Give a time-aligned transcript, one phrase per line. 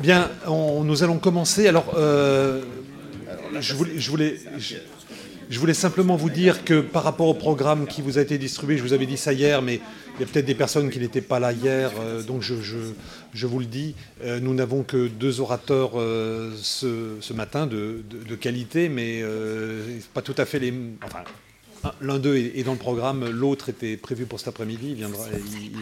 [0.00, 1.68] Bien, nous allons commencer.
[1.68, 2.60] Alors, euh,
[3.60, 4.36] je voulais,
[5.48, 8.76] je voulais simplement vous dire que par rapport au programme qui vous a été distribué,
[8.76, 9.80] je vous avais dit ça hier, mais
[10.16, 12.54] il y a peut-être des personnes qui n'étaient pas là hier, euh, donc je,
[13.46, 18.02] vous le dis, euh, nous n'avons que deux orateurs ce, matin de,
[18.38, 19.24] qualité, mais
[20.12, 20.74] pas tout à fait les...
[21.04, 21.20] Enfin,
[22.00, 25.24] l'un d'eux est dans le programme, l'autre était prévu pour cet après-midi, il, viendra,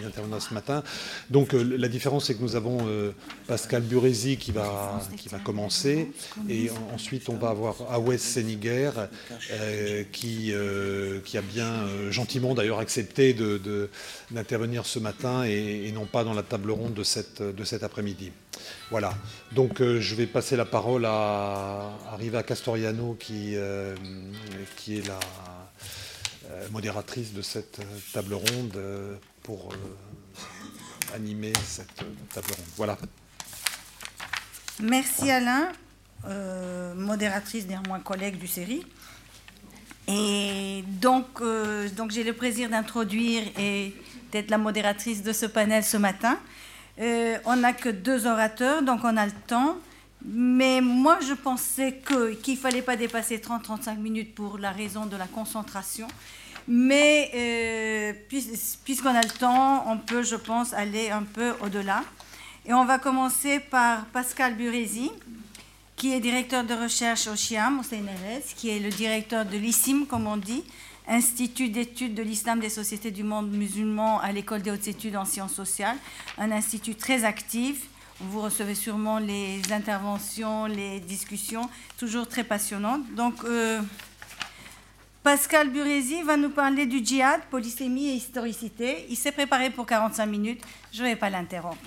[0.04, 0.82] interviendra ce matin.
[1.30, 3.12] Donc euh, la différence, c'est que nous avons euh,
[3.46, 5.00] Pascal Burezi qui va,
[5.44, 6.10] commencer,
[6.48, 8.90] et ensuite on va avoir Awes Seniger
[9.50, 13.34] euh, qui, a bien gentiment d'ailleurs accepté
[14.30, 17.04] d'intervenir ce matin et, non pas dans la table ronde de
[17.64, 18.32] cet après-midi.
[18.90, 19.14] Voilà.
[19.52, 23.56] Donc je vais passer la parole à, Riva Castoriano qui,
[24.76, 25.18] qui est la
[26.50, 29.70] euh, modératrice de cette euh, table ronde euh, pour
[31.14, 32.66] animer cette table ronde.
[32.76, 32.98] Voilà.
[34.80, 35.70] Merci Alain,
[36.96, 38.84] modératrice néanmoins collègue du série.
[40.08, 41.40] Et donc,
[41.96, 43.94] donc j'ai le plaisir d'introduire et
[44.32, 46.38] d'être la modératrice de ce panel ce matin.
[46.98, 49.76] On n'a que deux orateurs, donc on a le temps.
[50.24, 55.16] Mais moi, je pensais qu'il ne fallait pas dépasser 30-35 minutes pour la raison de
[55.16, 56.08] la concentration.
[56.66, 58.12] Mais euh,
[58.84, 62.02] puisqu'on a le temps, on peut, je pense, aller un peu au-delà.
[62.64, 65.10] Et on va commencer par Pascal Burezi,
[65.96, 70.06] qui est directeur de recherche au CHIAM, au CNRS, qui est le directeur de l'ISIM,
[70.06, 70.64] comme on dit,
[71.06, 75.26] Institut d'études de l'islam des sociétés du monde musulman à l'École des hautes études en
[75.26, 75.96] sciences sociales,
[76.38, 77.88] un institut très actif.
[78.20, 83.02] Vous recevez sûrement les interventions, les discussions, toujours très passionnantes.
[83.14, 83.82] Donc, euh,
[85.22, 89.06] Pascal Burezi va nous parler du djihad, polysémie et historicité.
[89.10, 90.62] Il s'est préparé pour 45 minutes.
[90.90, 91.78] Je ne vais pas l'interrompre.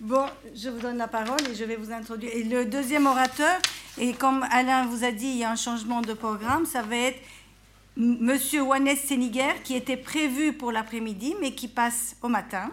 [0.00, 2.32] Bon, je vous donne la parole et je vais vous introduire.
[2.34, 3.56] Et le deuxième orateur,
[3.98, 6.96] et comme Alain vous a dit, il y a un changement de programme, ça va
[6.96, 7.20] être
[7.96, 12.70] Monsieur Wannes Seniger, qui était prévu pour l'après-midi, mais qui passe au matin.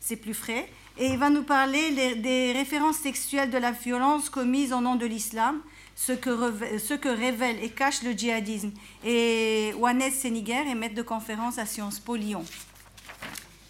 [0.00, 4.72] C'est plus frais et il va nous parler des références sexuelles de la violence commise
[4.72, 5.60] au nom de l'islam,
[5.96, 8.72] ce que, révèle et cache le djihadisme.
[9.04, 12.44] Et Wanes Seniger est maître de conférence à Sciences Po Lyon.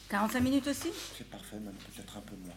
[0.09, 0.89] 45 minutes aussi?
[1.17, 2.55] C'est parfait, même peut-être un peu moins.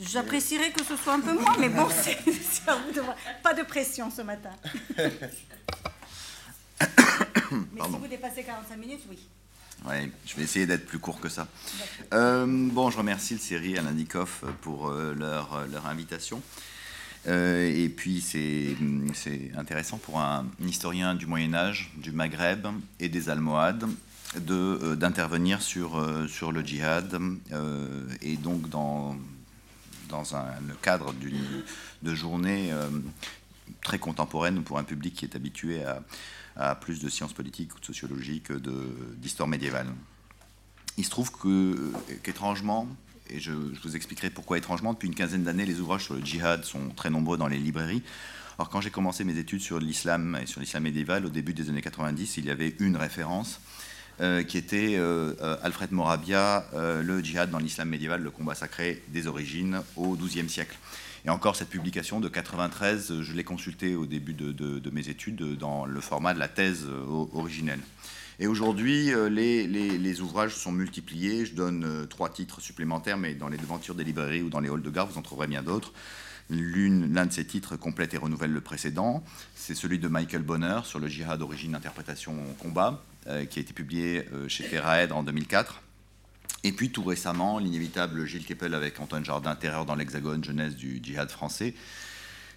[0.00, 3.16] J'apprécierais que ce soit un peu moins, mais bon, c'est à vous de voir.
[3.42, 4.50] Pas de pression ce matin.
[7.50, 9.18] mais si vous dépassez 45 minutes, oui.
[9.86, 11.48] Ouais, je vais essayer d'être plus court que ça.
[12.12, 16.40] Euh, bon, je remercie le série Alain Dikoff pour euh, leur, euh, leur, invitation.
[17.26, 18.76] et puis, c'est
[19.56, 22.66] intéressant pour un historien du Moyen-Âge, du Maghreb
[23.00, 23.86] et des Almohades
[24.36, 27.20] d'intervenir sur, sur le djihad
[28.22, 29.14] et donc dans,
[30.12, 31.12] dans un, le cadre
[32.02, 32.70] de journée
[33.82, 35.82] très contemporaine pour un public qui est habitué
[36.56, 38.54] à plus de sciences politiques ou de sociologie que
[39.16, 39.88] d'histoire médiévale.
[40.98, 41.30] Il se trouve
[42.22, 42.86] qu'étrangement,
[43.30, 46.64] et je, vous expliquerai pourquoi étrangement, depuis une quinzaine d'années, les ouvrages sur le djihad
[46.64, 48.02] sont très nombreux dans les librairies.
[48.58, 51.70] Alors quand j'ai commencé mes études sur l'islam et sur l'islam médiéval, au début des
[51.70, 53.60] années 90, il y avait une référence
[54.22, 59.02] euh, qui était euh, euh, Alfred Morabia, Le djihad dans l'islam médiéval, le combat sacré
[59.08, 60.78] des origines au XIIe siècle.
[61.24, 65.86] Et encore, cette publication de 93, je l'ai consultée au début de, mes études dans
[65.86, 66.86] le format de la thèse
[67.32, 67.80] originelle.
[68.38, 71.44] Et aujourd'hui, les, ouvrages sont multipliés.
[71.44, 74.82] Je donne trois titres supplémentaires, mais dans les devantures des librairies ou dans les halls
[74.82, 75.92] de gare, vous en trouverez bien d'autres.
[76.50, 79.24] L'un de ces titres complète et renouvelle le précédent.
[79.54, 84.24] C'est celui de Michael Bonner sur le djihad origine, interprétation, combat, qui a été publié
[84.48, 85.82] chez Terraed en 2004.
[86.64, 91.00] Et puis tout récemment, l'inévitable Gilles Keppel avec Antoine Jardin, Terreur dans l'Hexagone, jeunesse du
[91.02, 91.74] djihad français.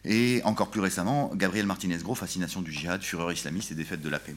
[0.04, 4.20] Et encore plus récemment, Gabriel Martinez-Gros, Fascination du djihad, Fureur islamiste et défaite de la
[4.20, 4.36] paix.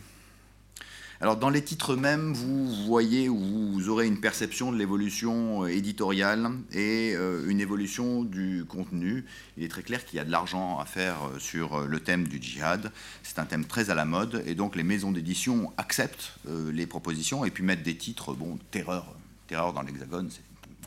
[1.20, 5.66] Alors dans les titres mêmes, vous voyez ou vous aurez une perception de l'évolution euh,
[5.66, 9.24] éditoriale et euh, une évolution du contenu.
[9.56, 12.28] Il est très clair qu'il y a de l'argent à faire euh, sur le thème
[12.28, 12.92] du djihad.
[13.24, 17.44] C'est un thème très à la mode et donc les maisons d'édition acceptent les propositions
[17.44, 19.16] et puis mettent des titres, bon, terreur,
[19.48, 20.42] Terreur dans l'Hexagone, c'est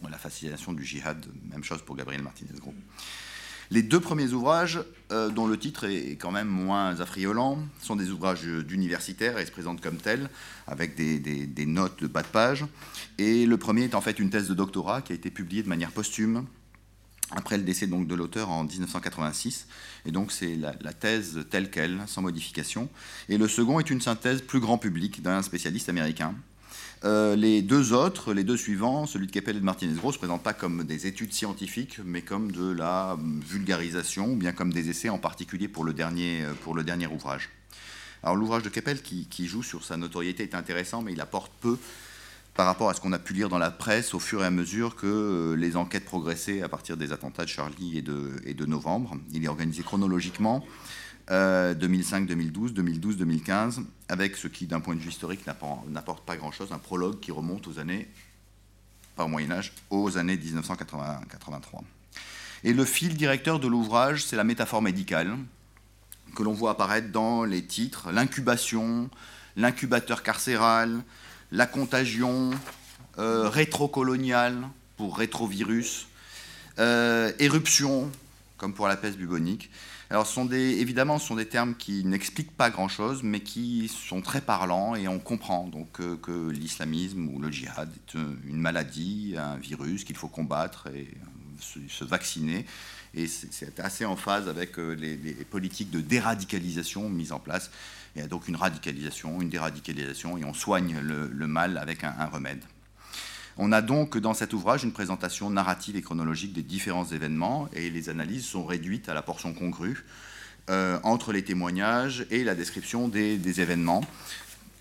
[0.10, 2.76] la fascination du djihad, même chose pour Gabriel Martinez-Gros.
[3.72, 4.82] Les deux premiers ouvrages,
[5.14, 9.52] euh, dont le titre est quand même moins affriolant, sont des ouvrages d'universitaires et se
[9.52, 10.30] présentent comme tels,
[10.68, 12.66] avec des, notes de bas de page.
[13.18, 15.70] Et le premier est en fait une thèse de doctorat qui a été publiée de
[15.70, 16.46] manière posthume
[17.34, 19.68] après le décès donc de l'auteur en 1986.
[20.06, 22.90] Et donc c'est la, thèse telle qu'elle, sans modification.
[23.30, 26.36] Et le second est une synthèse plus grand public d'un spécialiste américain
[27.04, 30.18] Euh, les deux autres, les deux suivants, celui de Keppel et de Martinez-Gros, ne se
[30.20, 33.18] présentent pas comme des études scientifiques, mais comme de la
[33.48, 37.50] vulgarisation, ou bien comme des essais, en particulier pour le dernier, pour le dernier ouvrage.
[38.24, 41.52] Alors l'ouvrage de Keppel, qui, qui, joue sur sa notoriété, est intéressant, mais il apporte
[41.60, 41.78] peu
[42.54, 44.52] par rapport à ce qu'on a pu lire dans la presse au fur et à
[44.52, 48.54] mesure que euh, les enquêtes progressaient à partir des attentats de Charlie et de, et
[48.54, 49.18] de novembre.
[49.34, 50.64] Il est organisé chronologiquement,
[51.32, 55.48] 2005, 2012, 2012, 2015, avec ce qui, d'un point de vue historique,
[55.88, 58.10] n'apporte pas grand-chose, un prologue qui remonte aux années,
[59.16, 61.84] pas au Moyen Âge, aux années 1983.
[62.64, 65.38] Et le fil directeur de l'ouvrage, c'est la métaphore médicale,
[66.36, 69.10] que l'on voit apparaître dans les titres, l'incubation,
[69.56, 71.02] l'incubateur carcéral,
[71.52, 72.52] la contagion
[73.20, 76.08] euh, rétrocoloniale pour rétrovirus,
[76.80, 78.10] euh, éruption,
[78.58, 79.70] comme pour la peste bubonique.
[80.12, 84.94] Alors, évidemment, ce sont des termes qui n'expliquent pas grand-chose, mais qui sont très parlants
[84.94, 90.04] et on comprend donc euh, que l'islamisme ou le djihad est une maladie, un virus
[90.04, 91.08] qu'il faut combattre et
[91.62, 92.66] se, vacciner.
[93.14, 95.16] Et c'est assez en phase avec les,
[95.50, 97.72] politiques de déradicalisation mises en place
[98.16, 102.26] il y a donc une radicalisation, une déradicalisation, et on soigne le, mal avec un,
[102.26, 102.62] remède.
[103.64, 107.92] On a donc dans cet ouvrage une présentation narrative et chronologique des différents événements, et
[107.92, 110.04] les analyses sont réduites à la portion congrue
[110.72, 114.04] euh, entre les témoignages et la description des, événements,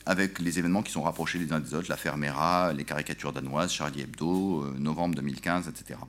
[0.06, 3.70] avec les événements qui sont rapprochés les uns des autres, l'affaire Mera, les caricatures danoises,
[3.70, 6.00] Charlie Hebdo, euh, novembre 2015, etc.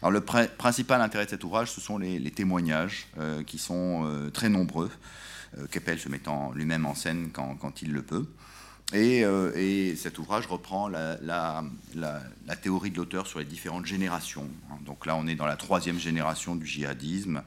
[0.00, 4.48] Alors le principal intérêt de cet ouvrage, ce sont les, témoignages, euh, qui sont très
[4.48, 4.90] nombreux.
[5.70, 8.26] Keppel se mettant lui-même en scène quand, il le peut.
[8.94, 11.64] Euh, et, cet ouvrage reprend la,
[12.60, 14.48] théorie de l'auteur sur les différentes générations.
[14.84, 17.42] Donc là, on est dans la troisième génération du djihadisme,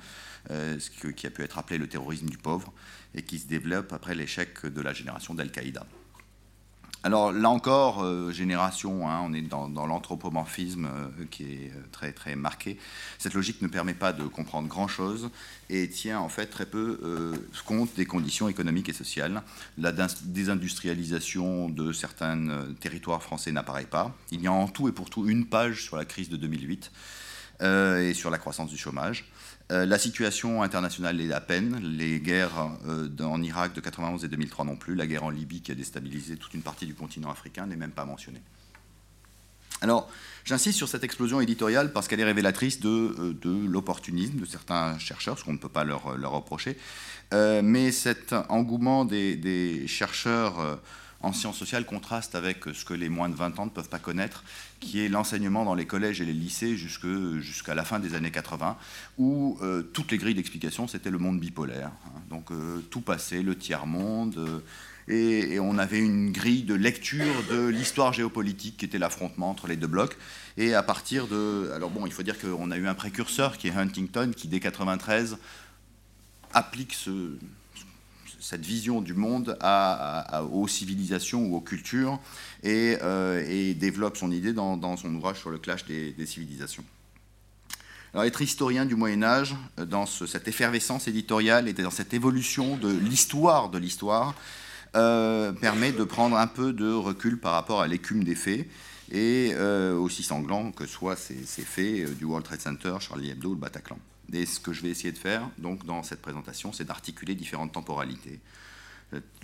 [0.52, 2.74] euh, ce qui a pu être appelé le terrorisme du pauvre,
[3.14, 5.86] et qui se développe après l'échec de la génération d'Al-Qaïda.
[7.06, 12.12] Alors là encore, euh, génération, hein, on est dans, l'anthropomorphisme euh, qui est euh, très
[12.12, 12.80] très marqué.
[13.20, 15.30] Cette logique ne permet pas de comprendre grand-chose
[15.70, 17.00] et tient en fait très peu
[17.64, 19.44] compte des conditions économiques et sociales.
[19.78, 24.16] La désindustrialisation de certains territoires français n'apparaît pas.
[24.32, 26.92] Il y a en tout et pour tout une page sur la crise de 2008
[27.62, 29.26] et sur la croissance du chômage.
[29.72, 31.80] Euh, la situation internationale est à peine.
[31.98, 34.96] Les guerres euh, en Irak de 91 et 2003 non plus.
[34.96, 37.92] La guerre en Libye qui a déstabilisé toute une partie du continent africain n'est même
[37.92, 38.42] pas mentionnée.
[39.82, 40.10] Alors,
[40.46, 45.38] j'insiste sur cette explosion éditoriale parce qu'elle est révélatrice de, euh, l'opportunisme de certains chercheurs,
[45.38, 46.78] ce qu'on ne peut pas leur, reprocher.
[47.34, 50.80] mais cet engouement des chercheurs
[51.22, 54.00] en sciences sociales contraste avec ce que les moins de 20 ans ne peuvent pas
[54.00, 54.44] connaître,
[54.80, 58.78] qui est l'enseignement dans les collèges et les lycées jusqu'à la fin des années 80,
[59.18, 61.92] où euh, toutes les grilles d'explication, c'était le monde bipolaire.
[62.06, 62.22] Hein.
[62.30, 64.60] donc euh, tout passait, le tiers-monde, euh,
[65.08, 69.76] et, on avait une grille de lecture de l'histoire géopolitique qui était l'affrontement entre les
[69.76, 70.18] deux blocs.
[70.58, 71.70] Et à partir de...
[71.76, 74.60] Alors bon, il faut dire qu'on a eu un précurseur qui est Huntington, qui dès
[74.60, 75.38] 93
[76.54, 77.38] applique ce,
[78.46, 79.58] cette vision du monde
[80.52, 82.20] aux civilisations ou aux cultures
[82.64, 86.84] euh, et, développe son idée dans, son ouvrage sur le clash des, civilisations.
[88.14, 92.78] Alors, être historien du Moyen Âge, euh, dans cette effervescence éditoriale et dans cette évolution
[92.78, 94.36] de l'histoire de l'histoire,
[94.96, 98.68] euh, permet de prendre un peu de recul par rapport à l'écume des faits
[99.12, 103.60] et aussi sanglant que soient ces, ces faits du World Trade Center, Charlie Hebdo, le
[103.60, 104.00] Bataclan.
[104.34, 107.72] Et ce que je vais essayer de faire donc, dans cette présentation, c'est d'articuler différentes
[107.72, 108.40] temporalités.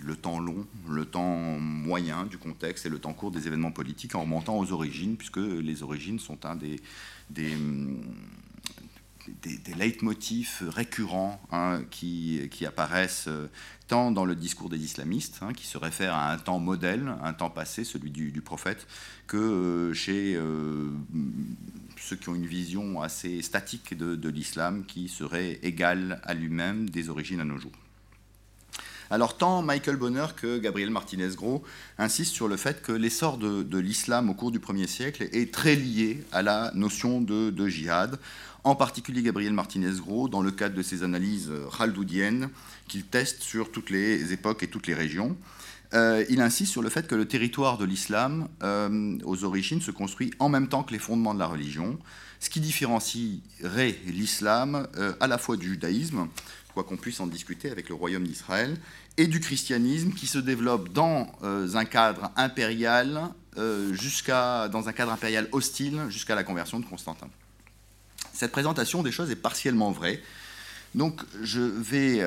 [0.00, 4.14] Le temps long, le temps moyen du contexte et le temps court des événements politiques
[4.14, 6.80] en remontant aux origines, puisque les origines sont un des,
[7.30, 7.56] des,
[9.42, 13.48] des, des leitmotifs récurrents hein, qui, qui, apparaissent euh,
[13.88, 17.32] tant dans le discours des islamistes, hein, qui se réfèrent à un temps modèle, un
[17.32, 18.86] temps passé, celui du, prophète,
[19.26, 20.90] que euh, chez euh,
[22.08, 27.08] ceux qui ont une vision assez statique de, l'islam, qui serait égale à lui-même des
[27.08, 27.72] origines à nos jours.
[29.10, 31.62] Alors tant Michael Bonner que Gabriel Martinez-Gros
[31.98, 35.76] insistent sur le fait que l'essor de, l'islam au cours du 1er siècle est très
[35.76, 38.18] lié à la notion de, de djihad,
[38.64, 42.48] en particulier Gabriel Martinez-Gros, dans le cadre de ses analyses raldoudiennes
[42.88, 45.36] qu'il teste sur toutes les époques et toutes les régions.
[45.94, 49.90] Euh, il insiste sur le fait que le territoire de l'islam, euh, aux origines, se
[49.90, 51.98] construit en même temps que les fondements de la religion,
[52.40, 56.28] ce qui différencierait l'islam euh, à la fois du judaïsme,
[56.72, 58.78] quoi qu'on puisse en discuter avec le royaume d'Israël,
[59.18, 63.28] et du christianisme qui se développe dans un cadre impérial,
[63.90, 67.28] jusqu'à, dans un cadre impérial hostile jusqu'à la conversion de Constantin.
[68.32, 70.22] Cette présentation des choses est partiellement vraie.
[70.94, 72.22] Donc je vais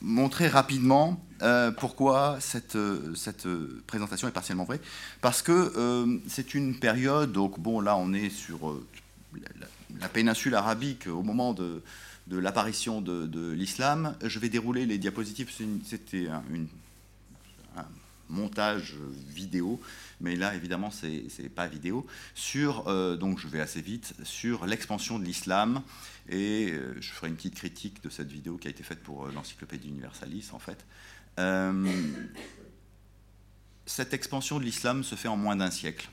[0.00, 2.78] montrer rapidement euh, pourquoi cette,
[3.14, 3.46] cette,
[3.86, 4.80] présentation est partiellement vraie.
[5.20, 8.78] Parce que c'est une période, donc bon, là on est sur
[10.00, 11.82] la, péninsule arabique au moment de,
[12.26, 14.16] de l'apparition de, l'islam.
[14.22, 15.50] Je vais dérouler les diapositives,
[15.84, 16.66] c'était un, un,
[18.30, 18.94] montage
[19.28, 19.80] vidéo,
[20.20, 22.84] mais là évidemment c'est pas vidéo, sur,
[23.18, 25.82] donc je vais assez vite, sur l'expansion de l'islam
[26.30, 29.26] et euh, je ferai une petite critique de cette vidéo qui a été faite pour
[29.26, 30.86] euh, l'Encyclopédie Universalis, en fait.
[31.38, 31.88] Euh,
[33.84, 36.08] cette expansion de l'islam se fait en moins d'un siècle.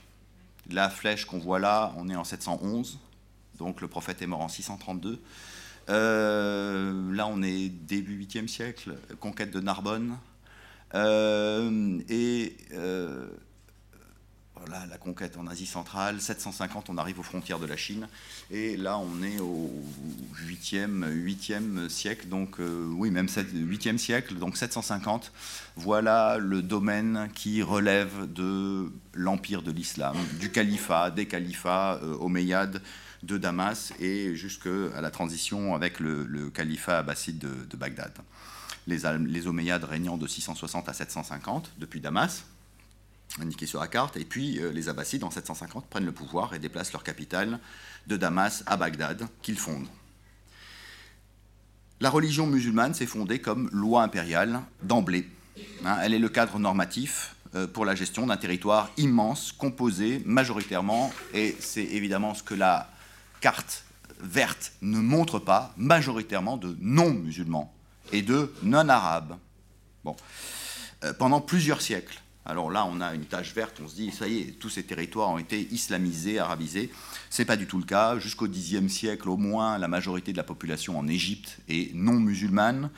[0.70, 2.98] La flèche qu'on voit là, on est en 711,
[3.58, 5.20] donc le prophète est mort en 632.
[5.86, 10.18] là, on est début 8e siècle, conquête de Narbonne.
[10.94, 12.56] Et
[14.68, 18.08] la conquête en Asie centrale, 750, on arrive aux frontières de la Chine,
[18.50, 19.70] et là on est au
[20.46, 25.32] 8e, 8e siècle, donc euh, oui, même 8e siècle, donc 750,
[25.76, 32.82] voilà le domaine qui relève de l'empire de l'islam, du califat, des califats euh, omeyyades
[33.22, 38.12] de Damas, et jusqu'à la transition avec le, califat abbasside de, Bagdad.
[38.88, 42.44] Les, les Omeyyades régnant de 660 à 750 depuis Damas,
[43.40, 44.16] indiqué sur la carte.
[44.16, 47.60] Et puis euh, les Abbassides, en 750, prennent le pouvoir et déplacent leur capitale
[48.06, 49.88] de Damas à Bagdad, qu'ils fondent.
[52.00, 55.28] La religion musulmane s'est fondée comme loi impériale d'emblée.
[55.84, 55.98] Hein.
[56.02, 61.56] elle est le cadre normatif euh, pour la gestion d'un territoire immense, composé majoritairement, et
[61.58, 62.90] c'est évidemment ce que la
[63.40, 63.84] carte
[64.20, 67.74] verte ne montre pas, majoritairement de non-musulmans
[68.12, 69.36] et de non-arabes.
[70.04, 70.16] Bon.
[71.04, 74.26] Euh, pendant plusieurs siècles, alors là, on a une tache verte, on se dit, ça
[74.26, 76.90] y est, tous ces territoires ont été islamisés, arabisés.
[77.28, 78.18] Ce n'est pas du tout le cas.
[78.18, 82.90] Jusqu'au Xe siècle, au moins, la majorité de la population en Égypte est non musulmane.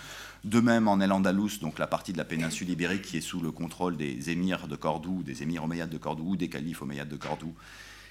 [0.45, 3.51] De même en El-Andalus, donc la partie de la péninsule ibérique qui est sous le
[3.51, 7.17] contrôle des émirs de Cordoue, des émirs omeyyades de Cordoue ou des califes omeyyades de
[7.17, 7.55] Cordoue,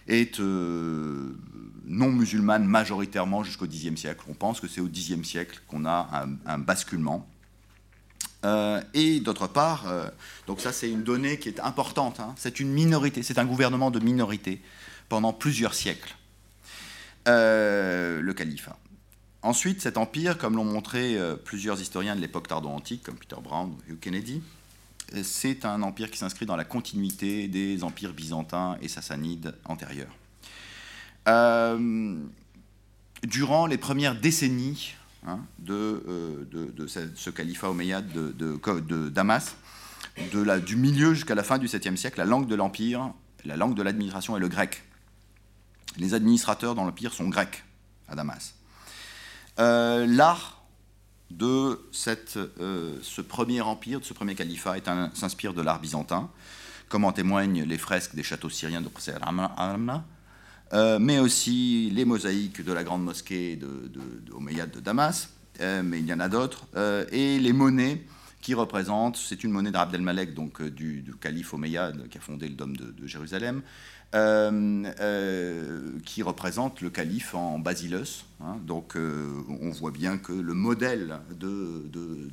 [0.08, 1.38] est euh,
[1.86, 4.24] non musulmane majoritairement jusqu'au Xe siècle.
[4.30, 7.28] On pense que c'est au Xe siècle qu'on a un basculement
[8.46, 10.08] euh, et d'autre part, euh,
[10.48, 12.34] donc ça c'est une donnée qui est importante, hein.
[12.38, 14.62] c'est une minorité, c'est un gouvernement de minorité
[15.10, 16.16] pendant plusieurs siècles,
[17.26, 18.78] le califat.
[19.42, 23.96] Ensuite, cet empire, comme l'ont montré plusieurs historiens de l'époque tardo-antique, comme Peter Brown ou
[23.96, 24.42] Kennedy,
[25.24, 30.16] c'est un empire qui s'inscrit dans la continuité des empires byzantins et sassanides antérieurs.
[33.24, 34.96] durant les premières décennies
[35.28, 39.58] Hein, euh, de, de, ce califat omeyyade de, Damas,
[40.66, 43.12] du milieu jusqu'à la fin du 7e siècle, la langue de l'Empire,
[43.44, 44.82] la langue de l'administration est le grec.
[45.98, 47.66] Les administrateurs dans l'Empire sont grecs
[48.08, 48.54] à Damas.
[49.60, 50.59] Euh, l'art
[51.32, 54.76] de cette, euh, ce premier empire, de ce premier califat,
[55.14, 56.30] s'inspire de l'art byzantin,
[56.88, 58.90] comme en témoignent les fresques des châteaux syriens de
[59.22, 60.06] Amna,
[60.74, 65.30] euh, mais aussi les mosaïques de la grande mosquée de, de, de Damas,
[65.62, 66.66] euh, mais il y en a d'autres,
[67.12, 68.04] et les monnaies
[68.42, 72.56] qui représentent, c'est une monnaie d'Abd el-Malek, donc du, calife omeyyade qui a fondé le
[72.56, 73.62] dôme de, Jérusalem,
[76.06, 78.26] qui représente le calife en basileus.
[78.42, 78.58] Hein.
[78.66, 82.30] donc on voit bien que le modèle de,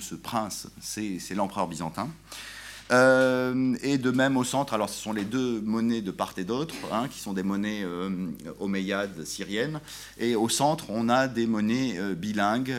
[0.00, 2.08] ce prince, c'est l'empereur byzantin.
[2.92, 6.44] Euh, et de même au centre, alors ce sont les deux monnaies de part et
[6.44, 8.10] d'autre, hein, qui sont des monnaies euh,
[8.60, 9.80] omeyyades syriennes.
[10.18, 12.74] Et au centre, on a des monnaies euh, bilingues,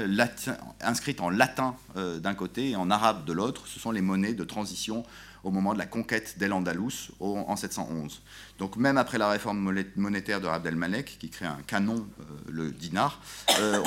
[0.81, 3.67] inscrites en latin d'un côté et en arabe de l'autre.
[3.67, 5.03] Ce sont les monnaies de transition
[5.43, 8.21] au moment de la conquête d'El-Andalus en 711.
[8.59, 9.59] Donc même après la réforme
[9.95, 12.07] monétaire de Abd qui crée un canon,
[12.49, 13.21] le dinar,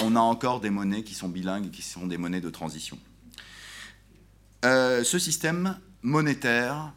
[0.03, 2.99] on a encore des monnaies qui sont bilingues qui sont des monnaies de transition.
[4.63, 6.93] ce système monétaire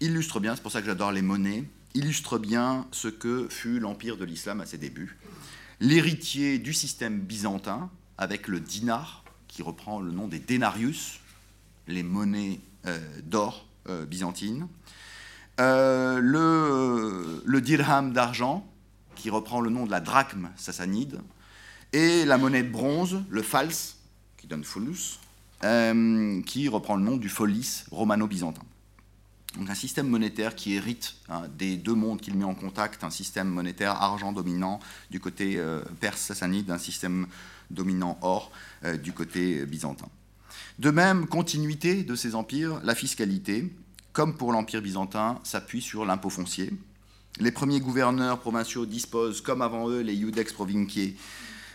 [0.00, 4.16] illustre bien, c'est pour ça que j'adore les monnaies, illustre bien ce que fut l'empire
[4.16, 5.18] de l'islam à ses débuts.
[5.80, 11.20] L'héritier du système byzantin, avec le dinar, qui reprend le nom des denarius,
[11.86, 14.66] les monnaies euh, d'or euh, byzantines,
[15.60, 16.18] euh,
[17.44, 18.66] le, dirham d'argent,
[19.14, 21.20] qui reprend le nom de la drachme sassanide,
[21.92, 23.74] et la monnaie de bronze, le fals,
[24.38, 25.20] qui donne fulus,
[25.64, 28.62] euh, qui reprend le nom du folis romano-byzantin.
[29.58, 33.10] Donc un système monétaire qui hérite hein, des deux mondes qu'il met en contact, un
[33.10, 35.62] système monétaire argent dominant du côté
[36.00, 37.26] perse sassanide, un système
[37.70, 38.50] dominant or
[39.02, 40.08] du côté byzantin.
[40.78, 43.72] De même, continuité de ces empires, la fiscalité,
[44.12, 46.72] comme pour l'empire byzantin, s'appuie sur l'impôt foncier.
[47.38, 51.14] Les premiers gouverneurs provinciaux disposent, comme avant eux les iudex provinciae,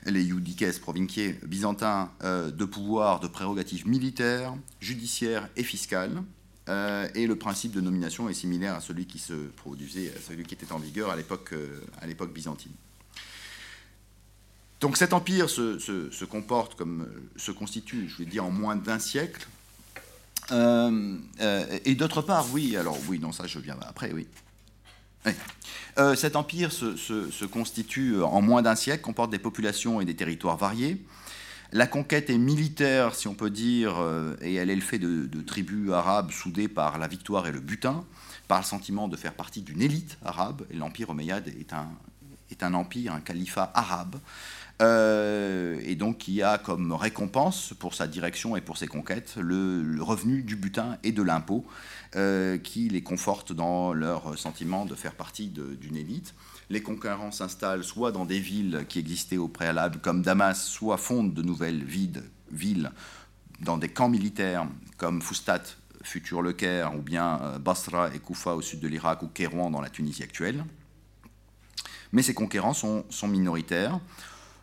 [0.06, 6.22] les iudices provinciés byzantins de pouvoir, de prérogatives militaires, judiciaires et fiscales.
[6.68, 10.56] et le principe de nomination est similaire à celui qui se produisait, à celui qui
[10.56, 11.54] était en vigueur à l'époque
[12.34, 12.74] byzantine.
[14.80, 19.48] Donc cet empire se, comporte comme se constitue, je vais dire, en moins d'un siècle.
[20.52, 24.28] Euh, euh, et d'autre part, oui, alors oui, non, ça je viens après, oui.
[25.98, 30.56] Euh, cet empire se, constitue en moins d'un siècle, comporte des populations et des territoires
[30.56, 31.04] variés.
[31.74, 34.02] La conquête est militaire, si on peut dire,
[34.42, 37.60] et elle est le fait de, de, tribus arabes soudées par la victoire et le
[37.60, 38.06] butin,
[38.48, 40.66] par le sentiment de faire partie d'une élite arabe.
[40.72, 41.92] Et l'empire omeyyade est un,
[42.52, 44.20] est un empire, un califat arabe, euh,
[44.82, 50.44] et donc qui a comme récompense pour sa direction et pour ses conquêtes le, revenu
[50.44, 51.66] du butin et de l'impôt,
[52.16, 56.34] euh, qui les conforte dans leur sentiment de faire partie d'une élite.
[56.70, 61.34] Les conquérants s'installent soit dans des villes qui existaient au préalable, comme Damas, soit fondent
[61.34, 62.92] de nouvelles villes, villes
[63.60, 64.68] dans des camps militaires,
[64.98, 65.64] comme Fustat,
[66.04, 69.70] futur Le Caire, ou bien euh, Basra et Koufa au sud de l'Irak, ou Kérouan
[69.70, 70.64] dans la Tunisie actuelle.
[72.12, 74.00] Mais ces conquérants sont minoritaires.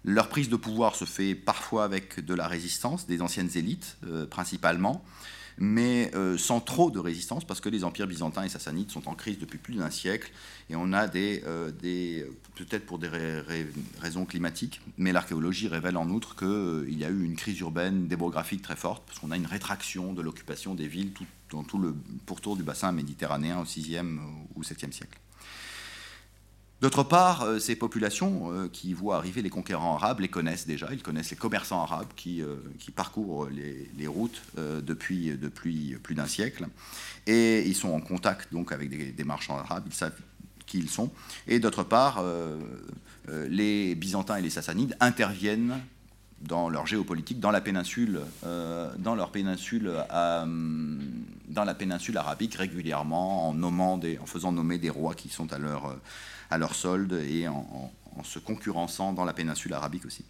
[0.09, 4.25] Leur prise de pouvoir se fait parfois avec de la résistance des anciennes élites, euh,
[4.25, 5.05] principalement,
[5.59, 9.17] mais euh, sans trop de résistance, parce que les empires byzantins et sassanides sont en
[9.17, 10.31] crise depuis plus d'un siècle,
[10.71, 11.73] et on a des, euh,
[12.55, 13.09] peut-être pour des
[13.99, 18.63] raisons climatiques, mais l'archéologie révèle en outre qu'il y a eu une crise urbaine démographique
[18.63, 21.11] très forte, parce qu'on a une rétraction de l'occupation des villes
[21.51, 21.97] dans tout le
[22.27, 24.21] pourtour du bassin méditerranéen au 6e
[24.55, 25.19] ou 7e siècle.
[26.83, 30.89] D'autre part, euh, ces populations euh, qui voient arriver les conquérants arabes les connaissent déjà,
[30.93, 32.57] ils connaissent les commerçants arabes qui, euh,
[32.95, 36.67] parcourent les, routes depuis, depuis plus d'un siècle,
[37.27, 40.19] et ils sont en contact donc avec des, marchands arabes, ils savent
[40.67, 41.11] qui ils sont.
[41.47, 42.25] Et d'autre part,
[43.49, 45.79] les Byzantins et les Sassanides interviennent
[46.41, 53.53] dans leur géopolitique, dans la péninsule, dans leur péninsule, dans la péninsule arabique régulièrement, en
[53.53, 55.97] nommant des, en faisant nommer des rois qui sont à leur
[56.51, 57.93] à leur solde et en,
[58.25, 60.25] se concurrençant dans la péninsule arabique aussi.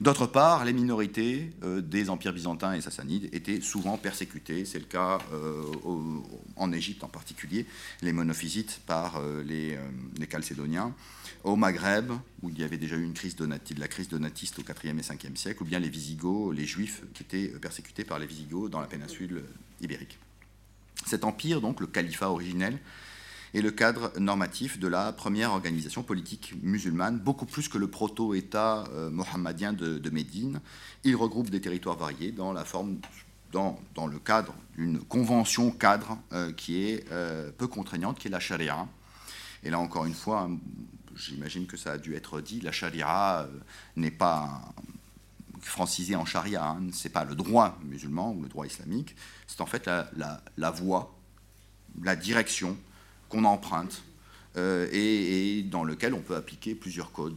[0.00, 4.64] D'autre part, les minorités euh, des empires byzantins et sassanides étaient souvent persécutées.
[4.64, 5.64] C'est le cas euh,
[6.54, 7.66] en Égypte en particulier,
[8.02, 9.76] les monophysites par euh, les,
[10.16, 10.94] les, Chalcédoniens,
[11.42, 12.12] au Maghreb,
[12.42, 15.02] où il y avait déjà eu une crise donatiste, la crise donatiste au IVe et
[15.02, 18.80] 5e siècle, ou bien les Visigoths, les Juifs qui étaient persécutés par les Visigoths dans
[18.80, 19.42] la péninsule
[19.80, 20.18] ibérique.
[21.06, 22.78] Cet empire, donc le califat originel,
[23.54, 28.84] et le cadre normatif de la première organisation politique musulmane, beaucoup plus que le proto-État
[28.92, 30.60] euh, mohammedien de, Médine.
[31.04, 32.98] Il regroupe des territoires variés dans la forme
[33.52, 38.30] dans, dans, le cadre d'une convention cadre euh, qui est euh, peu contraignante, qui est
[38.30, 38.88] la charia.
[39.62, 40.50] Et là, encore une fois,
[41.14, 43.48] j'imagine que ça a dû être dit, la charia
[43.94, 44.60] n'est pas
[45.60, 49.14] francisée en charia, hein, c'est pas le droit musulman ou le droit islamique,
[49.46, 51.16] c'est en fait la, la voie,
[52.02, 52.76] la direction
[53.28, 54.02] qu'on emprunte
[54.56, 57.36] euh, et, dans lequel on peut appliquer plusieurs codes.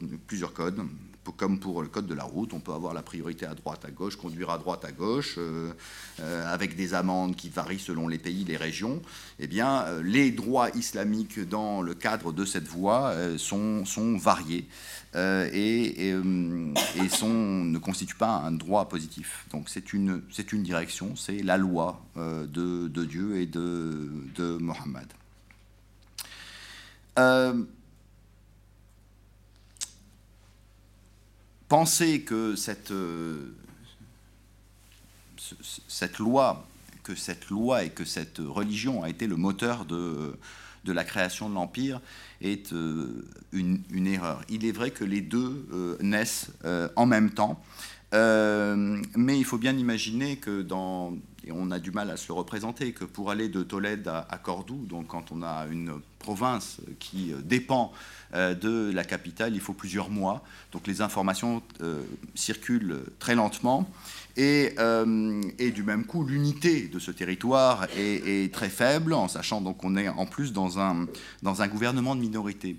[1.36, 3.92] Comme pour le code de la route, on peut avoir la priorité à droite, à
[3.92, 5.74] gauche, conduire à droite, à gauche, euh,
[6.22, 9.02] euh, avec des amendes qui varient selon les pays, les régions.
[9.38, 13.84] Eh bien, les droits islamiques dans le cadre de cette voie sont,
[14.18, 14.70] variés
[15.14, 19.46] et, ne constituent pas un droit positif.
[19.52, 20.22] Donc, c'est une,
[20.64, 25.08] direction, c'est la loi de, Dieu et de Mohammed.
[27.18, 27.64] Euh,
[31.68, 33.54] penser que cette, euh,
[35.88, 36.66] cette loi,
[37.04, 37.48] que cette
[37.84, 40.38] et que cette religion a été le moteur de,
[40.86, 42.00] la création de l'Empire
[42.42, 44.42] est euh, une, erreur.
[44.50, 46.52] Il est vrai que les deux naissent
[46.96, 47.62] en même temps,
[48.14, 51.14] mais il faut bien imaginer que dans
[51.54, 54.86] on a du mal à se le représenter, que pour aller de Tolède à, Cordoue,
[54.88, 57.92] donc quand on a une province qui euh, dépend
[58.34, 60.44] euh, de la capitale, il faut plusieurs mois.
[60.72, 62.02] Donc les informations euh,
[62.36, 63.90] circulent très lentement.
[64.36, 64.76] Et,
[65.72, 70.10] du même coup, l'unité de ce territoire est, très faible, en sachant donc qu'on est
[70.10, 72.78] en plus dans un gouvernement de minorité.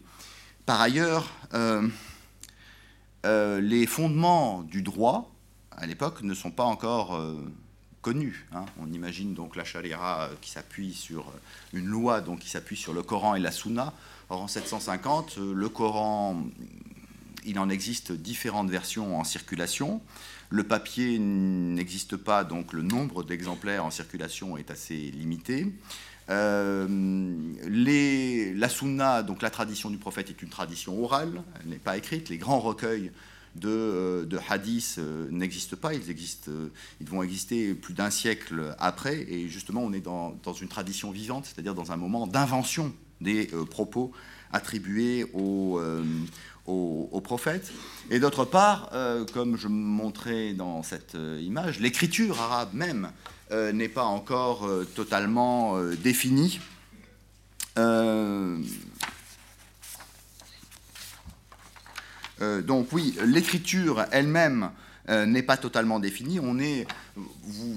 [0.66, 1.32] Par ailleurs,
[3.24, 5.34] les fondements du droit,
[5.72, 7.20] à l'époque, ne sont pas encore
[8.06, 8.64] Hein.
[8.80, 11.32] On imagine donc la charia euh, qui s'appuie sur euh,
[11.72, 13.92] une loi donc qui s'appuie sur le Coran et la Sunna.
[14.30, 16.42] Or en 750, euh, le Coran,
[17.44, 20.00] il en existe différentes versions en circulation.
[20.50, 25.70] Le papier n'existe pas, donc le nombre d'exemplaires en circulation est assez limité.
[26.28, 26.86] la
[28.68, 32.30] sunna, donc la tradition du prophète, est une tradition orale, elle n'est pas écrite.
[32.30, 33.12] Les grands recueils
[33.58, 34.98] de, de hadiths
[35.30, 36.50] n'existent pas, ils, existent,
[37.00, 41.46] ils vont exister plus d'un siècle après, et justement on est dans, une tradition vivante,
[41.46, 44.12] c'est-à-dire dans un moment d'invention des propos
[44.52, 45.80] attribués aux,
[47.22, 47.72] prophètes.
[48.10, 53.10] Et d'autre part, euh, comme je montrais dans cette euh, image, l'écriture arabe même
[53.50, 56.60] euh, n'est pas encore totalement définie.
[62.40, 64.70] Donc oui, l'écriture elle-même
[65.08, 66.38] n'est pas totalement définie.
[66.38, 67.74] On est, vous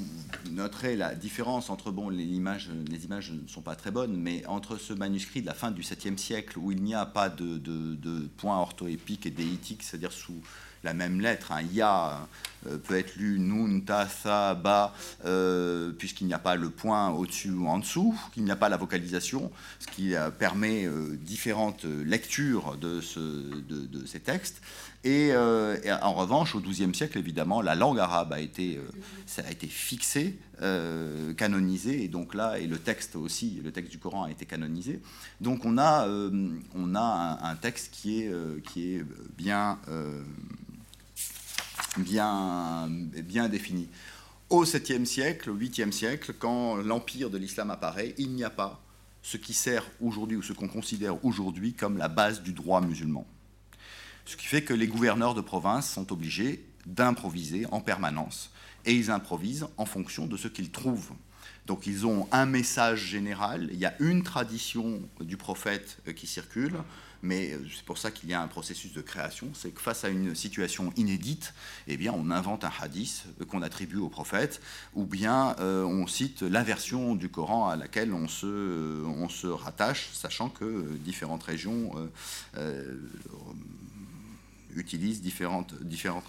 [0.51, 4.45] noterez la différence entre, bon, les images, les images ne sont pas très bonnes, mais
[4.47, 7.57] entre ce manuscrit de la fin du 7e siècle, où il n'y a pas de,
[7.57, 10.41] de, points orthoépiques et déitiques, c'est-à-dire sous
[10.83, 12.27] la même lettre, un ya
[12.67, 14.93] euh, peut être lu nun, ta, sa, ba,
[15.25, 18.69] euh, puisqu'il n'y a pas le point au-dessus ou en dessous, qu'il n'y a pas
[18.69, 20.87] la vocalisation, ce qui euh, permet
[21.21, 24.61] différentes lectures de, ce, de, de ces textes.
[25.03, 28.79] Et, en revanche, au XIIe siècle, évidemment, la langue arabe a été,
[29.25, 30.37] ça a été fixée,
[31.37, 35.01] canonisée, et donc là, et le texte aussi, le texte du Coran a été canonisé.
[35.39, 39.03] Donc on a, on a un, texte qui est, qui est
[39.35, 39.79] bien,
[41.97, 43.87] bien, bien défini.
[44.49, 48.81] Au 7e siècle, au 8e siècle, quand l'empire de l'islam apparaît, il n'y a pas
[49.21, 53.25] ce qui sert aujourd'hui ou ce qu'on considère aujourd'hui comme la base du droit musulman.
[54.25, 58.51] Ce qui fait que les gouverneurs de province sont obligés d'improviser en permanence.
[58.85, 61.11] Et ils improvisent en fonction de ce qu'ils trouvent.
[61.67, 66.25] Donc ils ont un message général, il y a une tradition du prophète euh, qui
[66.25, 66.73] circule,
[67.23, 70.03] mais euh, c'est pour ça qu'il y a un processus de création, c'est que face
[70.03, 71.53] à une situation inédite,
[71.87, 74.61] eh bien on invente un hadith euh, qu'on attribue au prophète,
[74.93, 80.85] ou bien on cite la version du Coran à laquelle on se, rattache, sachant que
[81.03, 81.93] différentes régions
[84.75, 85.73] utilisent différentes,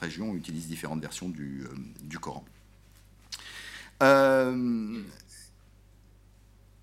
[0.00, 2.44] régions utilisent différentes versions du, euh, Coran.
[4.02, 5.02] Euh,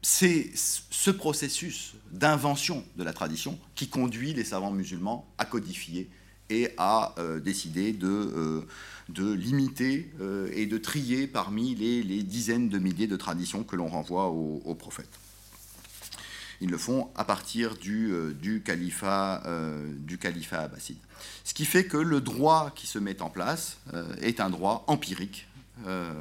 [0.02, 6.10] c'est ce processus d'invention de la tradition qui conduit les savants musulmans à codifier
[6.50, 8.66] et à euh, décider de,
[9.10, 10.12] de limiter
[10.54, 14.76] et de trier parmi les, dizaines de milliers de traditions que l'on renvoie aux au
[14.76, 15.20] prophètes.
[16.62, 19.44] Ils le font à partir du, du, califat,
[20.06, 20.98] du califat abbasside.
[21.44, 24.84] Ce qui fait que le droit qui se met en place euh, est un droit
[24.88, 25.48] empirique,
[25.88, 26.14] euh,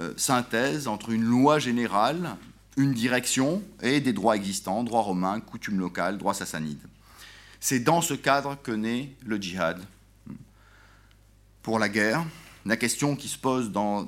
[0.00, 2.36] euh, synthèse entre une loi générale,
[2.78, 6.80] une direction et des droits existants, droit romain, coutume locale, droit sassanide.
[7.60, 9.84] C'est dans ce cadre que naît le djihad.
[11.62, 12.24] Pour la guerre,
[12.64, 14.06] la question qui se pose dans,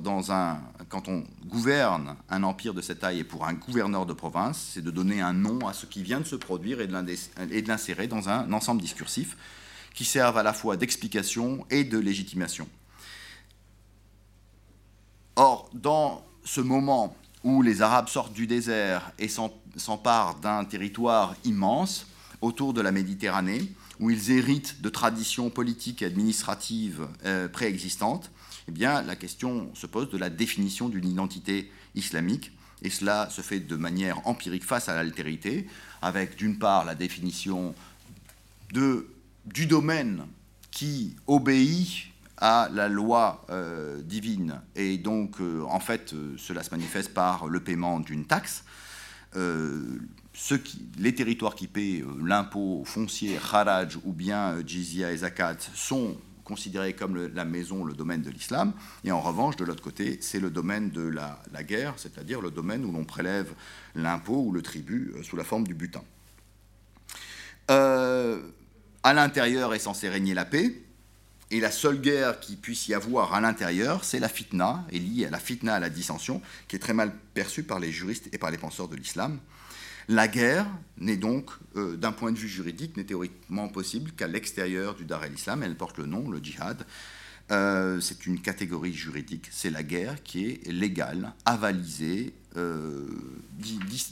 [0.89, 4.85] quand on gouverne un empire de cette taille et pour un gouverneur de province, c'est
[4.85, 8.29] de donner un nom à ce qui vient de se produire et de l'insérer dans
[8.29, 9.37] un ensemble discursif
[9.95, 12.69] qui servent à la fois d'explication et de légitimation.
[15.35, 22.07] Or, dans ce moment où les Arabes sortent du désert et s'emparent d'un territoire immense
[22.41, 28.31] autour de la Méditerranée, où ils héritent de traditions politiques et administratives euh, préexistantes,
[28.69, 32.53] eh bien, la question se pose de la définition d'une identité islamique.
[32.83, 35.67] Et cela se fait de manière empirique face à l'altérité,
[36.01, 37.75] avec d'une part la définition
[38.73, 40.25] du domaine
[40.71, 42.10] qui obéit
[42.41, 44.61] à la loi euh, divine.
[44.75, 48.65] Et donc, euh, en fait, euh, cela se manifeste par le paiement d'une taxe.
[50.99, 57.29] les territoires qui paient l'impôt foncier, haraj ou bien jizya et zakat sont considérés comme
[57.33, 58.73] la maison, le domaine de l'islam.
[59.05, 62.51] Et en revanche, de l'autre côté, c'est le domaine de la, la guerre, c'est-à-dire le
[62.51, 63.53] domaine où l'on prélève
[63.95, 66.03] l'impôt ou le tribut sous la forme du butin.
[67.69, 70.75] À l'intérieur est censé régner la paix,
[71.51, 75.27] et la seule guerre qui puisse y avoir à l'intérieur, c'est la fitna, et liée
[75.27, 78.39] à la fitna, à la dissension, qui est très mal perçue par les juristes et
[78.39, 79.39] par les penseurs de l'islam.
[80.09, 80.67] La guerre
[80.99, 85.25] n'est donc, euh, d'un point de vue juridique, n'est théoriquement possible qu'à l'extérieur du Dar
[85.25, 85.63] el-Islam.
[85.63, 86.85] Elle porte le nom, le djihad.
[87.51, 89.49] Euh, c'est une catégorie juridique.
[89.51, 93.07] C'est la guerre qui est légale, avalisée, euh,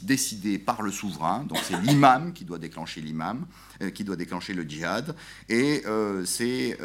[0.03, 3.45] décidé par le souverain, donc c'est l'imam qui doit déclencher l'imam,
[3.81, 5.13] euh, qui doit déclencher le djihad,
[5.49, 6.77] et euh, c'est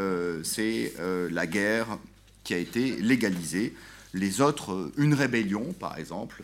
[1.30, 1.98] la guerre
[2.42, 3.74] qui a été légalisée.
[4.14, 6.42] Les autres, une rébellion par exemple,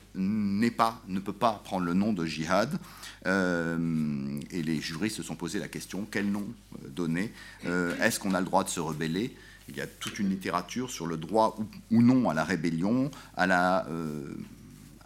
[0.76, 2.78] pas, ne peut pas prendre le nom de djihad,
[3.26, 6.46] et les juristes se sont posé la question quel nom
[6.88, 7.32] donner?
[7.64, 9.34] Est-ce qu'on a le droit de se rebeller?
[9.68, 11.56] Il y a toute une littérature sur le droit
[11.90, 13.86] ou, non à la rébellion, à la,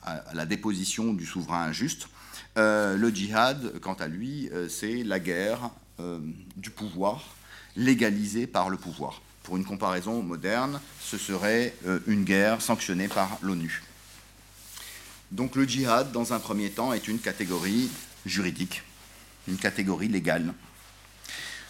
[0.05, 2.09] à la déposition du souverain injuste.
[2.57, 6.19] Euh, le djihad, quant à lui, euh, c'est la guerre euh,
[6.57, 7.35] du pouvoir
[7.77, 9.23] légalisée par le pouvoir.
[9.43, 11.75] Pour une comparaison moderne, ce serait
[12.07, 13.83] une guerre sanctionnée par l'ONU.
[15.33, 17.91] Donc le djihad, dans un premier temps, est une catégorie
[18.25, 18.83] juridique,
[19.49, 20.55] une catégorie légale.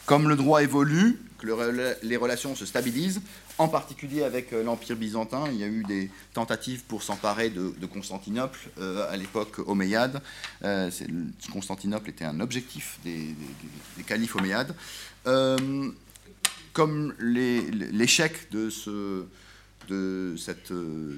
[0.07, 3.23] Comme le droit évolue, que les relations se stabilisent,
[3.59, 7.73] en particulier avec euh, l'Empire byzantin, il y a eu des tentatives pour s'emparer de,
[7.87, 10.21] Constantinople euh, à l'époque omeyyade.
[10.65, 10.91] Euh,
[11.53, 13.35] Constantinople était un objectif des,
[13.97, 14.75] des califes omeyyades.
[16.73, 18.69] comme l'échec de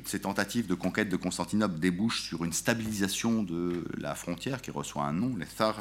[0.05, 5.05] ces tentatives de conquête de Constantinople débouchent sur une stabilisation de la frontière qui reçoit
[5.05, 5.81] un nom, les Thar,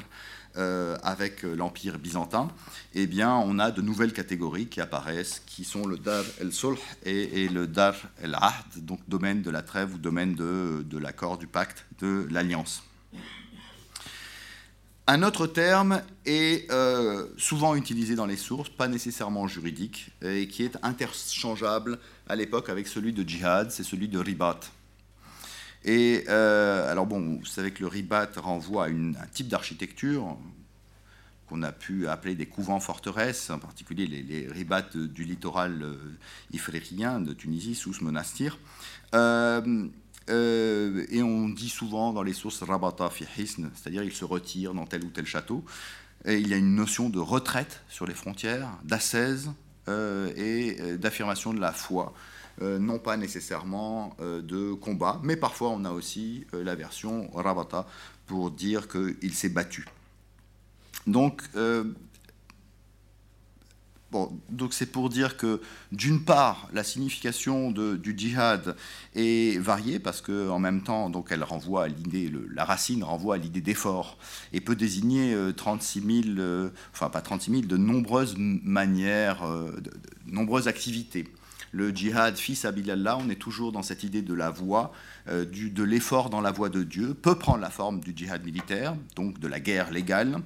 [0.58, 2.50] euh, avec l'Empire byzantin,
[2.94, 7.48] eh bien, on a de nouvelles catégories qui apparaissent, qui sont le Dar el-Sulh et,
[7.50, 11.86] le Dar el-Ahd, donc domaine de la trêve ou domaine de, de l'accord, du pacte,
[12.00, 12.84] de l'alliance.
[15.08, 20.64] Un autre terme est euh, souvent utilisé dans les sources, pas nécessairement juridique, et qui
[20.64, 24.60] est interchangeable à l'époque avec celui de djihad, c'est celui de ribat.
[25.86, 30.38] Et euh, alors bon, vous savez que le ribat renvoie à un type d'architecture
[31.48, 35.96] qu'on a pu appeler des couvents-forteresses, en particulier les, les ribats du littoral euh,
[36.52, 38.58] ifrérien de Tunisie, sous ce monastère.
[39.14, 39.88] Euh,
[40.28, 45.04] et on dit souvent dans les sources rabata fi c'est-à-dire il se retire dans tel
[45.04, 45.64] ou tel château.
[46.26, 49.52] Et il y a une notion de retraite sur les frontières, d'ascèse,
[49.88, 52.14] euh, et euh, d'affirmation de la foi.
[52.62, 57.86] Euh, non pas nécessairement de combat, mais parfois on a aussi la version rabata
[58.28, 59.86] pour dire qu'il s'est battu.
[61.06, 61.44] Donc
[64.50, 68.76] donc c'est pour dire que d'une part, la signification du djihad
[69.16, 73.36] est variée parce que en même temps, donc elle renvoie à l'idée, la racine renvoie
[73.36, 74.18] à l'idée d'effort
[74.54, 79.72] et peut désigner 36 euh, 000, euh, enfin pas 36 000, de nombreuses manières, euh,
[79.82, 79.92] de,
[80.28, 81.28] nombreuses activités.
[81.76, 84.94] Le djihad, fils Abilallah, on est toujours dans cette idée de la voie,
[85.52, 88.96] du, de l'effort dans la voie de Dieu, peut prendre la forme du djihad militaire,
[89.18, 90.40] donc de la guerre légale,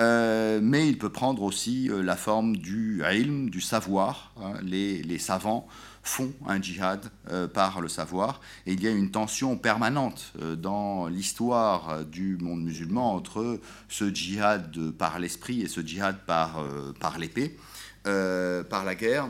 [0.00, 4.32] euh, mais il peut prendre aussi euh, la forme du ilm, du savoir.
[4.40, 4.52] Hein.
[4.62, 5.66] Les, savants
[6.04, 11.08] font un djihad euh, par le savoir, et il y a une tension permanente dans
[11.08, 16.64] l'histoire du monde musulman entre ce djihad par l'esprit et ce djihad par,
[17.00, 17.56] par l'épée,
[18.04, 19.28] par la guerre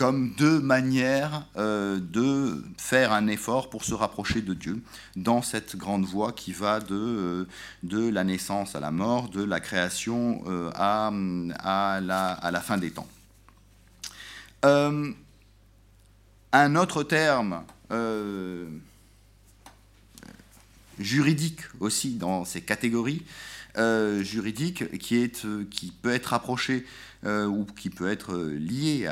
[0.00, 4.80] comme deux manières euh, de faire un effort pour se rapprocher de Dieu
[5.14, 7.44] dans cette grande voie qui va de, euh,
[7.82, 11.12] de la naissance à la mort, de la création euh, à,
[11.58, 13.06] à, la, à, la, fin des temps.
[14.62, 15.14] un
[16.76, 17.62] autre terme
[20.98, 23.22] juridique aussi dans ces catégories
[24.22, 26.86] juridiques qui, est, qui peut être rapproché
[27.26, 29.06] euh, ou qui peut être lié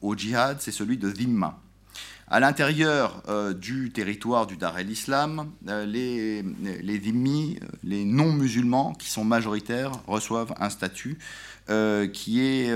[0.00, 1.58] au djihad, c'est celui de Dhimma.
[2.28, 6.42] À l'intérieur euh, du territoire du Dar el-Islam, euh, les,
[6.80, 11.18] les dhimmis, les non-musulmans qui sont majoritaires, reçoivent un statut
[12.12, 12.74] qui est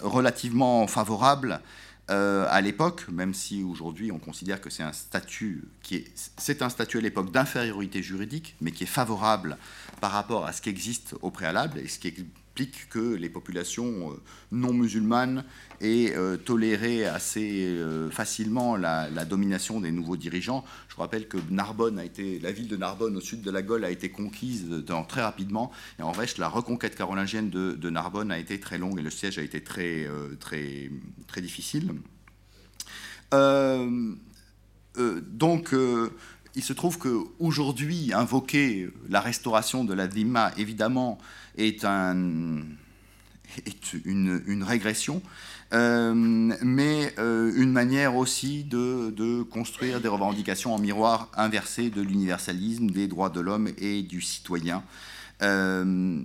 [0.00, 1.60] relativement favorable
[2.08, 6.68] à l'époque, même si aujourd'hui on considère que c'est un statut qui est, c'est un
[6.68, 9.58] statut à l'époque d'infériorité juridique, mais qui est favorable
[10.00, 12.08] par rapport à ce qui existe au préalable et ce qui
[12.54, 14.14] que les populations euh,
[14.52, 15.44] non musulmanes
[15.80, 20.64] aient euh, toléré assez euh, facilement la, domination des nouveaux dirigeants.
[20.88, 23.84] Je rappelle que Narbonne a été, la ville de Narbonne au sud de la Gaule
[23.84, 24.66] a été conquise
[25.08, 25.72] très rapidement.
[25.98, 29.38] Et en revanche, la reconquête carolingienne de, Narbonne a été très longue et le siège
[29.38, 30.06] a été très,
[30.40, 30.90] très,
[31.26, 31.92] très difficile.
[33.32, 34.14] donc,
[36.56, 41.18] il se trouve qu'aujourd'hui, invoquer la restauration de la Dhimma, évidemment,
[41.56, 42.62] est, un,
[43.66, 45.22] est une, régression,
[45.72, 52.90] euh, mais euh, une manière aussi de, construire des revendications en miroir inversé de l'universalisme,
[52.90, 54.82] des droits de l'homme et du citoyen.
[55.42, 56.22] Euh,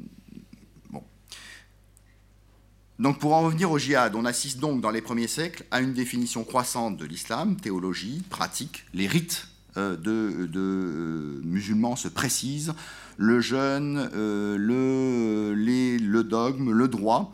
[3.00, 5.94] donc pour en revenir au djihad, on assiste donc dans les premiers siècles à une
[5.94, 12.74] définition croissante de l'islam, théologie, pratique, les rites de musulmans se précisent,
[13.20, 17.34] le jeûne, euh, le, dogme, le droit,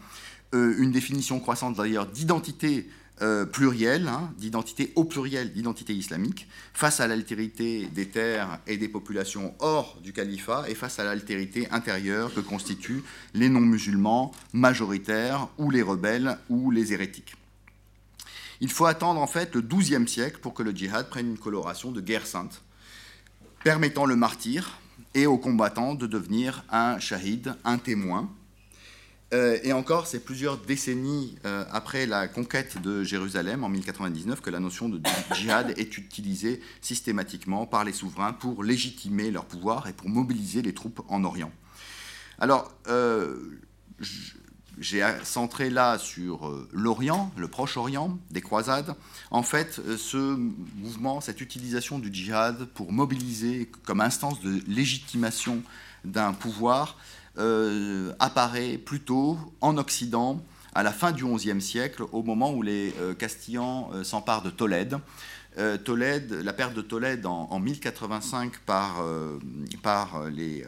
[0.56, 2.90] euh, une définition croissante d'ailleurs d'identité
[3.22, 8.88] euh, plurielle, hein, d'identité au pluriel, d'identité islamique, face à l'altérité des terres et des
[8.88, 13.04] populations hors du califat et face à l'altérité intérieure que constituent
[13.36, 17.36] les non-musulmans majoritaires ou les rebelles ou les hérétiques.
[18.60, 21.92] Il faut attendre en fait le XIIe siècle pour que le djihad prenne une coloration
[21.92, 22.64] de guerre sainte,
[23.64, 24.80] permettant le martyr,
[25.16, 28.30] et aux combattants de devenir un shahid, un témoin.
[29.34, 34.52] Euh, et encore, c'est plusieurs décennies euh, après la conquête de Jérusalem en 1099 que
[34.52, 35.02] la notion de
[35.34, 40.74] djihad est utilisée systématiquement par les souverains pour légitimer leur pouvoir et pour mobiliser les
[40.74, 41.52] troupes en Orient.
[42.38, 43.60] Alors, euh,
[44.80, 48.96] j'ai centré là sur l'Orient, le Proche-Orient, des croisades.
[49.32, 50.36] En fait, ce
[50.76, 55.62] mouvement, cette utilisation du djihad pour mobiliser comme instance de légitimation
[56.04, 56.98] d'un pouvoir,
[57.38, 60.42] euh, apparaît plutôt en Occident
[60.74, 64.50] à la fin du XIe siècle, au moment où les euh, Castillans euh, s'emparent de
[64.50, 64.98] Tolède.
[65.86, 69.02] Tolède, la perte de Tolède en, 1085 par,
[70.30, 70.66] les,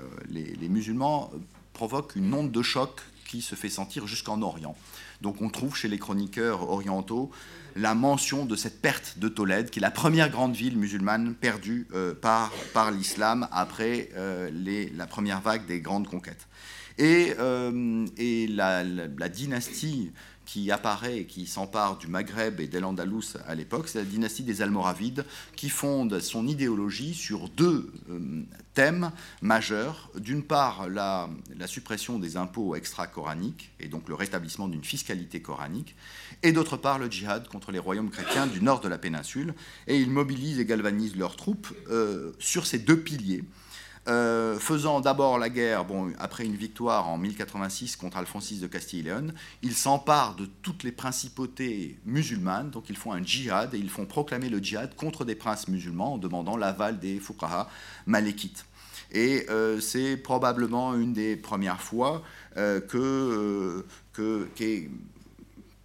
[0.69, 1.29] musulmans
[1.73, 4.75] provoque une onde de choc qui se fait sentir jusqu'en Orient.
[5.21, 7.31] Donc on trouve chez les chroniqueurs orientaux
[7.75, 11.87] la mention de cette perte de Tolède, qui est la première grande ville musulmane perdue
[12.21, 14.09] par, par l'islam après
[14.51, 16.47] les, la première vague des grandes conquêtes.
[16.97, 18.05] Et, euh,
[18.49, 20.11] la, dynastie
[20.47, 24.61] qui apparaît et qui s'empare du Maghreb et d'El-Andalus à l'époque, c'est la dynastie des
[24.61, 25.25] Almoravides,
[25.57, 30.09] qui fonde son idéologie sur deux euh, thèmes majeurs.
[30.15, 31.29] D'une part, la,
[31.65, 35.95] suppression des impôts extra-coraniques, et donc le rétablissement d'une fiscalité coranique,
[36.43, 39.53] et d'autre part, le djihad contre les royaumes chrétiens du nord de la péninsule.
[39.87, 43.43] Et ils mobilisent et galvanisent leurs troupes euh, sur ces deux piliers.
[44.07, 48.67] Euh, faisant d'abord la guerre, bon, après une victoire en 1086 contre Alphonse VI de
[48.67, 53.73] Castille et Léon, ils s'emparent de toutes les principautés musulmanes, donc ils font un djihad
[53.73, 57.69] et ils font proclamer le djihad contre des princes musulmans en demandant l'aval des fuqaha
[58.05, 58.65] malékites.
[59.11, 62.23] Et euh, c'est probablement une des premières fois
[62.55, 64.47] euh, que, que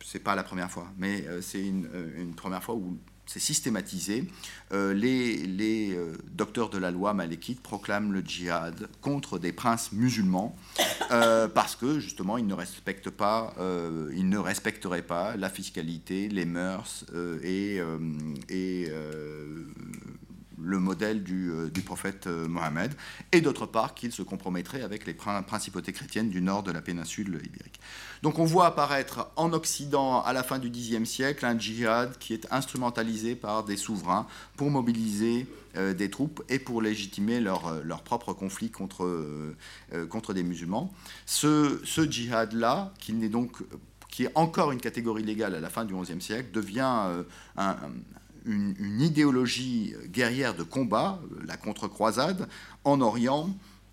[0.04, 2.98] c'est pas la première fois, mais c'est une, une, première fois où
[3.32, 4.28] c'est systématisé.
[4.72, 10.54] Euh, les, euh, docteurs de la loi malékite proclament le djihad contre des princes musulmans
[11.10, 17.06] euh, parce que justement ils ne respecteraient pas la fiscalité, les mœurs
[17.42, 17.80] et,
[18.48, 18.90] et
[20.58, 21.50] le modèle du,
[21.84, 22.92] prophète Mohammed,
[23.32, 27.40] et d'autre part qu'ils se compromettraient avec les principautés chrétiennes du nord de la péninsule
[27.44, 27.80] ibérique.
[28.22, 32.34] Donc on voit apparaître en Occident à la fin du Xe siècle un djihad qui
[32.34, 37.82] est instrumentalisé par des souverains pour mobiliser euh, des troupes et pour légitimer leur, euh,
[38.04, 40.92] propre conflit contre, euh, contre des musulmans.
[41.26, 43.56] Ce, djihad-là, qui, est donc,
[44.20, 47.24] est encore une catégorie légale à la fin du XIe siècle, devient
[48.44, 52.48] une, idéologie guerrière de combat, la contre-croisade,
[52.84, 53.50] en Orient,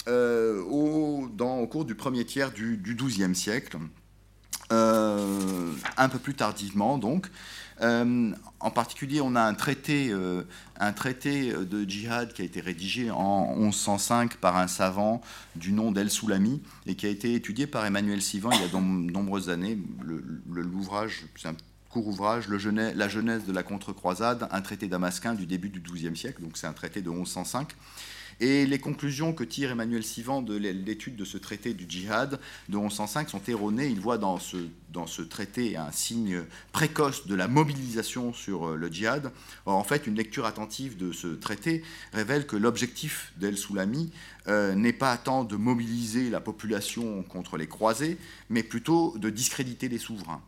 [0.07, 3.77] au, au cours du premier tiers du XIIe siècle.
[4.71, 7.27] Euh, un peu plus tardivement donc.
[7.81, 10.43] Euh, en particulier, on a un traité, euh,
[10.79, 15.21] un traité de djihad qui a été rédigé en 1105 par un savant
[15.55, 18.67] du nom d'El Soulami et qui a été étudié par Emmanuel Sivan il y a
[18.67, 19.79] de nombreuses années.
[20.49, 21.55] L'ouvrage, c'est un
[21.89, 22.57] court ouvrage, le
[22.93, 26.67] La jeunesse de la contre-croisade, un traité damasquin du début du XIIe siècle, donc c'est
[26.67, 27.69] un traité de 1105.
[28.41, 32.77] Et les conclusions que tire Emmanuel Sivan de l'étude de ce traité du djihad de
[32.77, 33.87] 1105 sont erronées.
[33.87, 34.55] Il voit dans ce,
[34.93, 39.31] dans ce traité un signe précoce de la mobilisation sur euh, le djihad.
[39.65, 44.11] En fait, une lecture attentive de ce traité révèle que l'objectif d'El Soulami
[44.47, 48.17] euh, n'est pas tant de mobiliser la population contre les croisés,
[48.49, 50.41] mais plutôt de discréditer les souverains.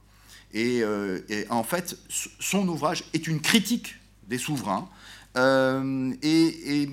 [0.53, 1.97] Et, euh, en fait,
[2.39, 3.95] son ouvrage est une critique
[4.27, 4.87] des souverains.
[5.35, 6.87] et,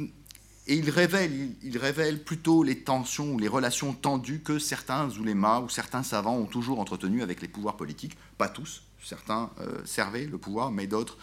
[0.69, 6.03] et il révèle, plutôt les tensions ou les relations tendues que certains oulémas ou certains
[6.03, 10.71] savants ont toujours entretenues avec les pouvoirs politiques, pas tous, certains euh, servaient le pouvoir,
[10.71, 11.17] mais d'autres,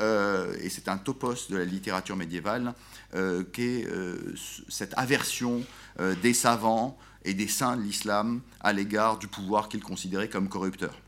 [0.00, 2.74] euh, et c'est un topos de la littérature médiévale,
[3.14, 3.86] euh, qu'est
[4.68, 5.62] cette aversion
[6.22, 10.98] des savants et des saints de l'islam à l'égard du pouvoir qu'ils considéraient comme corrupteur.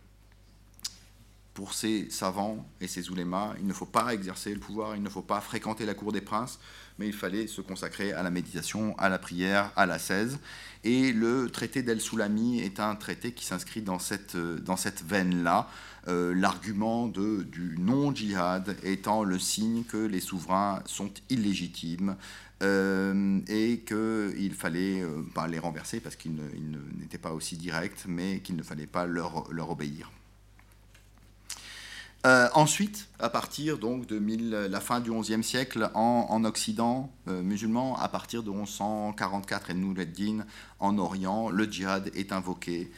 [1.54, 5.08] Pour ces savants et ces oulémas, il ne faut pas exercer le pouvoir, il ne
[5.08, 6.60] faut pas fréquenter la cour des princes,
[7.00, 10.38] mais il fallait se consacrer à la méditation, à la prière, à la 16.
[10.84, 14.36] Et le traité d'El Soulami est un traité qui s'inscrit dans cette,
[14.76, 15.66] cette veine-là,
[16.08, 22.16] euh, l'argument du non-djihad étant le signe que les souverains sont illégitimes
[22.62, 26.36] euh, et qu'il fallait euh, pas les renverser parce qu'ils
[26.98, 30.10] n'étaient pas aussi directs, mais qu'il ne fallait pas leur obéir.
[32.26, 34.18] Euh, ensuite, à partir donc de
[34.68, 40.44] la fin du XIe siècle en, Occident euh, musulman, à partir de 1144 et Noureddin
[40.80, 42.92] en Orient, le djihad est invoqué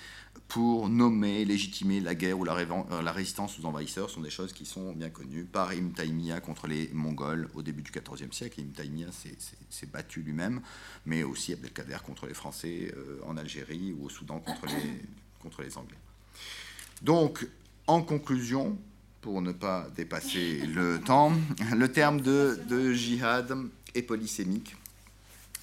[0.49, 4.09] pour nommer, légitimer la guerre ou la, euh, résistance aux envahisseurs.
[4.09, 7.63] Ce sont des choses qui sont bien connues par Ibn Taymiyyah contre les Mongols au
[7.63, 8.61] début du XIVe siècle.
[8.61, 9.13] Ibn Taymiyyah
[9.71, 10.61] s'est battu lui-même,
[11.07, 12.93] mais aussi Abdelkader contre les Français
[13.25, 15.01] en Algérie ou au Soudan contre les
[15.41, 15.99] contre les Anglais.
[17.03, 17.49] Donc,
[17.89, 18.79] en conclusion,
[19.23, 21.33] pour ne pas dépasser le temps,
[21.75, 23.57] le terme de, de jihad
[23.95, 24.77] est polysémique.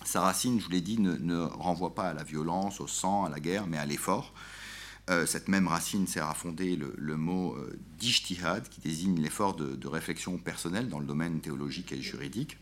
[0.06, 3.30] Sa racine, je vous l'ai dit, ne, renvoie pas à la violence, au sang, à
[3.30, 4.34] la guerre, mais à l'effort.
[5.10, 9.88] Euh, cette même racine sert à fonder le, mot euh, d'ijtihad, qui désigne l'effort de,
[9.88, 12.58] réflexion personnelle dans le domaine théologique et juridique.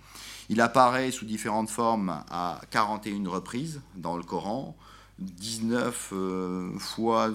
[0.49, 4.75] Il apparaît sous différentes formes à 41 reprises dans le Coran.
[5.19, 7.29] 19 euh, fois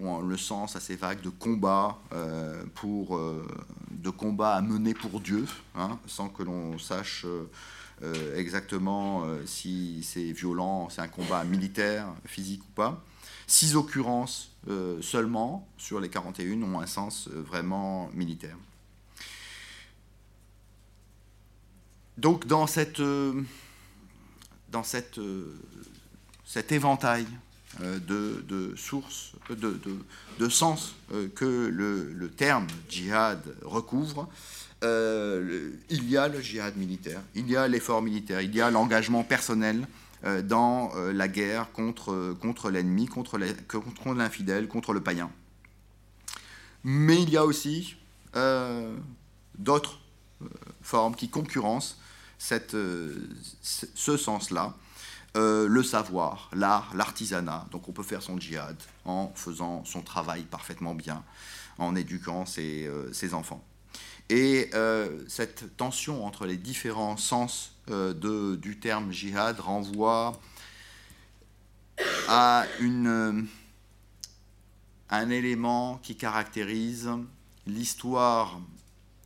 [0.00, 6.28] ont, le sens assez vague de combat, de combat à mener pour Dieu, hein, sans
[6.28, 7.26] que l'on sache
[8.34, 13.02] exactement si c'est violent, c'est un combat militaire, physique ou pas.
[13.46, 18.56] Six occurrences euh, seulement sur les 41 ont un sens euh, vraiment militaire.
[22.18, 22.66] Donc dans,
[22.98, 23.42] euh,
[26.44, 27.26] cet éventail
[27.80, 29.78] de, sources, de,
[30.38, 30.94] de, sens
[31.34, 34.28] que le, terme djihad recouvre,
[34.82, 39.24] il y a le djihad militaire, il y a l'effort militaire, il y a l'engagement
[39.24, 39.86] personnel
[40.24, 45.30] euh, dans euh, la guerre contre, contre l'ennemi, contre l'infidèle, contre le païen.
[46.84, 47.96] Mais il y a aussi
[48.34, 48.96] euh,
[49.58, 50.00] d'autres
[50.80, 51.98] formes qui concurrencent
[52.38, 52.76] cette,
[53.62, 54.74] ce sens-là.
[55.36, 57.66] Le savoir, l'art, l'artisanat.
[57.70, 61.22] Donc on peut faire son djihad en faisant son travail parfaitement bien,
[61.78, 63.62] en éduquant ses, ses enfants.
[64.28, 64.70] Et
[65.28, 70.40] cette tension entre les différents sens euh, du terme jihad renvoie
[72.26, 72.66] à
[75.08, 77.08] un élément qui caractérise
[77.64, 78.60] l'histoire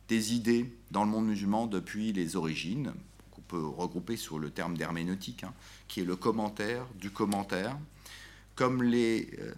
[0.07, 2.93] des idées dans le monde musulman depuis les origines,
[3.31, 5.53] qu'on peut regrouper sur le terme d'herméneutique, hein,
[5.91, 7.77] qui est le commentaire du commentaire,
[8.55, 9.53] comme les, euh,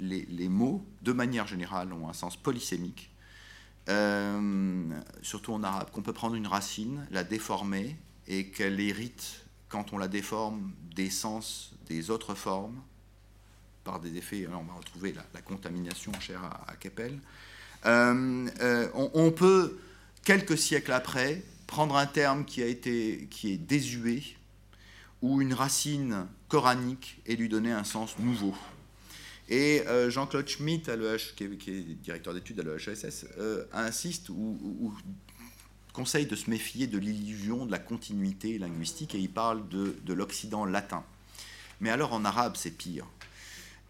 [0.00, 3.10] les, mots, de manière générale, ont un sens polysémique,
[3.90, 4.88] euh,
[5.20, 7.94] surtout en arabe, qu'on peut prendre une racine, la déformer
[8.26, 12.80] et qu'elle hérite, quand on la déforme, des sens des autres formes,
[13.84, 17.20] par des effets, on va retrouver la, contamination chère à, Keppel.
[17.84, 19.78] Euh, on, peut,
[20.24, 22.62] quelques siècles après, prendre un terme qui,
[23.28, 24.22] qui est désuet,
[25.26, 28.54] ou une racine coranique, et lui donner un sens nouveau.
[29.48, 30.96] Et euh, Jean-Claude Schmitt, à
[31.36, 33.26] qui, est, directeur d'études à l'EHSS,
[33.72, 34.94] insiste ou,
[35.92, 40.12] conseille de se méfier de l'illusion de la continuité linguistique et il parle de, de
[40.12, 41.02] l'Occident latin.
[41.80, 43.06] Mais alors en arabe, c'est pire.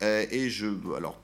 [0.02, 0.66] Euh, et je,
[0.96, 1.20] alors,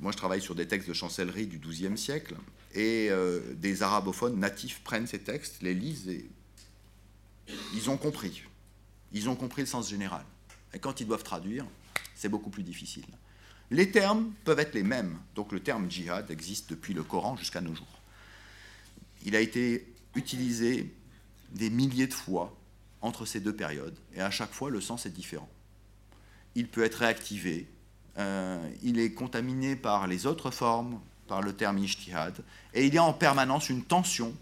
[0.00, 2.34] moi, je travaille sur des textes de chancellerie du XIIe siècle,
[2.74, 6.28] et euh, des arabophones natifs prennent ces textes, les lisent, et
[7.74, 8.42] ils ont compris.
[9.12, 10.24] Ils ont compris le sens général.
[10.74, 11.66] Et quand ils doivent traduire,
[12.14, 13.04] c'est beaucoup plus difficile.
[13.70, 15.18] Les termes peuvent être les mêmes.
[15.34, 18.00] Donc le terme djihad existe depuis le Coran jusqu'à nos jours.
[19.24, 20.92] Il a été utilisé
[21.52, 22.56] des milliers de fois
[23.00, 25.48] entre ces deux périodes, et à chaque fois le sens est différent.
[26.54, 27.68] Il peut être réactivé,
[28.18, 32.44] euh, il est contaminé par les autres formes, par le terme ijtihad,
[32.74, 34.34] et il y a en permanence une tension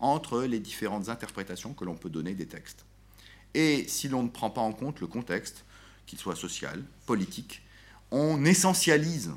[0.00, 2.84] entre les différentes interprétations que l'on peut donner des textes.
[3.54, 5.64] Et si l'on ne prend pas en compte le contexte,
[6.06, 7.62] qu'il soit social, politique,
[8.10, 9.30] on essentialise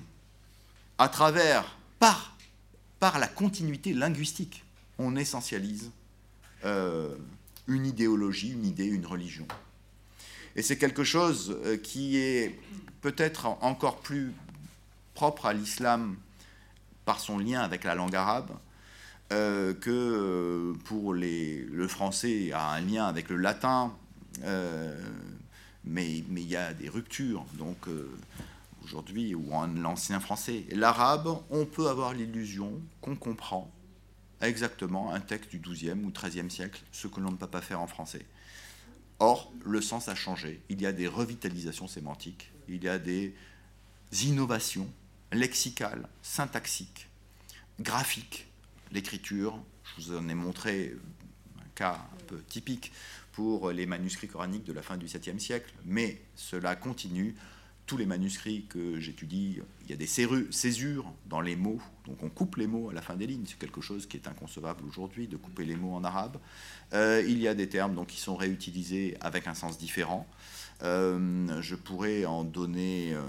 [0.98, 2.36] à travers, par,
[3.00, 4.64] par la continuité linguistique,
[4.98, 5.92] on essentialise
[6.66, 7.16] euh,
[7.68, 9.48] une idéologie, une idée, une religion.
[10.56, 12.60] Et c'est quelque chose euh, qui est
[13.02, 14.34] peut-être encore plus
[15.14, 16.16] propre à l'islam
[17.06, 18.52] par son lien avec la langue arabe,
[19.32, 23.94] euh, que pour le français a un lien avec le latin,
[24.42, 27.46] mais il y a des ruptures.
[27.54, 27.88] Donc
[28.84, 33.72] aujourd'hui, ou en l'ancien français, l'arabe, on peut avoir l'illusion qu'on comprend
[34.42, 37.80] exactement un texte du XIIe ou XIIIe siècle, ce que l'on ne peut pas faire
[37.80, 38.26] en français.
[39.20, 40.62] Or, le sens a changé.
[40.68, 43.34] Il y a des revitalisations sémantiques, il y a des
[44.24, 44.90] innovations
[45.32, 47.08] lexicales, syntaxiques,
[47.80, 48.48] graphiques.
[48.92, 50.94] L'écriture, je vous en ai montré
[51.60, 52.92] un cas un peu typique
[53.34, 57.36] pour les manuscrits coraniques de la fin du 7e siècle, mais cela continue
[57.86, 62.30] tous les manuscrits que j'étudie, il y a des césures dans les mots, donc on
[62.30, 65.28] coupe les mots à la fin des lignes, c'est quelque chose qui est inconcevable aujourd'hui,
[65.28, 66.38] de couper les mots en arabe.
[66.94, 70.26] Euh, il y a des termes donc, qui sont réutilisés avec un sens différent.
[70.84, 73.14] Euh, je pourrais en donner...
[73.14, 73.22] Euh,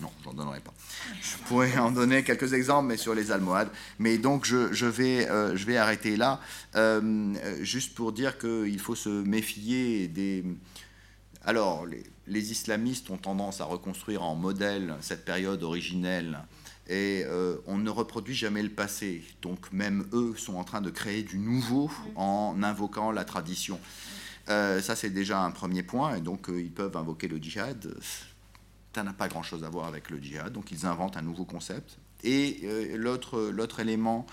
[0.00, 0.72] non, j'en donnerai pas.
[1.20, 3.68] Je pourrais en donner quelques exemples, mais sur les almohades.
[3.98, 6.40] Mais donc, je, je vais, je vais arrêter là,
[7.60, 10.44] juste pour dire qu'il faut se méfier des
[11.44, 11.86] alors,
[12.28, 16.38] les, islamistes ont tendance à reconstruire en modèle cette période originelle
[16.88, 19.24] et euh, on ne reproduit jamais le passé.
[19.40, 23.80] Donc même eux sont en train de créer du nouveau en invoquant la tradition.
[24.48, 26.16] Euh, ça, c'est déjà un premier point.
[26.16, 27.92] Et donc, euh, ils peuvent invoquer le djihad.
[28.94, 30.52] Ça n'a pas grand-chose à voir avec le djihad.
[30.52, 31.98] Donc, ils inventent un nouveau concept.
[32.24, 32.60] Et
[32.94, 34.26] l'autre élément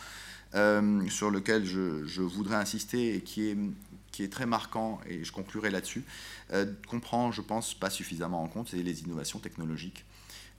[0.54, 6.04] sur lequel je, voudrais insister et qui est, très marquant, et je conclurai là-dessus,
[6.88, 10.06] comprend, je pense, pas suffisamment en compte, c'est les innovations technologiques.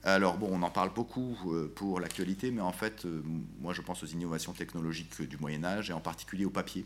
[0.03, 3.21] Alors bon, on en parle beaucoup euh, pour l'actualité, mais en fait, euh,
[3.59, 6.85] moi je pense aux innovations technologiques du Moyen Âge et en particulier au papier.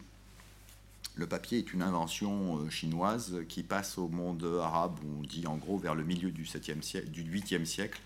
[1.16, 5.55] Le papier est une invention euh, chinoise qui passe au monde arabe, on dit en
[5.55, 8.01] gros vers le milieu du, 7e siècle, du 8e siècle,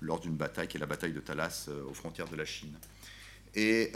[0.00, 2.74] lors d'une bataille qui est la bataille de Talas aux frontières de la Chine.
[3.54, 3.92] Et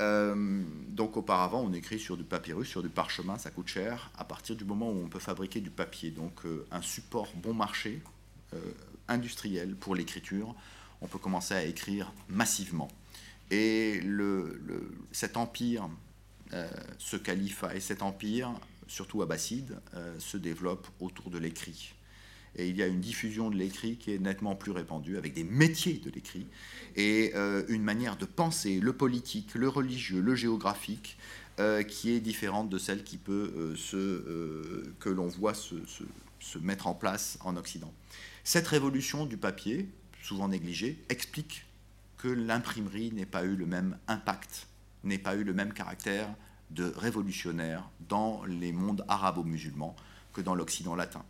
[0.88, 4.56] donc auparavant, on écrit sur du papyrus, sur du parchemin, ça coûte cher, à partir
[4.56, 6.10] du moment où on peut fabriquer du papier.
[6.10, 6.40] Donc
[6.72, 8.02] un support bon marché,
[9.06, 10.56] industriel pour l'écriture,
[11.02, 12.88] on peut commencer à écrire massivement.
[13.50, 14.60] Et le,
[15.10, 15.88] cet empire, euh,
[16.98, 18.52] ce califat et cet empire,
[18.86, 21.94] surtout abbasside, euh, se développe autour de l'écrit.
[22.56, 25.44] Et il y a une diffusion de l'écrit qui est nettement plus répandue, avec des
[25.44, 26.46] métiers de l'écrit,
[26.96, 31.16] et euh, une manière de penser le politique, le religieux, le géographique,
[31.86, 33.76] qui est différente de celle qui peut
[34.98, 35.76] que l'on voit se,
[36.58, 37.92] mettre en place en Occident.
[38.42, 39.88] Cette révolution du papier,
[40.22, 41.66] souvent négligée, explique
[42.18, 44.66] que l'imprimerie n'ait pas eu le même impact,
[45.04, 46.28] n'ait pas eu le même caractère
[46.70, 49.94] de révolutionnaire dans les mondes arabo-musulmans
[50.32, 51.24] que dans l'Occident latin.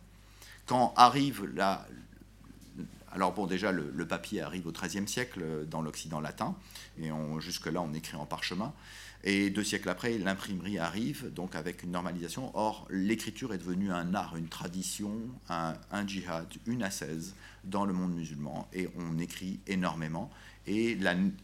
[0.65, 1.85] Quand arrive la...
[3.11, 6.55] Alors bon, déjà, le, papier arrive au XIIIe siècle dans l'Occident latin,
[6.99, 7.09] et
[7.39, 8.73] jusque-là, on écrit en parchemin.
[9.23, 12.51] Et deux siècles après, l'imprimerie arrive, donc avec une normalisation.
[12.55, 15.13] Or, l'écriture est devenue un art, une tradition,
[15.47, 15.75] un,
[16.07, 18.67] djihad, une ascèse dans le monde musulman.
[18.73, 20.29] Et on écrit énormément.
[20.65, 20.97] Et,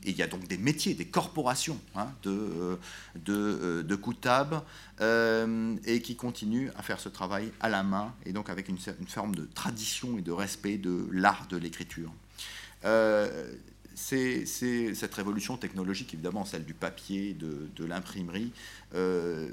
[0.05, 2.76] il y a donc des métiers, des corporations hein, de, euh,
[3.15, 3.99] de, euh, de
[5.01, 8.78] euh, et qui continuent à faire ce travail à la main, et donc avec une,
[8.99, 12.11] une forme de tradition et de respect de l'art de l'écriture.
[13.99, 18.53] Cette révolution technologique, évidemment, celle du papier, de, l'imprimerie,
[18.95, 19.49] euh,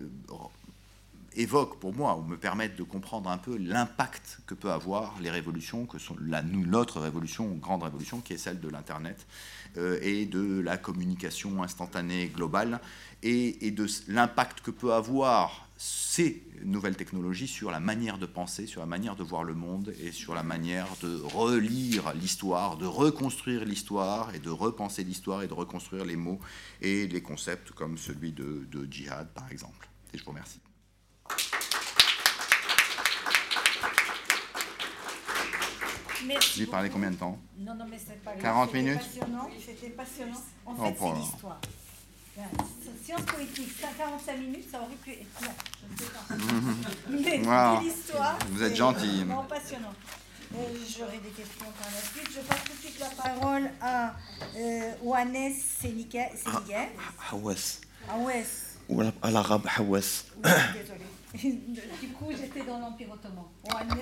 [1.34, 5.30] évoque pour moi, ou me permettent de comprendre un peu l'impact que peut avoir les
[5.30, 9.26] révolutions, que sont la, notre révolution, grande révolution, qui est celle de l'Internet,
[9.76, 12.80] et de la communication instantanée globale,
[13.22, 18.80] et, de l'impact que peut avoir ces nouvelles technologies sur la manière de penser, sur
[18.80, 23.64] la manière de voir le monde et sur la manière de relire l'histoire, de reconstruire
[23.64, 26.40] l'histoire et de repenser l'histoire et de reconstruire les mots
[26.80, 29.88] et les concepts comme celui de, djihad par exemple.
[30.14, 30.60] Et je vous remercie.
[36.54, 39.00] J'ai parlé combien de temps Non, non, mais c'est pas 40 minutes
[39.64, 40.42] C'était passionnant.
[40.64, 41.60] En fait, c'est l'histoire.
[43.04, 45.42] Science politique, 45 minutes, ça aurait pu être.
[45.42, 45.50] Non,
[47.08, 47.80] je ne sais pas.
[47.80, 48.38] Mais l'histoire.
[48.50, 49.24] Vous êtes gentil.
[49.24, 49.92] Non, passionnant.
[50.52, 52.30] J'aurai des questions par la suite.
[52.34, 54.14] Je passe tout de suite la parole à
[54.56, 56.30] euh, Ouanes Sénigal.
[57.32, 57.80] Haouès.
[58.10, 58.78] Haouès.
[58.88, 60.26] Ou à l'arabe Haouès.
[60.42, 61.04] Désolé.
[62.00, 63.44] du coup, j'étais dans l'Empire Ottoman.
[63.64, 63.98] Ouanes.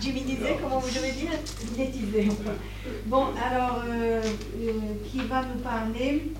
[0.00, 1.30] Diminisé, comment vous devez dire
[1.72, 2.28] Dinétisé.
[3.06, 4.20] Bon, alors, euh,
[4.60, 4.70] euh,
[5.04, 6.32] qui va nous parler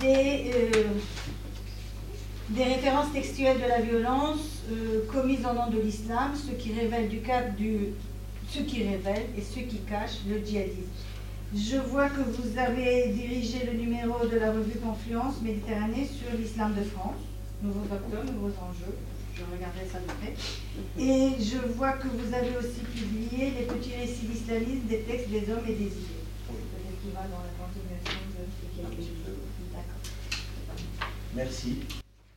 [0.00, 0.84] des, euh,
[2.50, 4.48] des références textuelles de la violence
[5.12, 7.88] commises au nom de l'islam, ce qui révèle du cadre du
[8.48, 10.82] ce qui révèle et ce qui cache le djihadisme.
[11.54, 16.74] Je vois que vous avez dirigé le numéro de la revue Confluence Méditerranée sur l'islam
[16.74, 17.20] de France,
[17.62, 18.94] nouveaux facteurs, nouveaux enjeux.
[19.36, 20.34] Je regarderai ça de près.
[20.98, 25.50] Et je vois que vous avez aussi publié les petits récits d'islamisme des textes des
[25.50, 26.22] hommes et des idées.
[26.46, 29.12] Peut-être qu'il va dans la continuation de ce qui
[31.34, 31.78] Merci.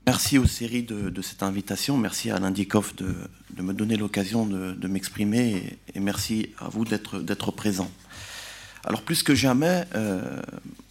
[0.08, 1.98] Merci aux séries de, cette invitation.
[1.98, 3.16] Merci à l'Indikoff de,
[3.56, 7.89] de, me donner l'occasion de, m'exprimer et, merci à vous d'être présent.
[8.86, 10.39] Alors plus que jamais, euh,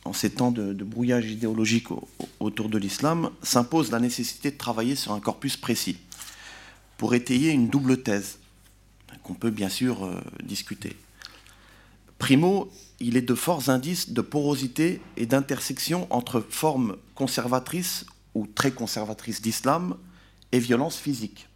[0.05, 1.86] en ces temps de, brouillage idéologique
[2.40, 5.97] autour de l'islam, s'impose la nécessité de travailler sur un corpus précis
[6.99, 8.38] pour étayer une double thèse
[9.22, 10.97] qu'on peut bien sûr euh, discuter.
[12.18, 12.68] Primo,
[12.99, 19.40] il est de forts indices de porosité et d'intersection entre formes conservatrices ou très conservatrices
[19.40, 19.97] d'islam
[20.51, 21.49] et violence physique.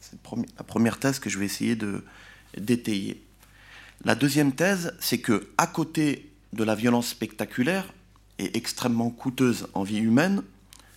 [0.00, 0.18] C'est
[0.56, 2.02] la première thèse que je vais essayer de
[2.58, 3.22] d'étayer.
[4.04, 7.94] La deuxième thèse, c'est que à côté de la violence spectaculaire
[8.40, 10.42] et extrêmement coûteuse en vie humaine,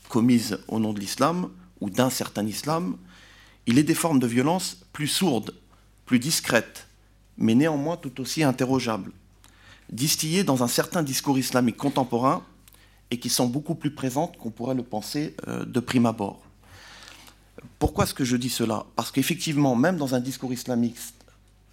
[0.10, 1.52] commise au nom de l'islam
[1.82, 2.98] ou d'un certain islam,
[3.68, 5.54] il est des formes de violence plus sourdes,
[6.08, 6.88] plus discrètes,
[7.38, 9.12] mais néanmoins tout aussi interrogeables,
[9.92, 12.44] distillées dans un certain discours islamique contemporain
[13.12, 16.42] et qui sont beaucoup plus présentes qu'on pourrait le penser euh, de prime abord.
[17.78, 18.88] Pourquoi est-ce que je dis cela?
[18.96, 20.98] Parce qu'effectivement, même dans un discours islamique,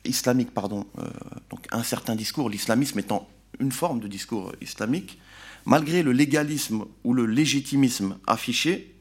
[0.04, 1.08] islamique pardon, euh,
[1.50, 3.28] donc un certain discours, l'islamisme étant
[3.60, 5.18] une forme de discours islamique,
[5.64, 8.94] malgré le légalisme ou le légitimisme affiché,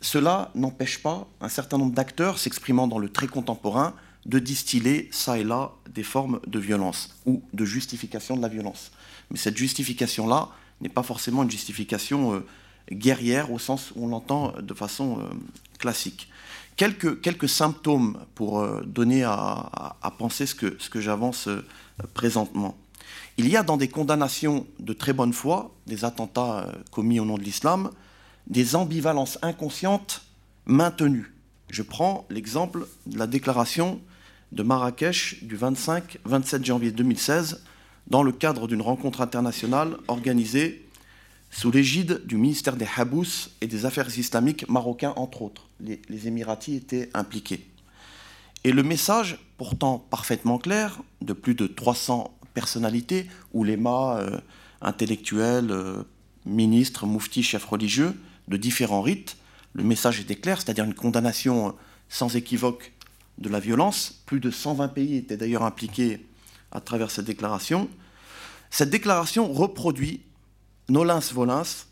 [0.00, 3.94] cela n'empêche pas un certain nombre d'acteurs s'exprimant dans le très contemporain
[4.26, 8.90] de distiller ça et là des formes de violence ou de justification de la violence.
[9.30, 10.50] Mais cette justification-là
[10.80, 12.46] n'est pas forcément une justification euh,
[12.92, 15.24] guerrière au sens où on l'entend de façon euh,
[15.78, 16.28] classique.
[16.76, 21.48] Quelques, symptômes pour euh, donner à, penser ce que, ce que j'avance
[22.14, 22.76] présentement.
[23.38, 27.36] Il y a dans des condamnations de très bonne foi, des attentats commis au nom
[27.36, 27.90] de l'islam,
[28.46, 30.22] des ambivalences inconscientes
[30.66, 31.32] maintenues.
[31.70, 34.00] Je prends l'exemple de la déclaration
[34.52, 37.62] de Marrakech du 25-27 janvier 2016
[38.06, 40.85] dans le cadre d'une rencontre internationale organisée
[41.56, 45.70] sous l'égide du ministère des Habous et des Affaires islamiques marocains, entre autres.
[45.80, 47.66] Les, Émiratis étaient impliqués.
[48.62, 54.38] Et le message, pourtant parfaitement clair, de plus de 300 personnalités, oulémas, euh,
[54.82, 56.02] intellectuels, euh,
[56.44, 58.14] ministres, mouftis, chefs religieux,
[58.48, 59.38] de différents rites,
[59.72, 61.74] le message était clair, c'est-à-dire une condamnation
[62.10, 62.92] sans équivoque
[63.38, 64.22] de la violence.
[64.26, 66.26] Plus de 120 pays étaient d'ailleurs impliqués
[66.70, 67.88] à travers cette déclaration.
[68.68, 70.20] Cette déclaration reproduit,
[70.88, 71.86] nolens volens,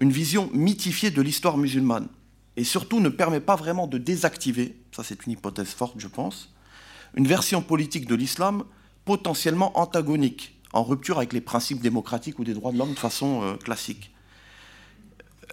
[0.00, 2.08] une vision mythifiée de l'histoire musulmane
[2.56, 6.52] et surtout ne permet pas vraiment de désactiver, ça c'est une hypothèse forte je pense,
[7.14, 8.64] une version politique de l'islam
[9.04, 13.42] potentiellement antagonique, en rupture avec les principes démocratiques ou des droits de l'homme de façon
[13.42, 14.12] euh, classique.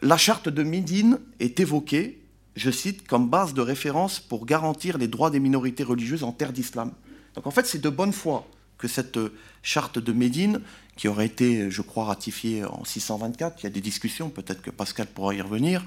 [0.01, 2.21] La charte de Médine est évoquée,
[2.55, 6.51] je cite, comme base de référence pour garantir les droits des minorités religieuses en terre
[6.51, 6.91] d'islam.
[7.36, 10.61] Donc en fait, c'est de bonne foi que cette euh, charte de Médine,
[10.95, 14.69] qui aurait été, je crois, ratifiée en 624, il y a des discussions, peut-être que
[14.69, 15.83] Pascal pourra y revenir,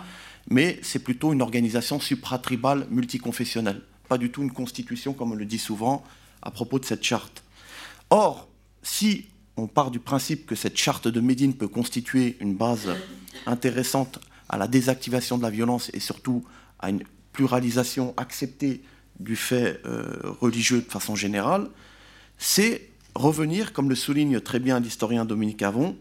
[0.48, 5.44] mais c'est plutôt une organisation supratribale multiconfessionnelle, pas du tout une constitution, comme on le
[5.44, 6.04] dit souvent,
[6.42, 7.42] à propos de cette charte.
[8.10, 8.48] Or,
[8.82, 9.26] si
[9.56, 12.88] on part du principe que cette charte de Médine peut constituer une base
[13.46, 16.44] intéressante à la désactivation de la violence et surtout
[16.78, 17.02] à une
[17.32, 18.82] pluralisation acceptée
[19.18, 20.04] du fait euh,
[20.40, 21.68] religieux de façon générale,
[22.38, 25.96] c'est revenir, comme le souligne très bien l'historien Dominique Avon,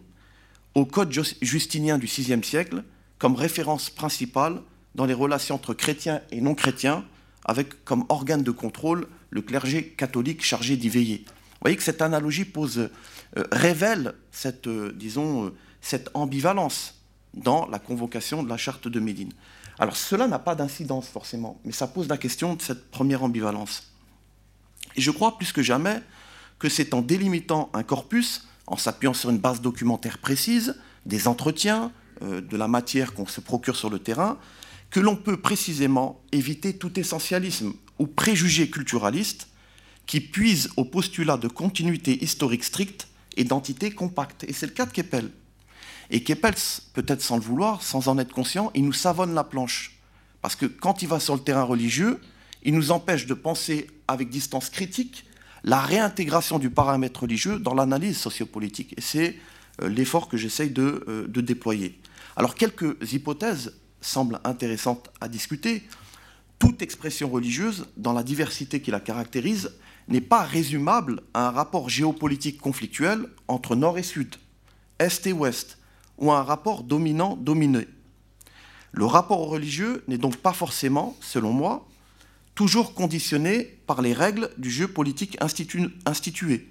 [0.76, 1.11] au code
[1.41, 2.84] justinien du VIe siècle
[3.18, 4.61] comme référence principale
[4.93, 7.05] dans les relations entre chrétiens et non chrétiens,
[7.45, 11.24] avec comme organe de contrôle le clergé catholique chargé d'y veiller.
[11.26, 12.78] Vous voyez que cette analogie pose
[13.38, 16.95] euh, révèle cette, euh, disons, euh, cette ambivalence
[17.34, 19.32] dans la convocation de la charte de Médine.
[19.80, 23.91] Alors cela n'a pas d'incidence forcément, mais ça pose la question de cette première ambivalence.
[24.95, 26.01] Et je crois plus que jamais
[26.59, 30.75] que c'est en délimitant un corpus, en s'appuyant sur une base documentaire précise,
[31.05, 31.91] des entretiens,
[32.21, 34.37] de la matière qu'on se procure sur le terrain,
[34.89, 39.49] que l'on peut précisément éviter tout essentialisme ou préjugé culturaliste
[40.05, 44.45] qui puise au postulat de continuité historique stricte et d'entités compactes.
[44.47, 45.29] Et c'est le cas de Keppel.
[46.09, 46.53] Et Keppel,
[46.93, 49.99] peut-être sans le vouloir, sans en être conscient, il nous savonne la planche.
[50.41, 52.21] Parce que quand il va sur le terrain religieux,
[52.63, 55.25] il nous empêche de penser avec distance critique
[55.66, 58.93] la réintégration du paramètre religieux dans l'analyse sociopolitique.
[58.97, 59.36] Et c'est
[59.82, 61.99] euh, l'effort que j'essaye de, euh, de déployer.
[62.38, 65.84] Alors quelques hypothèses semblent intéressantes à discuter.
[66.59, 69.72] Toute expression religieuse, dans la diversité qui la caractérise,
[70.07, 74.36] n'est pas résumable à un rapport géopolitique conflictuel entre nord et sud,
[74.99, 75.80] est et ouest,
[76.20, 77.88] ou à un rapport dominant-dominé.
[78.91, 81.88] Le rapport religieux n'est donc pas forcément, selon moi,
[82.55, 86.67] toujours conditionné par les règles du jeu politique institué,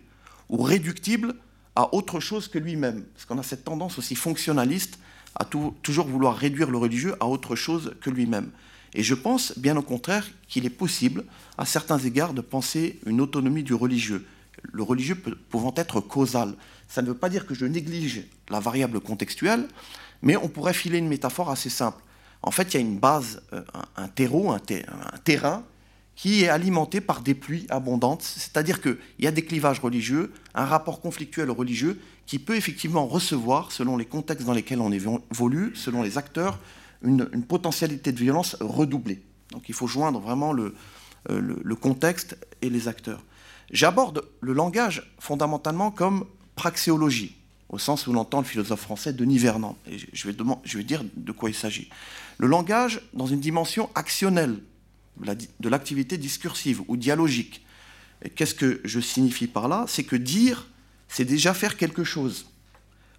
[0.49, 1.35] ou réductible
[1.77, 3.05] à autre chose que lui-même.
[3.15, 4.99] Parce qu'on a cette tendance aussi fonctionnaliste
[5.35, 8.51] à toujours vouloir réduire le religieux à autre chose que lui-même.
[8.95, 11.25] Et je pense, bien au contraire, qu'il est possible,
[11.59, 14.25] à certains égards, de penser une autonomie du religieux,
[14.73, 15.17] le religieux
[15.51, 16.55] pouvant être causal.
[16.89, 19.67] Ça ne veut pas dire que je néglige la variable contextuelle,
[20.23, 22.03] mais on pourrait filer une métaphore assez simple.
[22.43, 23.63] En fait, il y a une base, euh,
[23.97, 24.61] un, terreau, un,
[25.25, 25.65] terrain
[26.17, 30.65] qui est alimenté par des pluies abondantes, c'est-à-dire qu'il y a des clivages religieux, un
[30.65, 36.03] rapport conflictuel religieux qui peut effectivement recevoir, selon les contextes dans lesquels on évolue, selon
[36.03, 36.59] les acteurs,
[37.03, 39.21] une, potentialité de violence redoublée.
[39.51, 40.73] Donc il faut joindre vraiment euh,
[41.29, 43.23] le, contexte et les acteurs.
[43.71, 47.37] J'aborde le langage fondamentalement comme praxéologie,
[47.69, 49.77] au sens où l'entend le philosophe français Denis Vernant.
[49.91, 50.29] Et je
[50.79, 51.91] vais dire de quoi il s'agit.
[52.39, 54.57] Le langage dans une dimension actionnelle,
[55.17, 57.65] de l'activité discursive ou dialogique.
[58.35, 59.85] Qu'est-ce que je signifie par là?
[59.89, 60.69] C'est que dire,
[61.09, 62.47] c'est déjà faire quelque chose.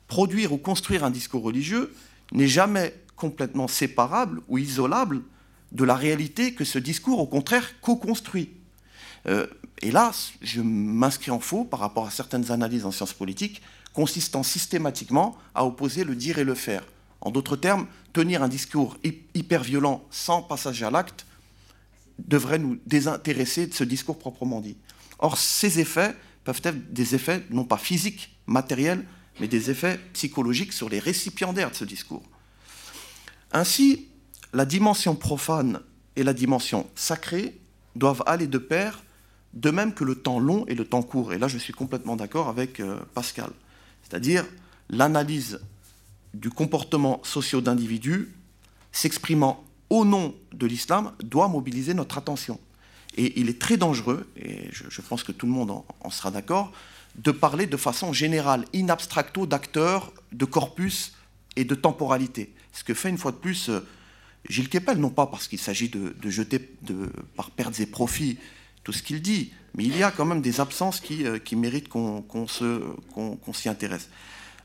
[0.07, 1.93] Produire ou construire un discours religieux
[2.31, 5.21] n'est jamais complètement séparable ou isolable
[5.71, 8.49] de la réalité que ce discours, au contraire, co-construit.
[9.27, 9.47] Euh,
[9.81, 13.61] et là, je m'inscris en faux par rapport à certaines analyses en sciences politiques
[13.93, 16.83] consistant systématiquement à opposer le dire et le faire.
[17.21, 18.97] En d'autres termes, tenir un discours
[19.33, 21.25] hyper violent sans passage à l'acte
[22.19, 24.77] devrait nous désintéresser de ce discours proprement dit.
[25.19, 29.05] Or, ces effets peuvent être des effets non pas physiques, matériels,
[29.39, 32.23] mais des effets psychologiques sur les récipiendaires de ce discours.
[33.51, 34.07] Ainsi,
[34.53, 35.79] la dimension profane
[36.15, 37.59] et la dimension sacrée
[37.95, 39.03] doivent aller de pair,
[39.53, 41.33] de même que le temps long et le temps court.
[41.33, 43.51] Et là, je suis complètement d'accord avec euh, Pascal.
[44.03, 44.45] C'est-à-dire
[44.89, 45.59] l'analyse
[46.33, 48.29] du comportement social d'individus
[48.91, 52.59] s'exprimant au nom de l'islam doit mobiliser notre attention.
[53.17, 55.71] Et il est très dangereux, et je, pense que tout le monde
[56.01, 56.71] en, sera d'accord,
[57.15, 61.13] de parler de façon générale, in abstracto, d'acteurs, de corpus
[61.55, 62.53] et de temporalité.
[62.73, 63.79] Ce que fait une fois de plus euh,
[64.49, 66.59] Gilles Kepel, non pas parce qu'il s'agit de, jeter
[67.37, 68.37] par pertes et profits
[68.83, 71.87] tout ce qu'il dit, mais il y a quand même des absences qui, euh, méritent
[71.87, 72.47] qu'on
[73.53, 74.09] s'y intéresse.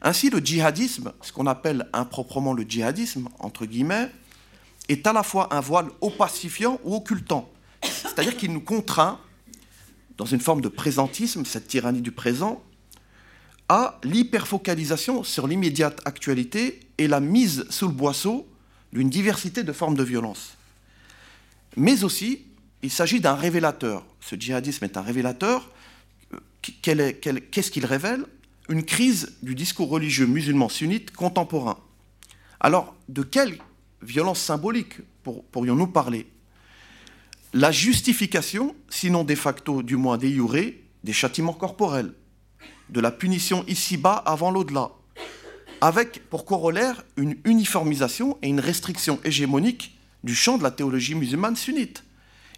[0.02, 4.10] Ainsi, le djihadisme, ce qu'on appelle improprement le djihadisme, entre guillemets,
[4.90, 7.50] est à la fois un voile opacifiant ou occultant.
[7.82, 9.18] C'est-à-dire qu'il nous contraint,
[10.16, 12.62] dans une forme de présentisme, cette tyrannie du présent,
[13.68, 18.48] à l'hyperfocalisation sur l'immédiate actualité et la mise sous le boisseau
[18.92, 20.56] d'une diversité de formes de violence.
[21.76, 22.44] Mais aussi,
[22.82, 24.04] il s'agit d'un révélateur.
[24.20, 25.70] Ce djihadisme est un révélateur.
[26.82, 28.24] Qu'est-ce qu'il révèle?
[28.68, 31.78] Une crise du discours religieux musulman sunnite contemporain.
[32.58, 33.58] Alors, de quelle
[34.02, 34.96] violence symbolique
[35.52, 36.26] pourrions-nous parler
[37.52, 40.36] La justification, sinon de facto, du moins des
[41.02, 42.12] des châtiments corporels,
[42.88, 44.90] de la punition ici-bas avant l'au-delà,
[45.80, 51.56] avec pour corollaire une uniformisation et une restriction hégémonique du champ de la théologie musulmane
[51.56, 52.04] sunnite.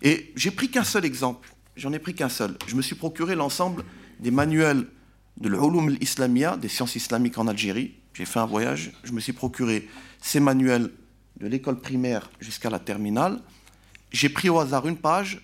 [0.02, 2.56] Et j'ai pris qu'un seul exemple, j'en ai pris qu'un seul.
[2.66, 3.84] Je me suis procuré l'ensemble
[4.18, 4.86] des manuels
[5.36, 7.94] de l'Ulum al des sciences islamiques en Algérie.
[8.14, 9.88] J'ai fait un voyage, je me suis procuré
[10.20, 10.90] ces manuels
[11.42, 13.40] de l'école primaire jusqu'à la terminale.
[14.12, 15.40] J'ai pris au hasard une page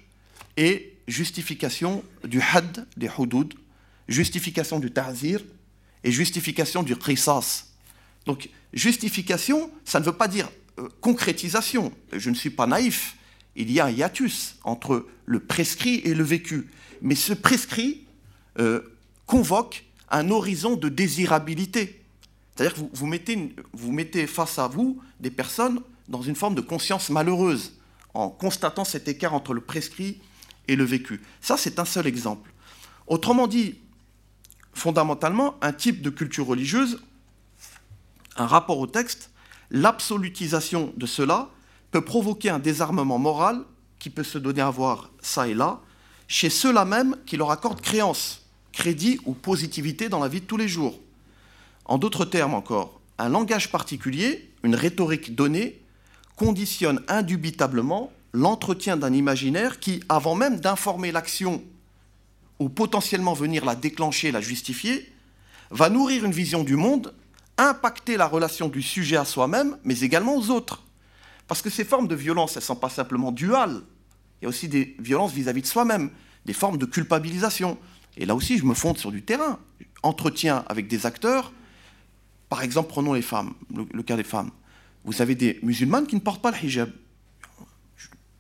[0.57, 3.53] et justification du had, des hudud,
[4.07, 5.43] justification du ta'zir
[6.05, 7.67] et justification du qisas.
[8.27, 11.93] Donc, justification, ça ne veut pas dire euh, concrétisation.
[12.13, 13.17] Je ne suis pas naïf.
[13.57, 16.69] Il y a un hiatus entre le prescrit et le vécu.
[17.03, 18.05] Mais ce prescrit
[18.61, 18.83] euh,
[19.27, 22.01] convoque un horizon de désirabilité.
[22.59, 23.55] C'est-à-dire que vous, mettez,
[23.85, 27.79] mettez face à vous des personnes dans une forme de conscience malheureuse,
[28.15, 30.21] en constatant cet écart entre le prescrit
[30.67, 31.23] et le vécu.
[31.41, 32.53] Ça, c'est un seul exemple.
[33.07, 33.79] Autrement dit,
[34.75, 37.01] fondamentalement, un type de culture religieuse,
[38.37, 39.31] un rapport au texte,
[39.71, 41.51] l'absolutisation de cela
[41.93, 43.63] peut provoquer un désarmement moral
[44.01, 45.81] qui peut se donner à voir ça et là,
[46.27, 50.57] chez ceux-là même qui leur accordent créance, crédit ou positivité dans la vie de tous
[50.57, 50.99] les jours.
[51.89, 55.81] En d'autres termes encore, un langage particulier, une rhétorique donnée,
[56.37, 61.63] conditionne indubitablement l'entretien d'un imaginaire qui, avant même d'informer l'action
[62.59, 65.11] ou potentiellement venir la déclencher, la justifier,
[65.71, 67.15] va nourrir une vision du monde,
[67.57, 70.83] impacter la relation du sujet à soi-même, mais également aux autres.
[71.47, 73.81] Parce que ces formes de violence, elles ne sont pas simplement duales.
[74.41, 76.11] Il y a aussi des violences vis-à-vis de soi-même,
[76.45, 77.79] des formes de culpabilisation.
[78.17, 79.59] Et là aussi, je me fonde sur du terrain.
[80.03, 81.53] Entretien avec des acteurs.
[82.49, 84.51] Par exemple, prenons les femmes, le, cas des femmes.
[85.05, 86.91] Vous avez des musulmanes qui ne portent pas le hijab.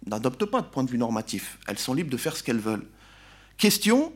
[0.06, 1.58] N'adoptent pas de point de vue normatif.
[1.66, 2.86] Elles sont libres de faire ce qu'elles veulent.
[3.58, 4.12] Question,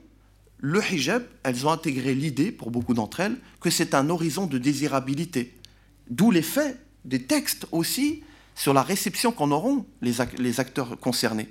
[0.59, 4.59] le hijab, elles ont intégré l'idée, pour beaucoup d'entre elles, que c'est un horizon de
[4.59, 5.59] désirabilité.
[6.09, 8.23] D'où l'effet des textes aussi
[8.55, 11.49] sur la réception qu'en auront les, acteurs concernés.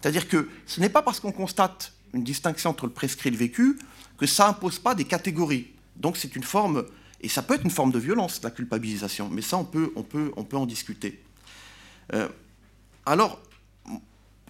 [0.00, 3.38] C'est-à-dire que ce n'est pas parce qu'on constate une distinction entre le prescrit et le
[3.38, 3.78] vécu
[4.18, 5.68] que ça impose pas des catégories.
[5.96, 6.84] Donc c'est une forme,
[7.24, 10.02] et ça peut être une forme de violence, la culpabilisation, mais ça on peut, on
[10.02, 11.22] peut, on peut en discuter.
[12.12, 12.28] Euh,
[13.06, 13.40] alors,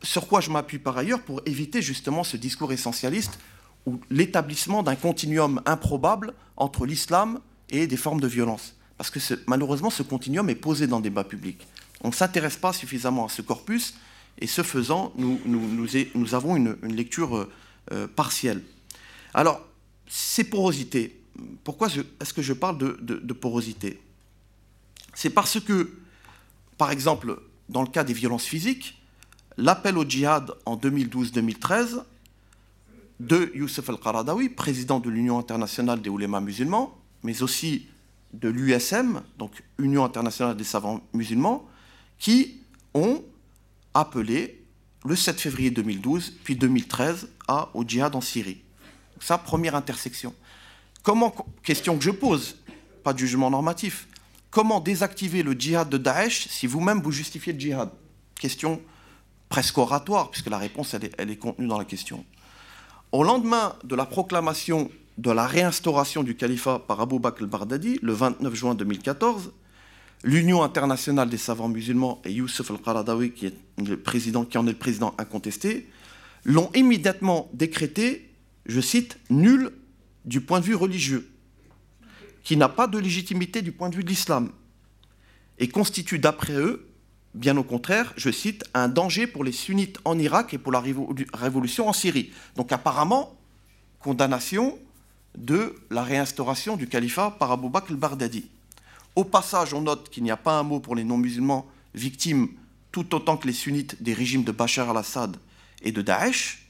[0.02, 3.38] sur quoi je m'appuie par ailleurs pour éviter justement ce discours essentialiste
[3.86, 7.38] ou l'établissement d'un continuum improbable entre l'islam
[7.70, 8.74] et des formes de violence?
[8.98, 11.64] Parce que malheureusement, ce continuum est posé dans le débat public.
[12.00, 13.94] On ne s'intéresse pas suffisamment à ce corpus,
[14.40, 17.52] et ce faisant, nous, avons une, lecture euh,
[17.92, 18.62] euh, partielle.
[19.32, 19.64] Alors,
[20.08, 21.23] ces porosités,
[21.64, 21.88] pourquoi
[22.20, 24.00] est-ce que je parle de, porosité?
[25.14, 25.92] C'est parce que,
[26.78, 29.00] par exemple, dans le cas des violences physiques,
[29.56, 32.02] l'appel au djihad en 2012-2013
[33.20, 37.86] de Youssef al-Qaradawi, président de l'Union internationale des oulémas musulmans, mais aussi
[38.32, 41.68] de l'USM, donc Union internationale des savants musulmans,
[42.18, 42.60] qui
[42.92, 43.22] ont
[43.94, 44.64] appelé
[45.04, 48.62] le 7 février 2012, puis 2013, à, au djihad en Syrie.
[49.20, 50.34] Ça, première intersection.
[51.62, 52.56] Question que je pose,
[53.02, 54.08] pas de jugement normatif,
[54.50, 57.90] comment désactiver le djihad de Daesh si vous-même vous justifiez le djihad?
[58.40, 58.80] Question
[59.50, 62.24] presque oratoire, puisque la réponse, est, contenue dans la question.
[63.12, 68.12] Au lendemain de la proclamation de la réinstauration du califat par Abu Bakr al-Baghdadi, le
[68.14, 69.52] 29 juin 2014,
[70.24, 75.86] l'Union internationale des savants musulmans et Youssef al-Qaradawi, qui, qui en est le président incontesté,
[76.44, 78.30] l'ont immédiatement décrété,
[78.66, 79.70] je cite, nul
[80.24, 81.30] du point de vue religieux,
[82.42, 84.50] qui n'a pas de légitimité du point de vue de l'islam,
[85.58, 86.88] et constitue d'après eux,
[87.34, 90.82] bien au contraire, je cite, un danger pour les sunnites en Irak et pour la
[91.32, 92.32] révolution en Syrie.
[92.56, 93.36] Donc apparemment,
[94.00, 94.78] condamnation
[95.36, 98.48] de la réinstauration du califat par Abu Bakr al-Baghdadi.
[99.16, 102.48] Au passage, on note qu'il n'y a pas un mot pour les non-musulmans victimes,
[102.92, 105.36] tout autant que les sunnites des régimes de Bachar al-Assad
[105.82, 106.68] et de Daesh.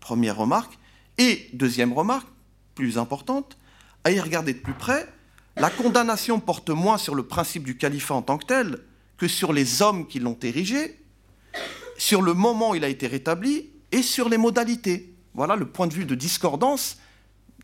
[0.00, 0.78] Première remarque.
[1.18, 2.28] Et deuxième remarque,
[2.74, 3.56] plus importante,
[4.04, 5.08] à y regarder de plus près,
[5.56, 8.78] la condamnation porte moins sur le principe du califat en tant que tel
[9.16, 10.98] que sur les hommes qui l'ont érigé,
[11.98, 15.14] sur le moment où il a été rétabli et sur les modalités.
[15.34, 16.96] Voilà le point de vue de discordance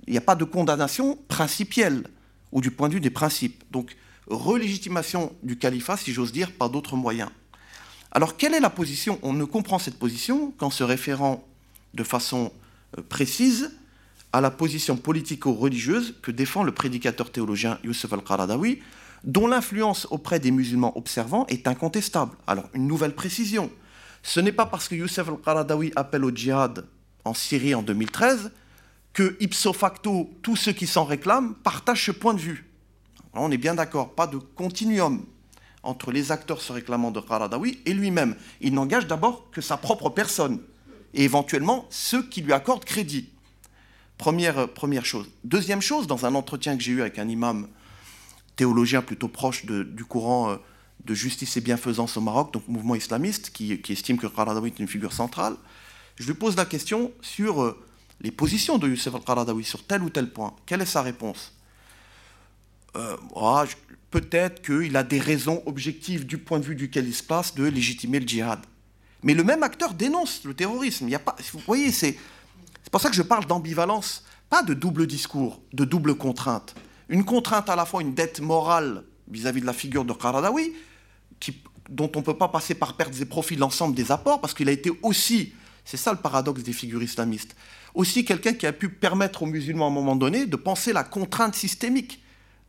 [0.08, 2.04] il n'y a pas de condamnation principielle
[2.50, 3.62] ou du point de vue des principes.
[3.70, 3.94] Donc,
[4.26, 7.28] relégitimation du califat, si j'ose dire, par d'autres moyens.
[8.10, 9.18] Alors, quelle est la position?
[9.22, 11.46] On ne comprend cette position qu'en se référant
[11.92, 12.52] de façon
[12.96, 13.77] euh, précise
[14.38, 18.78] à la position politico-religieuse que défend le prédicateur théologien Youssef al-Qaradawi,
[19.24, 22.36] dont l'influence auprès des musulmans observants est incontestable.
[22.46, 23.68] Alors, une nouvelle précision.
[24.22, 26.86] Ce n'est pas parce que Youssef al-Qaradawi appelle au djihad
[27.24, 28.52] en Syrie en 2013
[29.12, 32.70] que ipso facto, tous ceux qui s'en réclament partagent ce point de vue.
[33.34, 35.24] on est bien d'accord, pas de continuum
[35.82, 38.36] entre les acteurs se réclamant de Qaradawi et lui-même.
[38.60, 40.60] Il n'engage d'abord que sa propre personne
[41.12, 43.30] et éventuellement ceux qui lui accordent crédit.
[44.18, 45.30] Première, première chose.
[45.44, 47.68] Deuxième chose, dans un entretien que j'ai eu avec un imam
[48.56, 50.56] théologien plutôt proche du courant euh,
[51.04, 54.88] de justice et bienfaisance au Maroc, donc mouvement islamiste, qui, estime que Qaradawi est une
[54.88, 55.54] figure centrale,
[56.16, 57.80] je lui pose la question sur euh,
[58.20, 61.54] les positions de Youssef al-Qaradawi sur tel ou tel point, quelle est sa réponse?
[62.96, 63.64] Euh, ah,
[64.10, 67.64] Peut-être qu'il a des raisons objectives du point de vue duquel il se passe de
[67.64, 68.60] légitimer le djihad.
[69.22, 71.08] Mais le même acteur dénonce le terrorisme.
[71.52, 72.16] Vous voyez, c'est
[72.90, 76.74] pour ça que je parle d'ambivalence, pas de double discours, de double contrainte.
[77.08, 80.72] Une contrainte à la fois une dette morale vis-à-vis de la figure de Qaradawi,
[81.40, 84.54] qui, dont on ne peut pas passer par pertes et profits l'ensemble des apports, parce
[84.54, 85.52] qu'il a été aussi,
[85.84, 87.54] c'est ça le paradoxe des figures islamistes,
[87.94, 91.04] aussi quelqu'un qui a pu permettre aux musulmans à un moment donné de penser la
[91.04, 92.22] contrainte systémique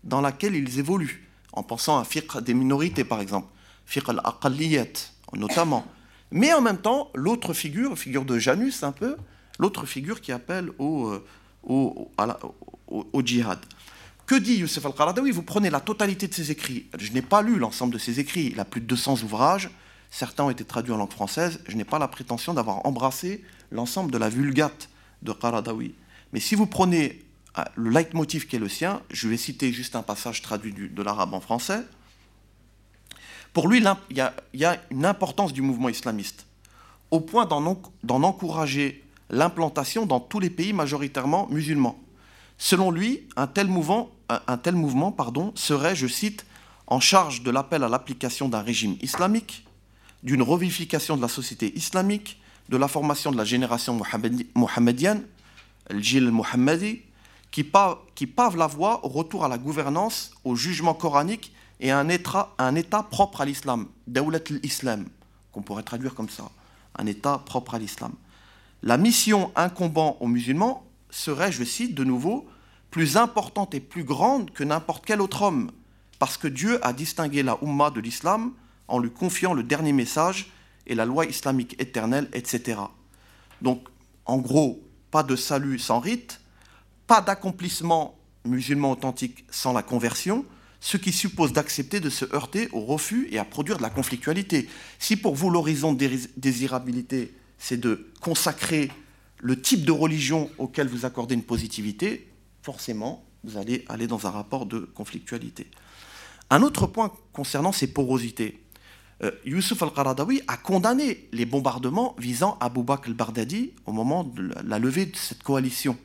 [0.03, 3.47] dans laquelle ils évoluent, en pensant à fiqh des minorités par exemple,
[3.85, 4.85] fiqh al-aqalliyat
[5.33, 5.85] notamment.
[6.31, 9.17] Mais en même temps, l'autre figure, figure de Janus un peu,
[9.59, 11.23] l'autre figure qui appelle au, euh,
[11.63, 12.09] au,
[12.87, 13.59] au, djihad.
[14.25, 15.31] Que dit Youssef al-Qaradawi?
[15.31, 16.87] Vous prenez la totalité de ses écrits.
[16.97, 18.49] Je n'ai pas lu l'ensemble de ses écrits.
[18.51, 19.69] Il a plus de 200 ouvrages.
[20.09, 21.59] Certains ont été traduits en langue française.
[21.67, 24.89] Je n'ai pas la prétention d'avoir embrassé l'ensemble de la vulgate
[25.21, 25.93] de Qaradawi.
[26.31, 27.23] Mais si vous prenez
[27.57, 31.03] euh, le leitmotiv qui est le sien, je vais citer juste un passage traduit de
[31.03, 31.83] l'arabe en français.
[33.53, 34.17] Pour lui, il
[34.53, 36.45] y, a, une importance du mouvement islamiste,
[37.09, 41.99] au point d'en encourager l'implantation dans tous les pays majoritairement musulmans.
[42.57, 46.45] Selon lui, un tel mouvement, un tel mouvement pardon, serait, je cite,
[46.87, 49.65] en charge de l'appel à l'application d'un régime islamique,
[50.23, 53.99] d'une revivification de la société islamique, de la formation de la génération
[54.55, 55.23] mohammedienne,
[55.89, 56.99] le
[57.51, 62.09] qui, pave, la voie au retour à la gouvernance, au jugement coranique et à un
[62.09, 65.05] état, un état propre à l'islam, Dawlat l'Islam,
[65.51, 66.49] qu'on pourrait traduire comme ça,
[66.97, 68.11] un état propre à l'islam.
[68.81, 72.47] La mission incombant aux musulmans serait, je cite de nouveau,
[72.91, 75.71] plus importante et plus grande que n'importe quel autre homme,
[76.17, 78.53] parce que Dieu a distingué la Ummah de l'islam
[78.87, 80.51] en lui confiant le dernier message
[80.87, 82.79] et la loi islamique éternelle, etc.
[83.61, 83.87] Donc,
[84.25, 86.39] en gros, pas de salut sans rite,
[87.05, 90.45] pas d'accomplissement musulman authentique sans la conversion,
[90.79, 94.69] ce qui suppose d'accepter de se heurter au refus et à produire de la conflictualité.
[94.97, 98.89] Si pour vous l'horizon de désirabilité, c'est de consacrer
[99.37, 102.31] le type de religion auquel vous accordez une positivité,
[102.63, 105.67] forcément, vous allez aller dans un rapport de conflictualité.
[106.49, 108.63] Un autre point concernant ces porosités.
[109.23, 109.31] euh,
[109.81, 115.15] al-Qaradawi a condamné les bombardements visant Abu Bakr al-Baghdadi au moment de la levée de
[115.15, 115.97] cette coalition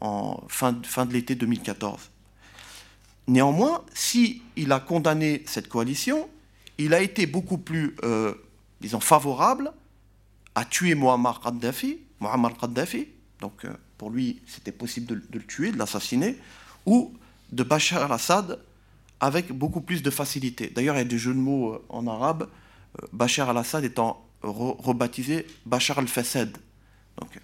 [0.00, 2.10] en fin, de l'été 2014.
[3.28, 6.28] Néanmoins, si il a condamné cette coalition,
[6.78, 8.34] il a été beaucoup plus, euh,
[8.80, 9.72] disons, favorable
[10.56, 13.06] à tuer Muammar Kadhafi, Muammar Kadhafi,
[13.40, 16.36] donc euh, pour lui c'était possible de, le tuer, de l'assassiner,
[16.86, 17.14] ou
[17.52, 18.58] de Bachar al-Assad
[19.20, 20.72] avec beaucoup plus de facilité.
[20.74, 22.48] D'ailleurs, il y a des jeux de mots euh, en arabe,
[23.12, 26.56] Bachar al-Assad étant rebaptisé Bachar al-Fassad.
[27.18, 27.38] Donc,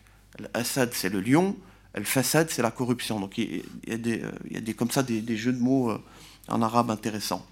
[0.54, 1.54] Assad c'est le lion,
[1.92, 3.20] al-Fassad c'est la corruption.
[3.20, 4.22] Donc il y a des,
[4.54, 5.92] a des comme ça des, jeux de mots
[6.48, 7.44] en arabe intéressants.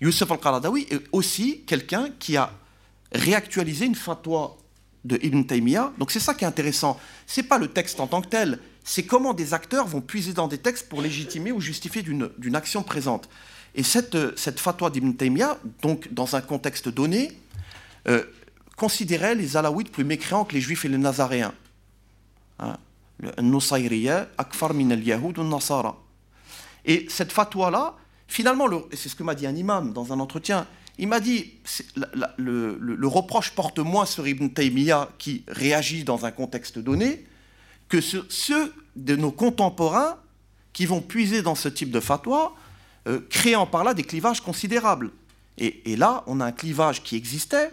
[0.00, 2.52] Youssef al-Qaradawi est aussi quelqu'un qui a
[3.14, 4.56] réactualisé une fatwa
[5.04, 5.92] de Ibn Taymiyyah.
[5.98, 6.98] Donc c'est ça qui est intéressant.
[7.26, 10.48] C'est pas le texte en tant que tel, c'est comment des acteurs vont puiser dans
[10.48, 13.28] des textes pour légitimer ou justifier d'une action présente.
[13.74, 17.32] Et cette, cette fatwa d'Ibn Taymiyyah, donc dans un contexte donné,
[18.08, 18.24] euh,
[18.76, 21.54] considérait les Alaouites plus mécréants que les Juifs et les Nazaréens.
[22.58, 22.76] Hein?
[24.36, 25.38] akfar min al-Yahoud
[26.84, 27.96] Et cette fatwa-là,
[28.32, 30.66] Finalement, c'est ce que m'a dit un imam dans un entretien,
[30.98, 31.54] il m'a dit,
[32.36, 37.24] le, reproche porte moins sur Ibn Taymiyyah qui réagit dans un contexte donné
[37.88, 40.16] que sur ceux de nos contemporains
[40.72, 42.54] qui vont puiser dans ce type de fatwa,
[43.08, 45.10] euh, créant par là des clivages considérables.
[45.58, 47.70] Et, là, on a un clivage qui existait,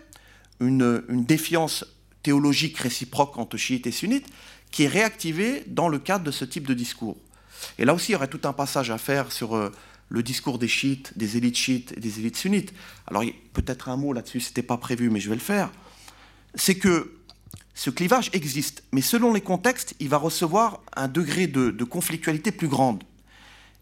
[0.59, 1.85] une, défiance
[2.23, 4.27] théologique réciproque entre chiites et sunnites,
[4.69, 7.17] qui est réactivée dans le cadre de ce type de discours.
[7.77, 9.71] Et là aussi, il y aurait tout un passage à faire sur euh,
[10.09, 12.73] le discours des chiites, des élites chiites et des élites sunnites.
[13.07, 15.71] Alors peut-être un mot là-dessus, c'était pas prévu, mais je vais le faire.
[16.55, 17.15] C'est que
[17.75, 22.67] ce clivage existe, mais selon les contextes, il va recevoir un degré de, conflictualité plus
[22.67, 23.03] grande.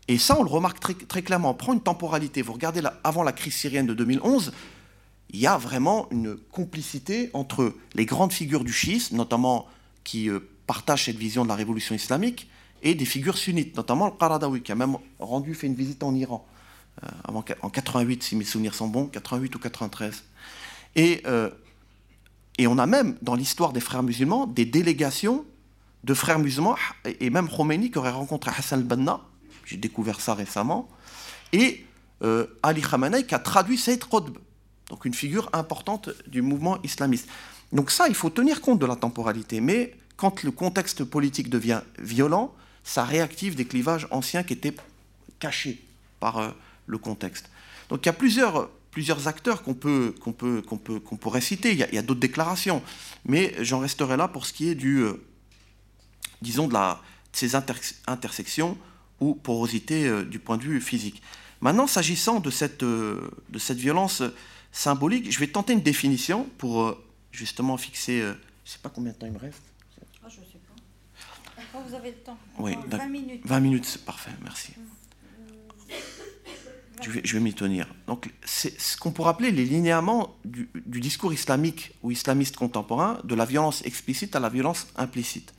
[0.08, 1.50] Et ça, on le remarque très, clairement.
[1.50, 2.42] On prend une temporalité.
[2.42, 4.54] Vous regardez avant la crise syrienne de 2011,
[5.32, 9.68] il y a vraiment une complicité entre les grandes figures du chiisme, notamment
[10.04, 12.48] qui euh, partagent cette vision de la révolution islamique,
[12.84, 16.14] et des figures sunnites, notamment le Qaradawi, qui a même rendu, fait une visite en
[16.14, 16.46] Iran,
[17.04, 17.08] euh,
[17.62, 20.24] en 88, si mes souvenirs sont bons, 88 ou 93.
[20.96, 21.50] Et, euh,
[22.58, 25.46] et on a même, dans l'histoire des frères musulmans, des délégations
[26.04, 26.76] de frères musulmans,
[27.06, 29.22] et même Khomeini qui aurait rencontré Hassan al-Banna,
[29.66, 30.88] j'ai découvert ça récemment,
[31.54, 31.86] et
[32.24, 34.38] euh, Ali Khamenei qui a traduit Sayyid Qutb,
[34.90, 37.28] donc une figure importante du mouvement islamiste.
[37.74, 41.82] Donc ça, il faut tenir compte de la temporalité, mais quand le contexte politique devient
[42.00, 42.54] violent,
[42.88, 44.74] ça réactive des clivages anciens qui étaient
[45.40, 45.84] cachés
[46.22, 46.52] par euh,
[46.88, 47.50] le contexte.
[47.90, 51.42] Donc il y a plusieurs, plusieurs acteurs qu'on peut, qu'on peut, qu'on peut, qu'on pourrait
[51.42, 51.74] citer.
[51.74, 52.82] Il y a, d'autres déclarations,
[53.26, 55.22] mais j'en resterai là pour ce qui est du, euh,
[56.42, 57.02] disons, de, la,
[57.34, 58.78] ces intersections
[59.20, 61.22] ou porosité euh, du point de vue physique.
[61.60, 64.24] Maintenant, s'agissant de cette, de cette violence
[64.72, 66.96] symbolique, je vais tenter une définition pour
[67.32, 69.64] justement fixer, je ne sais pas combien de temps il me reste.
[71.88, 72.38] Vous avez le temps.
[72.60, 73.42] Oui, 20 minutes.
[73.46, 74.74] 20 minutes, c'est parfait, merci.
[77.02, 77.88] Je vais, je vais m'y tenir.
[78.08, 80.70] Donc, c'est ce qu'on pourrait appeler les linéaments du,
[81.00, 85.54] discours islamique ou islamiste contemporain, de la violence explicite à la violence implicite.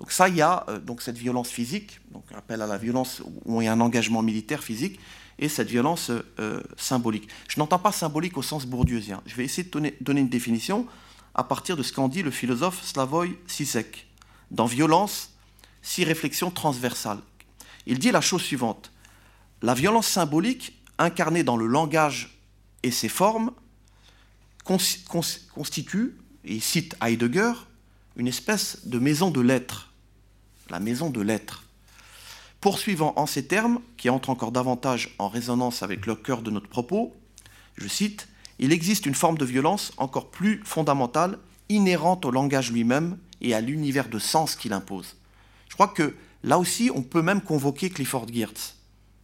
[0.00, 3.22] Donc ça, il y a euh, donc cette violence physique, donc appel à la violence
[3.44, 4.98] où il y a un engagement militaire physique,
[5.38, 6.10] et cette violence
[6.40, 7.28] euh, symbolique.
[7.48, 9.22] Je n'entends pas symbolique au sens bourdieusien.
[9.26, 10.86] Je vais essayer de donner, donner une définition
[11.34, 14.06] à partir de ce qu'en dit le philosophe Slavoj Zizek.
[14.50, 15.31] Dans violence,
[15.82, 17.20] six réflexions transversales.
[17.86, 18.92] Il dit la chose suivante.
[19.60, 22.38] La violence symbolique, incarnée dans le langage
[22.82, 23.52] et ses formes,
[24.64, 27.52] constitue, et cite Heidegger,
[28.16, 29.92] une espèce de maison de lettres.
[30.70, 31.64] La maison de lettres.
[32.60, 36.68] Poursuivant en ces termes, qui entrent encore davantage en résonance avec le cœur de notre
[36.68, 37.14] propos,
[37.76, 38.28] je cite,
[38.58, 43.60] Il existe une forme de violence encore plus fondamentale, inhérente au langage lui-même et à
[43.60, 45.16] l'univers de sens qu'il impose.
[45.72, 46.14] Je crois que
[46.44, 48.76] là aussi, on peut même convoquer Clifford Geertz.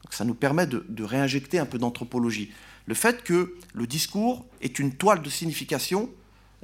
[0.09, 2.51] ça nous permet de, réinjecter un peu d'anthropologie.
[2.87, 6.09] Le fait que le discours est une toile de signification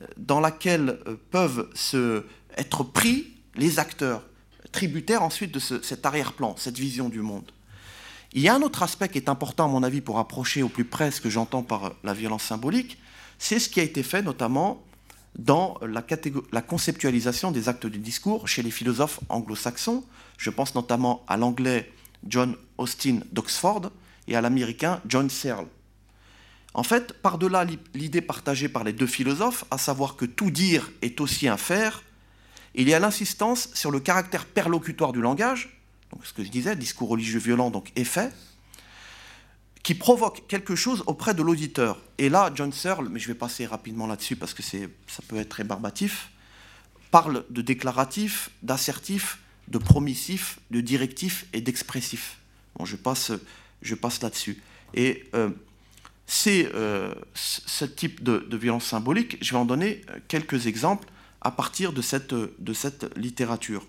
[0.00, 2.24] euh, dans laquelle euh, peuvent se,
[2.56, 4.22] être pris les acteurs,
[4.72, 7.52] tributaires ensuite de cet arrière-plan, cette vision du monde.
[8.32, 10.70] Il y a un autre aspect qui est important, à mon avis, pour approcher au
[10.70, 12.96] plus près ce que j'entends par la violence symbolique,
[13.38, 14.82] c'est ce qui a été fait notamment
[15.38, 20.04] dans la, conceptualisation des actes du discours chez les philosophes anglo-saxons.
[20.38, 21.90] Je pense notamment à l'anglais
[22.26, 23.90] John Austin d'Oxford
[24.28, 25.66] et à l'américain John Searle.
[26.72, 27.64] En fait, par-delà
[27.94, 32.02] l'idée partagée par les deux philosophes, à savoir que tout dire est aussi un faire,
[32.74, 35.80] il y a l'insistance sur le caractère perlocutoire du langage,
[36.12, 38.30] donc ce que je disais, discours religieux violent, donc effet,
[39.84, 42.00] qui provoque quelque chose auprès de l'auditeur.
[42.16, 45.52] Et là, John Searle, mais je vais passer rapidement là-dessus parce que ça peut être
[45.52, 46.30] rébarbatif,
[47.10, 52.38] parle de déclaratif, d'assertif, de promissif, de directif et d'expressif.
[52.76, 53.30] Bon, je passe,
[53.82, 54.62] je passe là-dessus.
[54.94, 55.50] Et euh,
[56.26, 61.08] c'est euh, ce type de, violence symbolique, je vais en donner quelques exemples
[61.42, 63.86] à partir de cette, de cette littérature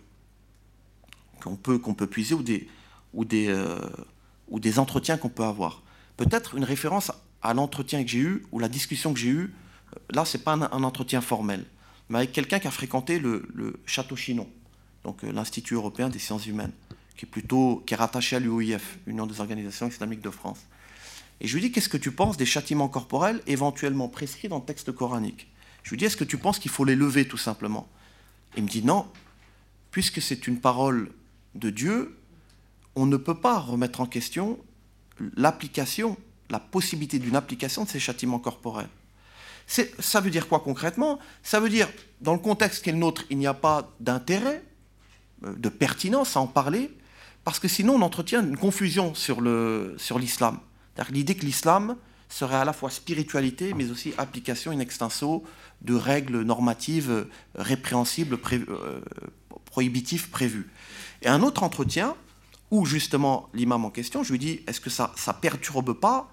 [1.41, 2.68] qu'on peut, peut puiser ou des,
[3.14, 3.80] ou des, euh,
[4.50, 5.84] ou des entretiens qu'on peut avoir.
[6.18, 7.11] Peut-être une référence
[7.41, 9.53] à l'entretien que j'ai eu ou la discussion que j'ai eue.
[10.11, 11.66] Là, ce n'est pas un, entretien formel,
[12.09, 14.49] mais avec quelqu'un qui a fréquenté le, Château Chinon,
[15.03, 16.72] donc euh, l'Institut européen des sciences humaines,
[17.16, 20.59] qui est plutôt qui est rattaché à l'UOIF, Union des organisations islamiques de France.
[21.39, 24.66] Et je lui dis qu'est-ce que tu penses des châtiments corporels éventuellement prescrits dans le
[24.66, 25.47] texte coranique?
[25.84, 27.88] Je lui dis est-ce que tu penses qu'il faut les lever tout simplement?
[28.57, 29.05] Il me dit non,
[29.91, 31.11] puisque c'est une parole
[31.55, 32.18] de Dieu,
[32.95, 34.57] on ne peut pas remettre en question
[35.36, 36.18] l'application,
[36.49, 38.89] la possibilité d'une application de ces châtiments corporels.
[39.68, 41.20] Ça veut dire quoi concrètement?
[41.41, 41.89] Ça veut dire,
[42.22, 44.63] dans le contexte qui est le nôtre, il n'y a pas d'intérêt,
[45.43, 46.91] euh, de pertinence à en parler,
[47.43, 50.59] parce que sinon on entretient une confusion sur l'islam.
[50.95, 51.97] Sur L'idée que l'islam
[52.30, 55.43] serait à la fois spiritualité, mais aussi application in extenso
[55.82, 59.01] de règles normatives euh, répréhensibles, euh,
[59.66, 60.70] prohibitives prévues.
[61.22, 62.16] Et un autre entretien,
[62.76, 66.30] où justement l'imam en question, je lui dis, est-ce que ça ne perturbe pas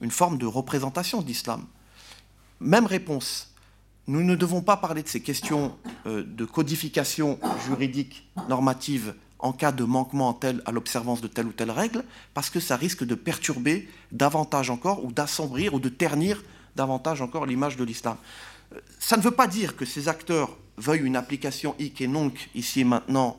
[0.00, 1.66] une forme de représentation d'islam?
[2.60, 3.52] Même réponse.
[4.06, 5.76] Nous ne devons pas parler de ces questions
[6.06, 11.52] euh, de codification juridique normative en cas de manquement tel à l'observance de telle ou
[11.52, 16.42] telle règle, parce que ça risque de perturber davantage encore, ou d'assombrir, ou de ternir
[16.76, 18.16] davantage encore l'image de l'islam.
[18.72, 22.50] Euh, ça ne veut pas dire que ces acteurs veuillent une application hic et nunc,
[22.54, 23.38] ici et maintenant,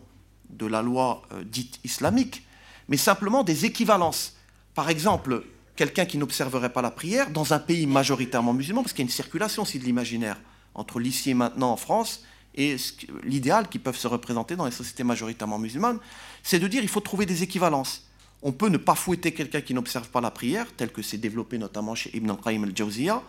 [0.52, 2.46] de la loi euh, dite islamique,
[2.88, 4.36] mais simplement des équivalences.
[4.74, 5.44] Par exemple,
[5.76, 9.10] quelqu'un qui n'observerait pas la prière dans un pays majoritairement musulman, parce qu'il y a
[9.10, 10.38] une circulation aussi de l'imaginaire
[10.76, 12.24] entre l'ici et maintenant en France
[12.56, 12.76] et
[13.24, 16.00] l'idéal qui peuvent se représenter dans les sociétés majoritairement musulmanes,
[16.44, 18.08] c'est de dire il faut trouver des équivalences.
[18.44, 21.60] On peut ne pas fouetter quelqu'un qui n'observe pas la prière, tel que c'est développé
[21.60, 23.22] notamment chez Ibn al-Qayyim al-Jawziyah,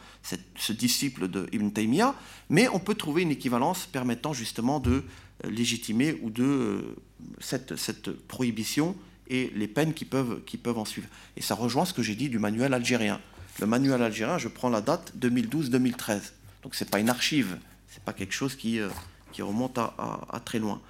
[0.57, 2.15] ce disciple de Ibn Taymiyyah,
[2.49, 5.05] mais on peut trouver une équivalence permettant justement de
[5.49, 6.97] légitimer ou de euh,
[7.41, 8.97] cette, cette, prohibition
[9.29, 11.09] et les peines qui peuvent, qui peuvent en suivre.
[11.37, 13.21] Et ça rejoint ce que j'ai dit du manuel algérien.
[13.61, 16.33] Le manuel algérien, je prends la date 2012-2013.
[16.63, 18.89] Donc ce n'est pas une archive, ce n'est pas quelque chose qui, euh,
[19.33, 20.81] qui remonte à, très loin.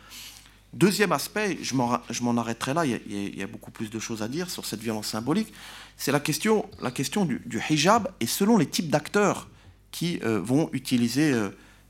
[0.72, 4.48] Deuxième aspect, je m'en arrêterai là, il y, a, beaucoup plus de choses à dire
[4.48, 5.52] sur cette violence symbolique,
[5.98, 9.48] c'est la question, la question du, hijab et selon les types d'acteurs
[9.90, 11.34] qui euh, vont utiliser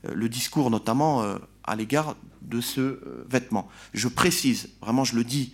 [0.03, 1.23] le discours, notamment
[1.63, 3.69] à l'égard de ce euh, vêtement.
[3.93, 5.53] Je précise, vraiment je le dis,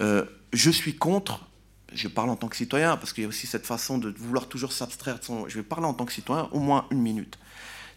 [0.00, 1.46] euh, je suis contre,
[1.92, 4.48] je parle en tant que citoyen, parce qu'il y a aussi cette façon de vouloir
[4.48, 5.48] toujours s'abstraire de son...
[5.48, 7.38] Je vais parler en tant que citoyen au moins une minute.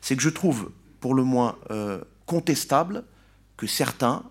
[0.02, 3.04] C'est que je trouve pour le moins euh, contestable
[3.58, 4.24] que certains,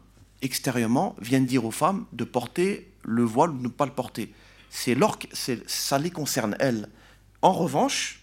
[0.43, 4.33] extérieurement, viennent dire aux femmes de porter le voile ou de ne pas le porter.
[4.71, 4.97] C'est
[5.67, 6.89] ça les concerne, elles.
[7.43, 8.22] En revanche,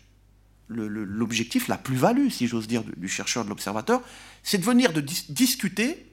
[0.70, 4.02] l'objectif, la plus-value, si j'ose dire, du chercheur, de l'observateur,
[4.44, 6.06] c'est de venir de discuter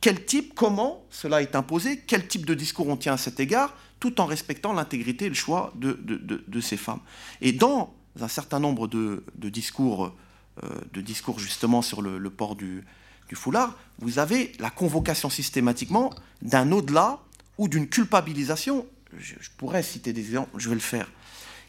[0.00, 3.74] quel type, comment cela est imposé, quel type de discours on tient à cet égard,
[3.98, 7.00] tout en respectant l'intégrité et le choix de, ces femmes.
[7.40, 10.14] Et dans un certain nombre de, discours,
[10.62, 12.84] euh, de discours justement sur le, port du,
[13.32, 17.20] foulard, vous avez la convocation systématiquement d'un au-delà
[17.58, 18.86] ou d'une culpabilisation,
[19.18, 21.10] je, je pourrais citer des exemples, je vais le faire,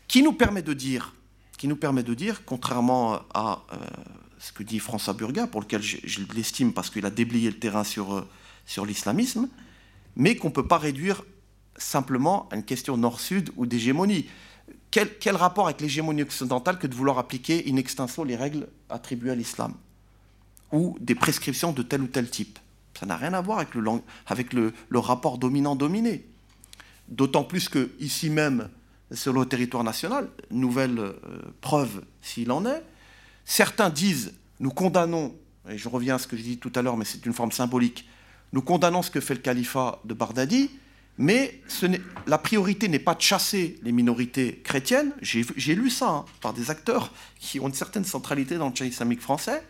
[0.07, 1.15] qui nous permet de dire
[1.57, 3.77] qui nous permet de dire, contrairement à euh,
[4.39, 7.84] ce que dit François Burga, pour lequel je, l'estime parce qu'il a déblayé le terrain
[7.84, 8.27] sur, euh,
[8.65, 9.49] sur l'islamisme,
[10.15, 11.23] mais qu'on ne peut pas réduire
[11.77, 14.27] simplement à une question nord-sud ou d'hégémonie.
[14.91, 19.31] Quel, quel, rapport avec l'hégémonie occidentale que de vouloir appliquer in extenso les règles attribuées
[19.31, 19.73] à l'islam
[20.71, 22.59] ou des prescriptions de tel ou tel type?
[22.99, 23.84] Ça n'a rien à voir avec le,
[24.25, 26.25] avec le, rapport dominant-dominé.
[27.09, 28.69] D'autant plus que ici même,
[29.11, 31.13] sur le territoire national, nouvelle euh,
[31.61, 32.84] preuve s'il en est.
[33.45, 35.35] Certains disent, nous condamnons,
[35.69, 37.51] et je reviens à ce que je dis tout à l'heure, mais c'est une forme
[37.51, 38.07] symbolique,
[38.53, 40.71] nous condamnons ce que fait le califat de Bardadi,
[41.17, 41.61] mais
[42.27, 46.69] la priorité n'est pas de chasser les minorités chrétiennes, j'ai lu ça hein, par des
[46.69, 49.63] acteurs qui ont une certaine centralité dans le Tchad islamique français,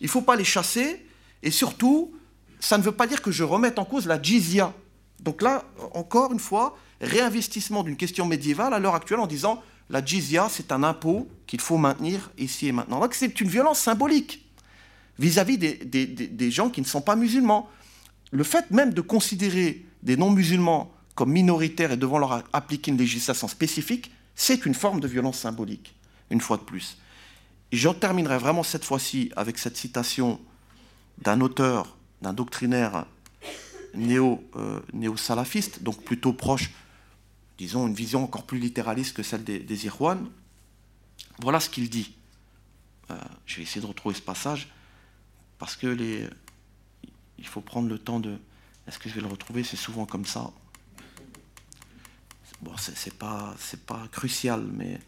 [0.00, 1.06] il ne faut pas les chasser,
[1.42, 2.12] et surtout,
[2.60, 4.72] ça ne veut pas dire que je remette en cause la jizya.
[5.20, 5.64] Donc là,
[5.94, 10.72] encore une fois, réinvestissement d'une question médiévale à l'heure actuelle en disant la jizya, c'est
[10.72, 13.00] un impôt qu'il faut maintenir ici et maintenant.
[13.00, 14.46] Donc c'est une violence symbolique
[15.18, 17.68] vis-à-vis des, gens qui ne sont pas musulmans.
[18.30, 23.48] Le fait même de considérer des non-musulmans comme minoritaires et devant leur appliquer une législation
[23.48, 25.94] spécifique, c'est une forme de violence symbolique,
[26.30, 26.96] une fois de plus.
[27.70, 30.40] J'en terminerai vraiment cette fois-ci avec cette citation
[31.18, 33.04] d'un auteur, d'un doctrinaire
[33.94, 36.70] euh, néo-salafiste, donc plutôt proche,
[37.62, 39.90] disons, une vision encore plus littéraliste que celle des, des
[41.38, 42.16] Voilà ce qu'il dit.
[43.10, 43.16] Euh,
[43.46, 44.68] je vais essayer de retrouver ce passage,
[45.58, 46.28] parce que les,
[47.38, 48.36] il faut prendre le temps de...
[48.88, 49.62] Est-ce que je vais le retrouver?
[49.62, 50.50] C'est souvent comme ça.
[52.62, 53.54] Bon, c'est pas,
[53.86, 55.00] pas crucial, mais...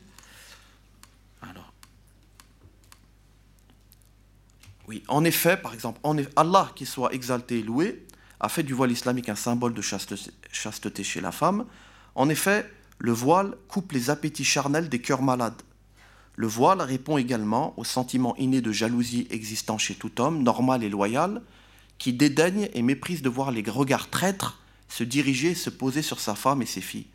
[1.43, 1.73] Alors...
[4.87, 6.01] Oui, en effet, par exemple,
[6.37, 8.07] Allah, qui soit exalté et loué,
[8.39, 11.67] a fait du voile islamique un symbole de chasteté chez la femme.
[12.15, 15.63] En effet, le voile coupe les appétits charnels des cœurs malades.
[16.37, 20.89] Le voile répond également au sentiment inné de jalousie existant chez tout homme, normal et
[20.89, 21.43] loyal,
[21.99, 26.35] qui dédaigne et méprise de voir les regards traîtres se diriger se poser sur sa
[26.35, 27.07] femme et ses filles.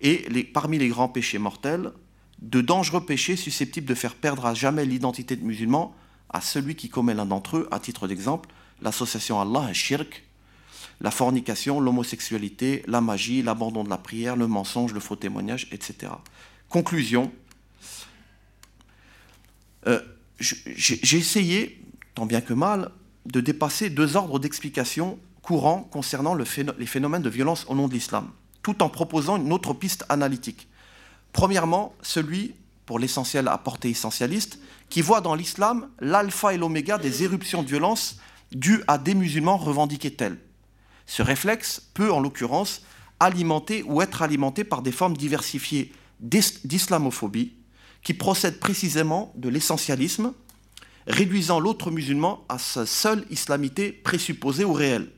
[0.00, 1.92] Et les, parmi les grands péchés mortels,
[2.40, 5.94] de dangereux péchés susceptibles de faire perdre à jamais l'identité de musulman
[6.28, 8.50] à celui qui commet l'un d'entre eux, à titre d'exemple,
[8.82, 10.23] l'association Allah, shirk,
[11.00, 16.12] la fornication, l'homosexualité, la magie, l'abandon de la prière, le mensonge, le faux témoignage, etc.
[16.68, 17.32] Conclusion,
[19.86, 20.00] euh,
[20.38, 21.82] j'ai essayé,
[22.14, 22.90] tant bien que mal,
[23.26, 28.30] de dépasser deux ordres d'explication courants concernant les phénomènes de violence au nom de l'islam,
[28.62, 30.68] tout en proposant une autre piste analytique.
[31.32, 32.54] Premièrement, celui,
[32.86, 34.58] pour l'essentiel à portée essentialiste,
[34.88, 38.18] qui voit dans l'islam l'alpha et l'oméga des éruptions de violence
[38.52, 40.38] dues à des musulmans revendiqués tels.
[41.06, 42.82] Ce réflexe peut, en l'occurrence,
[43.20, 47.54] alimenter ou être alimenté par des formes diversifiées d'islamophobie,
[48.02, 50.32] qui procèdent précisément de l'essentialisme,
[51.06, 55.10] réduisant l'autre musulman à sa seule islamité présupposée ou réelle.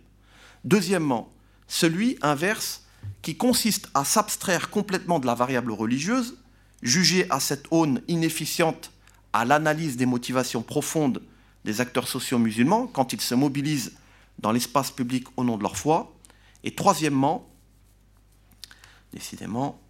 [0.64, 1.32] Deuxièmement,
[1.68, 2.84] celui inverse
[3.22, 6.36] qui consiste à s'abstraire complètement de la variable religieuse,
[6.82, 8.90] jugée à cette aune inefficiente
[9.32, 11.22] à l'analyse des motivations profondes
[11.64, 13.92] des acteurs sociaux musulmans quand ils se mobilisent
[14.38, 16.14] dans l'espace public au nom de leur foi.
[16.64, 17.48] Et troisièmement,
[19.12, 19.80] décidément,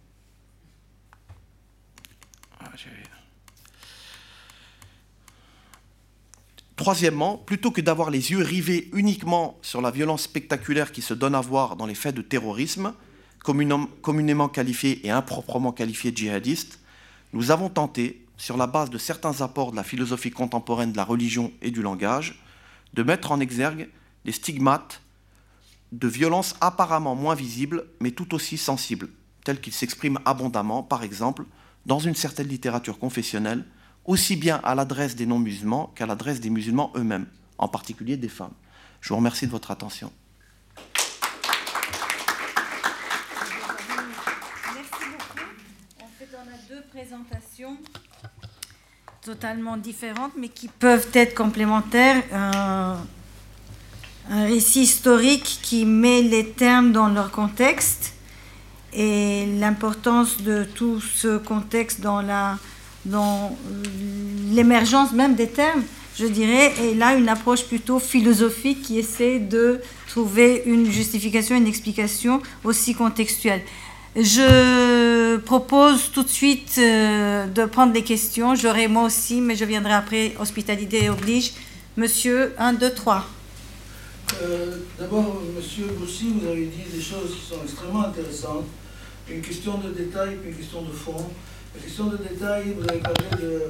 [2.59, 2.71] ah,
[6.75, 11.33] Troisièmement, plutôt que d'avoir les yeux rivés uniquement sur la violence spectaculaire qui se donne
[11.33, 12.93] à voir dans les faits de terrorisme,
[13.39, 16.79] communément qualifiés et improprement qualifiés djihadistes,
[17.33, 21.03] nous avons tenté, sur la base de certains apports de la philosophie contemporaine de la
[21.03, 22.39] religion et du langage,
[22.93, 23.89] de mettre en exergue
[24.27, 25.01] les stigmates
[25.91, 29.09] de violences apparemment moins visibles, mais tout aussi sensibles,
[29.43, 31.45] tels qu'ils s'expriment abondamment, par exemple,
[31.85, 33.65] dans une certaine littérature confessionnelle
[34.03, 37.25] aussi bien à l'adresse des non-musulmans qu'à l'adresse des musulmans eux-mêmes,
[37.57, 38.53] en particulier des femmes.
[39.01, 40.11] Je vous remercie de votre attention.
[44.75, 46.03] Merci beaucoup.
[46.03, 47.77] En fait, on a deux présentations
[49.21, 52.23] totalement différentes, mais qui peuvent être complémentaires.
[52.33, 52.97] Un,
[54.29, 58.13] un récit historique qui met les termes dans leur contexte
[58.93, 62.23] et l'importance de tout ce contexte dans
[63.05, 63.57] dans
[64.51, 65.83] l'émergence même des termes,
[66.19, 71.67] je dirais, et là une approche plutôt philosophique qui essaie de trouver une justification, une
[71.67, 73.61] explication aussi contextuelle.
[74.15, 78.55] Je propose tout de suite euh, de prendre des questions.
[78.55, 81.51] J'aurai moi aussi, mais je viendrai après, hospitalité oblige.
[81.97, 83.27] Monsieur, 1, 2, 3.
[84.99, 88.65] D'abord, monsieur aussi, vous avez dit des choses qui sont extrêmement intéressantes.
[89.29, 91.31] Une question de détail, puis une question de fond.
[91.75, 93.61] La question de détail, vous avez parlé de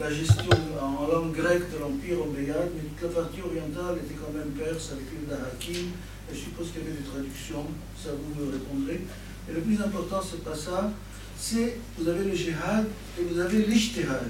[0.00, 4.32] la gestion en langue grecque de l'Empire Omeyyade, mais toute la partie orientale était quand
[4.36, 5.92] même perse avec l'île d'Arakim.
[6.30, 7.66] Et je suppose qu'il y avait des traductions,
[8.02, 9.00] ça vous me répondrez.
[9.48, 10.92] Et le plus important, c'est pas ça,
[11.38, 12.86] c'est vous avez le jihad
[13.18, 14.28] et vous avez l'ijtihad.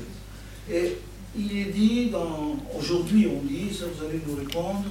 [0.70, 0.98] Et
[1.36, 2.12] il est dit,
[2.78, 4.84] aujourd'hui on dit, ça vous allez nous répondre,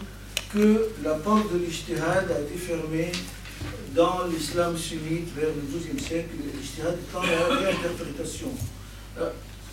[0.54, 3.12] que la porte de l'ijtihad a été fermée
[3.96, 8.50] dans l'islam sunnite vers le XIIe siècle, l'ijtihad étant la réinterprétation.
[9.20, 9.30] Euh,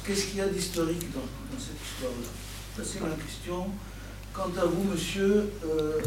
[0.06, 2.82] qu'est-ce qu'il y a d'historique dans, cette histoire-là?
[2.84, 3.66] C'est ma question.
[4.32, 5.98] Quant à vous, monsieur, euh,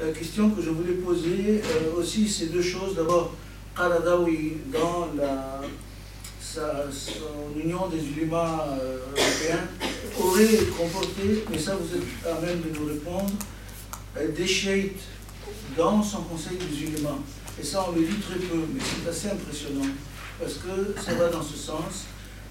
[0.00, 2.94] la question que je voulais poser euh, aussi, c'est deux choses.
[2.94, 3.34] D'abord,
[3.76, 5.60] Qaradawi, dans la,
[6.40, 8.66] son union des ulémas
[9.14, 9.68] européens,
[10.18, 13.32] aurait comporté, mais ça vous êtes à même de nous répondre,
[14.36, 15.02] des chiites
[15.76, 17.18] dans son conseil des ulémas.
[17.60, 19.86] Et ça, on le dit très peu, mais c'est assez impressionnant,
[20.38, 22.06] parce que ça va dans ce sens.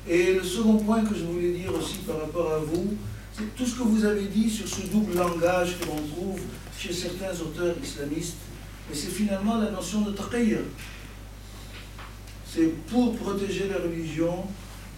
[0.08, 2.96] Et le second point que je voulais dire aussi par rapport à vous,
[3.34, 6.40] c'est tout ce que vous avez dit sur ce double langage que l'on trouve
[6.78, 8.38] chez certains auteurs islamistes,
[8.92, 10.60] et c'est finalement la notion de taqiyya.
[12.48, 14.46] c'est pour protéger la religion,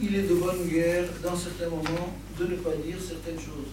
[0.02, 3.72] il est de bonne guerre, dans certains moments, de ne pas dire certaines choses.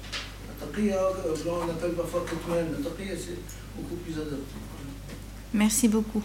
[0.61, 3.39] La on appelle parfois la c'est
[3.77, 4.55] beaucoup plus adapté.
[5.53, 6.23] Merci beaucoup.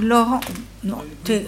[0.00, 0.40] Laurent,
[0.84, 1.02] non,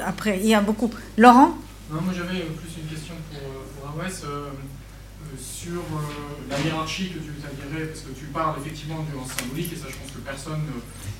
[0.04, 0.90] après, il y a beaucoup.
[1.16, 1.56] Laurent
[1.90, 7.10] Non, moi j'avais plus une question pour, pour Awes euh, euh, sur euh, la hiérarchie
[7.10, 10.10] que tu établirais, parce que tu parles effectivement de violence symbolique, et ça je pense
[10.10, 10.60] que personne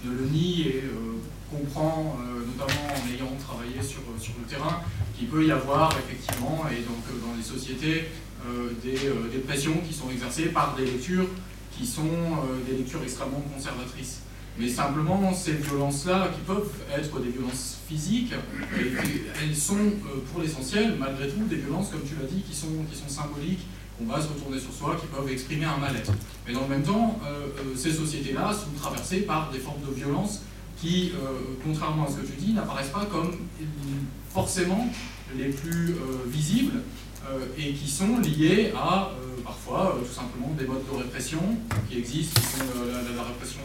[0.05, 0.85] ne, le nie et
[1.51, 2.17] comprend,
[2.47, 4.81] notamment en ayant travaillé sur, sur le terrain,
[5.17, 8.09] qu'il peut y avoir effectivement, et donc dans les sociétés,
[8.83, 8.93] des,
[9.33, 11.27] des, pressions qui sont exercées par des lectures
[11.77, 12.03] qui sont
[12.69, 14.23] des lectures extrêmement conservatrices.
[14.59, 18.35] Mais simplement, ces violences-là, qui peuvent être des violences physiques,
[19.43, 22.85] elles sont euh, pour l'essentiel, malgré tout, des violences, comme tu l'as dit, qui sont,
[22.91, 23.67] qui sont symboliques,
[23.99, 26.13] qu'on va se retourner sur soi, qui peuvent exprimer un mal-être.
[26.47, 29.95] Mais dans le même temps, euh, euh, ces sociétés-là sont traversées par des formes de
[29.95, 30.43] violence
[30.81, 31.13] qui,
[31.63, 33.33] contrairement à ce que tu dis, n'apparaissent pas comme
[34.33, 34.89] forcément
[35.37, 35.95] les plus
[36.27, 36.81] visibles
[37.57, 39.11] et qui sont liées à
[39.45, 41.41] parfois tout simplement des modes de répression
[41.89, 42.65] qui existent, qui sont
[43.17, 43.61] la répression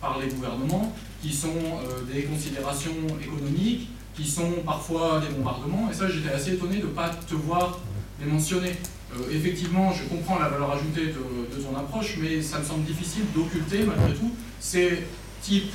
[0.00, 5.88] par les gouvernements, qui sont euh, des considérations économiques, qui sont parfois des bombardements.
[5.90, 7.78] Et ça, j'étais assez étonné de ne pas te voir
[8.20, 8.72] les mentionner.
[9.14, 13.24] Euh, effectivement, je comprends la valeur ajoutée de, ton approche, mais ça me semble difficile
[13.34, 15.04] d'occulter, malgré tout, ces
[15.42, 15.72] types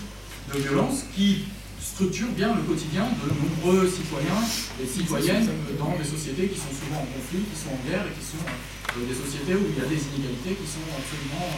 [0.53, 1.45] de violences qui
[1.93, 4.41] structurent bien le quotidien de nombreux citoyens
[4.81, 5.45] et citoyennes
[5.77, 8.41] dans des sociétés qui sont souvent en conflit, qui sont en guerre et qui sont
[8.41, 11.53] euh, des sociétés où il y a des inégalités qui sont absolument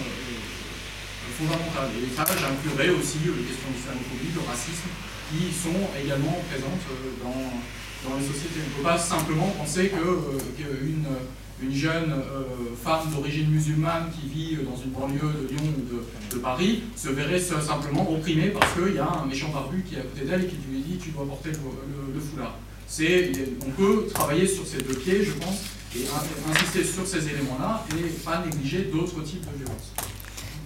[1.40, 1.92] fondamentales.
[2.04, 4.92] Et ça, j'inclurais aussi les questions d'islamophobie, de racisme,
[5.32, 7.56] qui sont également présentes euh, dans,
[8.04, 8.60] dans les sociétés.
[8.60, 11.08] On ne peut pas simplement penser euh, qu'une
[11.62, 12.44] une jeune euh,
[12.84, 17.40] femme d'origine musulmane qui vit dans une banlieue de Lyon ou de, Paris se verrait
[17.40, 20.48] simplement opprimée parce qu'il y a un méchant barbu qui est à côté d'elle et
[20.48, 22.58] qui lui dit tu dois porter le, foulard.
[23.66, 25.64] On peut travailler sur ces deux pieds, je pense,
[25.96, 26.04] et
[26.52, 29.94] insister sur ces éléments-là et pas négliger d'autres types de violences.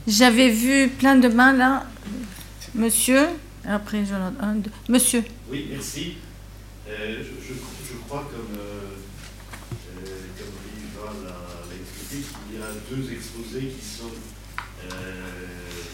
[0.08, 1.86] J'avais vu plein de mains là.
[2.74, 3.28] Monsieur,
[3.64, 4.04] après.
[4.90, 5.24] Monsieur.
[5.52, 6.14] Oui, merci.
[6.90, 8.99] Euh, je, je, crois, comme, euh
[12.90, 15.32] deux exposés qui sont euh,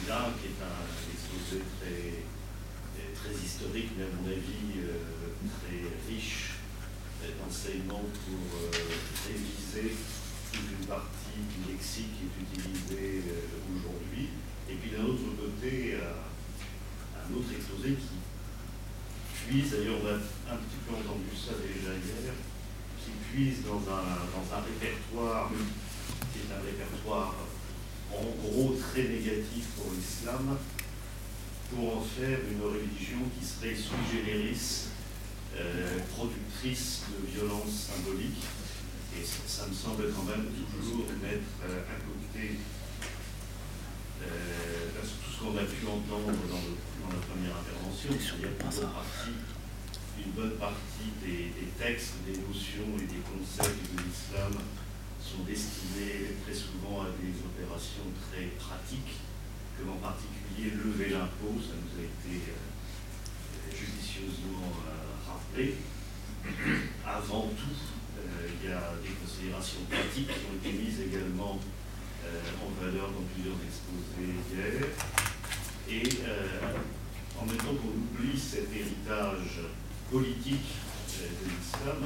[0.08, 2.24] là, qui est un exposé très,
[3.16, 4.84] très historique, mais à mon avis
[5.62, 6.52] très riche
[7.40, 8.70] d'enseignements pour
[9.26, 9.96] réviser
[10.52, 13.22] toute une partie du lexique qui est utilisé
[13.70, 14.30] aujourd'hui.
[14.70, 18.18] Et puis d'un autre côté, un autre exposé qui
[19.48, 22.34] puise, d'ailleurs on a un petit peu entendu ça déjà hier,
[23.04, 25.52] qui puise dans un, dans un répertoire
[26.36, 27.34] qui est un répertoire
[28.12, 30.58] en gros très négatif pour l'islam,
[31.72, 34.92] pour en faire une religion qui serait sui generis,
[35.58, 38.44] euh, productrice de violences symboliques.
[39.16, 42.60] Et ça, me semble quand même toujours mettre euh, à côté
[44.22, 48.92] euh, tout ce qu'on a pu entendre dans, la première intervention, c'est-à-dire
[50.18, 54.54] une, bonne partie des, textes, des notions et des concepts de l'islam
[55.36, 59.20] sont destinés très souvent à des opérations très pratiques,
[59.78, 65.76] comme en particulier lever l'impôt, ça nous a été euh, judicieusement euh, rappelé.
[67.06, 67.76] Avant tout,
[68.64, 71.60] il y a des considérations pratiques qui ont été mises également
[72.24, 74.88] euh, en valeur dans plusieurs exposés hier.
[75.90, 76.78] Et euh,
[77.40, 79.60] en même temps qu'on oublie cet héritage
[80.12, 80.72] politique
[81.20, 82.02] euh, de l'islam,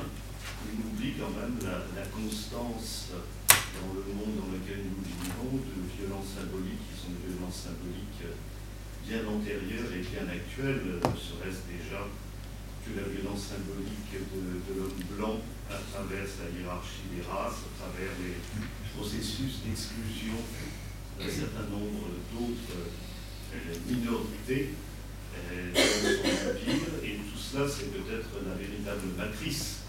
[0.65, 3.15] on oublie quand même la, constance
[3.47, 8.27] dans le monde dans lequel nous vivons de violences symboliques qui sont des violences symboliques
[9.09, 12.05] bien antérieures et bien actuelles, ne serait-ce déjà
[12.85, 15.37] que la violence symbolique de, l'homme blanc
[15.69, 18.37] à travers sa hiérarchie des races, à travers les,
[18.93, 20.35] processus d'exclusion
[21.17, 24.73] d'un certain nombre d'autres euh, minorités
[25.37, 26.89] euh, dans son empire.
[27.03, 29.88] Et tout cela, c'est peut-être la véritable matrice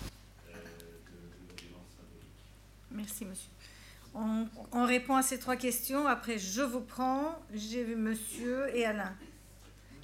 [3.01, 3.51] Merci, monsieur.
[4.15, 6.07] On, répond à ces trois questions.
[6.07, 7.41] Après, je vous prends.
[7.55, 9.15] J'ai vu monsieur et Alain.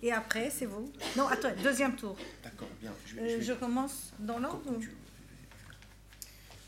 [0.03, 0.91] Et après, c'est vous.
[1.17, 2.17] Non, attends, deuxième tour.
[2.43, 2.93] D'accord, bien.
[3.07, 4.81] Je, je, commence dans l'ordre ou...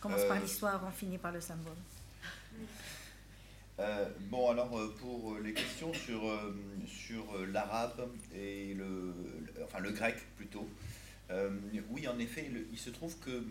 [0.00, 1.76] Commence par l'histoire, on finit par le symbole.
[3.80, 6.22] Euh, bon, alors euh, pour euh, les questions sur,
[6.86, 9.14] sur l'arabe et le,
[9.64, 10.68] enfin, le grec plutôt,
[11.90, 13.44] oui, en effet, il, se trouve que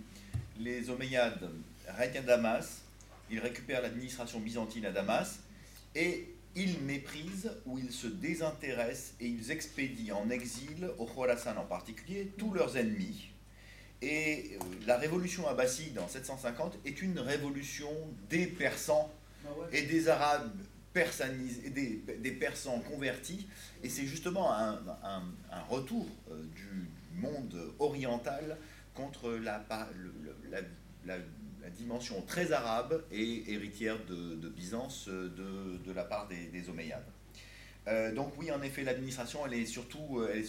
[0.59, 1.49] les Omeyyades
[1.87, 2.81] règnent à Damas,
[3.29, 5.39] ils récupèrent l'administration byzantine à Damas,
[5.95, 11.65] et ils méprisent ou ils se désintéressent et ils expédient en exil, au Khorasan en
[11.65, 13.29] particulier, tous leurs ennemis.
[14.01, 17.91] Et la révolution abbasside en 750 est une révolution
[18.29, 19.11] des Persans
[19.45, 20.51] ah et des Arabes
[20.93, 23.47] persanisés, des, des Persans convertis.
[23.83, 24.79] Et c'est justement un,
[25.69, 26.07] retour
[26.55, 28.57] du monde oriental
[28.93, 29.63] contre la,
[31.05, 31.17] la,
[31.69, 37.05] dimension très arabe et héritière de, Byzance de, la part des, des Omeyyades.
[37.87, 40.43] Euh, donc oui, en effet, l'administration, elle, est surtout, euh,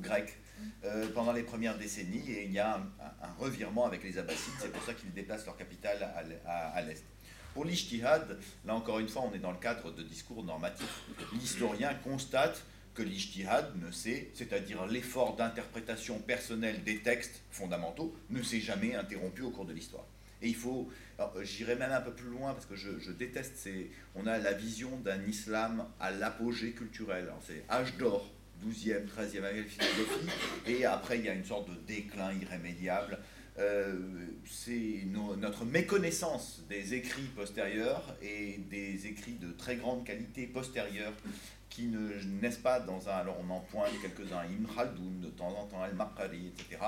[0.00, 0.38] grecque
[0.84, 4.72] euh, pendant les premières décennies et il y a un, revirement avec les Abbassides, c'est
[4.72, 6.08] pour ça qu'ils déplacent leur capitale
[6.46, 7.02] à, l'est.
[7.52, 11.02] Pour l'Ijtihad, là encore une fois, on est dans le cadre de discours normatifs.
[11.32, 12.64] L'historien constate
[12.94, 19.42] que l'Ijtihad ne s'est, c'est-à-dire l'effort d'interprétation personnelle des textes fondamentaux, ne s'est jamais interrompu
[19.42, 20.06] au cours de l'histoire.
[20.44, 20.90] Et il faut,
[21.42, 23.66] j'irai même un peu plus loin parce que je, déteste,
[24.14, 27.32] on a la vision d'un islam à l'apogée culturel.
[27.46, 28.30] C'est âge d'or,
[28.62, 30.28] 12e, 13e philosophie,
[30.66, 33.18] et après il y a une sorte de déclin irrémédiable.
[33.58, 33.94] Euh,
[34.44, 35.04] c'est
[35.38, 41.12] notre méconnaissance des écrits postérieurs et des écrits de très grande qualité postérieurs
[41.74, 43.12] qui ne naissent pas dans un.
[43.12, 46.80] Alors on en pointe quelques-uns, Ibn Khaldoun, de temps en temps Al-Maqari, etc.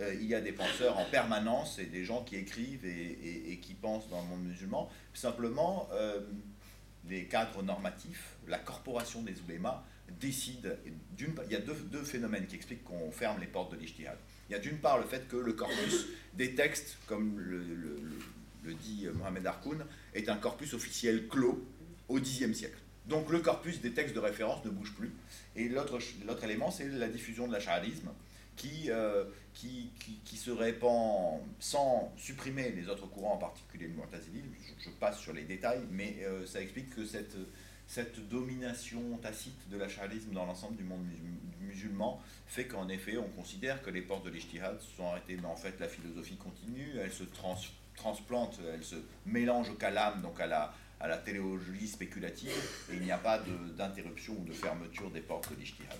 [0.00, 3.72] Euh, il y a des penseurs en permanence et des gens qui écrivent et, qui
[3.72, 4.90] pensent dans le monde musulman.
[5.14, 6.20] Simplement, euh,
[7.08, 9.82] les cadres normatifs, la corporation des oulémas
[10.20, 10.76] décide.
[11.18, 14.18] Il y a deux, phénomènes qui expliquent qu'on ferme les portes de l'ijtihad.
[14.50, 17.58] Il y a d'une part le fait que le corpus des textes, comme le,
[18.64, 21.66] le dit Mohamed Harkoun, est un corpus officiel clos
[22.08, 22.78] au Xe siècle.
[23.06, 25.12] Donc le corpus des textes de référence ne bouge plus.
[25.54, 28.10] Et l'autre élément, c'est la diffusion de l'acharisme
[28.56, 29.90] qui, euh, qui,
[30.24, 34.42] qui, se répand sans supprimer les autres courants, en particulier le Mu'tazili.
[34.78, 37.36] Je, passe sur les détails, mais euh, ça explique que cette,
[37.86, 41.04] cette domination tacite de l'acharisme dans l'ensemble du monde
[41.60, 45.56] musulman fait qu'en effet, on considère que les portes de l'ijtihad sont arrêtées, mais en
[45.56, 47.24] fait, la philosophie continue, elle se
[47.94, 48.96] transplante, elle se
[49.26, 52.50] mélange au kalam, donc à la à la théologie spéculative
[52.90, 53.40] et il n'y a pas
[53.76, 55.98] d'interruption ou de fermeture des portes de l'Ijtihad.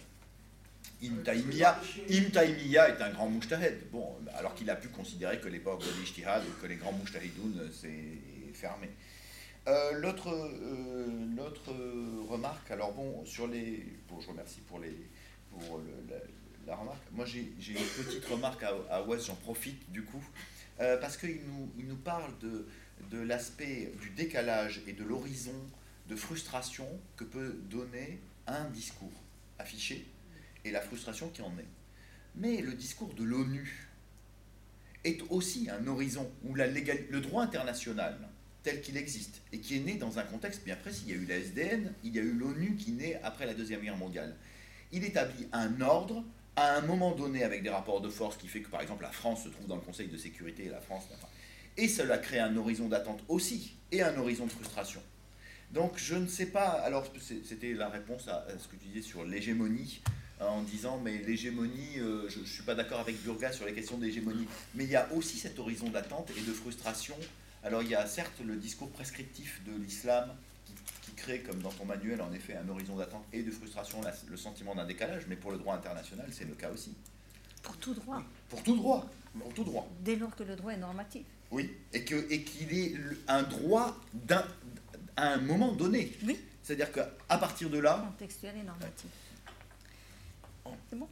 [1.02, 6.00] Ibn Taymiyyah, est un grand mujtahid, bon, alors qu'il a pu considérer que l'époque de
[6.00, 8.18] l'Ijtihad et que les grands mujtahidoun s'est
[8.54, 8.88] fermé.
[9.68, 13.84] Euh, L'autre euh, remarque, alors bon, sur les.
[14.08, 14.96] Bon, je remercie pour, les,
[15.50, 15.80] pour
[16.66, 17.02] la, remarque.
[17.12, 20.24] Moi, j'ai une petite remarque à, à j'en profite du coup,
[20.80, 22.66] euh, parce qu'il nous, il nous parle de,
[23.10, 25.54] de l'aspect du décalage et de l'horizon
[26.08, 26.86] de frustration
[27.16, 29.12] que peut donner un discours
[29.58, 30.06] affiché
[30.64, 31.68] et la frustration qui en est.
[32.34, 33.88] Mais le discours de l'ONU
[35.04, 38.18] est aussi un horizon où le droit international
[38.62, 41.22] tel qu'il existe et qui est né dans un contexte bien précis, il y a
[41.22, 44.34] eu la SDN, il y a eu l'ONU qui naît après la Deuxième Guerre mondiale.
[44.90, 46.24] Il établit un ordre
[46.56, 49.12] à un moment donné avec des rapports de force qui fait que par exemple la
[49.12, 51.04] France se trouve dans le Conseil de sécurité et la France,
[51.76, 55.02] et cela crée un horizon d'attente aussi, et un horizon de frustration.
[55.72, 57.06] Donc je ne sais pas, alors
[57.44, 60.00] c'était la réponse à, ce que tu disais sur l'hégémonie,
[60.40, 63.72] hein, en disant mais l'hégémonie, euh, je ne suis pas d'accord avec Burga sur les
[63.72, 67.16] questions d'hégémonie, mais il y a aussi cet horizon d'attente et de frustration.
[67.64, 70.30] Alors il y a certes le discours prescriptif de l'islam
[71.02, 74.36] qui, crée, comme dans ton manuel, en effet, un horizon d'attente et de frustration, le
[74.36, 76.94] sentiment d'un décalage, mais pour le droit international, c'est le cas aussi.
[77.62, 78.22] Pour tout droit.
[78.48, 79.08] Pour tout droit.
[79.38, 79.88] Pour tout droit.
[80.00, 81.24] Dès lors que le droit est normatif.
[81.50, 82.94] Oui, et qu'il et qu'il ait
[83.28, 84.44] un droit d'un,
[85.16, 86.12] à un moment donné.
[86.24, 86.38] Oui.
[86.62, 88.04] C'est-à-dire qu'à partir de là.
[88.12, 89.10] Contextuel et normatif.
[90.90, 91.08] C'est bon?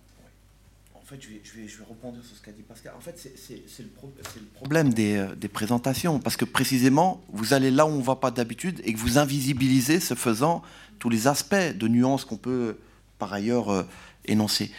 [1.05, 2.94] en fait, je vais, je, vais, je vais rebondir sur ce qu'a dit Pascal.
[2.97, 7.70] En fait, c'est le, le, problème des, euh, des, présentations, parce que précisément, vous allez
[7.70, 10.62] là où on ne va pas d'habitude et que vous invisibilisez, ce faisant,
[10.98, 12.78] tous les aspects de nuances qu'on peut
[13.19, 13.82] par ailleurs euh,
[14.24, 14.70] énoncer.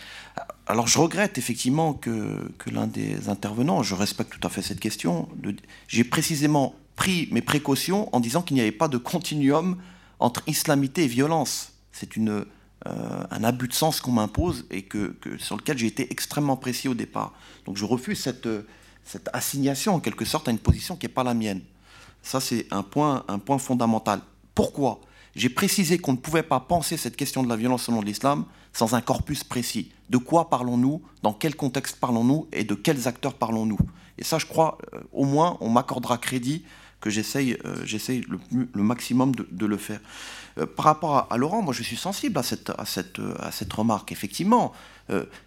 [0.67, 5.29] Alors je regrette effectivement que, l'un des intervenants, je respecte tout à fait cette question,
[5.87, 9.77] j'ai précisément pris mes précautions en disant qu'il n'y avait pas de continuum
[10.19, 11.73] entre islamité et violence.
[11.91, 12.43] C'est euh,
[13.29, 16.93] un abus de sens qu'on m'impose et que, sur lequel j'ai été extrêmement précis au
[16.93, 17.33] départ.
[17.65, 18.47] Donc je refuse cette,
[19.33, 21.61] assignation en quelque sorte à une position qui n'est pas la mienne.
[22.23, 24.21] Ça c'est un point, un point fondamental.
[24.55, 24.99] Pourquoi?
[25.35, 28.95] J'ai précisé qu'on ne pouvait pas penser cette question de la violence de l'islam sans
[28.95, 29.91] un corpus précis.
[30.09, 33.79] De quoi parlons-nous Dans quel contexte parlons-nous Et de quels acteurs parlons-nous
[34.17, 36.63] Et ça, je crois, euh, au moins, on m'accordera crédit
[37.01, 37.85] que j'essaye euh,
[38.73, 39.99] le, maximum de, le faire.
[40.57, 44.73] Euh, par rapport à, Laurent, moi, je suis sensible à cette, remarque, effectivement.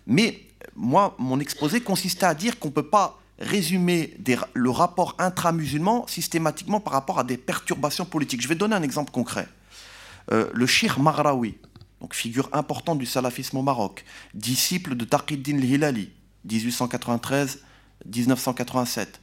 [0.07, 0.43] mais
[0.75, 4.17] moi, mon exposé consistait à dire qu'on ne peut pas résumer
[4.55, 8.43] le rapport intra-musulman systématiquement par rapport à des perturbations politiques.
[8.43, 9.49] Je vais donner un exemple concret.
[10.31, 11.57] le Shir Maghraoui,
[12.01, 14.05] donc figure importante du salafisme au Maroc,
[14.35, 16.11] disciple de Taqiddin al-Hilali,
[16.47, 17.59] 1893-1905,
[18.07, 19.21] 1987.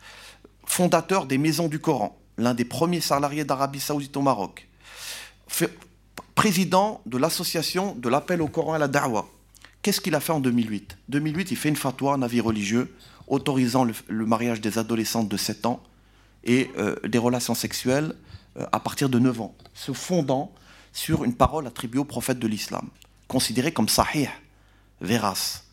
[0.65, 4.67] Fondateur des Maisons du Coran, l'un des premiers salariés d'Arabie Saoudite au Maroc.
[6.33, 9.27] président de l'association de l'appel au Coran à la Da'wa.
[9.81, 12.93] Qu'est-ce qu'il a fait en 2008 2008, il fait une fatwa, un avis religieux,
[13.27, 15.81] autorisant le, mariage des adolescentes de 7 ans
[16.43, 18.15] et euh, des relations sexuelles
[18.57, 20.53] euh, à partir de 9 ans, se fondant
[20.95, 22.87] sur une parole attribuée au prophète de l'islam,
[23.27, 24.29] considérée comme sahih,
[25.01, 25.65] vérace.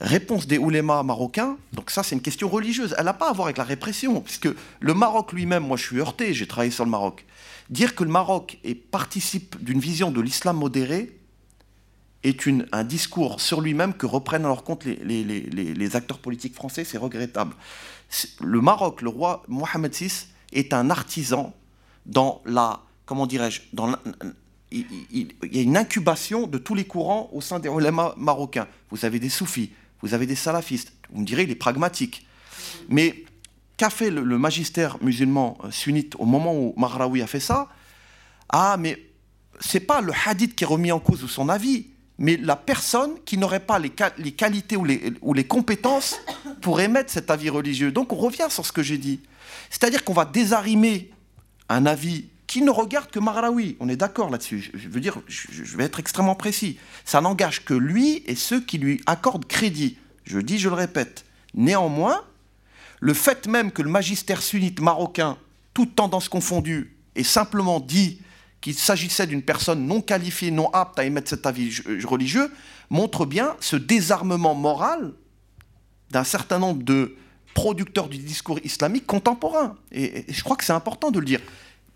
[0.00, 3.48] Réponse des oulémas marocains, donc ça c'est une question religieuse, elle n'a pas à voir
[3.48, 4.48] avec la répression, puisque
[4.78, 7.26] le Maroc lui-même, moi je suis heurté, j'ai travaillé sur le Maroc,
[7.68, 11.18] dire que le Maroc est, participe d'une vision de l'islam modéré
[12.22, 16.84] est un discours sur lui-même que reprennent à leur compte les, les acteurs politiques français,
[16.84, 17.54] c'est regrettable.
[18.40, 21.54] Le Maroc, le roi Mohamed VI, est un artisan
[22.06, 23.62] dans la, comment dirais-je,
[24.70, 28.68] il, y a une incubation de tous les courants au sein des oulémas marocains.
[28.90, 29.72] Vous avez des soufis,
[30.02, 30.92] vous avez des salafistes.
[31.10, 32.26] Vous me direz, il est pragmatique.
[32.90, 33.24] Mais
[33.78, 37.68] qu'a fait le, magistère musulman euh, sunnite au moment où Mahraoui a fait ça?
[38.50, 39.02] Ah, mais
[39.58, 41.86] c'est pas le hadith qui est remis en cause ou son avis,
[42.18, 46.20] mais la personne qui n'aurait pas les, les qualités ou les, ou les, compétences
[46.60, 47.90] pour émettre cet avis religieux.
[47.90, 49.20] Donc on revient sur ce que j'ai dit.
[49.70, 51.10] C'est-à-dire qu'on va désarimer
[51.70, 53.76] un avis qui ne regarde que Mahraoui.
[53.78, 54.72] On est d'accord là-dessus.
[54.74, 56.78] Je veux dire, je vais être extrêmement précis.
[57.04, 59.98] Ça n'engage que lui et ceux qui lui accordent crédit.
[60.24, 61.24] Je dis, je le répète.
[61.54, 62.24] Néanmoins,
[63.00, 65.36] le fait même que le magistère sunnite marocain,
[65.74, 68.20] toute tendance confondue, ait simplement dit
[68.60, 72.50] qu'il s'agissait d'une personne non qualifiée, non apte à émettre cet avis religieux,
[72.90, 75.12] montre bien ce désarmement moral
[76.10, 77.14] d'un certain nombre de
[77.54, 79.76] producteurs du discours islamique contemporain.
[79.92, 81.40] Et, je crois que c'est important de le dire.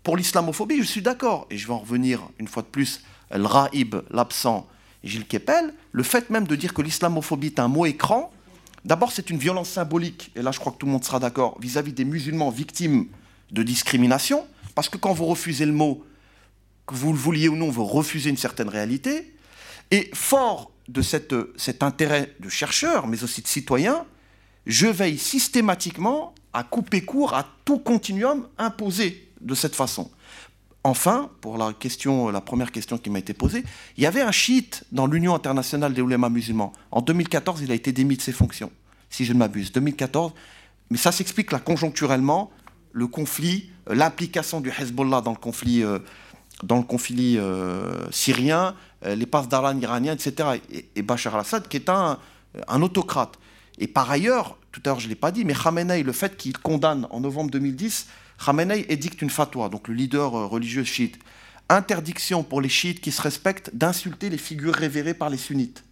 [0.03, 3.45] Pour l'islamophobie, je suis d'accord, et je vais en revenir une fois de plus, El
[3.45, 4.67] Raïb, l'absent,
[5.01, 8.29] Gilles Kepel, le fait même de dire que l'islamophobie est un mot écran,
[8.83, 11.57] d'abord c'est une violence symbolique, et là je crois que tout le monde sera d'accord,
[11.61, 13.07] vis-à-vis des musulmans victimes
[13.51, 16.03] de discrimination, parce que quand vous refusez le mot,
[16.85, 19.33] que vous le vouliez ou non, vous refusez une certaine réalité,
[19.89, 24.05] et fort de cet intérêt de chercheur, mais aussi de citoyen,
[24.65, 30.09] je veille systématiquement à couper court à tout continuum imposé de cette façon.
[30.85, 33.63] Enfin, pour la, question, la première question qui m'a été posée,
[33.95, 36.73] il y avait un chiite dans l'Union internationale des oulémas musulmans.
[36.91, 38.71] En 2014, il a été démis de ses fonctions,
[39.09, 39.71] si je ne m'abuse.
[39.71, 40.33] 2014,
[40.89, 42.51] mais ça s'explique là conjoncturellement,
[42.91, 45.99] le conflit, euh, l'implication du Hezbollah dans le conflit, euh,
[46.63, 48.75] dans le conflit euh, syrien,
[49.05, 50.61] les passes d'Aran iraniens, etc.
[50.95, 52.19] Et, Bachar al-Assad, qui est un,
[52.69, 53.37] un autocrate.
[53.77, 56.37] Et par ailleurs, tout à l'heure je ne l'ai pas dit, mais Khamenei, le fait
[56.37, 58.07] qu'il condamne en novembre 2010
[58.43, 61.19] Khamenei édicte une fatwa, donc le leader euh, religieux chiite.
[61.69, 65.83] Interdiction pour les chiites qui se respectent d'insulter les figures révérées par les sunnites.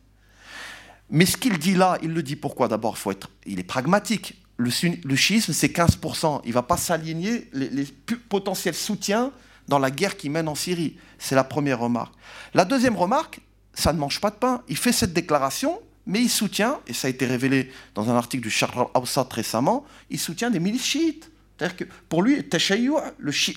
[1.09, 2.67] Mais ce qu'il dit là, il le dit pourquoi?
[2.67, 4.37] D'abord, faut être, il est pragmatique.
[4.57, 4.69] Le,
[5.15, 6.41] chiisme, c'est 15%.
[6.43, 7.85] Il ne va pas s'aligner les,
[8.29, 9.31] potentiels soutiens
[9.67, 10.97] dans la guerre qu'il mène en Syrie.
[11.17, 12.13] C'est la première remarque.
[12.53, 13.41] La deuxième remarque,
[13.73, 14.61] ça ne mange pas de pain.
[14.67, 18.43] Il fait cette déclaration, mais il soutient, et ça a été révélé dans un article
[18.43, 21.30] du Charles Awsat récemment, il soutient des milices chiites.
[21.61, 22.43] C'est-à-dire que pour lui,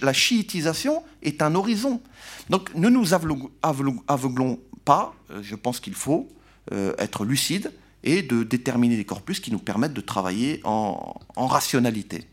[0.03, 2.03] la chiitisation est un horizon.
[2.51, 6.29] Donc ne nous aveuglons pas, euh, je pense qu'il faut
[6.73, 7.73] euh, être lucide
[8.03, 12.29] et de déterminer des corpus qui nous permettent de travailler en, rationalité.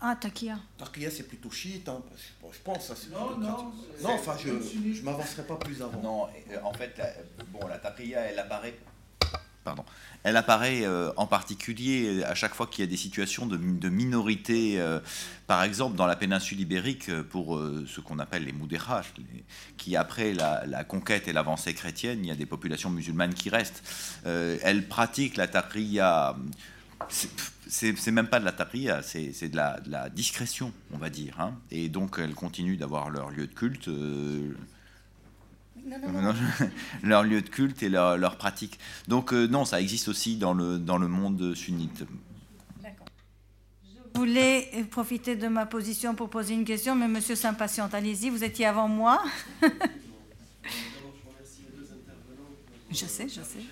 [0.00, 0.58] Ah, Takia.
[0.76, 2.02] Takia, c'est plutôt chiite, hein,
[2.50, 2.90] je pense.
[3.12, 3.72] non, non.
[4.02, 6.02] Non, enfin, je ne m'avancerai pas plus avant.
[6.02, 7.12] Non, euh, en fait, la,
[7.52, 8.74] bon, la Takia, elle apparaît
[10.28, 14.78] elle apparaît euh, en particulier à chaque fois qu'il y a des situations de, minorité,
[14.78, 15.00] euh,
[15.46, 19.06] par exemple dans la péninsule ibérique, euh, pour ce qu'on appelle les Moudéraj,
[19.78, 23.82] qui après la, conquête et l'avancée chrétienne, il y a des populations musulmanes qui restent.
[24.24, 26.36] elles pratiquent la taqiyya.
[27.68, 31.40] C'est même pas de la taqiyya, c'est de, la, discrétion, on va dire.
[31.40, 31.54] Hein.
[31.70, 33.88] Et donc elles continuent d'avoir leur lieu de culte
[37.02, 38.78] leur lieu de culte et leur, leur pratique.
[39.06, 42.04] Donc euh, non, ça existe aussi dans le, dans le monde sunnite.
[42.82, 43.06] D'accord.
[44.14, 47.94] Je voulais profiter de ma position pour poser une question, mais monsieur s'impatiente.
[47.94, 49.22] Allez-y, vous étiez avant moi.
[52.90, 53.64] je sais, je sais.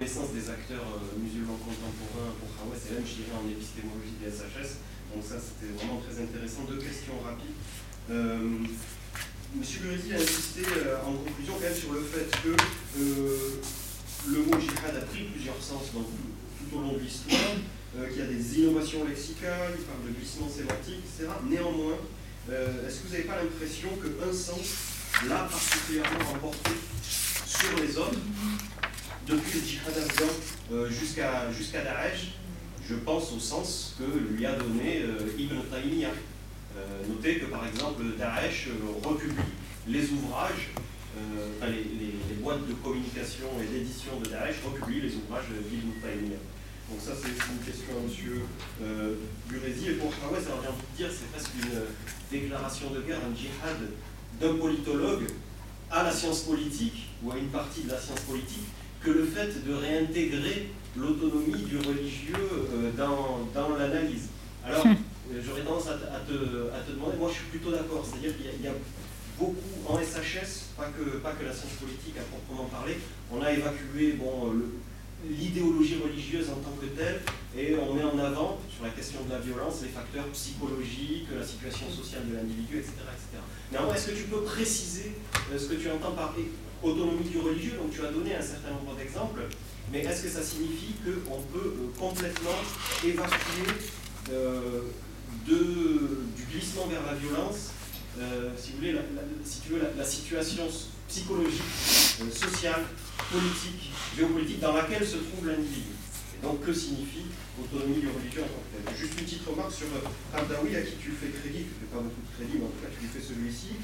[0.00, 4.80] connaissance des acteurs euh, musulmans contemporains pour Hawass et même, dirais, en épistémologie des SHS.
[5.14, 6.62] Donc ça, c'était vraiment très intéressant.
[6.68, 7.58] Deux questions rapides.
[8.10, 8.38] Euh,
[9.54, 12.54] Monsieur Guridi a insisté euh, en conclusion quand même sur le fait que
[13.00, 13.60] euh,
[14.28, 17.56] le mot jihad a pris plusieurs sens tout au long de l'histoire,
[18.08, 21.30] qu'il y a des innovations lexicales, il parle de glissement sémantique, etc.
[21.48, 21.98] Néanmoins,
[22.48, 24.74] est-ce que vous n'avez pas l'impression qu'un sens
[25.28, 26.70] l'a particulièrement remporté
[27.46, 28.20] sur les hommes
[29.26, 32.39] depuis le djihad jusqu'à Daesh?
[32.90, 35.04] Je pense au sens que lui a donné
[35.38, 36.10] Ibn Taymiyyah.
[37.08, 38.68] notez que par exemple Daesh
[39.04, 39.32] republie
[39.86, 40.70] les ouvrages
[41.18, 46.38] euh, les, boîtes de communication et d'édition de Daesh republient les ouvrages d'Ibn Taymiyyah.
[46.88, 48.42] Donc ça, c'est une question à M.
[48.82, 49.14] Euh,
[49.52, 51.80] Et pour Hawaii, ça revient vous dire, c'est presque une
[52.30, 53.78] déclaration de guerre, un djihad
[54.40, 55.26] d'un politologue
[55.90, 58.66] à la science politique, ou à une partie de la science politique,
[59.00, 62.34] que le fait de réintégrer l'autonomie du religieux
[62.74, 64.28] euh, dans, dans l'analyse.
[64.64, 66.32] Alors, euh, j'aurais tendance à, te,
[66.74, 68.72] à, te, demander, moi je suis plutôt d'accord, c'est-à-dire qu'il y, a
[69.38, 69.56] beaucoup
[69.86, 72.98] en SHS, pas que, pas que la science politique à proprement parler,
[73.32, 74.52] on a évacué bon,
[75.28, 77.20] l'idéologie religieuse en tant que telle
[77.56, 81.44] et on met en avant sur la question de la violence les facteurs psychologiques, la
[81.44, 83.42] situation sociale de l'individu, etc., etc.
[83.72, 85.12] Néanmoins, est-ce que tu peux préciser
[85.52, 86.34] euh, ce que tu entends par
[86.82, 87.74] autonomie du religieux?
[87.76, 89.42] Donc tu as donné un certain nombre d'exemples,
[89.92, 92.58] mais est-ce que ça signifie qu'on peut euh, complètement
[93.04, 93.72] évacuer
[94.32, 94.82] euh,
[95.46, 97.70] du glissement vers la violence
[98.18, 99.02] euh, si vous voulez, la,
[99.44, 100.64] si tu veux, la, situation
[101.08, 101.62] psychologique,
[102.32, 102.82] sociale,
[103.30, 105.99] politique, géopolitique dans laquelle se trouve l'individu?
[106.42, 107.26] Donc, que signifie
[107.60, 108.96] autonomie du religieux en tant que tel?
[108.96, 111.90] Juste une petite remarque sur euh, Abdaoui, à qui tu fais crédit, tu ne fais
[111.92, 113.76] pas beaucoup de crédit, mais en tout cas, tu lui fais celui-ci,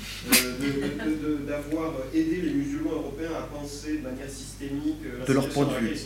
[1.47, 5.75] d'avoir aidé les musulmans européens à penser de manière systémique la de leur point de
[5.79, 5.97] vue.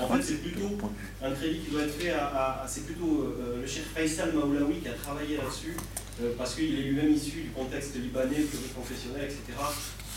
[0.00, 0.78] En fait, c'est plutôt
[1.22, 4.92] un crédit qui doit être fait à, c'est plutôt le chef Faisal Maoulaoui qui a
[4.94, 5.76] travaillé là-dessus
[6.20, 8.44] euh, parce qu'il est lui-même issu du contexte libanais,
[8.74, 9.58] confessionnel, etc.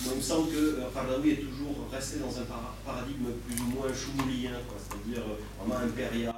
[0.04, 2.46] Il me semble que euh, est toujours resté dans un
[2.86, 6.34] paradigme plus ou moins choumoulien, c'est-à-dire euh, vraiment impérial,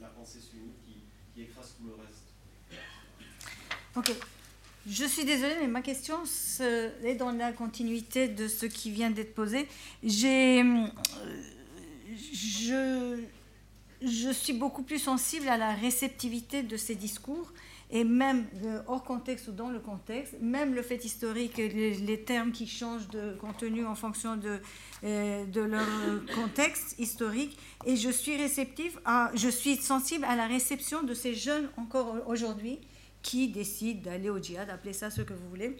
[0.00, 2.80] la pensée sunnite qui, écrase tout le reste.
[3.96, 4.14] Ok.
[4.86, 6.18] Je suis désolée, mais ma question
[6.60, 9.66] est dans la continuité de ce qui vient d'être posé.
[10.02, 10.62] J'ai,
[12.34, 13.18] je,
[14.02, 17.50] je suis beaucoup plus sensible à la réceptivité de ces discours
[17.90, 18.46] et même
[18.86, 23.34] hors contexte ou dans le contexte, même le fait historique, les, termes qui changent de
[23.40, 24.60] contenu en fonction de,
[25.04, 27.58] euh, leur contexte historique.
[27.86, 28.98] Et je suis réceptive,
[29.34, 32.78] je suis sensible à la réception de ces jeunes encore aujourd'hui
[33.22, 35.76] qui décident d'aller au djihad, appelez ça ce que vous voulez,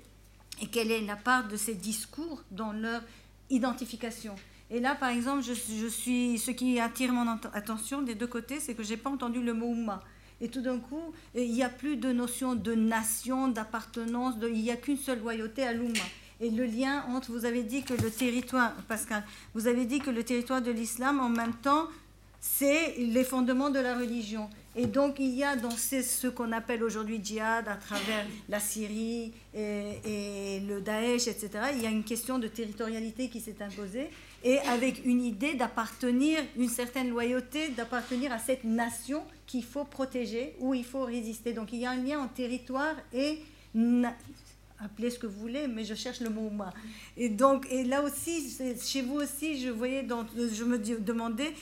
[0.62, 3.02] et quelle est la part de ces discours dans leur
[3.50, 4.34] identification.
[4.70, 8.60] Et là, par exemple, je, je suis, ce qui attire mon attention des deux côtés,
[8.60, 10.02] c'est que j'ai pas entendu le mot Oumma.
[10.44, 14.70] Et tout d'un coup, il n'y a plus de notion de nation, d'appartenance, il n'y
[14.70, 16.04] a qu'une seule loyauté à l'Oumma.
[16.38, 20.10] Et le lien entre, vous avez dit que le territoire, Pascal, vous avez dit que
[20.10, 21.88] le territoire de l'islam, en même temps,
[22.42, 24.50] c'est les fondements de la religion.
[24.76, 29.32] Et donc, il y a dans ce qu'on appelle aujourd'hui djihad, à travers la Syrie
[29.54, 34.10] et, et, le Daesh, etc., il y a une question de territorialité qui s'est imposée,
[34.42, 40.54] et avec une idée d'appartenir, une certaine loyauté, d'appartenir à cette nation qu'il faut protéger
[40.60, 41.52] ou il faut résister.
[41.52, 43.38] Donc il y a un lien entre territoire et
[44.80, 46.50] appelez ce que vous voulez, mais je cherche le mot
[47.16, 51.52] Et donc, et là aussi, chez vous aussi, je voyais, donc, je me demandais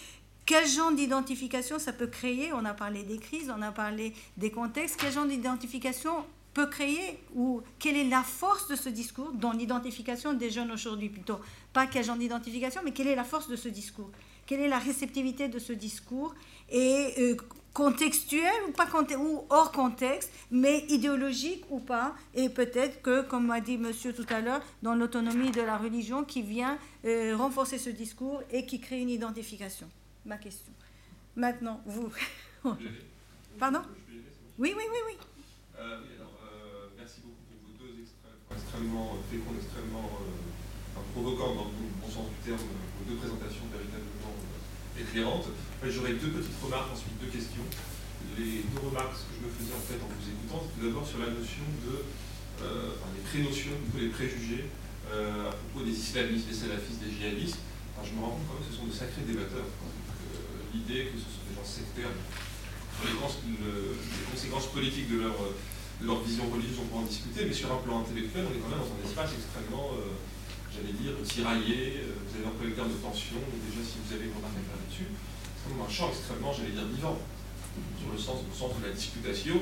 [0.45, 2.53] quel genre d'identification ça peut créer.
[2.53, 4.97] On a parlé des crises, on a parlé des contextes.
[5.01, 10.35] Quel genre d'identification peut créer ou quelle est la force de ce discours dans l'identification
[10.35, 11.39] des jeunes aujourd'hui plutôt?
[11.73, 14.11] Pas quel genre d'identification mais quelle est la force de ce discours?
[14.45, 16.35] Quelle est la réceptivité de ce discours?
[16.71, 17.37] Et euh,
[17.73, 18.87] contextuel ou pas
[19.19, 24.27] ou hors contexte, mais idéologique ou pas, et peut-être que, comme m'a dit monsieur tout
[24.29, 28.81] à l'heure, dans l'autonomie de la religion qui vient euh, renforcer ce discours et qui
[28.81, 29.89] crée une identification.
[30.27, 30.73] Ma question.
[31.35, 32.13] Maintenant, vous.
[33.59, 33.81] Pardon?
[34.59, 35.17] Oui, oui, oui, oui.
[35.79, 38.03] Euh, alors, euh, merci beaucoup pour vos deux
[38.55, 40.11] extrêmement féconds, extrêmement
[41.13, 44.22] provoquants dans le bon sens du terme, vos deux présentations véritablement
[44.99, 45.49] éclairantes.
[45.83, 47.65] J'aurais deux petites remarques, ensuite deux questions.
[48.39, 51.19] Les deux remarques que je me faisais en fait en vous écoutant, tout d'abord sur
[51.19, 52.07] la notion de,
[52.63, 54.71] euh, enfin, les pré-notions, les préjugés
[55.11, 57.59] euh, à propos des islamistes, des salafistes, des djihadistes.
[57.99, 59.67] je me rends compte quand même que ce sont de sacrés débatteurs.
[59.67, 62.15] Euh, l'idée que ce sont des gens sectaires,
[62.95, 63.19] sur les,
[64.31, 65.35] conséquences politiques de leur,
[66.01, 68.71] leur vision religieuse, on peut en discuter, mais sur un plan intellectuel, on est quand
[68.71, 69.99] même dans un espace extrêmement
[70.73, 73.37] j'allais dire, tiraillé, vous avez employé le terme de tension,
[73.69, 77.19] déjà si vous avez une remarque à faire là-dessus, un champ extrêmement, j'allais dire, vivant.
[77.97, 79.57] Sur le sens, au sens de la disputation,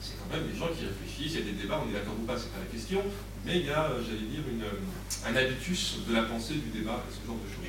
[0.00, 2.14] c'est quand même des gens qui réfléchissent, il y a des débats, on est d'accord
[2.14, 3.02] ou pas, c'est pas la question,
[3.44, 7.26] mais il y a, j'allais dire, une, un habitus de la pensée, du débat, ce
[7.26, 7.66] genre de choses.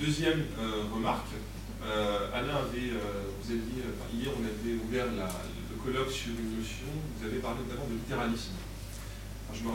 [0.00, 1.32] Deuxième euh, remarque,
[1.84, 3.80] euh, Alain avait, euh, vous avez dit,
[4.16, 6.88] hier on avait ouvert le colloque sur une notion,
[7.18, 8.56] vous avez parlé notamment de littéralisme.
[9.52, 9.70] je me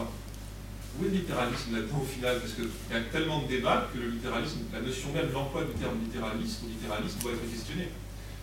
[0.98, 2.40] où est le littéralisme là-dedans au final?
[2.40, 5.74] Parce qu'il y a tellement de débats que le littéralisme, la notion même, l'emploi du
[5.74, 7.94] terme littéralisme ou littéralisme doit être questionné.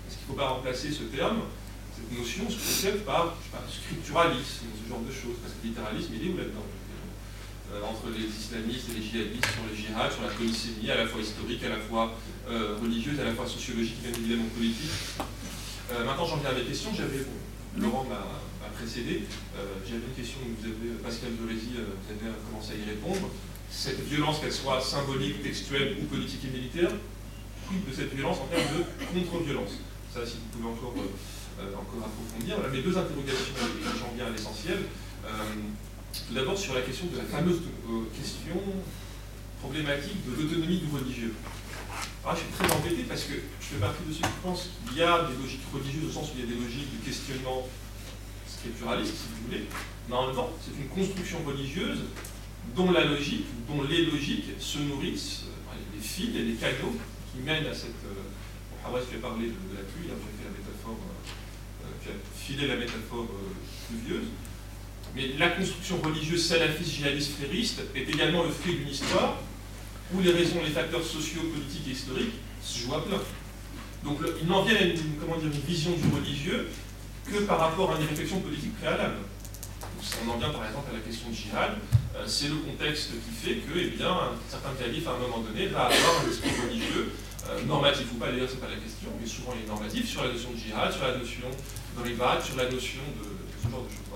[0.06, 1.42] Est-ce qu'il ne faut pas remplacer ce terme,
[1.90, 5.66] cette notion, ce concept par je sais pas, scripturalisme, ce genre de choses Parce que
[5.66, 6.68] le littéralisme, il est où là-dedans?
[7.74, 11.06] Euh, entre les islamistes et les djihadistes sur les djihad, sur la polysémie, à la
[11.06, 12.14] fois historique, à la fois
[12.48, 14.94] euh, religieuse, à la fois sociologique, bien évidemment politique.
[15.90, 16.90] Euh, maintenant, j'en viens à mes questions.
[16.94, 17.26] J'avais,
[17.76, 18.22] Laurent m'a
[18.76, 19.22] précédé.
[19.56, 22.84] Euh, j'avais une question que vous avez, Pascal Dorézy, euh, vous avez commencé à y
[22.84, 23.32] répondre.
[23.70, 28.68] Cette violence, qu'elle soit symbolique, textuelle ou politique et militaire, de cette violence en termes
[28.78, 29.80] de contre-violence?
[30.12, 32.56] Ça, si vous pouvez encore, euh, approfondir.
[32.70, 34.78] mes deux interrogations, et j'en viens à l'essentiel.
[35.24, 37.60] tout d'abord sur la question de la fameuse
[38.16, 38.60] question
[39.60, 41.34] problématique de l'autonomie du religieux.
[42.22, 44.98] Alors, je suis très embêté parce que je fais partie de ceux qui pensent qu'il
[44.98, 47.66] y a des logiques religieuses au sens où il y a des logiques de questionnement
[48.66, 49.64] scripturaliste, si vous voulez,
[50.08, 52.00] mais en même temps, c'est une construction religieuse
[52.74, 56.94] dont la logique, dont les logiques se nourrissent, euh, les fils et les canaux
[57.32, 58.02] qui mènent à cette.
[58.04, 62.12] Euh, bon, tu as parlé de, la pluie, j'ai fait la métaphore, euh, tu as
[62.36, 63.28] filé la métaphore
[63.88, 64.26] pluvieuse,
[65.14, 69.38] mais la construction religieuse salafiste, djihadiste, frériste est également le fruit d'une histoire
[70.12, 73.20] où les raisons, les facteurs sociaux, politiques et historiques se jouent à plein.
[74.04, 74.84] Donc il n'en vient à
[75.20, 76.68] comment dire, une vision du religieux
[77.30, 79.26] que par rapport à des réflexions politiques préalables.
[80.24, 81.72] On en vient par exemple à la question de djihad,
[82.14, 85.40] euh, c'est le contexte qui fait que eh bien, un certain calife à un moment
[85.40, 87.12] donné va avoir un discours religieux,
[87.50, 90.22] euh, normatif ou pas d'ailleurs, c'est pas la question, mais souvent il est normatif, sur
[90.22, 93.26] la notion de djihad, sur la notion de ribat, sur la notion de,
[93.58, 94.06] ce genre de choses.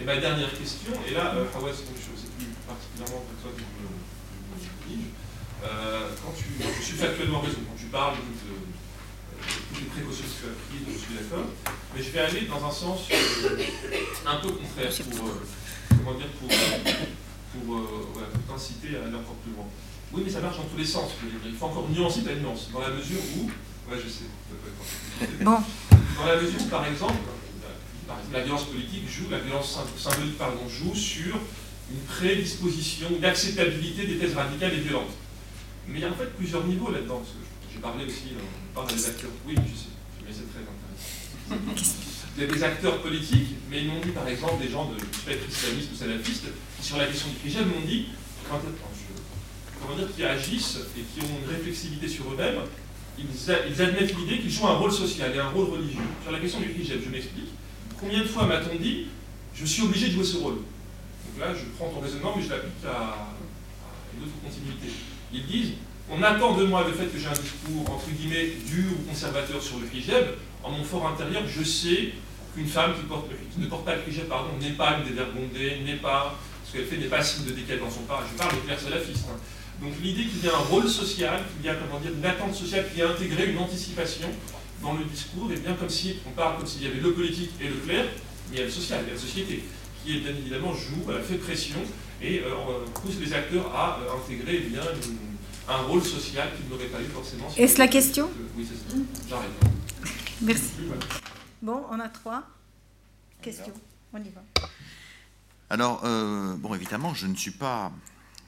[0.00, 3.60] Et ma dernière question, et là, euh, Hawaz, je sais plus particulièrement pour toi que
[3.60, 4.08] je
[5.58, 8.47] euh, quand tu, je suis factuellement raison, quand tu parles de,
[9.74, 11.46] les précautions que tu as prises, je suis d'accord,
[11.94, 13.64] mais je vais aller dans un sens euh,
[14.26, 15.42] un peu contraire pour, euh,
[15.90, 16.48] comment dire, pour,
[17.66, 19.66] pour, t'inciter à aller encore plus loin.
[20.12, 21.10] Oui, mais ça marche dans tous les sens.
[21.44, 23.44] Il faut encore nuancer ta nuance, dans la mesure où,
[23.90, 24.24] ouais, je sais,
[25.44, 25.50] bon.
[25.50, 27.18] dans la mesure où, par exemple,
[28.32, 31.36] la violence politique joue, la violence symbolique pardon, joue sur
[31.90, 35.14] une prédisposition, une acceptabilité des thèses radicales et violentes.
[35.86, 37.22] Mais il y a en fait plusieurs niveaux là-dedans.
[37.72, 38.34] J'ai parlé aussi,
[38.86, 39.06] des
[42.64, 43.02] acteurs.
[43.02, 46.44] Politiques, mais ils m'ont dit par exemple des gens de spectre islamiste ou salafiste,
[46.78, 48.06] qui sur la question du hijab m'ont dit,
[48.48, 52.60] comment dire, qui agissent et qui ont une réflexivité sur eux-mêmes,
[53.18, 56.02] ils, admettent l'idée qu'ils jouent un rôle social et un rôle religieux.
[56.22, 57.48] Sur la question du hijab, je m'explique.
[57.98, 59.06] Combien de fois m'a-t-on dit,
[59.54, 60.54] je suis obligé de jouer ce rôle?
[60.54, 63.34] Donc là, je prends ton raisonnement, mais je l'applique à
[64.14, 64.88] une autre continuité.
[65.32, 65.72] Ils disent
[66.10, 69.62] on attend de moi le fait que j'ai un discours entre guillemets dur ou conservateur
[69.62, 70.24] sur le hijab.
[70.62, 72.12] En mon fort intérieur, je sais
[72.54, 76.38] qu'une femme qui, ne porte pas le hijab pardon, n'est pas une dévergondée, n'est pas
[76.64, 78.22] ce qu'elle fait n'est pas signe de dans son part.
[78.30, 79.26] Je parle de clair salafiste.
[79.30, 79.38] Hein.
[79.80, 82.54] Donc l'idée qu'il y a un rôle social, qu'il y a comment dire, une attente
[82.54, 84.28] sociale qui a intégré une anticipation
[84.82, 87.50] dans le discours, et bien comme si on parle comme s'il y avait le politique
[87.60, 88.04] et le clair,
[88.50, 89.64] mais il y a le social, il y a la société,
[90.04, 91.78] qui bien évidemment joue, fait pression
[92.20, 94.82] et euh, pousse les acteurs à euh, intégrer eh bien,
[95.68, 97.48] un rôle social qu'ils n'auraient pas eu forcément.
[97.56, 98.96] Est-ce la question Oui, c'est ça.
[99.28, 99.50] J'arrête.
[100.42, 100.70] Merci.
[101.62, 102.44] Bon, on a trois
[103.42, 103.74] questions.
[104.12, 104.42] On y va.
[105.70, 107.92] Alors, euh, bon, évidemment, je ne suis pas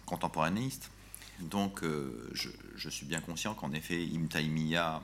[0.06, 0.90] contemporanéiste,
[1.40, 5.02] donc je, je, suis bien conscient qu'en effet, Imtaimiya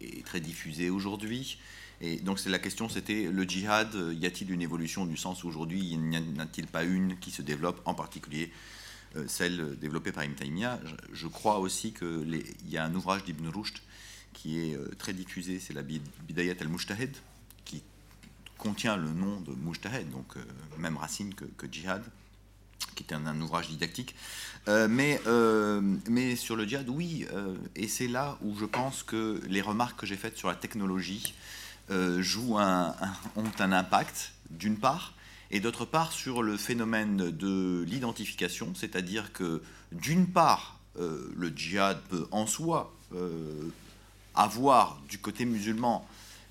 [0.00, 1.58] est très diffusé aujourd'hui.
[2.00, 5.80] Et donc c'est la question, c'était le djihad, y a-t-il une évolution du sens aujourd'hui?
[5.90, 8.77] Il n'y en a-t-il pas une qui se développe, en particulier euh,
[9.26, 10.80] celle développée par Ibn Taymiyyah
[11.12, 13.78] je, crois aussi qu'il y a un ouvrage d'Ibn Rushd
[14.32, 17.16] qui est euh, très diffusé, c'est la Bidayat al-Mujtahid,
[17.64, 17.82] qui
[18.56, 20.40] contient le nom de Mujtahid, donc euh,
[20.78, 22.04] même racine que, djihad,
[22.94, 24.14] qui est un, ouvrage didactique.
[24.66, 25.20] mais,
[26.08, 27.26] mais sur le djihad, oui,
[27.74, 31.34] et c'est là où je pense que les remarques que j'ai faites sur la technologie,
[31.90, 32.94] euh, jouent un,
[33.36, 35.14] ont un impact, d'une part,
[35.50, 39.62] et d'autre part sur le phénomène de l'identification, c'est-à-dire que
[39.92, 43.68] d'une part, euh, le djihad peut en soi euh,
[44.34, 46.06] avoir du côté musulman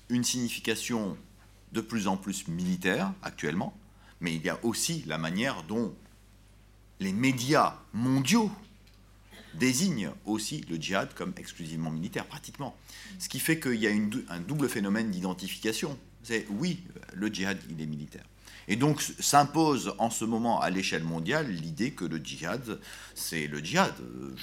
[0.08, 1.16] une signification
[1.72, 3.76] de plus en plus militaire actuellement,
[4.20, 5.94] mais il y a aussi la manière dont
[6.98, 8.50] les médias mondiaux
[9.54, 12.76] désigne aussi le djihad comme exclusivement militaire, pratiquement.
[13.18, 15.98] Ce qui fait qu'il y a un double phénomène d'identification.
[16.22, 16.82] C'est oui,
[17.14, 18.24] le djihad, il est militaire.
[18.68, 22.78] Et donc s'impose en ce moment à l'échelle mondiale l'idée que le djihad,
[23.14, 23.94] c'est le djihad.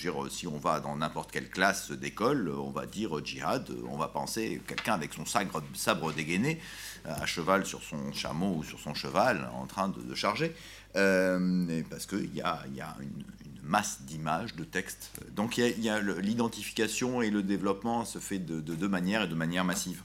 [0.01, 4.07] Dire, si on va dans n'importe quelle classe d'école, on va dire djihad, on va
[4.07, 6.59] penser quelqu'un avec son sabre, dégainé,
[7.05, 10.55] à cheval sur son chameau ou sur son cheval, en train de, charger.
[10.95, 12.63] Euh, parce qu'il y a,
[12.99, 13.23] une,
[13.61, 15.11] masse d'images, de textes.
[15.35, 20.01] Donc l'identification et le développement se fait de, deux manières et de manière massive.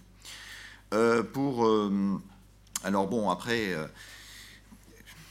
[0.92, 2.20] Euh, pour euh,
[2.84, 3.74] alors bon après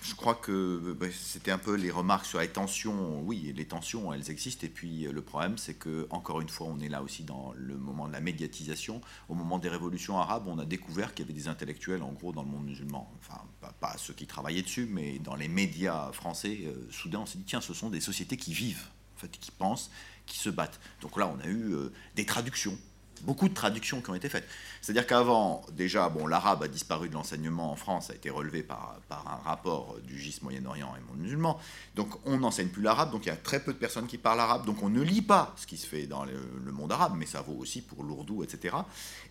[0.10, 3.22] je crois que bah, c'était un peu les remarques sur les tensions.
[3.22, 4.66] Oui, les tensions, elles existent.
[4.66, 7.78] Et puis le problème, c'est que encore une fois, on est là aussi dans le
[7.78, 9.02] moment de la médiatisation.
[9.28, 12.32] Au moment des révolutions arabes, on a découvert qu'il y avait des intellectuels, en gros,
[12.32, 13.12] dans le monde musulman.
[13.20, 13.42] Enfin,
[13.80, 16.62] pas, ceux qui travaillaient dessus, mais dans les médias français.
[16.66, 19.52] Euh, soudain, on s'est dit tiens, ce sont des sociétés qui vivent, en fait, qui
[19.52, 19.92] pensent,
[20.26, 20.80] qui se battent.
[21.02, 22.78] Donc là, on a eu euh, des traductions
[23.24, 24.48] beaucoup de traductions qui ont été faites.
[24.82, 29.00] C'est-à-dire qu'avant, déjà, bon, l'arabe a disparu de l'enseignement en France, a été relevé par,
[29.12, 31.60] un rapport du GIS Moyen-Orient et monde musulman.
[31.96, 34.40] Donc on n'enseigne plus l'arabe, donc il y a très peu de personnes qui parlent
[34.40, 37.26] arabe, donc on ne lit pas ce qui se fait dans le, monde arabe, mais
[37.26, 38.76] ça vaut aussi pour l'ourdou, etc.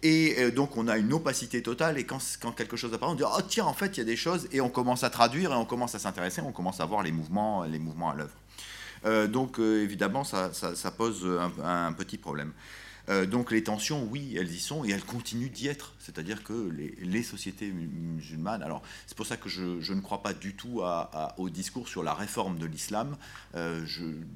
[0.02, 2.20] Et euh, donc on a une opacité totale, et quand,
[2.56, 4.60] quelque chose apparaît, on dit, oh tiens, en fait, il y a des choses, et
[4.60, 7.65] on commence à traduire, et on commence à s'intéresser, on commence à voir les mouvements,
[7.65, 8.35] les mouvements à l'œuvre.
[9.05, 10.51] Euh, donc euh, évidemment, ça,
[10.97, 11.27] pose
[11.65, 12.52] un petit problème.
[13.09, 15.94] Euh, donc les tensions, oui, elles y sont et elles continuent d'y être.
[15.98, 16.70] C'est-à-dire que
[17.01, 20.80] les, sociétés musulmanes, alors c'est pour ça que je, ne crois pas du tout
[21.36, 23.16] au discours sur la réforme de l'islam,
[23.55, 23.85] euh,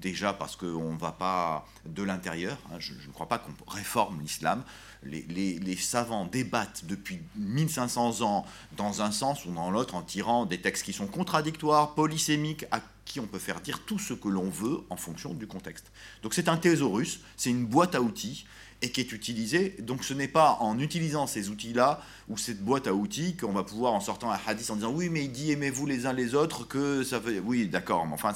[0.00, 4.20] déjà parce qu'on ne va pas de l'intérieur, hein, je, ne crois pas qu'on réforme
[4.20, 4.62] l'islam.
[5.04, 8.46] Les, les, savants débattent depuis 1500 ans
[8.76, 12.80] dans un sens ou dans l'autre en tirant des textes qui sont contradictoires, polysémiques, à
[13.04, 15.90] qui on peut faire dire tout ce que l'on veut en fonction du contexte.
[16.22, 18.46] Donc c'est un thésaurus, c'est une boîte à outils
[18.82, 19.76] et qui est utilisé.
[19.78, 23.62] Donc ce n'est pas en utilisant ces outils-là ou cette boîte à outils qu'on va
[23.62, 26.34] pouvoir en sortant un hadith en disant oui mais il dit aimez-vous les uns les
[26.34, 28.32] autres que ça fait oui d'accord mais enfin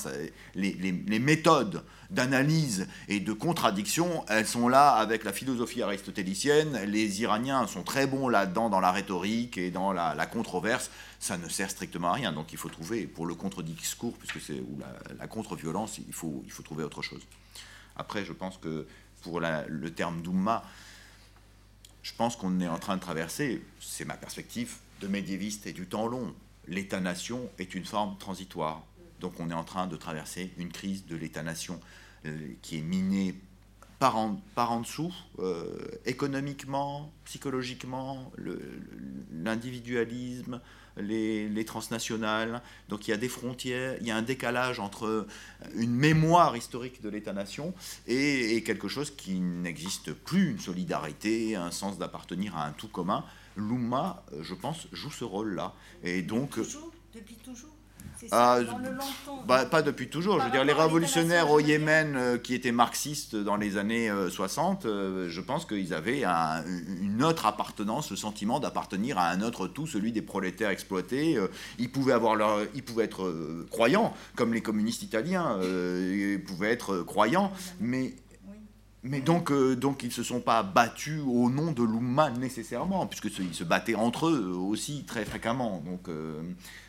[0.54, 6.78] les, méthodes d'analyse et de contradiction elles sont là avec la philosophie aristotélicienne.
[6.86, 10.90] Les Iraniens sont très bons là-dedans dans la rhétorique et dans la, controverse.
[11.18, 12.32] Ça ne sert strictement à rien.
[12.32, 16.42] Donc il faut trouver pour le contre-discours puisque c'est ou la, la contre-violence il faut,
[16.44, 17.22] il faut trouver autre chose.
[17.96, 18.86] Après je pense que
[19.26, 20.62] pour le terme d'Oumma,
[22.04, 25.86] je pense qu'on est en train de traverser, c'est ma perspective de médiéviste et du
[25.86, 26.32] temps long,
[26.68, 28.84] l'État-nation est une forme transitoire.
[29.18, 31.80] Donc on est en train de traverser une crise de l'État-nation
[32.24, 33.34] euh, qui est minée
[33.98, 35.74] par en, dessous, euh,
[36.04, 38.30] économiquement, psychologiquement,
[39.32, 40.60] l'individualisme,
[40.96, 42.62] les, transnationales.
[42.88, 45.26] Donc il y a des frontières, il y a un décalage entre
[45.74, 47.74] une mémoire historique de l'État-nation
[48.06, 53.24] et, quelque chose qui n'existe plus, une solidarité, un sens d'appartenir à un tout commun.
[53.56, 55.74] L'Oumma, je pense, joue ce rôle-là.
[56.02, 56.58] Et donc,
[57.14, 57.75] depuis toujours?
[58.30, 58.58] Ah,
[59.46, 60.40] bah, pas depuis toujours.
[60.40, 64.84] je veux dire, les révolutionnaires au Yémen euh, qui étaient marxistes dans les années 60,
[64.84, 69.66] euh, euh, je pense qu'ils avaient une autre appartenance, le sentiment d'appartenir à un autre
[69.66, 71.38] tout, celui des prolétaires exploités.
[71.78, 73.32] ils, pouvaient avoir leur, ils pouvaient être
[73.70, 78.14] croyants, comme les communistes italiens ils pouvaient être croyants, mais
[79.08, 83.06] mais donc, euh, donc ils ne se sont pas battus au nom de l'Oumma nécessairement,
[83.06, 85.82] puisqu'ils se battaient entre eux aussi très fréquemment.
[85.84, 86.42] Donc, euh,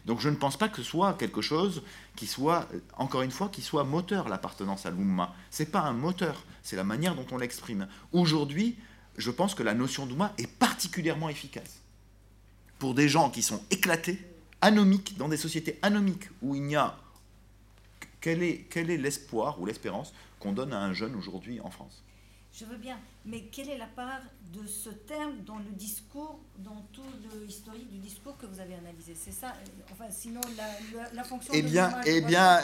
[0.06, 1.84] donc je ne pense pas que ce soit quelque chose
[2.16, 2.68] qui soit,
[2.98, 5.34] encore une fois, qui soit moteur, l'appartenance à l'Oumma.
[5.52, 7.88] Ce n'est pas un moteur, c'est la manière dont on l'exprime.
[8.12, 8.78] Aujourd'hui,
[9.18, 11.82] je pense que la notion d'Oumma est particulièrement efficace.
[12.80, 14.20] Pour des gens qui sont éclatés,
[14.62, 16.98] anomiques, dans des sociétés anomiques, où il n'y a...
[18.26, 22.04] Est, quel est l'espoir ou l'espérance qu'on donne à un jeune aujourd'hui en France
[22.58, 24.22] je veux bien, mais quelle est la part
[24.52, 27.04] de ce terme dans le discours, dans tout
[27.46, 29.14] l'historique du discours que vous avez analysé?
[29.16, 30.42] C'est ça euh, Enfin, sinon,
[31.14, 31.54] la, fonction.
[31.56, 32.62] Eh bien, eh bien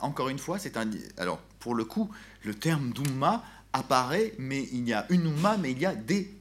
[0.00, 0.88] encore une fois, c'est un.
[1.16, 2.08] Alors, pour le coup,
[2.44, 3.42] le terme d'Oumma
[3.72, 6.32] apparaît, mais il y a une Oumma, mais il y a des,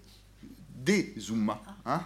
[0.76, 1.62] des Oumma.
[1.86, 1.96] Ah.
[1.96, 2.06] Hein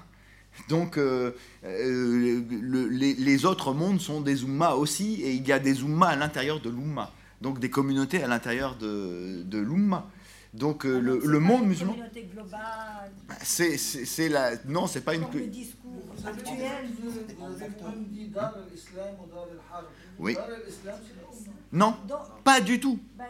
[0.69, 1.33] donc, euh,
[1.65, 2.41] euh,
[2.89, 6.15] les, les, autres mondes sont des Oumma aussi, et il y a des Oumma à
[6.15, 7.11] l'intérieur de l'Oumma.
[7.41, 10.09] Donc, des communautés à l'intérieur de, de l'Oumma.
[10.57, 11.95] Donc euh, le, le monde musulman.
[13.27, 15.25] Bah, c'est c'est la non c'est pas une.
[15.33, 16.87] Le discours actuel
[20.19, 20.35] Oui.
[21.71, 21.95] Non,
[22.43, 22.99] pas du tout.
[23.17, 23.25] Ben,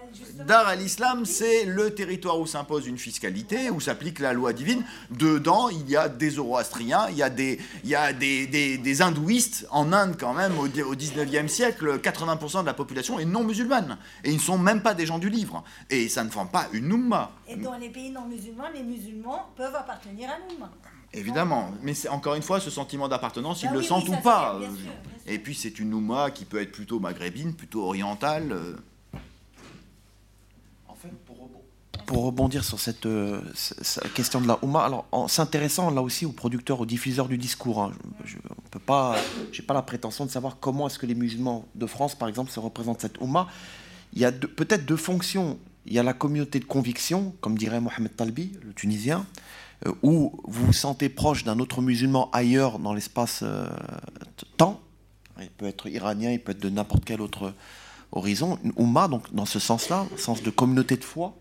[0.45, 4.83] Dar al-Islam, c'est le territoire où s'impose une fiscalité, où s'applique la loi divine.
[5.09, 9.01] Dedans, il y a des zoroastriens, il y a des, il y a des, des,
[9.01, 9.65] hindouistes.
[9.71, 13.97] En Inde, quand même, au, 19e siècle, 80% de la population est non musulmane.
[14.23, 15.63] Et ils ne sont même pas des gens du livre.
[15.89, 17.31] Et ça ne forme pas une Oumma.
[17.47, 20.71] Et dans les pays non musulmans, les musulmans peuvent appartenir à l'Oumma.
[21.13, 24.15] Évidemment, mais c'est encore une fois ce sentiment d'appartenance, ils Bah le oui, sentent oui,
[24.19, 24.53] ou pas.
[24.53, 25.33] c'est- bien sûr, bien sûr.
[25.33, 28.51] Et puis c'est une Ouma qui peut être plutôt maghrébine, plutôt orientale.
[28.51, 28.75] euh.
[30.87, 35.05] En fait, pour, rebondir, pour rebondir sur cette, euh, cette question de la Oumma, alors
[35.11, 37.91] en s'intéressant là aussi aux producteurs, aux diffuseurs du discours, hein,
[38.25, 39.15] je, je on peut pas,
[39.51, 42.51] j'ai pas la prétention de savoir comment est-ce que les musulmans de France, par exemple,
[42.51, 43.47] se représentent cette Oumma.
[44.13, 45.57] Il y a peut-être deux fonctions.
[45.85, 49.25] Il y a la communauté de conviction, comme dirait Mohamed Talbi, le Tunisien,
[50.01, 53.67] où vous vous sentez proche d'un autre musulman ailleurs dans l'espace euh.
[55.41, 57.53] Il peut être iranien, il peut être de n'importe quel autre
[58.11, 58.57] horizon.
[58.63, 61.35] Une Oumma, donc dans ce sens-là, sens de communauté de foi.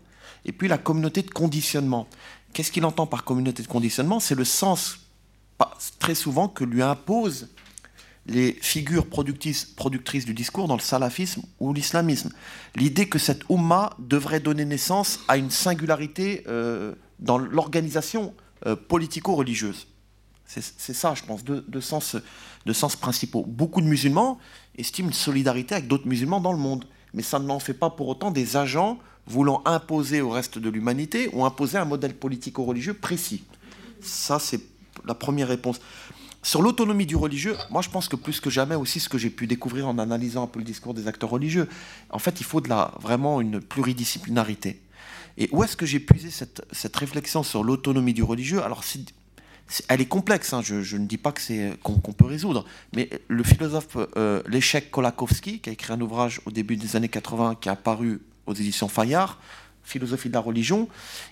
[0.45, 2.07] Et puis la communauté de conditionnement.
[2.53, 4.19] Qu'est-ce qu'il entend par communauté de conditionnement?
[4.19, 4.99] C'est le sens,
[5.99, 7.49] très souvent, que lui imposent
[8.27, 12.31] les figures productrices, productrices du discours dans le salafisme ou l'islamisme.
[12.75, 18.33] L'idée que cette Oumma devrait donner naissance à une singularité euh, dans l'organisation
[18.65, 19.87] euh, politico-religieuse.
[20.45, 22.15] C'est ça, je pense, deux, sens,
[22.95, 23.43] principaux.
[23.45, 24.39] Beaucoup de musulmans
[24.77, 28.07] estiment une solidarité avec d'autres musulmans dans le monde, mais ça n'en fait pas pour
[28.07, 33.43] autant des agents voulant imposer au reste de l'humanité ou imposer un modèle politico-religieux précis.
[33.99, 34.61] Ça, c'est
[35.05, 35.81] la première réponse.
[36.43, 39.29] Sur l'autonomie du religieux, moi je pense que plus que jamais aussi ce que j'ai
[39.29, 41.67] pu découvrir en analysant un peu le discours des acteurs religieux,
[42.09, 42.61] en fait il faut
[43.01, 44.79] vraiment une pluridisciplinarité.
[45.37, 48.63] Et où est-ce que j'ai puisé cette, réflexion sur l'autonomie du religieux?
[48.63, 49.13] Alors c'est-
[49.89, 52.65] elle est complexe, hein, je, ne dis pas que qu'on peut résoudre,
[52.95, 54.41] mais le philosophe euh,
[54.91, 58.53] Kolakowski, qui a écrit un ouvrage au début des années 80 qui est apparu aux
[58.53, 59.39] éditions Fayard,
[59.83, 60.89] Philosophie de la religion,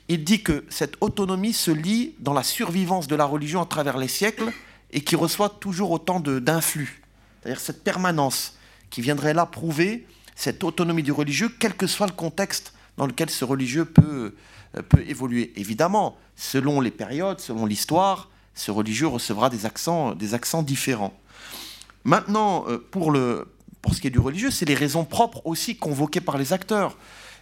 [0.07, 3.98] il dit que cette autonomie se lie dans la survivance de la religion à travers
[3.98, 4.52] les siècles
[4.91, 7.02] et qui reçoit toujours autant d'influx.
[7.41, 8.57] C'est-à-dire cette permanence
[8.90, 13.30] qui viendrait là prouver cette autonomie du religieux, quel que soit le contexte dans lequel
[13.30, 14.34] ce religieux peut,
[14.78, 15.54] euh, peut évoluer.
[15.56, 21.14] Évidemment, selon les périodes, selon l'histoire, ce religieux recevra des accents, des accents différents.
[22.04, 23.48] Maintenant, euh, pour, le,
[23.82, 26.98] pour ce qui est du religieux, c'est les raisons propres aussi convoquées par les acteurs.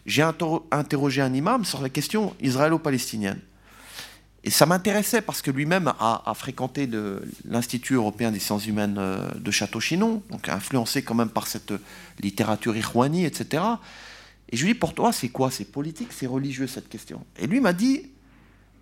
[0.06, 3.40] J'ai inter- interrogé un imam sur la question israélo-palestinienne.
[4.46, 6.90] Et ça m'intéressait parce que lui-même a, a fréquenté
[7.46, 11.72] l'Institut européen des sciences humaines euh, de Château-Chinon, donc influencé quand même par cette
[12.22, 13.64] littérature irwani, etc.
[14.54, 15.50] Et je lui dis, pour toi, c'est quoi?
[15.50, 18.12] C'est politique, c'est religieux cette question Et lui m'a dit,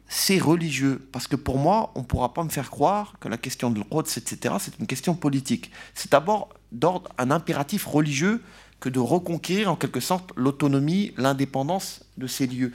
[0.09, 3.37] c'est religieux, parce que pour moi, on ne pourra pas me faire croire que la
[3.37, 5.71] question de l'Quds, etc., c'est une question politique.
[5.95, 8.43] C'est d'abord d'ordre un impératif religieux
[8.81, 12.73] que de reconquérir en quelque sorte l'autonomie, l'indépendance de ces lieux.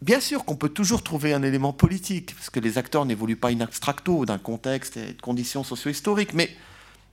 [0.00, 3.50] Bien sûr qu'on peut toujours trouver un élément politique, parce que les acteurs n'évoluent pas
[3.50, 6.48] in abstracto d'un contexte et de conditions socio-historiques, mais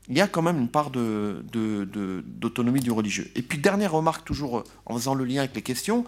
[0.09, 3.31] il y a quand même une part d'autonomie du religieux.
[3.35, 6.05] Et puis, dernière remarque, toujours en faisant le lien avec les questions,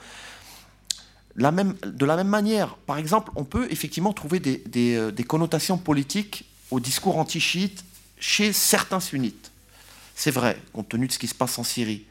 [1.36, 5.78] de la même manière, par exemple, on peut effectivement trouver des, des, euh, des connotations
[5.78, 7.84] politiques au discours anti-chiite
[8.20, 9.52] chez certains sunnites.
[10.16, 12.06] C'est vrai, compte tenu de ce qui se passe en Syrie.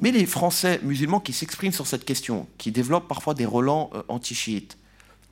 [0.00, 4.02] Mais les Français musulmans qui s'expriment sur cette question, qui développent parfois des relents euh,
[4.08, 4.78] anti-chiites,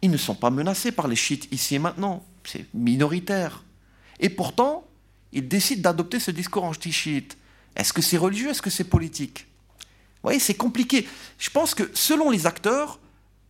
[0.03, 2.25] ils ne sont pas menacés par les chiites ici et maintenant.
[2.45, 3.63] C'est minoritaire.
[4.21, 4.85] Et pourtant,
[5.33, 7.37] ils décident d'adopter ce discours anti-chiite.
[7.75, 8.51] Est-ce que c'est religieux?
[8.51, 9.47] Est-ce que c'est politique?
[10.17, 11.07] Vous voyez, c'est compliqué.
[11.39, 12.99] Je pense que selon les acteurs,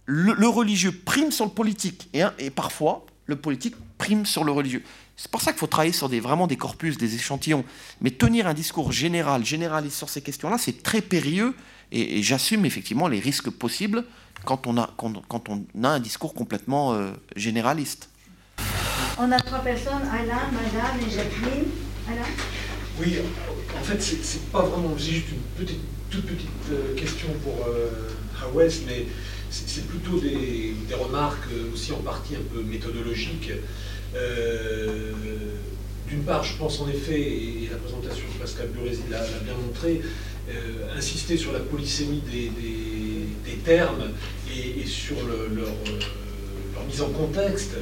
[0.06, 2.08] le, religieux prime sur le politique.
[2.12, 4.82] Et, parfois, le politique prime sur le religieux.
[5.16, 7.64] C'est pour ça qu'il faut travailler sur des, vraiment des corpus, des échantillons.
[8.00, 11.54] Mais tenir un discours général, généraliste sur ces questions-là, c'est très périlleux.
[11.92, 14.04] Et, j'assume effectivement les risques possibles
[14.44, 18.10] quand on a, quand on a un discours complètement euh, généraliste.
[19.18, 21.70] On a trois personnes, Alain, Madame et Jacqueline.
[22.06, 22.28] Alain
[23.00, 23.16] Oui,
[23.78, 24.94] en fait, c'est pas vraiment.
[24.98, 25.80] J'ai juste une petite,
[26.10, 28.10] toute petite euh, question pour euh,
[28.42, 29.06] Hawes, mais
[29.50, 33.52] c'est plutôt des, remarques aussi en partie un peu méthodologiques.
[34.14, 35.12] Euh,
[36.08, 40.02] D'une part, je pense en effet, et, la présentation de Pascal Burési l'a bien montré,
[40.50, 44.10] euh, insister sur la polysémie des, termes
[44.54, 45.72] et, sur le- leur,
[46.74, 47.72] leur mise en contexte,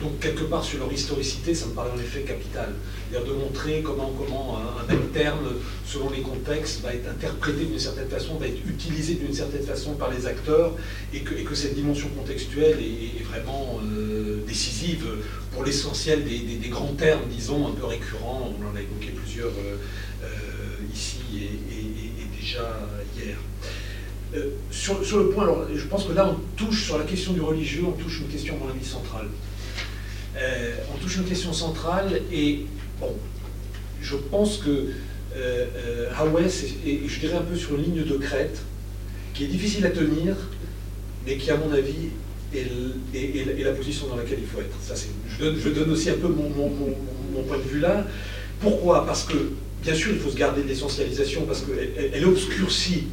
[0.00, 2.74] donc quelque part sur leur historicité, ça me paraît en effet capital.
[3.10, 5.46] C'est-à-dire de montrer comment, comment un, même terme,
[5.86, 9.94] selon les contextes, va être interprété d'une certaine façon, va être utilisé d'une certaine façon
[9.94, 10.72] par les acteurs,
[11.12, 15.06] et que, et que cette dimension contextuelle est, vraiment euh, décisive
[15.52, 19.76] pour l'essentiel des, grands termes, disons, un peu récurrents, on en a évoqué plusieurs euh,
[20.24, 20.26] euh,
[20.92, 23.36] ici et, déjà hier.
[24.34, 27.32] Euh, sur, sur le point, alors, je pense que là, on touche sur la question
[27.32, 29.28] du religieux, on touche une question, à mon avis, centrale.
[30.36, 32.66] Euh, on touche une question centrale et,
[34.00, 34.86] je pense que euh,
[35.36, 38.58] euh, Hawes est, est, je dirais, un peu sur une ligne de crête
[39.32, 40.36] qui est difficile à tenir,
[41.26, 42.10] mais qui, à mon avis,
[42.54, 44.76] et, la position dans laquelle il faut être.
[45.28, 48.06] Je, donne, aussi un peu mon, point de vue là.
[48.60, 49.06] Pourquoi?
[49.06, 49.52] Parce que,
[49.82, 53.04] bien sûr, il faut se garder de l'essentialisation parce qu'elle elle obscurcit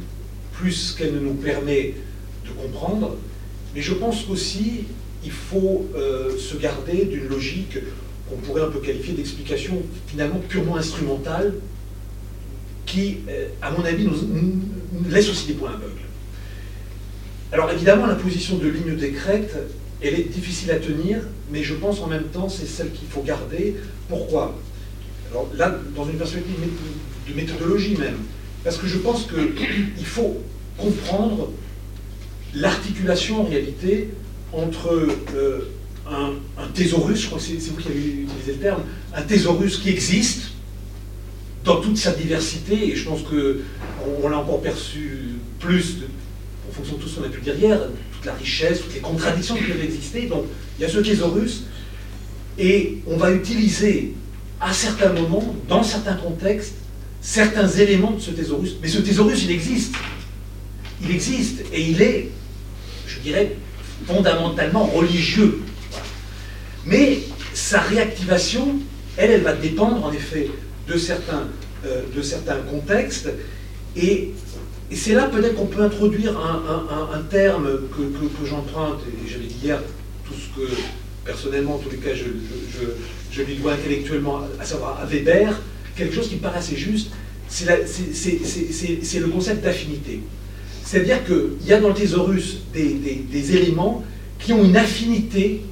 [0.52, 1.94] plus qu'elle ne nous permet
[2.44, 3.16] de comprendre.
[3.74, 4.84] Mais je pense qu'aussi,
[5.24, 7.78] il faut euh, se garder d'une logique
[8.28, 11.54] qu'on pourrait un peu qualifier d'explication finalement purement instrumentale,
[12.86, 15.92] qui, euh, à mon avis, nous, laisse aussi des points aveugles.
[17.52, 19.56] Alors évidemment, la position de ligne des crêtes,
[20.00, 21.20] elle est difficile à tenir,
[21.50, 23.76] mais je pense en même temps c'est celle qu'il faut garder.
[24.08, 24.58] Pourquoi?
[25.30, 26.54] Alors là, dans une perspective
[27.28, 28.16] de méthodologie même,
[28.64, 30.38] parce que je pense qu'il faut
[30.78, 31.50] comprendre
[32.54, 34.08] l'articulation en réalité
[34.52, 35.70] entre euh,
[36.08, 38.82] un, thésaurus, je crois que c'est vous qui avez utilisé le terme,
[39.14, 40.52] un thésaurus qui existe
[41.64, 45.98] dans toute sa diversité, et je pense qu'on l'a encore perçu plus
[46.68, 47.78] en fonction de tout ce qu'on a pu dire hier,
[48.12, 50.26] toute la richesse, toutes les contradictions qui peuvent exister.
[50.26, 50.44] Donc
[50.78, 51.64] il y a ce thésaurus,
[52.58, 54.14] et on va utiliser
[54.60, 56.74] à certains moments, dans certains contextes,
[57.20, 58.76] certains éléments de ce thésaurus.
[58.82, 59.94] Mais ce thésaurus, il existe.
[61.02, 62.30] Il existe, et il est,
[63.06, 63.56] je dirais,
[64.06, 65.60] fondamentalement religieux.
[66.86, 67.20] Mais
[67.54, 68.76] sa réactivation,
[69.16, 70.50] elle, elle va dépendre en effet
[70.88, 71.48] de certains,
[71.86, 73.28] euh, de certains contextes.
[73.96, 74.32] Et,
[74.94, 77.66] c'est là peut-être qu'on peut introduire un, terme
[77.96, 79.78] que, que, j'emprunte, et j'avais dit hier
[80.26, 80.68] tout ce que
[81.24, 82.24] personnellement, en tous les cas, je,
[83.32, 85.58] je, lui dois intellectuellement, à savoir à Weber,
[85.96, 87.10] quelque chose qui me paraît assez juste,
[87.48, 87.66] c'est
[89.18, 90.20] le concept d'affinité.
[90.92, 94.04] C'est-à-dire qu'il y a dans le thésaurus des, éléments
[94.38, 95.62] qui ont une affinité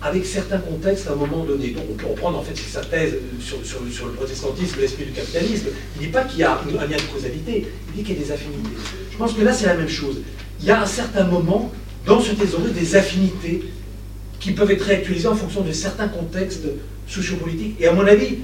[0.00, 1.70] avec certains contextes à un moment donné.
[1.70, 5.66] Donc on peut reprendre en fait sa thèse sur, le protestantisme, l'esprit du capitalisme.
[5.96, 8.18] Il ne dit pas qu'il y a un lien de causalité, il dit qu'il y
[8.20, 8.70] a des affinités.
[9.10, 10.20] Je pense que là c'est la même chose.
[10.60, 11.72] Il y a à certains moments
[12.06, 13.64] dans ce thésaurus des affinités
[14.38, 16.68] qui peuvent être réactualisées en fonction de certains contextes
[17.08, 17.80] sociopolitiques.
[17.80, 18.38] Et à mon avis,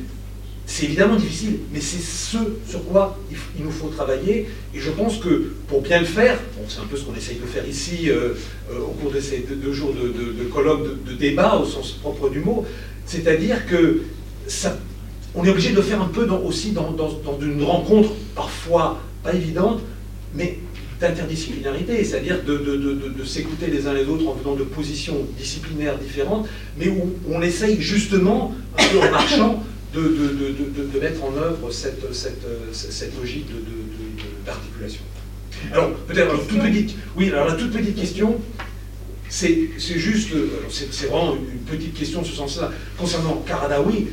[0.71, 2.37] c'est évidemment difficile, mais c'est ce
[2.69, 4.47] sur quoi il, nous faut travailler.
[4.75, 6.39] Et je pense que pour bien le faire,
[6.69, 8.35] c'est un peu ce qu'on essaye de faire ici euh,
[8.71, 12.29] euh, au cours de ces deux, jours de, de, colloque, de, débat au sens propre
[12.29, 12.67] du mot,
[13.07, 14.03] c'est-à-dire que
[15.35, 16.95] on est obligé de le faire un peu aussi dans,
[17.41, 19.81] une rencontre parfois pas évidente,
[20.35, 20.59] mais
[21.01, 26.47] d'interdisciplinarité, c'est-à-dire de, s'écouter les uns les autres en venant de positions disciplinaires différentes,
[26.79, 32.03] mais où on essaye justement, un peu en marchant, de, mettre en œuvre cette,
[33.21, 33.47] logique
[34.45, 35.03] d'articulation.
[35.73, 36.95] Alors, peut-être une toute petite,
[37.33, 38.41] la toute petite question,
[39.29, 40.31] c'est juste,
[40.71, 44.07] c'est vraiment une petite question en ce sens-là, concernant Karadawi,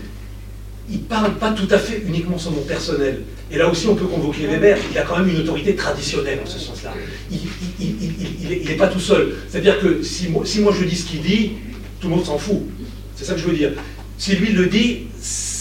[0.89, 3.23] il parle pas tout à fait uniquement son nom personnel.
[3.52, 6.47] Et là aussi, on peut convoquer Weber, il a quand même une autorité traditionnelle en
[6.47, 6.93] ce sens-là.
[7.31, 9.35] Il n'est pas tout seul.
[9.49, 11.53] C'est-à-dire que si moi, si moi je dis ce qu'il dit,
[11.99, 12.61] tout le monde s'en fout.
[13.15, 13.72] C'est ça que je veux dire.
[14.18, 15.07] Si lui le dit,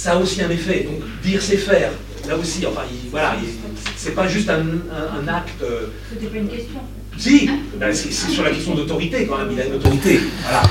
[0.04, 0.80] ça a aussi un effet.
[0.82, 1.90] Donc dire c'est faire.
[2.28, 3.36] Là aussi, enfin, voilà,
[3.96, 5.62] c'est pas juste un, acte.
[5.62, 6.80] Euh, C'était pas une question.
[7.16, 7.48] Si,
[7.78, 9.52] ben, c'est sur la question d'autorité quand même.
[9.52, 10.20] Il a une autorité.
[10.42, 10.62] Voilà.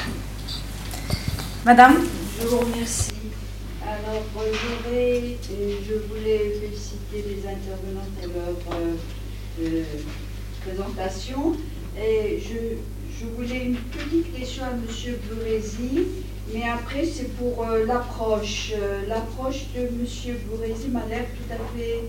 [1.65, 1.95] Madame?
[2.41, 3.11] Je vous remercie.
[3.81, 8.10] Alors, j'aurais, je voulais féliciter les intervenants
[8.61, 8.88] pour leur
[9.61, 9.84] euh,
[10.64, 11.55] présentation.
[11.97, 12.77] Et je,
[13.23, 15.15] je, voulais une petite question à M.
[15.29, 16.07] Bourrézy.
[16.53, 18.73] Mais après, c'est pour euh, l'approche.
[18.75, 20.37] Euh, l'approche de M.
[20.49, 21.99] Bourrézy m'a l'air tout à fait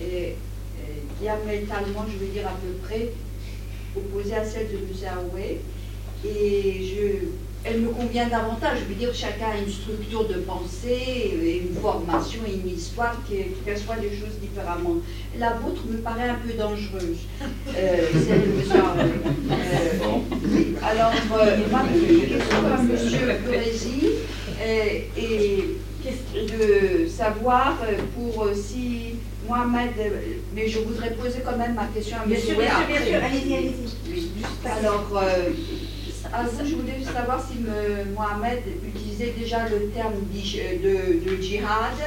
[0.00, 0.32] euh,
[1.20, 3.12] diamétralement, je veux dire à peu près,
[3.96, 5.28] opposée à celle de M.
[5.32, 5.60] Aoué.
[6.24, 7.26] Et je,
[7.64, 8.78] elle me convient davantage.
[8.80, 13.36] Je veux dire, chacun a une structure de pensée, une formation et une histoire qui,
[13.64, 14.96] perçoit les choses différemment.
[15.38, 18.72] La vôtre me paraît un peu dangereuse, euh, celle de M.
[19.50, 23.38] Euh, alors, euh, ma question à M.
[23.46, 24.10] Brésil
[24.60, 25.10] est
[26.34, 27.78] de savoir
[28.16, 29.14] pour si
[29.48, 29.90] Mohamed,
[30.54, 32.30] mais je voudrais poser quand même ma question à M.
[32.30, 34.78] Bien sûr, bien sûr, bien sûr, allez-y, allez-y.
[34.78, 35.22] Alors,
[36.32, 37.58] ah, je voulais savoir si
[38.14, 41.98] Mohamed utilisait déjà le terme de, de djihad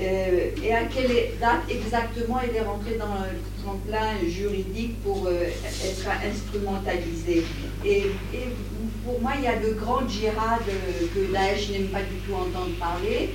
[0.00, 5.44] euh, et à quelle date exactement il est rentré dans le plan juridique pour euh,
[5.44, 7.44] être instrumentalisé?
[7.84, 8.04] Et,
[9.04, 12.34] pour moi, il y a le grand djihad euh, que Daesh n'aime pas du tout
[12.34, 13.30] entendre parler.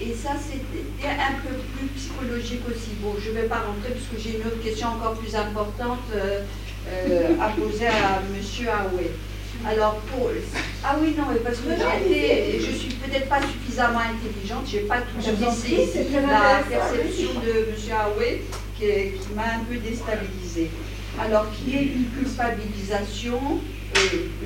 [0.00, 2.90] Et ça, c'était un peu plus psychologique aussi.
[3.00, 5.98] Bon, je ne vais pas rentrer parce que j'ai une autre question encore plus importante
[7.40, 8.68] à poser à M.
[8.68, 9.10] Aoué.
[9.66, 10.30] Alors, pour...
[10.84, 11.70] Ah oui, non, parce que
[12.08, 17.70] j'ai je suis peut-être pas suffisamment intelligente, je n'ai pas tout saisi la perception de
[17.70, 17.96] M.
[18.06, 18.42] Aoué
[18.78, 20.70] qui, m'a un peu déstabilisée.
[21.20, 23.60] Alors, qu'il y ait une culpabilisation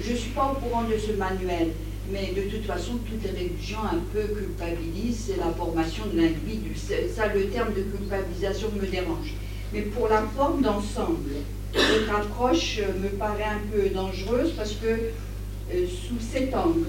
[0.01, 1.69] je ne suis pas au courant de ce manuel,
[2.11, 6.75] mais de toute façon, toutes les religions un peu culpabilisent, c'est la formation de l'individu.
[6.77, 9.35] Ça, le terme de culpabilisation me dérange.
[9.73, 11.31] Mais pour la forme d'ensemble,
[11.75, 16.89] votre approche me paraît un peu dangereuse parce que euh, sous cet angle,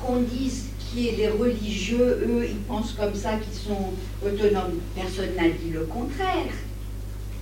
[0.00, 3.92] qu'on dise qui est les religieux, eux, ils pensent comme ça qu'ils sont
[4.24, 4.80] autonomes.
[4.94, 6.52] Personne n'a dit le contraire.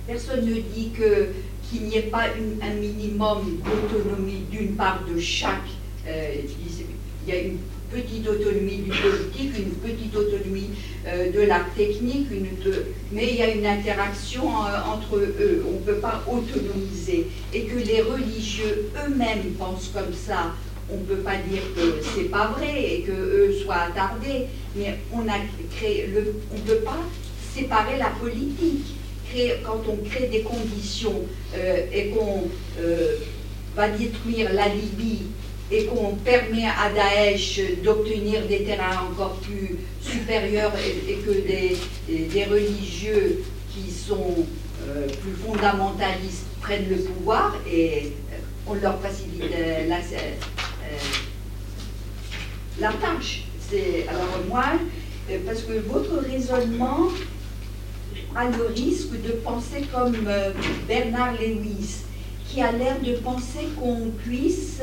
[0.07, 1.29] Personne ne dit que
[1.69, 2.25] qu'il n'y ait pas
[2.61, 5.69] un minimum d'autonomie d'une part de chaque.
[6.07, 6.33] Euh,
[7.27, 7.59] il y a une
[7.91, 10.69] petite autonomie du politique, une petite autonomie
[11.07, 12.27] euh, de la technique,
[13.11, 15.65] mais il y a une interaction euh, entre eux.
[15.67, 17.27] On ne peut pas autonomiser.
[17.53, 20.53] Et que les religieux eux-mêmes pensent comme ça,
[20.91, 24.45] on ne peut pas dire que c'est pas vrai et qu'eux soient attardés.
[24.75, 27.03] Mais on a ne peut pas
[27.55, 28.95] séparer la politique.
[29.63, 31.21] quand on crée des conditions
[31.55, 32.49] euh, et qu'on
[33.75, 35.27] va détruire la Libye
[35.71, 40.73] et qu'on permet à Daesh d'obtenir des terrains encore plus supérieurs
[41.07, 41.77] et, que des,
[42.07, 44.47] des, religieux qui sont
[44.87, 48.13] euh, plus fondamentalistes prennent le pouvoir et
[48.65, 49.97] on leur facilite euh, la,
[52.87, 53.43] euh, tâche.
[54.07, 54.65] Alors moi,
[55.45, 57.09] parce que votre raisonnement
[58.35, 60.17] a le risque de penser comme
[60.87, 61.97] Bernard Lewis,
[62.47, 64.81] qui a l'air de penser qu'on puisse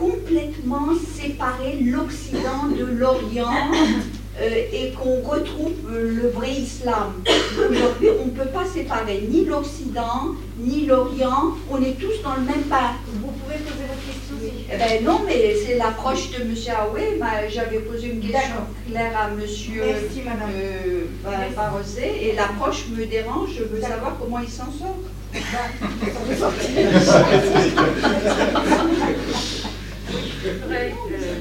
[0.00, 3.50] complètement séparer l'Occident de l'Orient
[4.40, 7.22] euh, et qu'on retrouve le vrai islam.
[7.58, 11.54] Aujourd'hui, on ne peut pas séparer ni l'Occident, ni l'Orient.
[11.70, 12.94] On est tous dans le même pas.
[13.06, 14.36] Vous pouvez poser votre question
[14.72, 16.54] eh ben, Non, mais c'est l'approche de M.
[16.80, 17.20] Aoué.
[17.52, 19.38] J'avais posé une question claire à M.
[19.76, 20.08] Euh,
[22.22, 23.50] et l'approche me dérange.
[23.58, 24.96] Je veux savoir comment il s'en sort.
[30.12, 31.34] Je voudrais euh,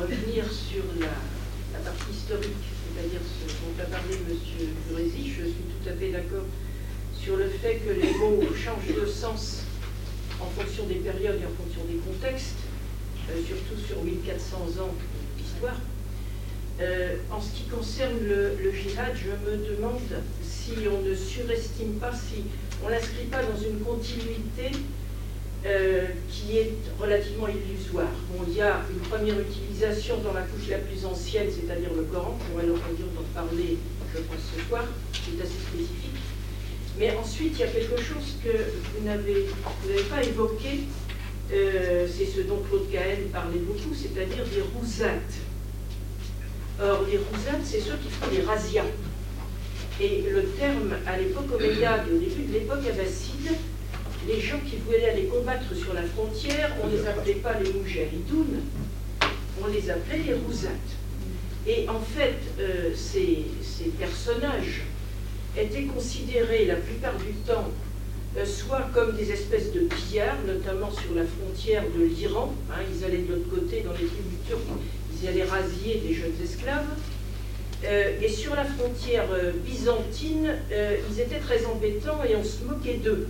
[0.00, 4.36] revenir sur la, partie historique, c'est-à-dire ce dont a parlé M.
[4.88, 5.30] Burési.
[5.30, 6.46] Je suis tout à fait d'accord
[7.16, 9.62] sur le fait que les mots changent de sens
[10.40, 12.56] en fonction des périodes et en fonction des contextes,
[13.30, 14.94] euh, surtout sur 1400 ans
[15.38, 15.78] d'histoire.
[16.80, 20.00] Euh, en ce qui concerne le, le, jihad, je me demande
[20.42, 22.42] si on ne surestime pas, si
[22.82, 24.72] on ne l'inscrit pas dans une continuité
[25.66, 28.08] euh, qui est relativement illusoire.
[28.48, 32.38] il y a une première utilisation dans la couche la plus ancienne, c'est-à-dire le Coran,
[32.50, 33.76] on aura l'occasion d'en parler,
[34.14, 36.16] je pense, ce soir, qui est assez spécifique.
[36.98, 39.46] Mais ensuite, il y a quelque chose que vous n'avez
[40.08, 40.84] pas évoqué,
[41.52, 45.34] euh, c'est ce dont Claude Cahen parlait beaucoup, c'est-à-dire des rousates.
[46.82, 48.84] Or, les rousates, c'est ceux qui font les razzias.
[50.00, 53.58] Et le terme, à l'époque omeyyade au début de l'époque abbasside,
[54.26, 57.72] les gens qui voulaient aller combattre sur la frontière, on ne les appelait pas les
[57.72, 58.60] Moujahidounes,
[59.62, 60.72] on les appelait les Rousates.
[61.66, 63.44] Et en fait, euh, ces,
[63.98, 64.82] personnages
[65.56, 67.70] étaient considérés la plupart du temps
[68.36, 72.54] euh, soit comme des espèces de pillards, notamment sur la frontière de l'Iran.
[72.70, 74.60] Hein, ils allaient de l'autre côté, dans les tribus turques,
[75.20, 76.86] ils allaient rasier des jeunes esclaves.
[77.84, 79.26] Euh, et sur la frontière
[79.64, 83.26] byzantine, ils étaient très embêtants et on se moquait d'eux.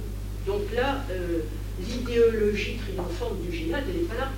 [0.47, 1.41] Donc là, euh,
[1.81, 4.31] l'idéologie triomphante du djihad, elle n'est pas là.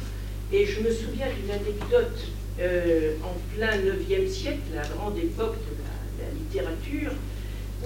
[0.53, 2.27] Et je me souviens d'une anecdote
[2.61, 7.13] euh, en plein 9e siècle, la grande époque de la, littérature,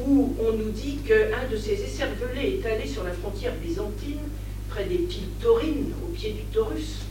[0.04, 4.20] où on nous dit qu'un de ces écervelés est allé sur la frontière byzantine,
[4.68, 7.02] près des piles taurines, au pied du Taurus,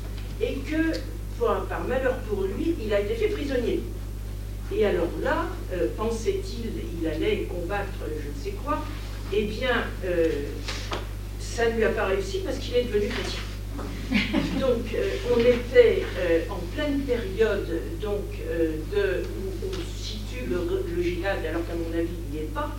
[0.41, 0.97] et que,
[1.39, 3.81] par malheur pour lui, il a été fait prisonnier.
[4.75, 8.83] Et alors là, euh, pensait-il, il allait combattre je ne sais quoi,
[9.33, 10.27] eh bien, euh,
[11.39, 13.41] ça ne lui a pas réussi parce qu'il est devenu chrétien.
[14.59, 17.67] Donc, euh, on était euh, en pleine période
[17.99, 18.21] donc,
[18.95, 22.75] de, où on situe le, le alors qu'à mon avis, il n'y est pas.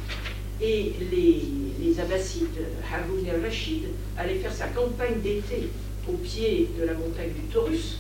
[0.61, 1.43] Et les,
[1.81, 3.83] les Abbassides, Haroun et Rachid,
[4.17, 5.69] allaient faire sa campagne d'été
[6.09, 7.99] au pied de la montagne du Taurus.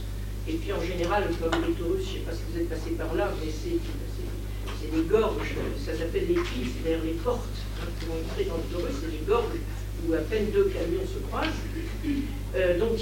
[0.49, 2.91] Et puis en général, comme les Taurus, je ne sais pas si vous êtes passé
[2.97, 5.55] par là, mais c'est des gorges,
[5.85, 7.56] ça s'appelle les c'est-à-dire les portes
[8.07, 9.59] pour entrer dans le Taurus, c'est les gorges
[10.07, 11.61] où à peine deux camions se croisent.
[12.55, 12.99] Euh, donc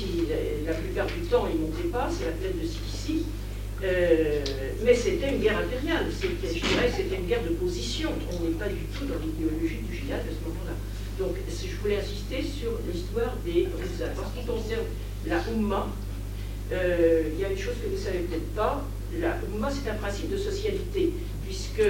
[0.66, 3.24] la plupart du temps, ils ne montaient pas, c'est la plaine de Sicily.
[3.82, 4.40] Euh,
[4.82, 8.10] mais c'était une guerre impériale, je dirais c'était une guerre de position.
[8.32, 10.76] On n'est pas du tout dans l'idéologie du djihad à ce moment-là.
[11.18, 14.12] Donc je voulais insister sur l'histoire des Roussins.
[14.16, 14.86] En ce qui concerne
[15.26, 15.88] la Oumma,
[16.72, 18.84] euh, il y a une chose que vous ne savez peut-être pas,
[19.20, 21.12] la Oumma c'est un principe de socialité,
[21.44, 21.82] puisque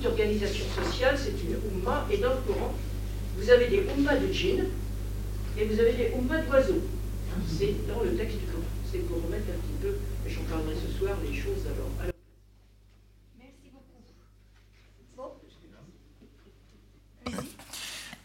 [0.00, 2.74] toute organisation sociale, c'est une Ummah, et dans le Coran,
[3.36, 4.66] vous avez des Ummahs de djinns
[5.58, 6.82] Et vous avez les Oumma d'oiseaux.
[7.46, 8.64] C'est dans le texte du Coran.
[8.90, 9.96] C'est pour remettre un petit peu,
[10.26, 11.90] et j'en parlerai ce soir, les choses alors.
[12.00, 12.12] alors
[13.38, 13.90] Merci beaucoup.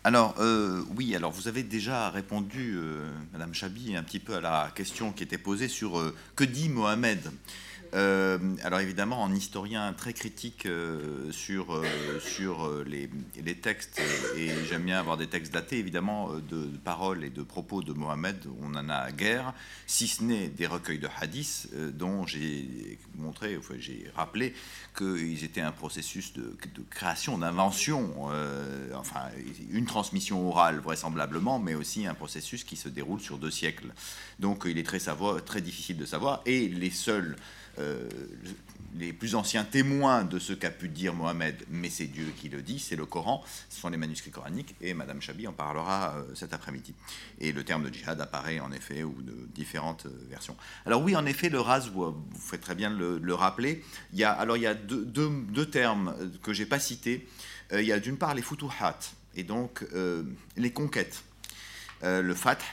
[0.04, 4.42] Alors, euh, oui, alors vous avez déjà répondu, euh, Madame Chabi, un petit peu à
[4.42, 7.32] la question qui était posée sur euh, que dit Mohamed
[7.94, 11.86] euh, alors évidemment, en historien très critique euh, sur, euh,
[12.20, 13.10] sur les,
[13.44, 14.02] les textes,
[14.36, 18.38] et j'aime bien avoir des textes datés, évidemment, de, paroles et de propos de Mohamed,
[18.62, 19.54] on en a guère,
[19.88, 24.54] si ce n'est des recueils de hadiths dont j'ai montré, j'ai rappelé
[24.98, 26.56] qu'ils étaient un processus de,
[26.90, 28.30] création, d'invention,
[28.96, 29.24] enfin
[29.72, 33.94] une transmission orale vraisemblablement, mais aussi un processus qui se déroule sur deux siècles.
[34.40, 35.00] Donc il est très,
[35.46, 37.36] très difficile de savoir, et les seuls
[37.80, 38.10] euh,
[38.98, 42.62] les plus anciens témoins de ce qu'a pu dire Mohamed, mais c'est Dieu qui le
[42.62, 46.24] dit, c'est le Coran, ce sont les manuscrits coraniques, et Madame Chabi en parlera euh,
[46.34, 46.94] cet après-midi.
[47.42, 50.56] Et le terme de djihad apparaît en effet, ou de différentes euh, versions.
[50.86, 53.84] Alors oui, en effet, le ras, vous, vous faites très bien le, le rappeler.
[54.14, 57.28] Il y a, alors il y a deux, termes que j'ai pas cités.
[57.74, 59.00] Il y a d'une part les futuhat,
[59.36, 59.84] et donc
[60.56, 61.24] les conquêtes.
[62.04, 62.64] Le fath,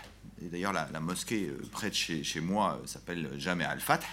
[0.44, 4.04] et d'ailleurs la, mosquée près de chez, moi s'appelle Jamais al-Fath.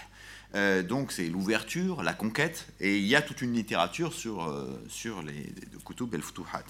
[0.54, 4.82] Euh, donc c'est l'ouverture, la conquête, et il y a toute une littérature sur, euh,
[4.88, 6.64] sur les de Kutub el-Futuhat.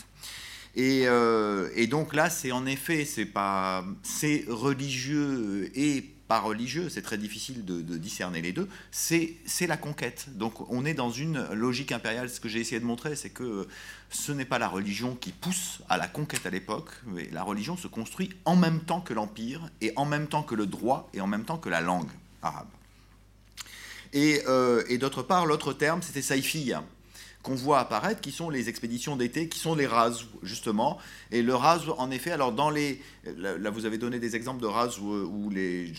[0.77, 6.89] Et, euh, et donc là, c'est en effet, c'est pas, c'est religieux et pas religieux,
[6.89, 8.69] c'est très difficile de, de discerner les deux.
[8.93, 10.27] C'est, c'est la conquête.
[10.36, 12.31] Donc on est dans une logique impériale.
[12.31, 13.66] Ce que j'ai essayé de montrer, c'est que
[14.11, 17.77] ce n'est pas la religion qui pousse à la conquête à l'époque, mais la religion
[17.77, 21.20] se construit en même temps que l'empire et en même temps que le droit et
[21.20, 22.11] en même temps que la langue
[22.43, 22.69] arabe.
[24.12, 26.82] Et, euh, et d'autre part, l'autre terme, c'était saïfiya,
[27.43, 30.99] qu'on voit apparaître, qui sont les expéditions d'été, qui sont les ras, justement.
[31.31, 33.01] Et le ras, en effet, alors dans les...
[33.37, 35.93] Là, vous avez donné des exemples de ras où, où les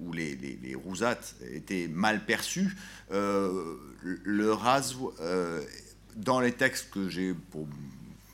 [0.00, 2.74] où les, les, rousates étaient mal perçus,
[3.12, 5.62] euh, le ras, euh,
[6.16, 7.66] dans les textes que j'ai pour,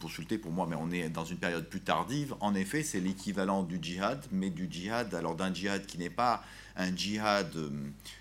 [0.00, 3.62] consulté pour moi, mais on est dans une période plus tardive, en effet, c'est l'équivalent
[3.62, 6.44] du djihad, mais du djihad, alors d'un djihad qui n'est pas
[6.76, 7.70] un djihad euh,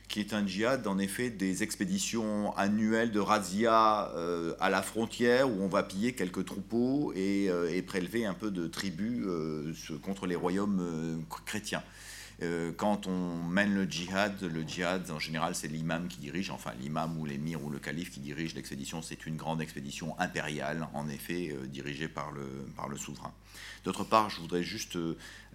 [0.08, 5.50] qui est un djihad, en effet, des expéditions annuelles de razzia euh, à la frontière
[5.50, 9.26] où on va piller quelques troupeaux et, euh, prélever un peu de tribus
[10.02, 11.84] contre les royaumes chrétiens.
[12.78, 17.18] Quand on mène le djihad, le djihad en général c'est l'imam qui dirige, enfin l'imam
[17.20, 21.56] ou l'émir ou le calife qui dirige l'expédition, c'est une grande expédition impériale, en effet
[21.68, 23.34] dirigée par le, souverain.
[23.84, 24.98] D'autre part, je voudrais juste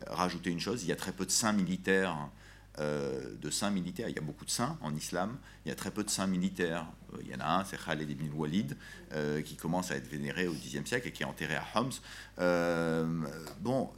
[0.06, 2.30] rajouter une chose, il y a très peu de saints militaires
[2.80, 4.08] euh, de saints militaires.
[4.08, 6.26] Il y a beaucoup de saints en islam, il y a très peu de saints
[6.26, 6.86] militaires.
[7.14, 8.76] Euh, il y en a un, c'est Khaled ibn Walid,
[9.12, 11.90] euh, qui commence à être vénéré au Xe siècle et qui est enterré à Homs.
[13.60, 13.90] Bon,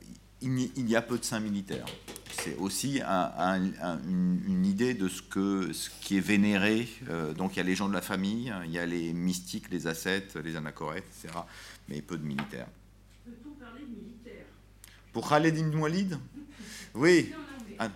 [0.45, 1.87] il y, a peu de saints militaires.
[2.33, 6.89] C'est aussi un- un- un- une, idée de ce, que, ce qui est vénéré.
[7.37, 9.87] Donc il y a les gens de la famille, il y a les mystiques, les
[9.87, 11.39] ascètes, les anachorètes, etc.
[11.89, 12.67] Mais peu de militaires.
[13.25, 14.47] Peut-on parler de militaire
[15.13, 16.19] Pour Khaled ibn Walid?
[16.95, 17.29] Oui.
[17.31, 17.91] Non, non, mais Ah.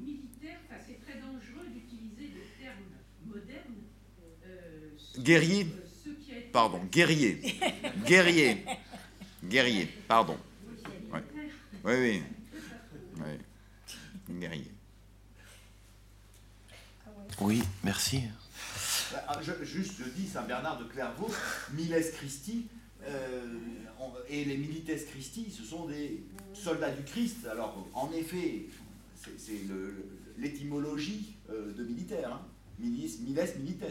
[0.00, 2.88] militaire, enfin, c'est très dangereux d'utiliser des termes
[3.26, 3.82] modernes.
[4.46, 5.66] euh, sur, Guerrier
[6.52, 7.40] Pardon, guerrier.
[8.06, 8.64] Guerrier.
[9.42, 10.36] Guerrier, pardon.
[11.12, 11.20] Oui,
[11.84, 12.22] oui.
[13.18, 14.34] oui.
[14.40, 14.70] Guerrier.
[17.40, 18.22] Oui, merci.
[19.28, 21.30] Ah, je- juste, je dis Saint-Bernard de Clairvaux,
[21.72, 22.66] Miles Christi,
[23.06, 23.46] euh,
[24.00, 26.22] on- et les Milites Christi, ce sont des
[26.52, 27.46] soldats du Christ.
[27.50, 28.66] Alors, en effet,
[29.16, 29.60] c'est-
[30.38, 32.46] l'étymologie euh, de militaire, hein.
[32.78, 33.84] Milis, Miles Milites.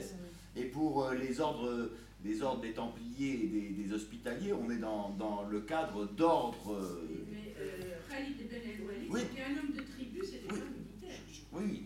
[0.55, 1.89] Et pour euh, les ordres,
[2.23, 6.73] les ordres des Templiers et des, des Hospitaliers, on est dans, dans le cadre d'ordre.
[6.73, 9.21] euh, Mais euh, Khalid ibn el-Walid, Oui.
[9.29, 11.19] c'était un homme de tribu, c'était pas un militaire.
[11.53, 11.83] oui, oui,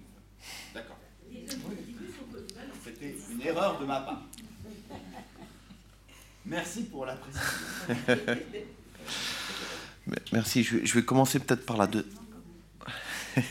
[0.74, 0.98] d'accord.
[1.32, 2.74] Les hommes de tribu sont polyvalents.
[2.84, 4.22] C'était une erreur de ma part.
[6.46, 7.46] Merci pour la précision.
[10.32, 10.64] Merci.
[10.64, 12.06] Je vais, je vais commencer peut-être par la deux.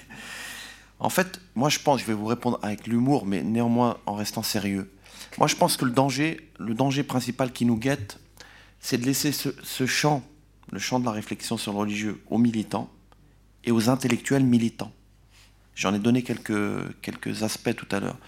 [0.98, 4.43] en fait, moi, je pense, je vais vous répondre avec l'humour, mais néanmoins en restant
[4.43, 4.90] sérieux.
[5.38, 8.18] Moi, je pense que le danger, le danger principal qui nous guette,
[8.80, 10.22] c'est de laisser ce, champ,
[10.70, 12.90] le champ de la réflexion sur le religieux, aux militants
[13.64, 14.92] et aux intellectuels militants.
[15.74, 18.18] J'en ai donné quelques, aspects tout à l'heure.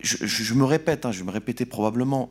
[0.00, 2.30] Je me répète, hein, je vais me répéter probablement,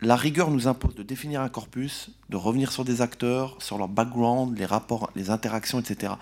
[0.00, 3.88] la rigueur nous impose de définir un corpus, de revenir sur des acteurs, sur leur
[3.88, 6.14] background, les rapports, les interactions, etc.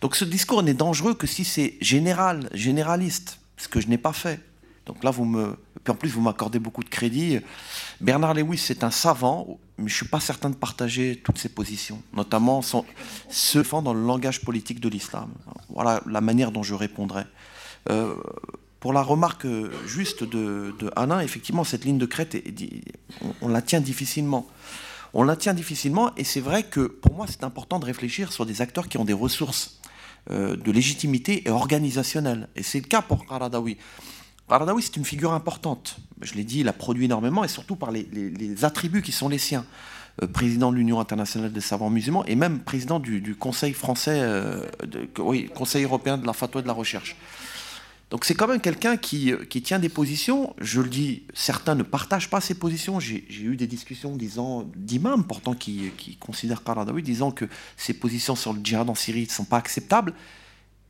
[0.00, 4.12] Donc ce discours n'est dangereux que si c'est général, généraliste, ce que je n'ai pas
[4.12, 4.40] fait.
[4.86, 7.38] Donc là, vous me, puis en plus, vous m'accordez beaucoup de crédit.
[8.00, 12.02] Bernard Lewis, c'est un savant, mais je suis pas certain de partager toutes ses positions,
[12.12, 12.84] notamment son,
[13.28, 15.30] se dans le langage politique de l'islam.
[15.68, 17.24] Voilà la manière dont je répondrai.
[17.88, 18.14] Euh,
[18.80, 19.46] pour la remarque
[19.86, 22.36] juste de, de Alain, effectivement, cette ligne de crête,
[23.42, 24.46] on, la tient difficilement.
[25.12, 28.46] On la tient difficilement, et c'est vrai que pour moi, c'est important de réfléchir sur
[28.46, 29.80] des acteurs qui ont des ressources
[30.30, 32.48] euh, de légitimité et organisationnelle.
[32.56, 33.76] Et c'est le cas pour Qaradawi.
[34.50, 35.96] Qaradawi, c'est une figure importante.
[36.20, 39.38] Je l'ai dit, il a produit énormément, et surtout par les, attributs qui sont les
[39.38, 39.64] siens.
[40.22, 44.66] Euh, président de l'Union internationale des savants musulmans, et même président du, Conseil français, euh,
[45.18, 47.16] oui, Conseil européen de la fatwa et de la recherche.
[48.10, 50.52] Donc c'est quand même quelqu'un qui, qui, tient des positions.
[50.60, 52.98] Je le dis, certains ne partagent pas ces positions.
[52.98, 57.44] J'ai eu des discussions disant d'imams pourtant qui, qui considèrent Qaradawi, disant que
[57.76, 60.12] ses positions sur le djihad en Syrie ne sont pas acceptables,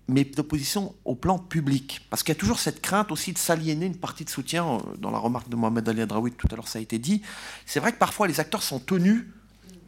[0.09, 2.07] mais de positions au plan public.
[2.11, 4.67] Parce qu'il y a toujours cette crainte aussi de s'aliéner une partie de soutien.
[4.67, 7.23] Euh, dans la remarque de Mohamed Ali Adraoui tout à l'heure, ça a été dit.
[7.67, 9.25] C'est vrai que parfois les acteurs sont tenus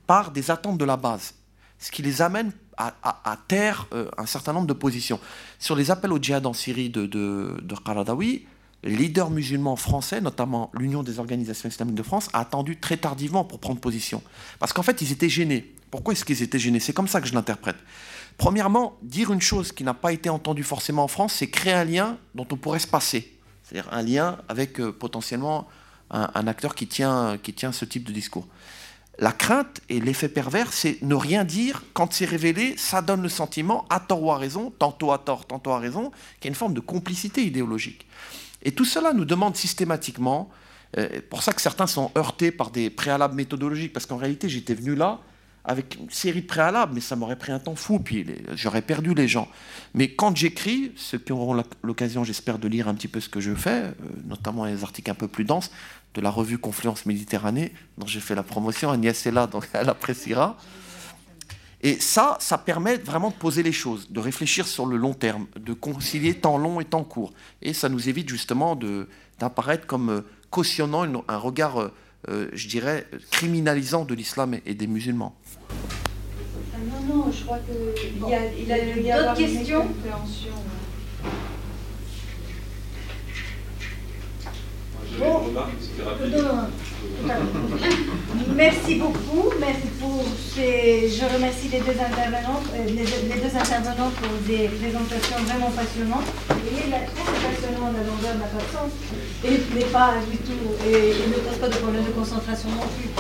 [0.06, 1.34] par des attentes de la base,
[1.78, 5.20] ce qui les amène à, taire euh, un certain nombre de positions.
[5.60, 8.44] Sur les appels au djihad en Syrie de, de, de Qaradawi,
[8.82, 13.44] les leaders musulmans français, notamment l'Union des organisations islamiques de France, a attendu très tardivement
[13.44, 14.22] pour prendre position.
[14.58, 15.72] Parce qu'en fait, ils étaient gênés.
[15.90, 16.80] Pourquoi est-ce qu'ils étaient gênés?
[16.80, 17.76] C'est comme ça que je l'interprète.
[18.38, 21.84] Premièrement, dire une chose qui n'a pas été entendue forcément en France, c'est créer un
[21.84, 23.38] lien dont on pourrait se passer.
[23.62, 25.68] C'est-à-dire un lien avec euh, potentiellement
[26.10, 28.46] un, acteur qui tient, qui tient ce type de discours.
[29.18, 31.82] La crainte et l'effet pervers, c'est ne rien dire.
[31.94, 35.46] Quand c'est révélé, ça donne le sentiment, à tort ou à raison, tantôt à tort,
[35.46, 36.10] tantôt à raison,
[36.40, 38.06] qu'il y a une forme de complicité idéologique.
[38.62, 40.50] Et tout cela nous demande systématiquement,
[40.96, 44.74] euh, pour ça que certains sont heurtés par des préalables méthodologiques, parce qu'en réalité, j'étais
[44.74, 45.20] venu là
[45.64, 49.14] avec une série de préalables, mais ça m'aurait pris un temps fou, puis j'aurais perdu
[49.14, 49.48] les gens.
[49.94, 53.40] Mais quand j'écris, ceux qui auront l'occasion, j'espère, de lire un petit peu ce que
[53.40, 53.92] je fais, euh,
[54.24, 55.70] notamment les articles un peu plus denses,
[56.14, 58.90] de la revue Confluence Méditerranée, dont j'ai fait la promotion.
[58.90, 60.56] Agnès est là, donc elle appréciera.
[61.80, 65.46] Et ça, ça permet vraiment de poser les choses, de réfléchir sur le long terme,
[65.56, 67.32] de concilier temps long et temps court.
[67.60, 68.78] Et ça nous évite justement
[69.38, 70.20] d'apparaître comme euh,
[70.50, 71.90] cautionnant un regard,
[72.28, 75.34] euh, je dirais, criminalisant de l'islam et des musulmans.
[76.74, 79.84] Ah non, non, je crois qu'il y a, il a, d'autres questions.
[85.18, 85.42] Bon.
[88.54, 89.50] Merci beaucoup.
[89.60, 90.24] Merci pour
[90.54, 91.08] ces...
[91.08, 96.28] Je remercie les deux intervenants, euh, les, deux intervenants pour des présentations vraiment passionnantes.
[96.50, 98.90] Et la très passionnante, la longueur de sens.
[99.44, 103.10] Et n'est pas du tout, et, ne pose pas de problème de concentration non plus.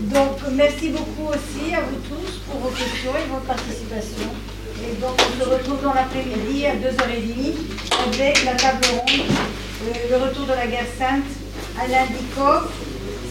[0.00, 4.28] Donc merci beaucoup aussi à vous tous pour vos questions et votre participation.
[4.86, 7.54] Et donc on se retrouve dans l'après-midi à 2h30
[8.06, 9.26] avec la table ronde
[10.10, 11.24] le retour de la guerre sainte,
[11.78, 12.66] Alain Dicot,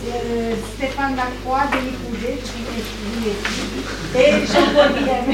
[0.07, 2.37] euh, Stéphane Lacroix, Denis Pouget,
[4.15, 5.33] et Jean-Paul Guillaume.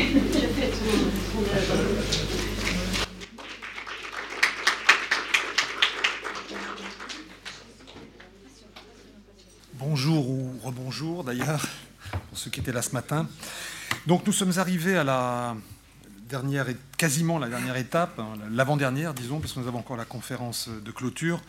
[9.79, 11.65] Bonjour ou rebonjour d'ailleurs,
[12.29, 13.27] pour ceux qui étaient là ce matin.
[14.05, 15.55] Donc nous sommes arrivés à la
[16.29, 20.69] dernière, quasiment la dernière étape, hein, l'avant-dernière, disons, parce que nous avons encore la conférence
[20.69, 21.41] de clôture,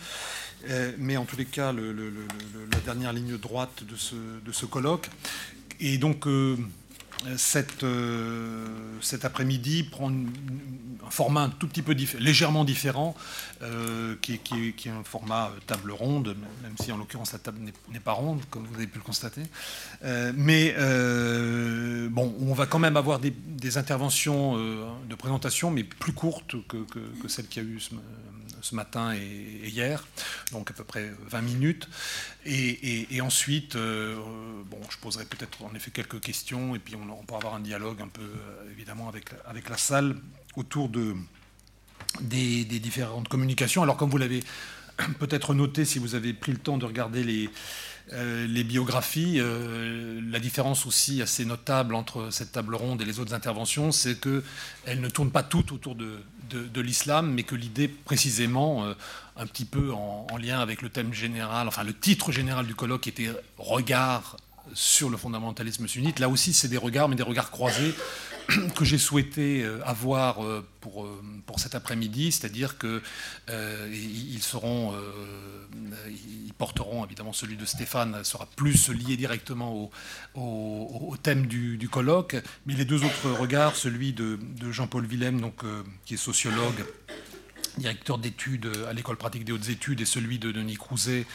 [0.69, 5.09] euh, mais en tous les cas, la dernière ligne droite de ce, de ce colloque.
[5.79, 6.57] Et donc, euh,
[7.37, 8.67] cette, euh,
[9.01, 13.15] cet après-midi prend un format tout petit peu légèrement différent,
[13.63, 17.59] euh, qui, est un format euh, table ronde, même si en l'occurrence la table
[17.93, 19.43] n'est pas ronde, comme vous avez pu le constater.
[20.35, 20.75] mais
[22.11, 27.29] bon, on va quand même avoir des, interventions de présentation, mais plus courtes que, que,
[27.29, 27.81] celles qu'il y a eu
[28.63, 30.07] ce matin et, hier,
[30.53, 31.89] donc à peu près 20 minutes.
[32.45, 34.17] Et, ensuite, euh,
[34.67, 38.01] bon, je poserai peut-être en effet quelques questions, et puis on, pourra avoir un dialogue
[38.01, 40.17] un peu, euh, évidemment, avec, avec la salle
[40.57, 41.15] autour de,
[42.21, 43.83] des, des différentes communications.
[43.83, 44.43] Alors, comme vous l'avez
[45.19, 47.51] peut-être noté, si vous avez pris le temps de regarder les,
[48.13, 53.35] euh, biographies, euh, la différence aussi assez notable entre cette table ronde et les autres
[53.35, 58.95] interventions, c'est qu'elles ne tournent pas toutes autour de, l'islam, mais que l'idée précisément, euh,
[59.37, 63.07] un petit peu en, lien avec le thème général, enfin le titre général du colloque
[63.07, 64.37] était Regard
[64.75, 66.19] sur le fondamentalisme sunnite.
[66.19, 67.95] Là aussi, c'est des regards, mais des regards croisés
[68.77, 73.01] que j'ai souhaité euh, avoir euh, pour, euh, pour cet après-midi, c'est-à-dire qu'ils
[73.49, 74.95] ils seront,
[76.09, 79.91] ils porteront évidemment celui de Stéphane sera plus lié directement au,
[80.35, 82.37] au, thème du, du, colloque,
[82.67, 85.63] mais les deux autres regards, celui de, de Jean-Paul Willem, donc
[86.05, 86.85] qui est sociologue
[87.81, 91.27] directeur d'études à l'école pratique des hautes études, et celui de Denis Crouzet,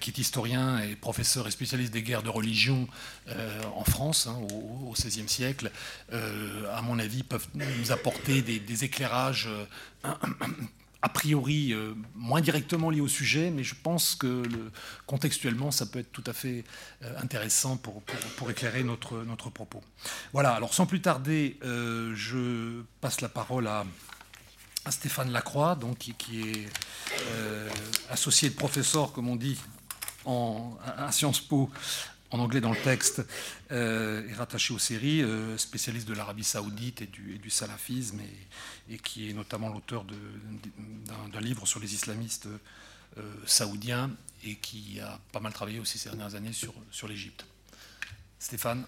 [0.00, 2.88] qui est historien et professeur et spécialiste des guerres de religion
[3.74, 5.70] en France hein, au XVIe siècle,
[6.12, 9.48] à mon avis, peuvent nous apporter des, éclairages
[11.06, 14.42] a priori euh, moins directement lié au sujet, mais je pense que
[15.06, 16.64] contextuellement, ça peut être tout à fait
[17.02, 18.02] euh, intéressant pour,
[18.50, 19.84] éclairer notre, notre propos.
[20.32, 23.84] Voilà, alors sans plus tarder, euh, je passe la parole à,
[24.90, 26.68] Stéphane Lacroix, donc, qui, est
[28.10, 29.58] associé de professeur, comme on dit,
[30.24, 31.70] en, à Sciences Po
[32.30, 33.22] en anglais dans le texte,
[33.70, 38.20] euh, est rattaché aux séries, euh, spécialiste de l'Arabie saoudite et du, salafisme,
[38.90, 42.48] et, qui est notamment l'auteur d'un livre sur les islamistes
[43.18, 44.10] euh, saoudiens,
[44.44, 47.46] et qui a pas mal travaillé aussi ces dernières années sur l'Égypte.
[48.38, 48.84] Stéphane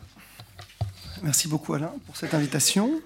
[1.22, 3.00] Merci beaucoup Alain pour cette invitation.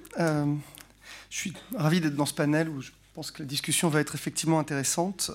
[1.33, 4.15] Je suis ravi d'être dans ce panel où je pense que la discussion va être
[4.15, 5.33] effectivement intéressante.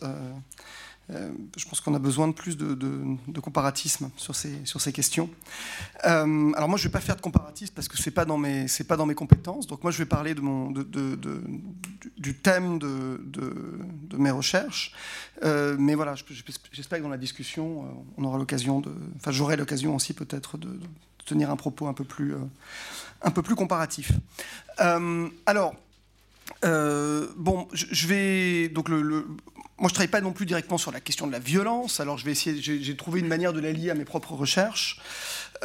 [1.10, 5.28] Euh, je pense qu'on a besoin de plus de, comparatisme sur ces, questions.
[6.06, 8.26] Euh, alors moi, je ne vais pas faire de comparatisme parce que ce n'est pas,
[8.26, 9.65] dans mes, pas dans mes compétences.
[9.65, 10.36] Donc moi, je vais parler
[12.18, 14.94] du thème de, mes recherches.
[15.44, 16.14] Euh, mais voilà,
[16.74, 17.86] j'espère que dans la discussion,
[18.18, 18.94] on aura l'occasion de...
[19.15, 20.80] Enfin, j'aurai l'occasion aussi peut-être de,
[21.26, 22.36] tenir un propos un peu plus,
[23.24, 24.11] un peu plus comparatif.
[24.78, 25.76] alors...
[26.63, 29.25] bon, je vais donc le,
[29.79, 32.17] moi, je ne travaille pas non plus directement sur la question de la violence, alors
[32.17, 34.99] je vais essayer, j'ai trouvé une manière de la lier à mes propres recherches.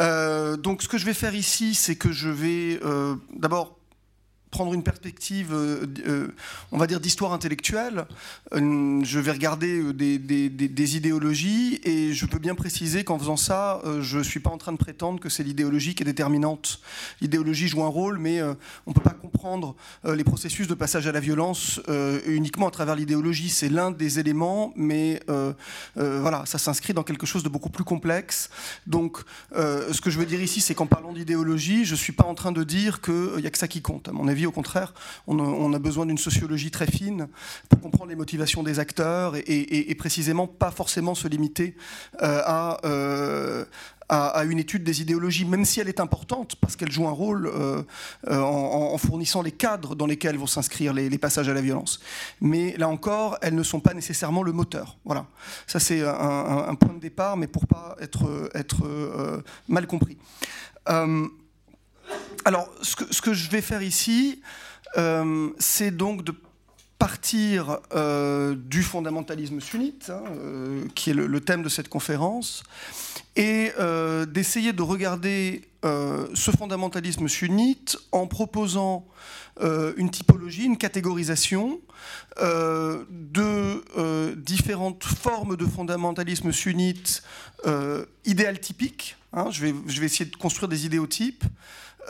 [0.00, 3.78] Euh, donc, ce que je vais faire ici, c'est que je vais euh, d'abord
[4.52, 6.28] prendre une perspective, euh, euh,
[6.72, 8.04] on va dire, d'histoire intellectuelle.
[8.52, 14.18] Euh, je vais regarder des, idéologies et je peux bien préciser qu'en faisant ça, je
[14.18, 16.80] ne suis pas en train de prétendre que c'est l'idéologie qui est déterminante.
[17.22, 18.56] L'idéologie joue un rôle, mais on
[18.88, 19.74] ne peut pas comprendre
[20.04, 21.80] les processus de passage à la violence
[22.26, 23.48] uniquement à travers l'idéologie.
[23.48, 25.22] C'est l'un des éléments, mais
[25.94, 28.50] voilà, ça s'inscrit dans quelque chose de beaucoup plus complexe.
[28.86, 29.18] Donc,
[29.54, 32.34] ce que je veux dire ici, c'est qu'en parlant d'idéologie, je ne suis pas en
[32.34, 34.08] train de dire qu'il n'y a que ça qui compte.
[34.08, 34.94] À mon avis, au contraire,
[35.26, 37.28] on a, besoin d'une sociologie très fine
[37.68, 41.76] pour comprendre les motivations des acteurs et, précisément pas forcément se limiter
[42.22, 43.64] euh, euh,
[44.08, 47.46] à, une étude des idéologies, même si elle est importante, parce qu'elle joue un rôle
[47.46, 47.82] euh,
[48.28, 52.00] en, fournissant les cadres dans lesquels vont s'inscrire les, passages à la violence.
[52.40, 54.98] Mais là encore, elles ne sont pas nécessairement le moteur.
[55.04, 55.26] Voilà.
[55.66, 60.18] Ça, c'est un, point de départ, mais pour pas être, être mal compris.
[62.44, 64.42] Alors, ce que, je vais faire ici,
[64.96, 66.34] euh, c'est donc de
[66.98, 72.64] partir euh, du fondamentalisme sunnite, hein, euh, qui est le, thème de cette conférence,
[73.36, 73.72] et
[74.28, 79.06] d'essayer de regarder ce fondamentalisme sunnite en proposant
[79.96, 81.80] une typologie, une catégorisation
[82.38, 87.22] de différentes formes de fondamentalisme sunnite
[88.26, 89.16] idéal typiques.
[89.32, 91.44] Hein, je vais essayer de construire des idéotypes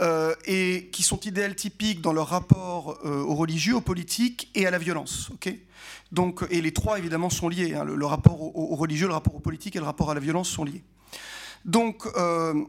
[0.01, 4.67] euh, et qui sont idéales typiques dans leur rapport euh, au religieux, au politique et
[4.67, 5.31] à la violence.
[6.13, 7.75] Donc, et les trois, évidemment, sont liés.
[7.75, 7.85] Hein.
[7.85, 10.65] le, rapport au, religieux, le rapport au politique et le rapport à la violence sont
[10.65, 10.83] liés.
[11.67, 12.65] Donc, euh,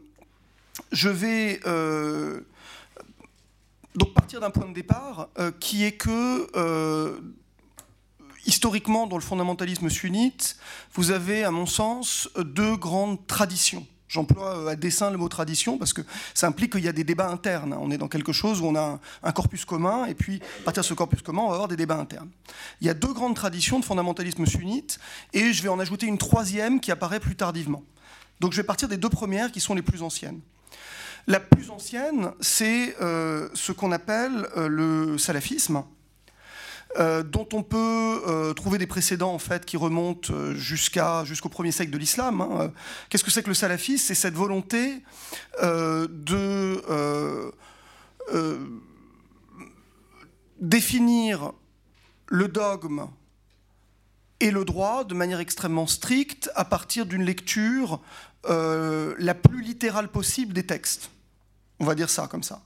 [0.91, 1.60] je vais
[3.95, 5.30] donc partir d'un point de départ
[5.60, 7.22] qui est que
[8.45, 10.58] historiquement, dans le fondamentalisme sunnite,
[10.94, 13.86] vous avez, à mon sens, deux grandes traditions.
[14.14, 16.03] J'emploie euh, à dessein le mot tradition parce que
[16.35, 17.76] ça implique qu'il y a des débats internes.
[17.80, 20.84] On est dans quelque chose où on a un, corpus commun et puis à partir
[20.84, 22.30] de ce corpus commun, on va avoir des débats internes.
[22.80, 24.99] Il y a deux grandes traditions de fondamentalisme sunnite
[25.34, 27.81] et je vais en ajouter une troisième qui apparaît plus tardivement.
[28.40, 30.41] Donc je vais partir des deux premières qui sont les plus anciennes.
[31.26, 35.84] La plus ancienne, c'est euh, ce qu'on appelle euh, le salafisme,
[36.98, 41.49] euh, dont on peut euh, trouver des précédents en fait qui remontent euh, jusqu'à jusqu'au
[41.49, 42.41] premier siècle de l'islam.
[42.41, 42.72] Hein.
[43.10, 44.06] Qu'est-ce que c'est que le salafisme?
[44.06, 45.02] C'est cette volonté
[45.61, 47.52] de
[50.60, 51.52] définir
[52.28, 53.07] le dogme
[54.40, 58.02] et le droit de manière extrêmement stricte à partir d'une lecture
[58.48, 61.10] la plus littérale possible des textes.
[61.80, 62.61] On va dire ça comme ça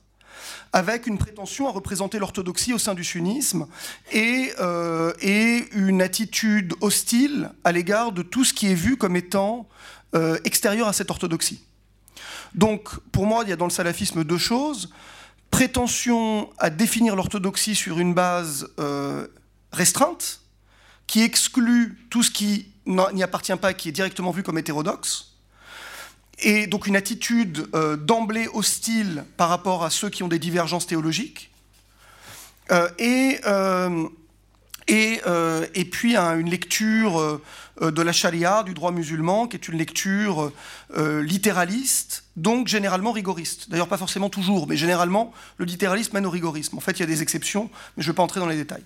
[0.73, 3.67] avec une prétention à représenter l'orthodoxie au sein du sunnisme
[4.11, 9.15] et, euh, et, une attitude hostile à l'égard de tout ce qui est vu comme
[9.15, 9.67] étant
[10.15, 11.61] euh, extérieur à cette orthodoxie.
[12.55, 14.89] Donc, pour moi, il y a dans le salafisme deux choses.
[15.51, 19.27] Prétention à définir l'orthodoxie sur une base euh,
[19.71, 20.41] restreinte,
[21.07, 25.26] qui exclut tout ce qui n'y appartient pas, qui est directement vu comme hétérodoxe,
[26.39, 30.87] et donc une attitude euh, d'emblée hostile par rapport à ceux qui ont des divergences
[30.87, 31.51] théologiques,
[32.71, 34.07] euh, et, euh,
[34.87, 37.41] et puis une lecture
[37.81, 40.51] de la charia, du droit musulman, qui est une lecture
[40.95, 43.69] littéraliste, donc généralement rigoriste.
[43.69, 46.77] D'ailleurs, pas forcément toujours, mais généralement, le littéralisme mène au rigorisme.
[46.77, 48.55] En fait, il y a des exceptions, mais je ne vais pas entrer dans les
[48.55, 48.83] détails.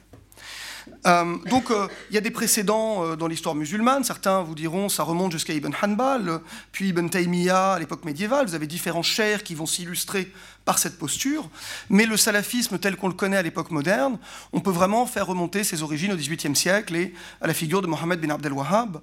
[1.05, 4.03] Euh, donc euh, il y a des précédents euh, dans l'histoire musulmane.
[4.03, 6.41] Certains vous diront ça remonte jusqu'à Ibn Hanbal,
[6.72, 8.45] puis Ibn Taymiyyah à l'époque médiévale.
[8.45, 10.31] Vous avez différents chers qui vont s'illustrer
[10.63, 11.49] par cette posture.
[11.89, 14.19] Mais le salafisme tel qu'on le connaît à l'époque moderne,
[14.53, 17.88] on peut vraiment faire remonter ses origines au XVIIIe siècle et à la figure de
[17.88, 19.01] Mohammed bin Abdel Wahhab,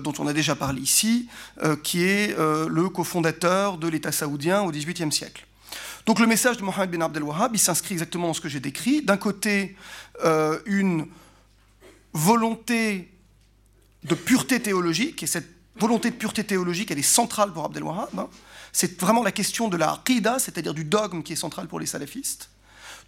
[0.00, 1.28] dont on a déjà parlé ici,
[1.84, 5.46] qui est le cofondateur de l'État saoudien au XVIIIe siècle.
[6.08, 8.60] Donc le message de Mohammed bin Abdel Wahhab, il s'inscrit exactement dans ce que j'ai
[8.60, 9.02] décrit.
[9.02, 9.76] D'un côté,
[10.66, 11.06] une
[12.12, 13.12] volonté
[14.04, 18.18] de pureté théologique, et cette volonté de pureté théologique, elle est centrale pour Abdel Wahhab.
[18.18, 18.28] Hein.
[18.72, 21.86] C'est vraiment la question de la aqidah, c'est-à-dire du dogme qui est central pour les
[21.86, 22.50] salafistes.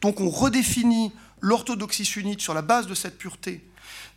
[0.01, 3.65] Donc on redéfinit l'orthodoxie sunnite sur la base de cette pureté,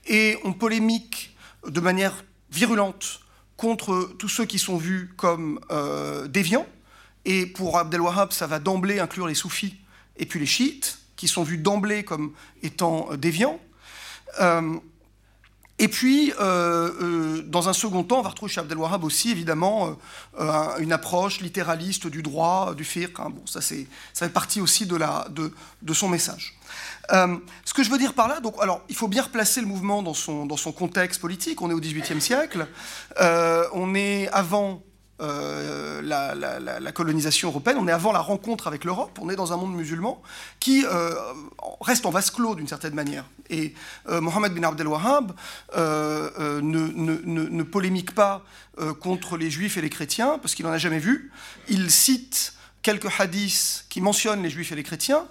[0.06, 1.36] et on polémique
[1.68, 3.22] de manière virulente
[3.58, 6.68] contre tous ceux qui sont vus comme euh, déviants.
[7.26, 9.76] Et pour Abdel Wahhab, ça va d'emblée inclure les soufis
[10.18, 12.34] et puis les chiites, qui sont vus d'emblée comme
[12.64, 13.58] étant euh, déviants.
[14.42, 14.78] Euh,
[15.80, 19.98] et puis, euh, dans un second temps, on va retrouver chez Abdel Wahab aussi, évidemment,
[20.80, 23.20] une approche littéraliste du droit, du fiqh.
[23.20, 23.30] Hein.
[23.32, 23.76] Bon, ça, ça
[24.14, 25.52] fait partie aussi de, la, de,
[25.82, 26.60] de son message.
[27.10, 30.04] ce que je veux dire par là, donc, alors, il faut bien replacer le mouvement
[30.04, 31.62] dans son, dans son contexte politique.
[31.62, 32.68] On est au XVIIIe siècle.
[33.74, 34.84] on est avant
[35.22, 39.58] euh, la, colonisation européenne, on est avant la rencontre avec l'Europe, on est dans un
[39.58, 40.22] monde musulman
[40.60, 41.14] qui euh,
[41.82, 43.26] reste en vase clos d'une certaine manière.
[43.50, 43.74] Et
[44.10, 45.34] euh, Mohammed bin Abdel Wahhab
[45.76, 48.44] ne, ne, polémique pas
[49.00, 51.32] contre les juifs et les chrétiens, parce qu'il n'en a jamais vu.
[51.68, 55.26] Il cite quelques hadiths qui mentionnent les juifs et les chrétiens,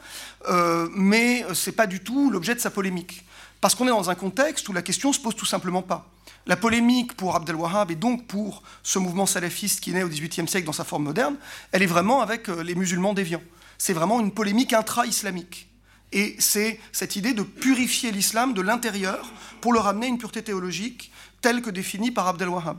[0.95, 3.25] mais ce n'est pas du tout l'objet de sa polémique.
[3.61, 6.09] Parce qu'on est dans un contexte où la question se pose tout simplement pas.
[6.47, 10.49] La polémique pour Abdel Wahhab et donc pour ce mouvement salafiste qui naît au XVIIIe
[10.49, 11.37] siècle dans sa forme moderne,
[11.71, 13.43] elle est vraiment avec euh, les musulmans déviants.
[13.79, 15.69] C'est vraiment une polémique intra-islamique.
[16.13, 20.43] Et c'est cette idée de purifier l'islam de l'intérieur pour le ramener à une pureté
[20.43, 22.79] théologique telle que définie par Abdel Wahhab.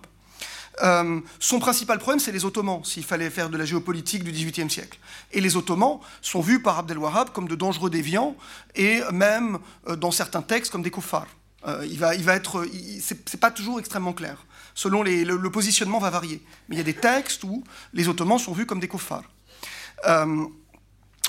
[0.82, 4.70] Euh, son principal problème, c'est les Ottomans, s'il fallait faire de la géopolitique du XVIIIe
[4.70, 5.00] siècle.
[5.32, 8.36] Et les Ottomans sont vus par Abdel Wahhab comme de dangereux déviants,
[8.76, 11.28] et même euh, dans certains textes comme des koufars.
[11.66, 12.66] Euh, il va, être,
[13.00, 14.46] c'est pas toujours extrêmement clair.
[14.76, 16.42] Selon les, le, positionnement va varier.
[16.68, 19.24] Mais il y a des textes où les Ottomans sont vus comme des koufars.
[20.08, 20.46] Euh,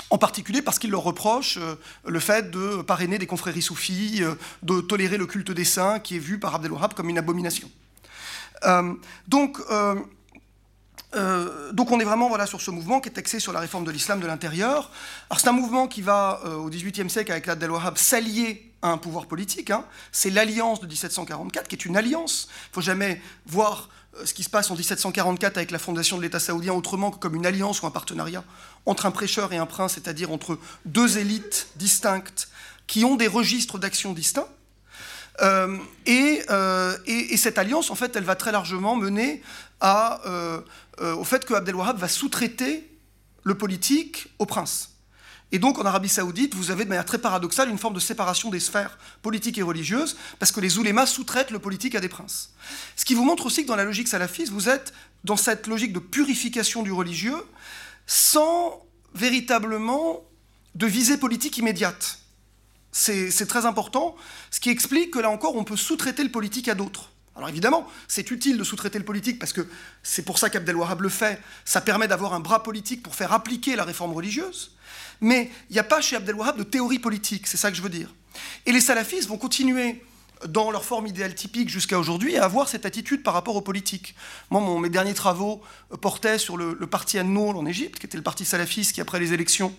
[0.09, 4.21] en particulier parce qu'ils leur reprochent euh, le fait de parrainer des confréries soufis,
[4.63, 7.69] de tolérer le culte des saints qui est vu par Abdel Wahab comme une abomination.
[9.27, 9.59] donc,
[11.73, 13.91] donc on est vraiment voilà, sur ce mouvement qui est axé sur la réforme de
[13.91, 14.91] l'islam de l'intérieur.
[15.29, 19.25] Alors c'est un mouvement qui va au XVIIIe siècle avec l'Abdel Wahab s'allier un pouvoir
[19.25, 19.71] politique.
[19.71, 19.85] Hein.
[20.11, 22.47] C'est l'alliance de 1744 qui est une alliance.
[22.49, 26.17] Il ne faut jamais voir euh, ce qui se passe en 1744 avec la fondation
[26.17, 28.43] de l'État saoudien autrement que comme une alliance ou un partenariat
[28.85, 32.49] entre un prêcheur et un prince, c'est-à-dire entre deux élites distinctes
[32.87, 34.47] qui ont des registres d'action distincts.
[35.41, 39.41] Euh, euh, et, cette alliance, en fait, elle va très largement mener
[39.81, 40.21] à,
[41.01, 42.89] au fait que Abdel Wahab va sous-traiter
[43.43, 44.94] le politique au prince.
[45.51, 48.49] Et donc en Arabie saoudite, vous avez de manière très paradoxale une forme de séparation
[48.49, 52.53] des sphères politiques et religieuses, parce que les oulémas sous-traitent le politique à des princes.
[52.95, 54.93] Ce qui vous montre aussi que dans la logique salafiste, vous êtes
[55.23, 57.37] dans cette logique de purification du religieux,
[58.07, 60.21] sans véritablement
[60.75, 62.19] de visée politique immédiate.
[62.91, 64.15] C'est très important,
[64.51, 67.11] ce qui explique que là encore, on peut sous-traiter le politique à d'autres.
[67.35, 69.67] Alors évidemment, c'est utile de sous-traiter le politique parce que
[70.03, 71.41] c'est pour ça qu'Abdel Wahab le fait.
[71.65, 74.74] Ça permet d'avoir un bras politique pour faire appliquer la réforme religieuse.
[75.21, 77.81] Mais il n'y a pas chez Abdel Wahab de théorie politique, c'est ça que je
[77.81, 78.13] veux dire.
[78.65, 80.01] Et les salafistes vont continuer
[80.47, 84.15] dans leur forme idéale typique jusqu'à aujourd'hui, à avoir cette attitude par rapport aux politiques.
[84.49, 85.61] Moi, mes derniers travaux
[85.91, 89.19] euh, portaient sur le, parti An-Nour en Égypte, qui était le parti salafiste qui, après
[89.19, 89.73] les élections,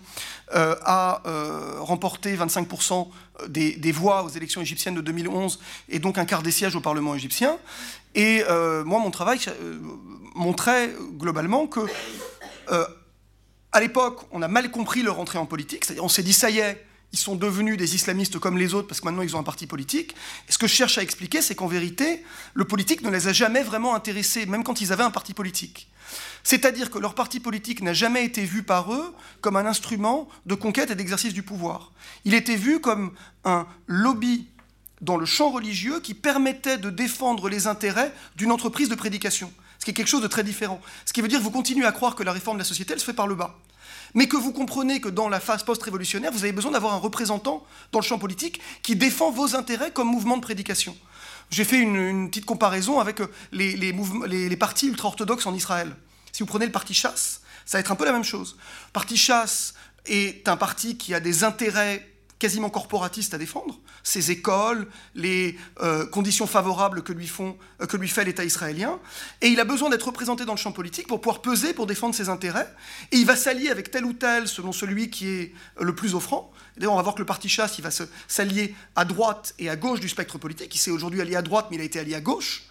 [0.55, 3.07] euh, a euh, remporté 25%
[3.47, 5.59] des, voix aux élections égyptiennes de 2011,
[5.89, 7.57] et donc un quart des sièges au Parlement égyptien.
[8.15, 8.43] Et
[8.83, 9.39] moi, mon travail
[10.33, 11.81] montrait globalement que
[13.71, 16.49] à l'époque, on a mal compris leur entrée en politique, c'est-à-dire on s'est dit ça
[16.49, 19.39] y est, ils sont devenus des islamistes comme les autres parce que maintenant ils ont
[19.39, 20.15] un parti politique.
[20.49, 22.23] Ce que je cherche à expliquer, c'est qu'en vérité,
[22.53, 25.89] le politique ne les a jamais vraiment intéressés, même quand ils avaient un parti politique.
[26.43, 30.55] C'est-à-dire que leur parti politique n'a jamais été vu par eux comme un instrument de
[30.55, 31.91] conquête et d'exercice du pouvoir.
[32.25, 33.13] Il était vu comme
[33.43, 34.47] un lobby
[35.01, 39.51] dans le champ religieux qui permettait de défendre les intérêts d'une entreprise de prédication
[39.87, 40.81] qui est quelque chose de très différent.
[41.05, 42.91] Ce qui veut dire que vous continuez à croire que la réforme de la société,
[42.91, 43.55] elle se fait par le bas.
[44.13, 47.65] mais que vous comprenez que dans la phase post-révolutionnaire, vous avez besoin d'avoir un représentant
[47.93, 50.97] dans le champ politique qui défend vos intérêts comme mouvement de prédication.
[51.51, 55.95] J'ai fait une, petite comparaison avec euh, les, les partis ultra-orthodoxes en Israël.
[56.33, 58.57] Si vous prenez le parti chasse, ça va être un peu la même chose.
[58.87, 59.73] Le parti chasse
[60.05, 62.05] est un parti qui a des intérêts
[62.39, 67.97] quasiment corporatiste à défendre, ses écoles, les euh, conditions favorables que lui, font, euh, que
[67.97, 68.99] lui fait l'État israélien,
[69.41, 72.13] et il a besoin d'être représenté dans le champ politique pour pouvoir peser pour défendre
[72.13, 72.71] ses intérêts,
[73.11, 76.51] et il va s'allier avec tel ou tel selon celui qui est le plus offrant.
[76.77, 77.89] D'ailleurs, on va voir que le parti chasse, il va
[78.27, 80.73] s'allier à droite et à gauche du spectre politique.
[80.75, 82.66] Il s'est aujourd'hui allié à droite, mais il a été allié à gauche.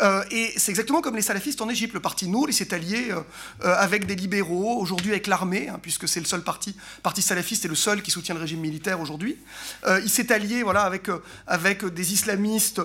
[0.00, 1.94] Euh, et c'est exactement comme les salafistes en Égypte.
[1.94, 3.20] Le parti Nour, il s'est allié euh,
[3.64, 6.76] euh, avec des libéraux, aujourd'hui avec l'armée, hein, puisque c'est le seul parti,
[7.20, 9.38] salafiste et le seul qui soutient le régime militaire aujourd'hui.
[10.02, 10.82] il s'est allié voilà,
[11.46, 12.80] avec, des islamistes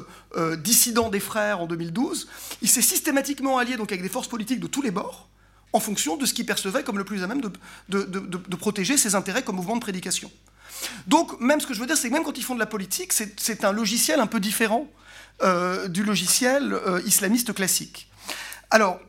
[0.57, 2.27] dissidents des frères en 2012.
[2.61, 5.27] Il s'est systématiquement allié donc, avec des forces politiques de tous les bords
[5.73, 7.51] en fonction de ce qu'il percevait comme le plus à même de,
[7.89, 10.31] de, protéger ses intérêts comme mouvement de prédication.
[11.07, 12.65] Donc, même ce que je veux dire, c'est que même quand ils font de la
[12.65, 14.87] politique, c'est un logiciel un peu différent
[15.43, 18.07] euh, du logiciel euh, islamiste classique.
[18.69, 18.99] Alors,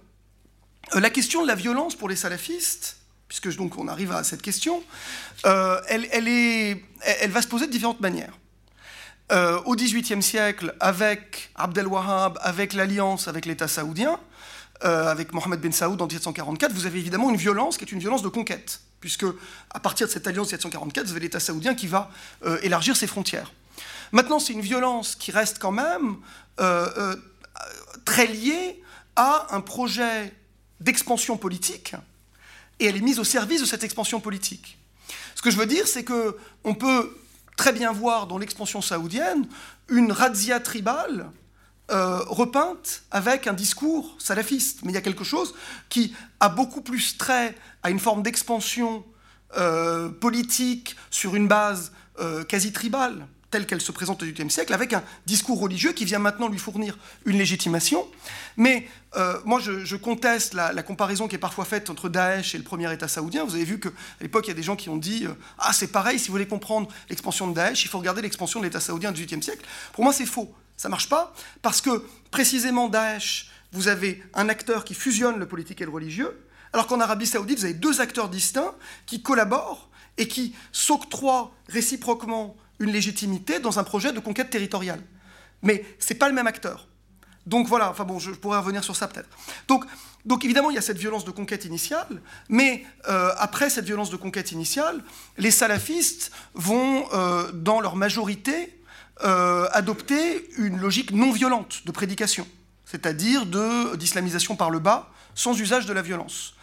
[0.95, 2.97] euh, la question de la violence pour les salafistes,
[3.29, 4.83] puisque donc on arrive à cette question,
[5.45, 6.09] elle,
[7.29, 8.33] va se poser de différentes manières.
[9.67, 14.19] au XVIIIe siècle, avec Abdel Wahhab, avec l'alliance avec l'État saoudien,
[14.81, 18.23] avec Mohamed Ben Saoud en 1744, vous avez évidemment une violence qui est une violence
[18.23, 19.27] de conquête, puisque
[19.71, 22.11] à partir de cette alliance 1744, vous avez l'État saoudien qui va
[22.63, 23.51] élargir ses frontières.
[24.13, 26.17] Maintenant, c'est une violence qui reste quand même
[26.61, 27.17] euh, euh,
[28.05, 28.83] très liée
[29.17, 30.35] à un projet
[30.81, 31.95] d'expansion politique,
[32.79, 34.79] et elle est mise au service de cette expansion politique.
[35.35, 37.17] Ce que je veux dire, c'est que on peut
[37.57, 39.47] très bien voir dans l'expansion saoudienne
[39.89, 41.31] une razzia tribale
[41.91, 44.81] euh, repeinte avec un discours salafiste.
[44.83, 45.55] Mais il y a quelque chose
[45.89, 49.05] qui a beaucoup plus trait à une forme d'expansion
[50.21, 51.93] politique sur une base
[52.49, 56.19] quasi tribale telle qu'elle se présente au XVIIIe siècle, avec un discours religieux qui vient
[56.19, 58.09] maintenant lui fournir une légitimation.
[58.57, 62.65] Mais euh, moi, je, conteste la, comparaison qui est parfois faite entre Daesh et le
[62.65, 63.45] premier État saoudien.
[63.45, 63.91] Vous avez vu qu'à
[64.21, 66.33] l'époque, il y a des gens qui ont dit euh, Ah, c'est pareil, si vous
[66.33, 69.65] voulez comprendre l'expansion de Daesh, il faut regarder l'expansion de l'État saoudien du XVIIIe siècle.
[69.93, 70.53] Pour moi, c'est faux.
[70.79, 75.81] Ça marche pas, parce que précisément Daesh, vous avez un acteur qui fusionne le politique
[75.83, 78.75] et le religieux, alors qu'en Arabie saoudite, vous avez deux acteurs distincts
[79.05, 85.01] qui collaborent et qui s'octroient réciproquement une légitimité dans un projet de conquête territoriale.
[85.63, 86.89] Mais ce n'est pas le même acteur.
[87.47, 89.29] Donc voilà, enfin bon, je pourrais revenir sur ça peut-être.
[90.25, 92.07] Donc, évidemment, il y a cette violence de conquête initiale,
[92.49, 95.03] mais euh, après cette violence de conquête initiale,
[95.39, 98.79] les salafistes vont, euh, dans leur majorité,
[99.25, 102.47] euh, adopter une logique non violente de prédication,
[102.85, 103.47] c'est-à-dire
[103.97, 106.55] d'islamisation par le bas, sans usage de la violence.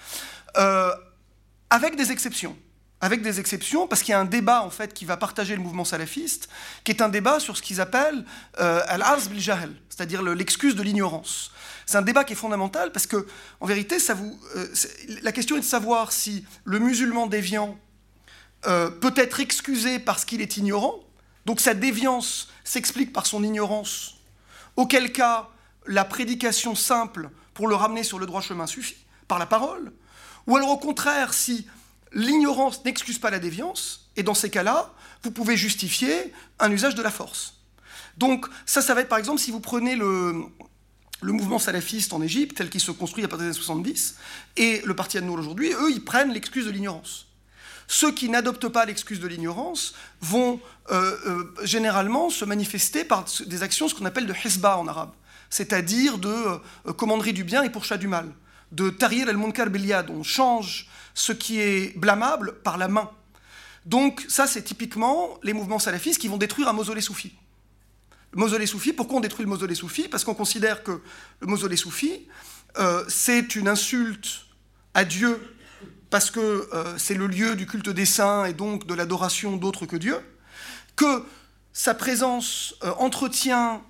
[1.71, 2.57] avec des exceptions
[3.01, 5.61] avec des exceptions, parce qu'il y a un débat en fait qui va partager le
[5.61, 6.49] mouvement salafiste,
[6.83, 8.25] qui est un débat sur ce qu'ils appellent
[8.59, 11.51] euh, al-arz bil jahl, c'est-à-dire l'excuse de l'ignorance.
[11.85, 13.25] C'est un débat qui est fondamental parce que,
[13.61, 14.67] en vérité, euh,
[15.23, 17.79] la question est de savoir si le musulman déviant
[18.67, 20.99] euh, peut être excusé parce qu'il est ignorant,
[21.45, 24.17] donc sa déviance s'explique par son ignorance,
[24.75, 25.47] auquel cas
[25.87, 29.93] la prédication simple pour le ramener sur le droit chemin suffit, par la parole,
[30.47, 31.65] ou alors au contraire, si
[32.13, 37.01] l'ignorance n'excuse pas la déviance, et dans ces cas-là, vous pouvez justifier un usage de
[37.01, 37.55] la force.
[38.17, 40.43] Donc ça, ça va être par exemple si vous prenez le,
[41.21, 44.15] mouvement salafiste en Égypte, tel qu'il se construit à partir des années 70,
[44.57, 47.27] et le parti Ad-Nour aujourd'hui, eux, ils prennent l'excuse de l'ignorance.
[47.87, 50.59] Ceux qui n'adoptent pas l'excuse de l'ignorance vont
[50.91, 55.11] euh, euh, généralement se manifester par des actions, ce qu'on appelle de hezba en arabe,
[55.49, 58.31] c'est-à-dire de euh, commanderie du bien et pourchat du mal,
[58.71, 60.87] de tarir al-munkar bil on change
[61.19, 63.09] ce qui est blâmable par la main.
[63.85, 67.33] Donc ça, c'est typiquement les mouvements salafistes qui vont détruire un mausolée soufi.
[68.31, 70.07] Le mausolée soufi, pourquoi on détruit le mausolée soufi?
[70.07, 71.01] Parce qu'on considère que
[71.41, 72.27] le mausolée soufi,
[72.77, 74.45] euh, c'est une insulte
[74.93, 75.41] à Dieu,
[76.09, 79.85] parce que euh, c'est le lieu du culte des saints et donc de l'adoration d'autres
[79.85, 80.17] que Dieu,
[80.95, 81.25] que
[81.73, 83.81] sa présence euh, entretient,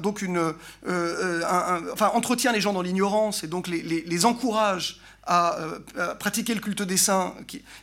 [0.00, 0.54] donc une,
[0.86, 5.00] enfin, entretient les gens dans l'ignorance et donc les, les encourage
[5.30, 7.34] euh, à, pratiquer le culte des saints.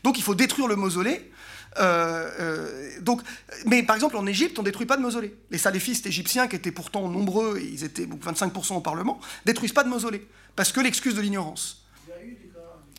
[0.03, 1.31] Donc il faut détruire le mausolée.
[1.79, 3.21] Euh, euh, donc,
[3.65, 5.35] mais par exemple, en Égypte, on ne détruit pas de mausolée.
[5.51, 9.83] Les salafistes égyptiens, qui étaient pourtant nombreux, et ils étaient 25% au Parlement, détruisent pas
[9.83, 11.83] de mausolée, parce que l'excuse de l'ignorance.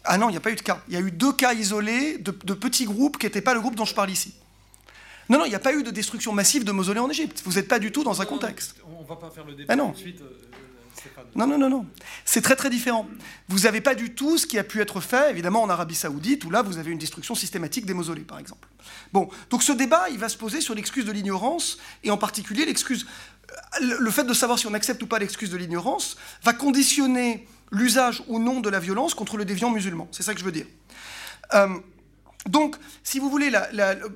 [0.05, 0.81] Ah non, il n'y a pas eu de cas.
[0.89, 3.75] Il y a eu deux cas isolés de, petits groupes qui n'étaient pas le groupe
[3.75, 4.33] dont je parle ici.
[5.29, 7.43] Non, non, il n'y a pas eu de destruction massive de mausolées en Égypte.
[7.45, 8.77] Vous n'êtes pas du tout dans un contexte.
[8.87, 9.91] On ne va pas faire le débat ah non.
[9.91, 10.23] ensuite
[11.35, 11.87] Non, non, non, non.
[12.25, 13.09] C'est très très différent.
[13.49, 16.45] Vous n'avez pas du tout ce qui a pu être fait, évidemment, en Arabie Saoudite,
[16.45, 18.69] où là, vous avez une destruction systématique des mausolées, par exemple.
[19.13, 22.65] Bon, donc ce débat, il va se poser sur l'excuse de l'ignorance, et en particulier
[22.65, 23.07] l'excuse.
[23.81, 28.23] Le fait de savoir si on accepte ou pas l'excuse de l'ignorance va conditionner l'usage
[28.29, 30.09] ou non de la violence contre le déviant musulman.
[30.11, 30.67] C'est ça que je veux dire.
[31.55, 31.69] Euh,
[32.47, 33.53] donc, si vous voulez,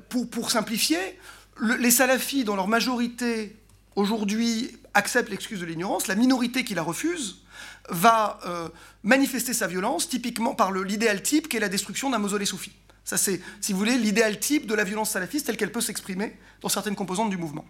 [0.09, 1.19] pour, simplifier,
[1.79, 3.57] les salafis, dans leur majorité,
[3.95, 6.07] aujourd'hui, acceptent l'excuse de l'ignorance.
[6.07, 7.39] La minorité qui la refuse
[7.89, 8.69] va euh,
[9.03, 12.73] manifester sa violence, typiquement par l'idéal type qui est la destruction d'un mausolée soufi.
[13.05, 16.37] Ça, c'est, si vous voulez, l'idéal type de la violence salafiste telle qu'elle peut s'exprimer
[16.61, 17.65] dans certaines composantes du mouvement.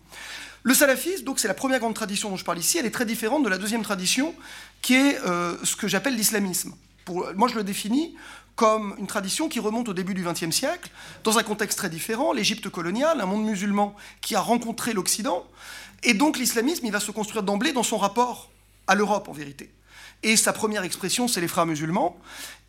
[0.63, 2.79] Le salafisme, donc, c'est la première grande tradition dont je parle ici.
[2.79, 4.35] Elle est très différente de la deuxième tradition,
[4.83, 6.75] qui est euh, ce que j'appelle l'islamisme.
[7.35, 8.15] moi, je le définis
[8.55, 10.91] comme une tradition qui remonte au début du XXe siècle,
[11.25, 15.47] dans un contexte très différent, l'Égypte coloniale, un monde musulman qui a rencontré l'Occident,
[16.03, 18.51] et donc l'islamisme, il va se construire d'emblée dans son rapport
[18.87, 19.73] à l'Europe, en vérité.
[20.23, 22.19] Et sa première expression, c'est les frères musulmans,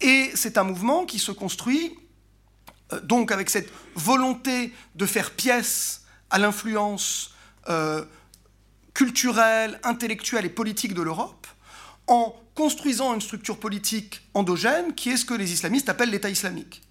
[0.01, 1.95] et c'est un mouvement qui se construit
[2.91, 7.33] euh, donc avec cette volonté de faire pièce à l'influence
[7.69, 8.03] euh,
[8.93, 11.47] culturelle, intellectuelle et politique de l'Europe,
[12.07, 16.81] en construisant une structure politique endogène qui est ce que les islamistes appellent l'État islamique.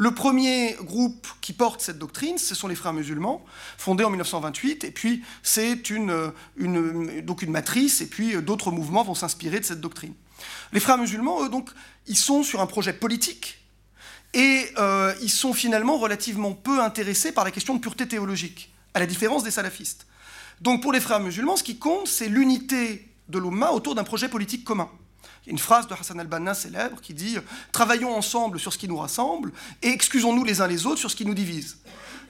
[0.00, 3.44] Le premier groupe qui porte cette doctrine, ce sont les frères musulmans,
[3.76, 6.32] fondés en 1928, et puis c'est une,
[7.22, 10.14] donc une matrice, et puis d'autres mouvements vont s'inspirer de cette doctrine.
[10.72, 11.68] Les frères musulmans, eux, donc,
[12.06, 13.58] ils sont sur un projet politique,
[14.32, 19.00] et euh, ils sont finalement relativement peu intéressés par la question de pureté théologique, à
[19.00, 20.06] la différence des salafistes.
[20.62, 24.30] Donc pour les frères musulmans, ce qui compte, c'est l'unité de l'Umma autour d'un projet
[24.30, 24.88] politique commun.
[25.44, 27.38] Il y a une phrase de Hassan al-Banna célèbre qui dit
[27.72, 29.52] Travaillons ensemble sur ce qui nous rassemble
[29.82, 31.78] et excusons-nous les uns les autres sur ce qui nous divise.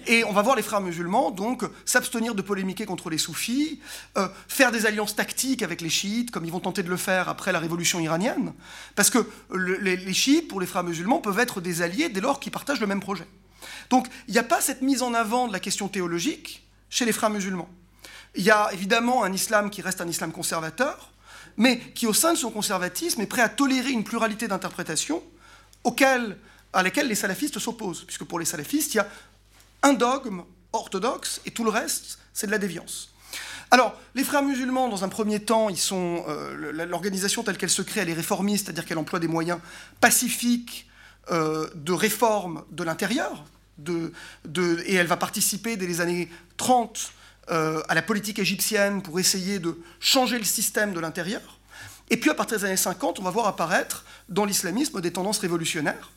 [0.07, 3.81] Et on va voir les frères musulmans donc s'abstenir de polémiquer contre les soufis,
[4.17, 7.29] euh, faire des alliances tactiques avec les chiites, comme ils vont tenter de le faire
[7.29, 8.55] après la révolution iranienne,
[8.95, 12.41] parce que les, les, chiites, pour les frères musulmans, peuvent être des alliés dès lors
[12.41, 13.27] qu'ils partagent le même projet.
[13.91, 17.13] Donc il n'y a pas cette mise en avant de la question théologique chez les
[17.13, 17.69] frères musulmans.
[18.35, 21.13] Il y a évidemment un islam qui reste un islam conservateur,
[21.61, 25.23] mais qui, au sein de son conservatisme, est prêt à tolérer une pluralité d'interprétations
[26.73, 28.05] à laquelle les salafistes s'opposent.
[28.05, 29.09] Puisque pour les salafistes, il y a
[29.83, 33.13] un dogme orthodoxe et tout le reste, c'est de la déviance.
[33.71, 37.83] Alors, les frères musulmans, dans un premier temps, ils sont euh, l'organisation telle qu'elle se
[37.83, 39.59] crée, elle est réformiste, c'est-à-dire qu'elle emploie des moyens
[40.01, 40.89] pacifiques
[41.31, 43.45] euh, de réforme de l'intérieur,
[43.87, 47.13] et elle va participer dès les années 30
[47.51, 51.59] euh, à la politique égyptienne pour essayer de changer le système de l'intérieur.
[52.11, 55.39] Et puis à partir des années 50, on va voir apparaître dans l'islamisme des tendances
[55.39, 56.11] révolutionnaires,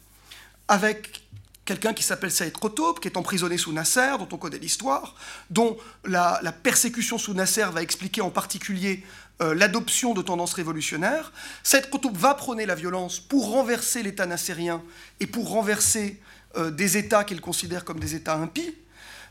[0.67, 1.23] avec
[1.65, 5.15] quelqu'un qui s'appelle Saïd Qutb, qui est emprisonné sous Nasser, dont on connaît l'histoire,
[5.49, 9.03] dont la, persécution sous Nasser va expliquer en particulier
[9.41, 11.31] euh, l'adoption de tendances révolutionnaires.
[11.63, 14.81] Saïd Qutb va prôner la violence pour renverser l'État nassérien
[15.19, 16.21] et pour renverser
[16.57, 18.75] euh, des États qu'il considère comme des États impies.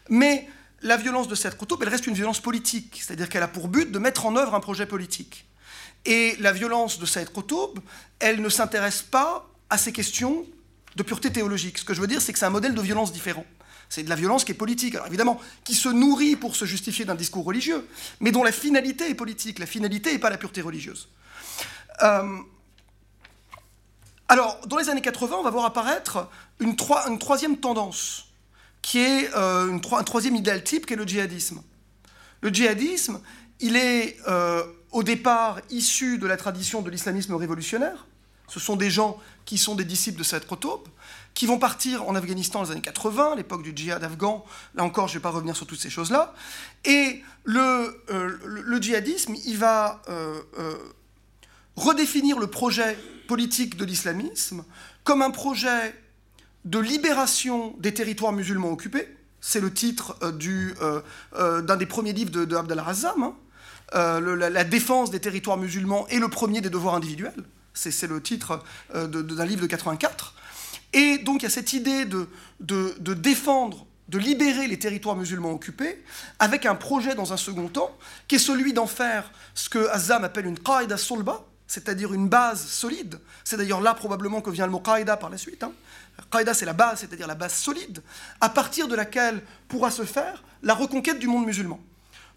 [0.08, 0.48] Mais
[0.82, 3.90] la violence de cette Qutb, elle reste une violence politique, c'est-à-dire qu'elle a pour but
[3.90, 5.46] de mettre en œuvre un projet politique.
[6.04, 7.78] Et la violence de Saïd Qutb,
[8.18, 10.44] elle ne s'intéresse pas à ces questions
[10.96, 11.78] de pureté théologique.
[11.78, 13.46] Ce que je veux dire, c'est que c'est un modèle de violence différent.
[13.88, 17.04] C'est de la violence qui est politique, alors évidemment, qui se nourrit pour se justifier
[17.04, 17.86] d'un discours religieux,
[18.20, 19.58] mais dont la finalité est politique.
[19.58, 21.08] La finalité n'est pas la pureté religieuse.
[22.02, 22.38] Euh,
[24.28, 26.28] alors, dans les années 80, on va voir apparaître
[26.58, 28.31] une troisième tendance
[28.82, 31.62] qui est euh, un troisième idéal type, qui est le djihadisme.
[32.40, 33.20] Le djihadisme,
[33.60, 38.06] il est euh, au départ issu de la tradition de l'islamisme révolutionnaire.
[38.48, 40.88] Ce sont des gens qui sont des disciples de Saïd Qutb,
[41.32, 44.44] qui vont partir en Afghanistan dans les années 80, l'époque du djihad afghan.
[44.74, 46.34] Là encore, je ne vais pas revenir sur toutes ces choses-là.
[46.84, 50.02] Et le, euh, le, djihadisme, il va
[51.76, 54.64] redéfinir le projet politique de l'islamisme
[55.04, 55.94] comme un projet
[56.64, 59.08] de libération des territoires musulmans occupés.
[59.40, 60.32] C'est le titre euh,
[60.80, 61.00] euh,
[61.34, 63.22] euh, d'un des premiers livres de, Razzam.
[63.22, 64.20] Hein.
[64.20, 67.44] la, défense des territoires musulmans est le premier des devoirs individuels.
[67.74, 68.62] C'est le titre
[68.94, 70.34] d'un livre de 84.
[70.92, 72.28] Et donc il y a cette idée de,
[72.60, 76.04] de, défendre, de libérer les territoires musulmans occupés,
[76.38, 77.96] avec un projet dans un second temps,
[78.28, 82.66] qui est celui d'en faire ce que Azam appelle une qaïda solba, c'est-à-dire une base
[82.66, 83.18] solide.
[83.42, 85.62] C'est d'ailleurs là probablement que vient le mot qaïda par la suite.
[85.62, 85.72] Hein.
[86.30, 88.02] Qaïda, c'est la base, c'est-à-dire la base solide,
[88.40, 91.80] à partir de laquelle pourra se faire la reconquête du monde musulman.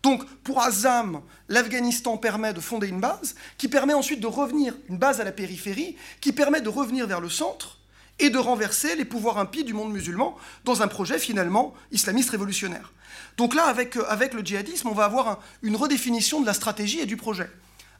[0.04, 4.98] Donc, pour Azam, l'Afghanistan permet de fonder une base qui permet ensuite de revenir, une
[4.98, 7.80] base à la périphérie, qui permet de revenir vers le centre
[8.20, 12.94] et de renverser les pouvoirs impies du monde musulman dans un projet finalement islamiste révolutionnaire.
[13.38, 17.00] Donc là, avec, euh, avec le djihadisme, on va avoir une redéfinition de la stratégie
[17.00, 17.50] et du projet.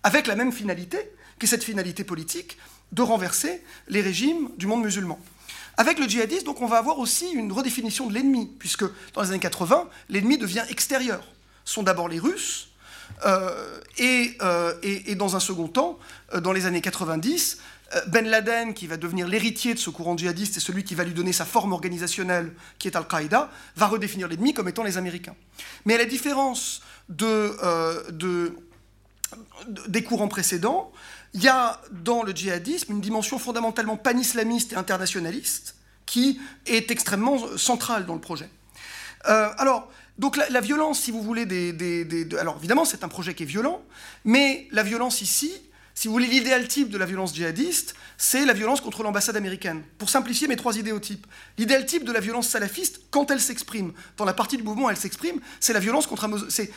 [0.06, 1.00] avec la même finalité,
[1.40, 2.60] qui cette finalité politique
[2.92, 5.20] de renverser les régimes du monde musulman.
[5.78, 9.30] Avec le djihadisme, donc, on va avoir aussi une redéfinition de l'ennemi, puisque dans les
[9.30, 11.24] années 80, l'ennemi devient extérieur.
[11.66, 12.70] Ce sont d'abord les Russes,
[13.26, 16.00] euh, euh, et, dans un second temps,
[16.34, 17.60] euh, dans les années 90,
[18.08, 21.14] Ben Laden, qui va devenir l'héritier de ce courant djihadiste et celui qui va lui
[21.14, 25.36] donner sa forme organisationnelle, qui est Al-Qaïda, va redéfinir l'ennemi comme étant les Américains.
[25.86, 27.56] Mais à la différence de,
[28.12, 28.54] de,
[29.88, 30.92] des courants précédents,
[31.36, 37.58] il y a dans le djihadisme une dimension fondamentalement pan-islamiste et internationaliste qui est extrêmement
[37.58, 38.50] centrale dans le projet.
[39.26, 43.48] alors, donc la, violence, si vous voulez, des, alors évidemment c'est un projet qui est
[43.48, 43.82] violent,
[44.24, 45.52] mais la violence ici,
[45.98, 49.82] si vous voulez, l'idéal type de la violence djihadiste, c'est la violence contre l'ambassade américaine.
[49.98, 51.26] Pour simplifier mes trois idéotypes,
[51.58, 54.90] l'idéal type de la violence salafiste, quand elle s'exprime, dans la partie du mouvement où
[54.90, 56.30] elle s'exprime, c'est la violence contre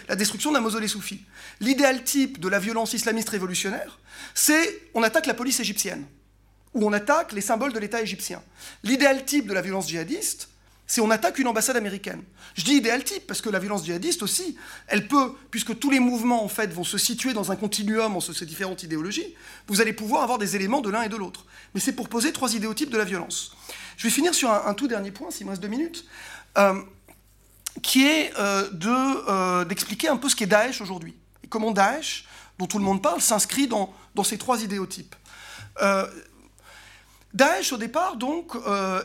[0.08, 1.20] la destruction d'un mausolée soufi.
[1.58, 3.98] L'idéal type de la violence islamiste révolutionnaire,
[4.34, 6.06] c'est on attaque la police égyptienne,
[6.74, 8.40] ou on attaque les symboles de l'État égyptien.
[8.84, 10.48] L'idéal type de la violence djihadiste,
[10.88, 12.22] c'est on attaque une ambassade américaine.
[12.54, 14.56] Je dis idéal type parce que la violence djihadiste aussi,
[14.88, 18.32] elle peut, puisque tous les mouvements en fait vont se situer dans un continuum entre
[18.32, 19.34] ces différentes idéologies,
[19.68, 21.44] vous allez pouvoir avoir des éléments de l'un et de l'autre.
[21.74, 23.54] Mais c'est pour poser trois idéotypes de la violence.
[23.98, 26.06] Je vais finir sur un, tout dernier point, s'il me reste deux minutes,
[26.56, 26.80] euh,
[27.82, 28.70] qui est euh,
[29.28, 32.24] euh, d'expliquer un peu ce qu'est Daesh aujourd'hui et comment Daesh,
[32.58, 35.14] dont tout le monde parle, s'inscrit dans, dans, ces trois idéotypes.
[37.38, 38.52] Daesh, au départ, donc,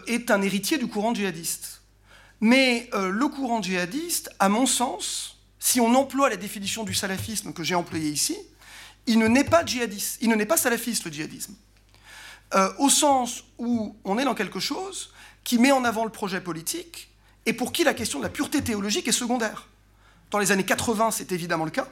[0.07, 1.83] est un héritier du courant djihadiste.
[2.43, 7.53] Mais euh, le courant djihadiste, à mon sens, si on emploie la définition du salafisme
[7.53, 8.37] que j'ai employée ici,
[9.07, 11.55] il ne n'est pas djihadiste, il ne n'est pas salafiste le djihadisme.
[12.53, 15.13] Euh, au sens où on est dans quelque chose
[15.45, 17.13] qui met en avant le projet politique
[17.45, 19.69] et pour qui la question de la pureté théologique est secondaire.
[20.29, 21.87] Dans les années 80, c'est évidemment le cas.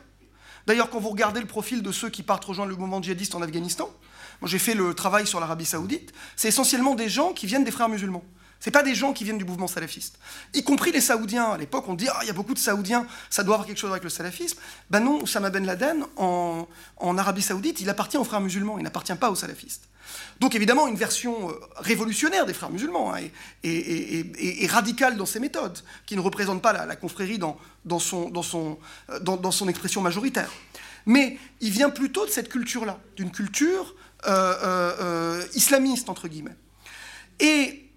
[0.67, 3.41] D'ailleurs, quand vous regardez le profil de ceux qui partent rejoindre le mouvement djihadiste en
[3.41, 3.89] Afghanistan,
[4.43, 7.89] j'ai fait le travail sur l'Arabie saoudite, c'est essentiellement des gens qui viennent des frères
[7.89, 8.23] musulmans.
[8.61, 10.19] Ce pas des gens qui viennent du mouvement salafiste.
[10.53, 11.51] Y compris les Saoudiens.
[11.51, 13.79] À l'époque, on dit Ah, il y a beaucoup de Saoudiens, ça doit avoir quelque
[13.79, 14.59] chose avec le salafisme.
[14.91, 16.67] Ben non, Osama Ben Laden, en,
[17.17, 19.89] Arabie Saoudite, il appartient aux frères musulmans, il n'appartient pas aux salafistes.
[20.39, 23.21] Donc évidemment, une version euh, révolutionnaire des frères musulmans hein,
[23.63, 27.53] et, radicale dans ses méthodes, qui ne représente pas la, confrérie euh,
[27.85, 30.51] dans, son, expression majoritaire.
[31.07, 33.95] Mais il vient plutôt de cette culture-là, d'une culture
[35.53, 36.55] islamiste, entre guillemets.
[37.39, 37.91] Et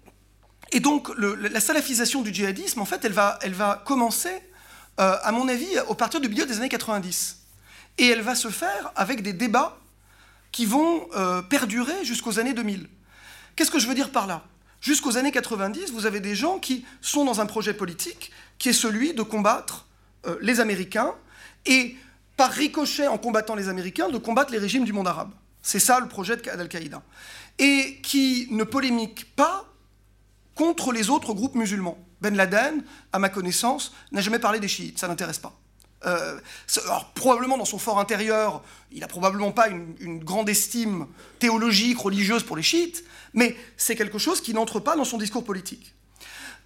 [0.75, 4.41] et donc, la salafisation du djihadisme, en fait, elle va, elle va commencer,
[4.99, 7.37] euh, à mon avis, au partir du milieu des années 90.
[7.97, 9.77] Et elle va se faire avec des débats
[10.51, 12.89] qui vont euh, perdurer jusqu'aux années 2000.
[13.55, 14.43] Qu'est-ce que je veux dire par là?
[14.81, 18.73] Jusqu'aux années 90, vous avez des gens qui sont dans un projet politique qui est
[18.73, 19.87] celui de combattre
[20.27, 21.15] euh, les Américains
[21.65, 21.95] et,
[22.35, 25.31] par ricochet, en combattant les Américains, de combattre les régimes du monde arabe.
[25.65, 27.01] C'est ça le projet d'Al-Qaïda.
[27.57, 29.65] Et qui ne polémique pas
[30.53, 31.97] contre les autres groupes musulmans.
[32.21, 35.59] Ben Laden, à ma connaissance, n'a jamais parlé des chiites, ça n'intéresse pas.
[36.05, 36.39] Euh,
[36.83, 41.07] alors, probablement dans son fort intérieur, il n'a probablement pas une, grande estime
[41.39, 43.03] théologique, religieuse pour les chiites,
[43.33, 45.95] mais c'est quelque chose qui n'entre pas dans son discours politique.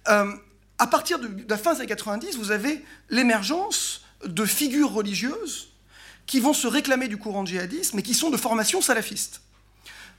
[0.08, 0.30] Euh,
[0.76, 5.69] à partir de, de, la fin des années 90, vous avez l'émergence de figures religieuses
[6.30, 9.40] qui vont se réclamer du courant djihadiste, mais qui sont de formation salafiste.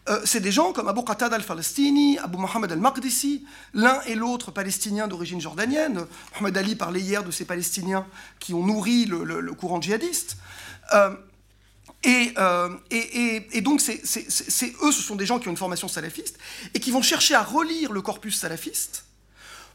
[0.10, 5.08] Euh, c'est des gens comme Abu Qatada al-Falastini, Abu Mohammed al-Maqdisi, l'un et l'autre palestiniens
[5.08, 6.06] d'origine jordanienne.
[6.34, 8.06] Mohamed Ali parlait hier de ces Palestiniens
[8.42, 10.36] qui ont nourri le, courant djihadiste.
[10.94, 11.16] Euh,
[12.06, 14.02] euh, et, donc, c'est,
[14.84, 16.38] eux, ce sont des gens qui ont une formation salafiste
[16.74, 19.06] et qui vont chercher à relire le corpus salafiste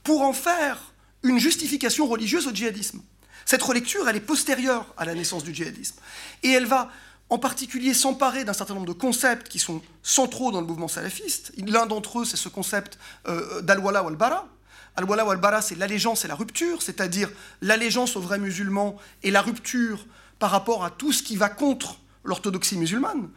[0.05, 0.93] pour en faire
[1.23, 3.01] une justification religieuse au djihadisme.
[3.47, 5.97] Cette relecture, elle est postérieure à la naissance du djihadisme.
[6.43, 6.91] Et elle va
[7.31, 11.53] en particulier s'emparer d'un certain nombre de concepts qui sont centraux dans le mouvement salafiste.
[11.57, 14.49] L'un d'entre eux, c'est ce concept euh, d'al-wala ou al-bara.
[14.97, 17.31] Al-wala ou al-bara, c'est l'allégeance et la rupture, c'est-à-dire
[17.63, 20.05] l'allégeance aux vrais musulmans et la rupture
[20.41, 23.31] par rapport à tout ce qui va contre l'orthodoxie musulmane.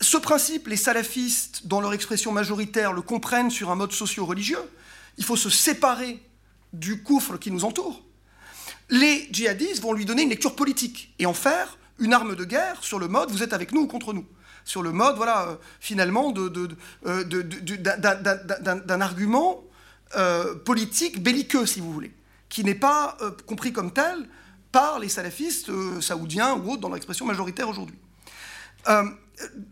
[0.00, 4.62] Ce principe, les salafistes, dans leur expression majoritaire, le comprennent sur un mode socio-religieux.
[5.18, 6.22] Il faut se séparer
[6.72, 8.02] du coufre qui nous entoure.
[8.90, 12.82] Les djihadistes vont lui donner une lecture politique et en faire une arme de guerre
[12.82, 14.26] sur le mode vous êtes avec nous ou contre nous.
[14.64, 19.64] Sur le mode, voilà, euh, finalement, euh, d'un argument
[20.16, 22.12] euh, politique belliqueux, si vous voulez,
[22.48, 24.28] qui n'est pas compris comme tel
[24.72, 25.70] par les salafistes
[26.00, 27.96] saoudiens ou autres dans l'expression majoritaire aujourd'hui.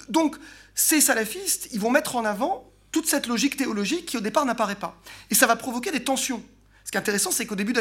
[0.08, 0.36] donc,
[0.74, 4.76] ces salafistes, ils vont mettre en avant toute cette logique théologique qui au départ n'apparaît
[4.76, 4.96] pas.
[5.30, 6.42] Et ça va provoquer des tensions.
[6.88, 7.74] Ce qui est intéressant, c'est qu'au début,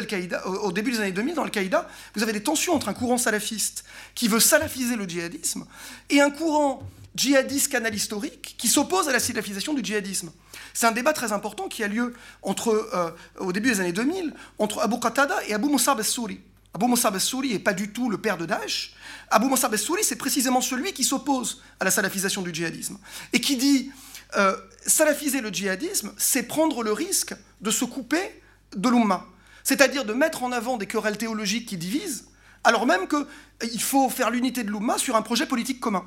[0.44, 3.86] au début des années 2000, dans Al-Qaïda, vous avez des tensions entre un courant salafiste
[4.14, 5.66] qui veut salafiser le djihadisme
[6.10, 6.84] et un courant
[7.16, 10.30] djihadiste canal historique qui s'oppose à la salafisation du djihadisme.
[10.74, 14.34] C'est un débat très important qui a lieu entre, euh, au début des années 2000
[14.60, 16.42] entre Abu Qatada et Abu Musab al-Souri.
[16.74, 18.94] Abu Musab al-Souri n'est pas du tout le père de Daesh.
[19.30, 22.98] Abu Musab al-Souri, c'est précisément celui qui s'oppose à la salafisation du djihadisme
[23.32, 23.90] et qui dit
[24.36, 28.42] euh, salafiser le djihadisme, c'est prendre le risque de se couper
[28.76, 29.26] de l'Umma,
[29.64, 32.28] c'est-à-dire de mettre en avant des querelles théologiques qui divisent,
[32.64, 36.06] alors même qu'il faut faire l'unité de l'Umma sur un projet politique commun.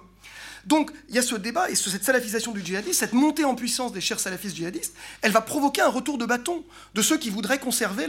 [0.67, 3.93] Donc il y a ce débat et cette salafisation du djihadisme, cette montée en puissance
[3.93, 6.65] des chers salafistes djihadistes, elle va provoquer un retour de bâton
[6.95, 8.07] de ceux qui voudraient conserver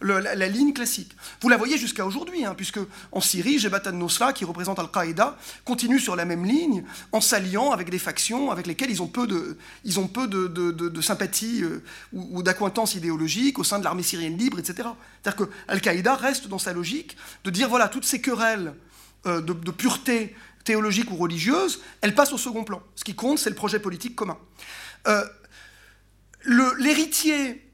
[0.00, 1.12] la, ligne classique.
[1.40, 2.80] Vous la voyez jusqu'à aujourd'hui, hein, puisque
[3.12, 7.90] en Syrie, Jebhat al-Nusra, qui représente Al-Qaïda, continue sur la même ligne en s'alliant avec
[7.90, 9.94] des factions avec lesquelles ils ont peu de, ils
[11.02, 11.82] sympathie euh,
[12.12, 14.88] ou, d'acquaintance idéologique au sein de l'armée syrienne libre, etc.
[15.22, 18.74] C'est-à-dire que Al-Qaïda reste dans sa logique de dire voilà, toutes ces querelles
[19.26, 20.34] euh, de, pureté
[20.64, 22.82] théologique ou religieuse, elle passe au second plan.
[22.96, 24.38] Ce qui compte, c'est le projet politique commun.
[25.06, 25.24] Euh,
[26.78, 27.70] l'héritier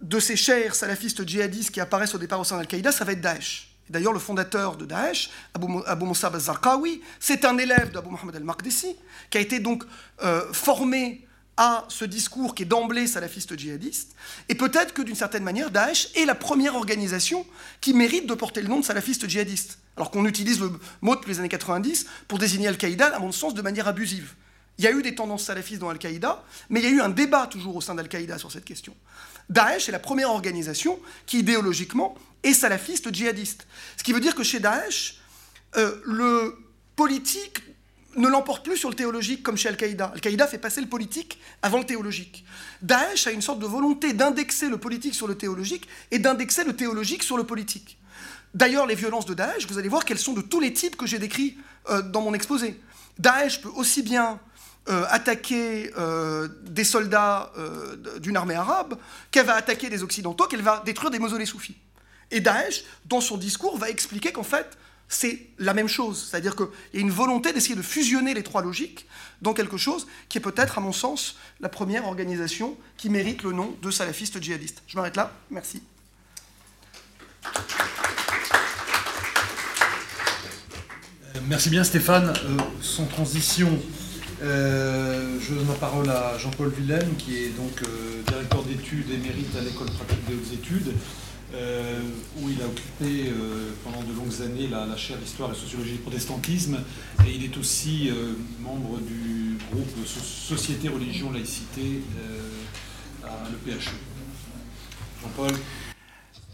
[0.00, 3.20] de ces chers salafistes djihadistes qui apparaissent au départ au sein d'Al-Qaïda, ça va être
[3.20, 3.68] Daesh.
[3.88, 8.96] D'ailleurs, le fondateur de Daesh, Abu, Musab al-Zarqawi, c'est un élève d'Abu Mohammed al-Maqdisi,
[9.30, 9.84] qui a été donc
[10.22, 14.16] euh, formé à ce discours qui est d'emblée salafiste djihadiste.
[14.48, 17.46] Et peut-être que d'une certaine manière, Daesh est la première organisation
[17.80, 19.78] qui mérite de porter le nom de salafiste djihadiste.
[19.96, 23.54] Alors qu'on utilise le mot depuis les années 90 pour désigner Al-Qaïda, à mon sens,
[23.54, 24.34] de manière abusive.
[24.78, 27.10] Il y a eu des tendances salafistes dans Al-Qaïda, mais il y a eu un
[27.10, 28.96] débat toujours au sein d'Al-Qaïda sur cette question.
[29.50, 33.66] Daesh est la première organisation qui, idéologiquement, est salafiste djihadiste.
[33.96, 35.20] Ce qui veut dire que chez Daesh,
[35.76, 36.56] euh, le
[36.96, 37.62] politique
[38.16, 40.12] ne l'emporte plus sur le théologique comme chez Al-Qaïda.
[40.14, 42.44] Al-Qaïda fait passer le politique avant le théologique.
[42.82, 46.74] Daesh a une sorte de volonté d'indexer le politique sur le théologique et d'indexer le
[46.74, 47.98] théologique sur le politique.
[48.54, 51.06] D'ailleurs, les violences de Daesh, vous allez voir qu'elles sont de tous les types que
[51.06, 51.56] j'ai décrits
[51.88, 52.78] euh, dans mon exposé.
[53.18, 54.38] Daesh peut aussi bien
[54.88, 57.52] euh, attaquer euh, des soldats
[58.20, 58.98] d'une armée arabe
[59.30, 61.76] qu'elle va attaquer des occidentaux, qu'elle va détruire des mausolées soufis.
[62.30, 64.76] Et Daesh, dans son discours, va expliquer qu'en fait,
[65.08, 66.28] c'est la même chose.
[66.30, 69.06] C'est-à-dire qu'il y a une volonté d'essayer de fusionner les trois logiques
[69.42, 73.52] dans quelque chose qui est peut-être, à mon sens, la première organisation qui mérite le
[73.52, 74.82] nom de salafiste djihadiste.
[74.86, 75.32] Je m'arrête là.
[75.50, 75.82] Merci.
[81.48, 82.28] Merci bien Stéphane.
[82.28, 83.70] Euh, sans transition,
[84.42, 89.48] euh, je donne la parole à Jean-Paul Villem, qui est donc euh, directeur d'études émérite
[89.58, 90.92] à l'école pratique des hautes études,
[92.38, 93.30] où il a occupé
[93.84, 96.78] pendant de longues années la, chaire d'histoire et sociologie du protestantisme,
[97.26, 98.10] et il est aussi
[98.58, 102.00] membre du groupe Société, Religion, Laïcité
[103.22, 103.90] à l'EPHE.
[105.22, 105.52] Jean-Paul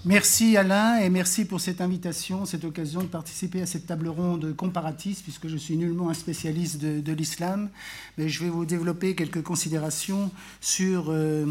[0.04, 4.54] Merci Alain et merci pour cette invitation, cette occasion de participer à cette table ronde
[4.54, 7.68] comparative puisque je suis nullement un spécialiste de, l'islam,
[8.16, 11.46] mais je vais vous développer quelques considérations sur euh,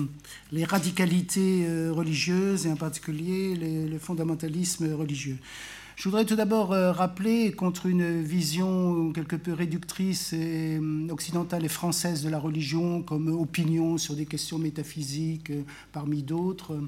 [0.53, 5.37] les radicalités euh, religieuses et en particulier le fondamentalisme religieux.
[5.97, 10.33] Je voudrais tout d'abord euh, rappeler contre une vision quelque peu réductrice
[11.09, 15.51] occidentale et française de la religion comme opinion sur des questions métaphysiques
[15.91, 16.79] parmi d'autres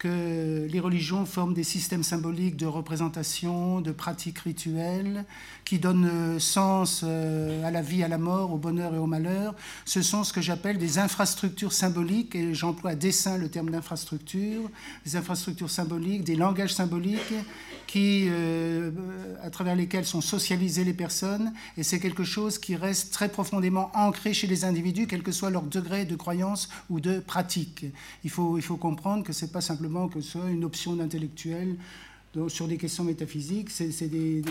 [0.00, 5.26] que les religions forment des systèmes symboliques de représentation, de pratiques rituelles,
[5.70, 9.06] qui donnent euh, sens euh, à la vie, à la mort, au bonheur et au
[9.06, 9.54] malheur.
[9.84, 14.68] Ce sont ce que j'appelle des infrastructures symboliques, et j'emploie à dessein le terme d'infrastructure,
[15.04, 17.34] des infrastructures symboliques, des langages symboliques
[17.86, 18.90] qui, euh,
[19.44, 23.92] à travers lesquels sont socialisées les personnes, et c'est quelque chose qui reste très profondément
[23.94, 27.84] ancré chez les individus, quel que soit leur degré de croyance ou de pratique.
[28.24, 30.96] Il faut, il faut comprendre que ce n'est pas simplement que ce soit une option
[30.96, 31.76] d'intellectuel
[32.48, 34.42] sur des questions métaphysiques, c'est des,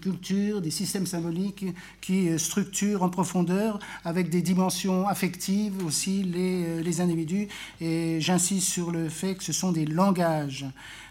[0.00, 1.66] cultures, des systèmes symboliques
[2.00, 7.46] qui euh, structurent en profondeur, avec des dimensions affectives aussi, les, euh, les individus.
[7.80, 10.66] Et j'insiste sur le fait que ce sont des langages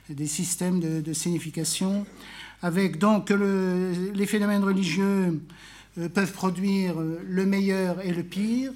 [0.10, 2.06] des systèmes de, signification,
[2.62, 5.42] avec donc les phénomènes religieux
[5.98, 8.74] euh, peuvent produire le meilleur et le pire,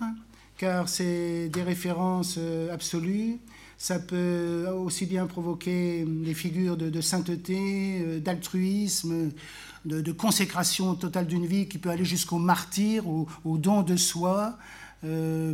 [0.58, 2.40] car c'est des références
[2.72, 3.38] absolues.
[3.80, 9.32] Ça peut aussi bien provoquer des figures de, sainteté, euh, d'altruisme,
[9.86, 14.58] de, consécration totale d'une vie qui peut aller jusqu'au martyr, au, au, don de soi.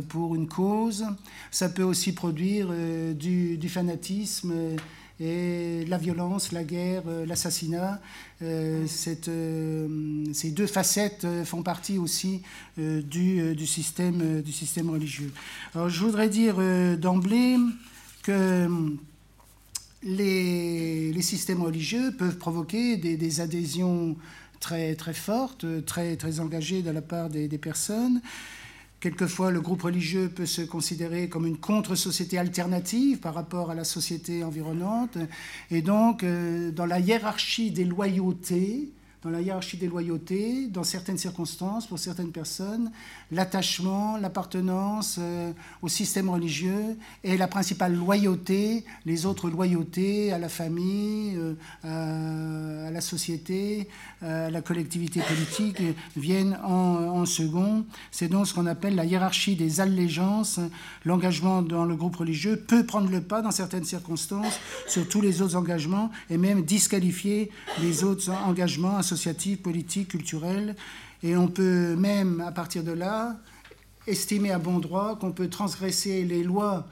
[0.08, 1.06] pour une cause.
[1.50, 2.68] Ça peut aussi produire
[3.14, 4.76] du, du, fanatisme
[5.20, 8.00] et la violence, la guerre, euh, l'assassinat.
[8.42, 8.86] Euh,
[9.28, 12.42] euh, ces deux facettes font partie aussi
[12.76, 15.32] du, du, système, du système religieux.
[15.74, 16.56] Alors, je voudrais dire
[16.98, 17.56] d'emblée
[18.26, 18.68] que
[20.02, 24.16] les, systèmes religieux peuvent provoquer des, adhésions
[24.58, 28.20] très, très fortes, très, très engagées de la part des, personnes.
[28.98, 33.84] Quelquefois, le groupe religieux peut se considérer comme une contre-société alternative par rapport à la
[33.84, 35.18] société environnante.
[35.70, 38.88] Et donc, euh, dans la hiérarchie des loyautés,
[39.26, 42.92] dans la hiérarchie des loyautés, dans certaines circonstances, pour certaines personnes,
[43.32, 50.48] l'attachement, l'appartenance euh, au système religieux est la principale loyauté, les autres loyautés à la
[50.48, 51.36] famille,
[51.84, 53.88] euh, à, la société,
[54.22, 55.82] à la collectivité politique
[56.16, 57.84] viennent en, second.
[58.12, 60.60] C'est donc ce qu'on appelle la hiérarchie des allégeances.
[61.04, 65.42] L'engagement dans le groupe religieux peut prendre le pas dans certaines circonstances sur tous les
[65.42, 67.50] autres engagements et même disqualifier
[67.82, 70.76] les autres engagements associatifs, politiques, culturels
[71.22, 73.36] et on peut même, à partir de là,
[74.06, 76.86] estimer à bon droit qu'on peut transgresser les lois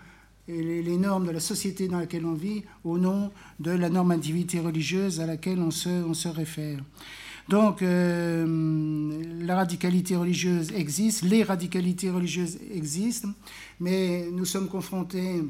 [0.48, 3.30] et les, normes de la société dans laquelle on vit au nom
[3.60, 6.80] de la normativité religieuse à laquelle on se, réfère.
[7.48, 13.28] Donc, euh, la radicalité religieuse existe, les radicalités religieuses existent,
[13.80, 15.42] mais nous sommes confrontés,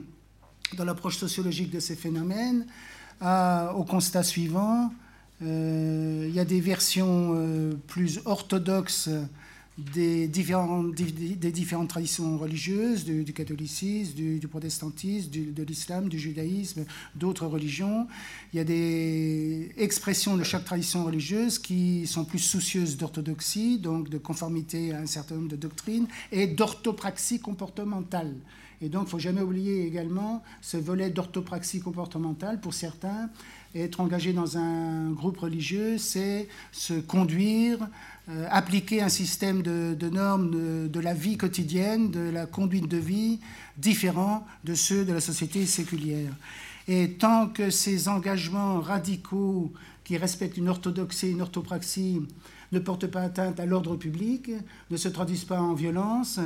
[0.77, 2.67] dans l'approche sociologique de ces phénomènes,
[3.23, 4.91] au constat suivant
[5.41, 9.09] il y a des versions euh, plus orthodoxes
[9.77, 16.85] des différentes, des différentes traditions religieuses, du, catholicisme, du, protestantisme, de l'islam, du judaïsme,
[17.17, 18.07] d'autres religions.
[18.53, 24.09] Il y a des expressions de chaque tradition religieuse qui sont plus soucieuses d'orthodoxie, donc
[24.09, 28.33] de conformité à un certain nombre de doctrines, et d'orthopraxie comportementale.
[28.81, 33.31] Et donc, il ne faut jamais oublier également ce volet d'orthopraxie comportementale pour certains
[33.75, 37.78] être engagé dans un groupe religieux, c'est se conduire,
[38.28, 43.41] euh, appliquer un système de, normes de, la vie quotidienne, de la conduite de vie,
[43.77, 46.33] différent de ceux de la société séculière.
[46.86, 49.73] Et tant que ces engagements radicaux
[50.05, 52.20] qui respectent une orthodoxie, une orthopraxie,
[52.73, 54.51] ne portent pas atteinte à l'ordre public,
[54.91, 56.41] ne se traduisent pas en violence,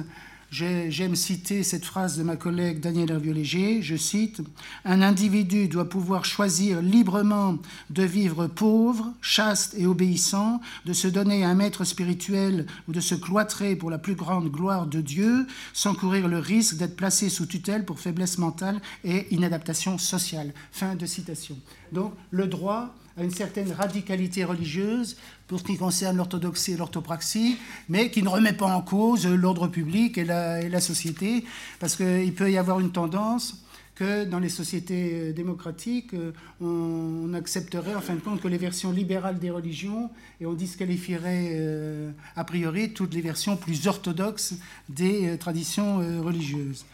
[0.51, 4.41] J'aime citer cette phrase de ma collègue Danielle Hervieux-Léger, je cite,
[4.87, 7.59] Un individu doit pouvoir choisir librement
[7.91, 13.01] de vivre pauvre, chaste et obéissant, de se donner à un maître spirituel ou de
[13.01, 17.29] se cloîtrer pour la plus grande gloire de Dieu, sans courir le risque d'être placé
[17.29, 20.55] sous tutelle pour faiblesse mentale et inadaptation sociale.
[20.73, 21.59] Fin de citation.
[21.93, 25.17] Donc le droit à une certaine radicalité religieuse
[25.49, 27.57] pour ce qui concerne l'orthodoxie et l'orthopraxie,
[27.89, 31.45] mais qui ne remet pas en cause l'ordre public et la, société,
[31.81, 33.65] parce qu'il peut y avoir une tendance
[33.97, 36.31] que dans les sociétés euh, démocratiques, euh,
[36.61, 40.09] on, accepterait en fin de compte que les versions libérales des religions
[40.41, 44.55] et on disqualifierait euh, a priori toutes les versions plus orthodoxes
[44.89, 46.87] des traditions religieuses.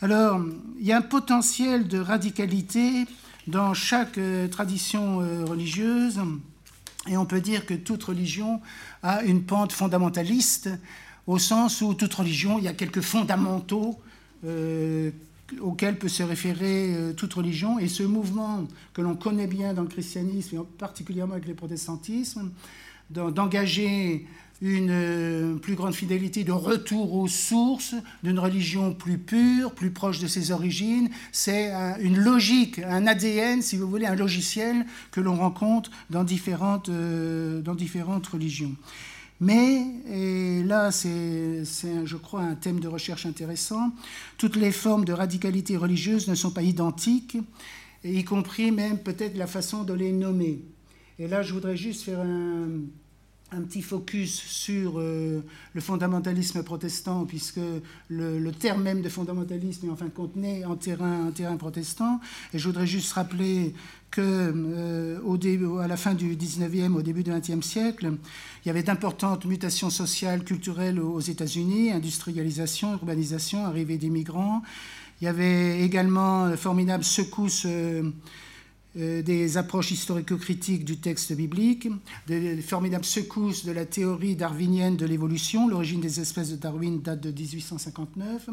[0.00, 0.40] Alors,
[0.78, 3.04] il y a un potentiel de radicalité
[3.50, 6.20] dans chaque euh, tradition euh, religieuse,
[7.08, 8.60] et on peut dire que toute religion
[9.02, 10.70] a une pente fondamentaliste,
[11.26, 13.98] au sens où toute religion, il y a quelques fondamentaux
[14.44, 15.10] euh,
[15.60, 19.88] auxquels peut se référer toute religion, et ce mouvement que l'on connaît bien dans le
[19.88, 22.50] christianisme, et particulièrement avec le protestantisme,
[23.10, 24.28] d'engager
[24.60, 30.18] une euh, plus grande fidélité de retour aux sources d'une religion plus pure, plus proche
[30.18, 31.08] de ses origines.
[31.32, 36.88] C'est une logique, un ADN, si vous voulez, un logiciel que l'on rencontre dans différentes,
[36.88, 38.74] euh, dans différentes religions.
[39.42, 43.90] Mais, et là c'est, je crois, un thème de recherche intéressant,
[44.36, 47.38] toutes les formes de radicalité religieuse ne sont pas identiques,
[48.04, 50.60] y compris même peut-être la façon de les nommer.
[51.18, 52.68] Et là, je voudrais juste faire un,
[53.52, 55.42] un petit focus sur euh,
[55.74, 57.60] le fondamentalisme protestant, puisque
[58.08, 62.20] le, terme même de fondamentalisme est en fin de compte né en terrain, terrain protestant.
[62.54, 63.74] Et je voudrais juste rappeler
[64.10, 68.12] que euh, la fin du 19e, au début du 20e siècle,
[68.64, 74.62] il y avait d'importantes mutations sociales, culturelles aux États-Unis, industrialisation, urbanisation, arrivée des migrants.
[75.20, 77.66] Il y avait également de formidables secousses.
[77.66, 78.10] Euh,
[78.96, 81.88] des approches historico-critiques du texte biblique,
[82.26, 85.68] des formidables secousses de la théorie darwinienne de l'évolution.
[85.68, 88.48] L'origine des espèces de Darwin date de 1859.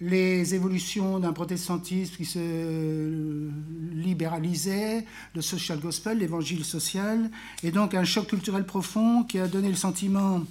[0.00, 3.48] Les évolutions d'un protestantisme qui se
[3.94, 7.30] libéralisait, le social gospel, l'évangile social,
[7.62, 10.42] et donc un choc culturel profond qui a donné le sentiment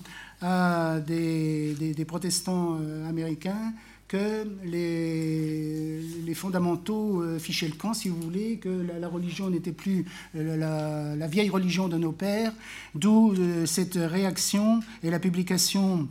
[0.42, 3.74] à des, des protestants euh, américains
[4.12, 10.06] que les, fondamentaux euh, fichaient le camp, si vous voulez, que la, religion n'était plus
[10.36, 12.52] euh, la, vieille religion de nos pères,
[12.94, 16.10] d'où euh, cette réaction et la publication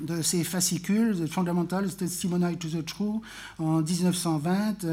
[0.00, 3.20] de ces fascicules fondamentales, Testimony to the True,
[3.58, 4.86] en 1920,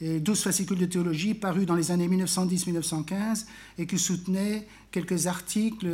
[0.00, 3.46] 12 fascicules de théologie parus dans les années 1910-1915
[3.78, 5.88] et qui soutenaient quelques articles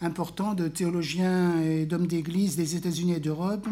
[0.00, 3.66] importants de théologiens et d'hommes d'église des États-Unis et d'Europe,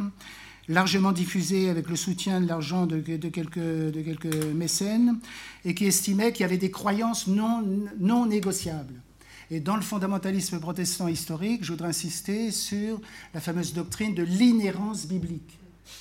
[0.69, 5.19] largement diffusés avec le soutien de l'argent de, quelques, de quelques mécènes,
[5.65, 7.65] et qui estimaient qu'il y avait des croyances non,
[7.99, 8.95] non négociables.
[9.51, 13.01] Et dans le fondamentalisme protestant historique, je voudrais insister sur
[13.33, 15.59] la fameuse doctrine de l'inhérence biblique,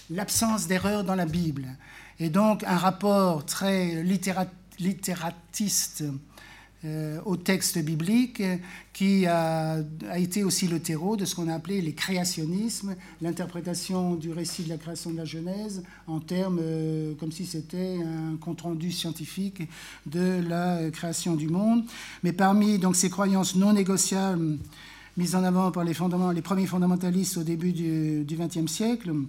[0.09, 1.65] l'absence d'erreur dans la Bible.
[2.19, 6.03] Et donc un rapport très littératiste
[7.25, 8.41] au texte biblique
[8.97, 9.77] qui a,
[10.15, 14.69] été aussi le terreau de ce qu'on a appelé les créationnismes, l'interprétation du récit de
[14.69, 19.61] la création de la Genèse en termes euh, comme si c'était un compte-rendu scientifique
[20.07, 21.83] de la création du monde.
[22.23, 24.57] Mais parmi donc, ces croyances non négociables
[25.15, 25.93] mises en avant par les,
[26.41, 29.23] premiers fondamentalistes au début du XXe siècle, euh,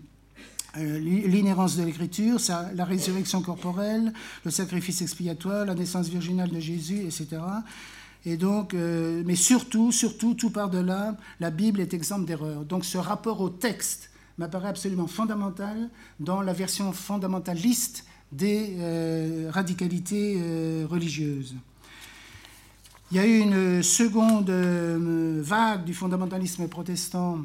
[0.76, 2.38] l'inhérence de l'écriture,
[2.74, 4.12] la résurrection corporelle,
[4.44, 7.40] le sacrifice expiatoire, la naissance virginale de Jésus, etc.
[8.24, 12.64] Et donc, euh, mais surtout, surtout, tout par de là, la Bible est exemple d'erreur.
[12.64, 15.88] Donc, ce rapport au texte m'apparaît absolument fondamental
[16.20, 21.54] dans la version fondamentaliste des euh, radicalités religieuses.
[23.10, 27.38] Il y a eu une seconde vague du fondamentalisme protestant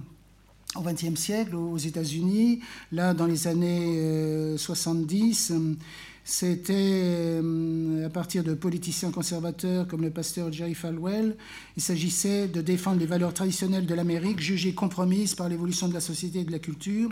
[0.76, 2.62] au XXe siècle aux États-Unis.
[2.92, 5.76] Là, dans les années 70, euh,
[6.24, 11.36] c'était euh, à partir de politiciens conservateurs comme le pasteur Jerry Falwell.
[11.76, 16.00] Il s'agissait de défendre les valeurs traditionnelles de l'Amérique, jugées compromises par l'évolution de la
[16.00, 17.10] société et de la culture.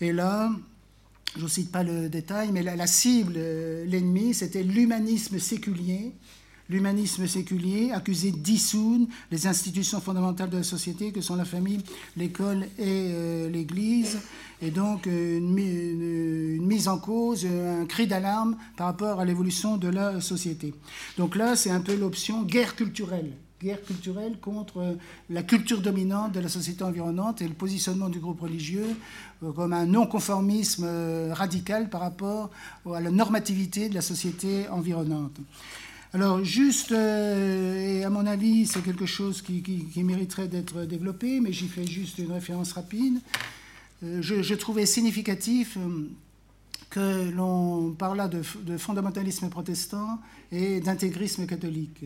[0.00, 0.50] Et là,
[1.36, 6.12] je ne cite pas le détail, mais la, la cible, euh, l'ennemi, c'était l'humanisme séculier
[6.68, 11.80] l'humanisme séculier, accusé dissoudre les institutions fondamentales de la société que sont la famille,
[12.16, 14.18] l'école et euh, l'Église,
[14.62, 19.88] et donc euh, une, mise en cause, un cri d'alarme par rapport à l'évolution de
[19.88, 20.74] la société.
[21.18, 24.94] Donc là, c'est un peu l'option guerre culturelle guerre culturelle contre euh,
[25.30, 28.88] la culture dominante de la société environnante et le positionnement du groupe religieux
[29.56, 30.86] comme un non-conformisme
[31.32, 32.50] radical par rapport
[32.92, 35.38] à la normativité de la société environnante.
[36.14, 41.52] Alors, juste, euh, et à mon avis, c'est quelque chose qui, mériterait d'être développé, mais
[41.52, 43.18] j'y fais juste une référence rapide.
[44.04, 46.08] Euh, je, trouvais significatif euh,
[46.88, 50.20] que l'on parla de, de, fondamentalisme protestant
[50.52, 52.04] et d'intégrisme catholique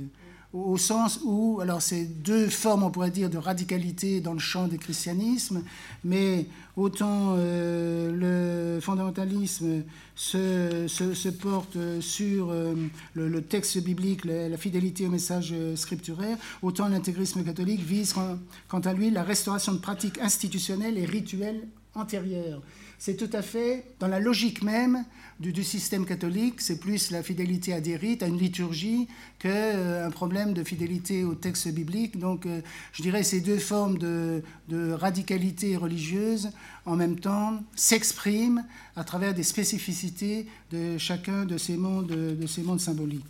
[0.54, 4.66] au sens où, alors c'est deux formes, on pourrait dire, de radicalité dans le champ
[4.66, 5.62] des christianismes,
[6.04, 6.46] mais
[6.76, 9.82] autant euh, le fondamentalisme
[10.14, 12.74] se, se, porte sur euh,
[13.12, 18.14] le, texte biblique, la, fidélité au message scripturaire, autant l'intégrisme catholique vise,
[18.68, 22.62] quant à lui, la restauration de pratiques institutionnelles et rituelles antérieures.
[22.98, 25.04] C'est tout à fait dans la logique même
[25.38, 29.06] du, système catholique, c'est plus la fidélité à des rites, à une liturgie,
[29.38, 32.18] qu'un euh, problème de fidélité au texte biblique.
[32.18, 32.60] Donc, euh,
[32.92, 34.42] je dirais ces deux formes de,
[34.92, 36.50] radicalité religieuse,
[36.86, 38.64] en même temps, s'expriment
[38.96, 42.10] à travers des spécificités de chacun de ces mondes,
[42.78, 43.24] symboliques.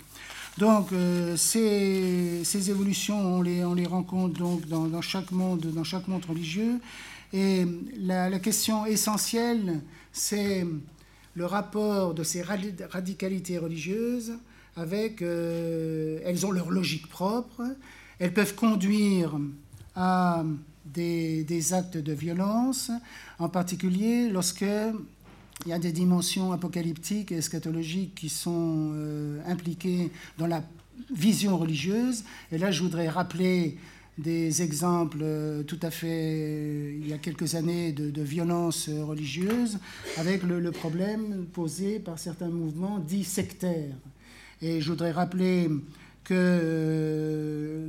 [0.57, 6.09] Donc, euh, ces, évolutions, on les, on les rencontre donc dans, chaque monde, dans chaque
[6.09, 6.81] monde religieux.
[7.33, 7.67] Et
[8.01, 9.81] la, la question essentielle,
[10.13, 10.67] c'est
[11.35, 14.33] le rapport de ces radicalités religieuses
[14.77, 15.23] avec...
[15.23, 17.63] Euh, elles ont leur logique propre,
[18.19, 19.39] elles peuvent conduire
[19.95, 20.45] à
[20.87, 22.91] des, actes de violence,
[23.39, 30.11] en particulier lorsque il y a des dimensions apocalyptiques et eschatologiques qui sont euh, impliquées
[30.39, 30.63] dans la
[31.15, 32.25] vision religieuse.
[32.53, 33.77] Et là, je voudrais rappeler
[34.19, 39.79] des exemples euh, tout à fait, il y a quelques années, de, de violences religieuses,
[40.17, 43.95] avec le, problème posé par certains mouvements dits sectaires.
[44.61, 45.71] Et je voudrais rappeler
[46.29, 47.89] que euh,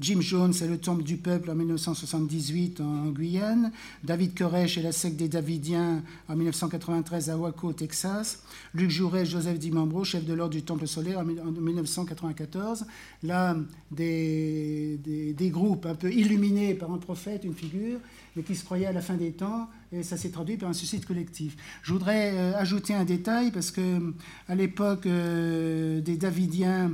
[0.00, 3.70] Jim Jones et le Temple du Peuple en 1978 en, Guyane,
[4.02, 8.42] David Koresh et la secte des Davidiens en 1993 à Waco, Texas,
[8.74, 12.84] Luc Jouret et Joseph Dimambro, chef de l'ordre du Temple solaire en, 1994.
[13.22, 13.56] Là,
[13.92, 14.98] des,
[15.36, 18.00] des, groupes un peu illuminés par un prophète, une figure,
[18.34, 20.74] mais qui se croyaient à la fin des temps, et ça s'est traduit par un
[20.74, 21.56] suicide collectif.
[21.82, 24.14] Je voudrais euh, ajouter un détail, parce que
[24.48, 26.92] à l'époque euh, des Davidiens,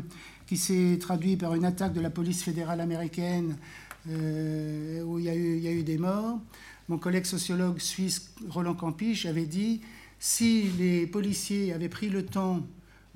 [0.54, 3.56] qui s'est traduit par une attaque de la police fédérale américaine
[4.08, 6.38] euh, où il y, a eu, des morts.
[6.88, 9.80] Mon collègue sociologue suisse Roland Campiche avait dit
[10.20, 12.60] si les policiers avaient pris le temps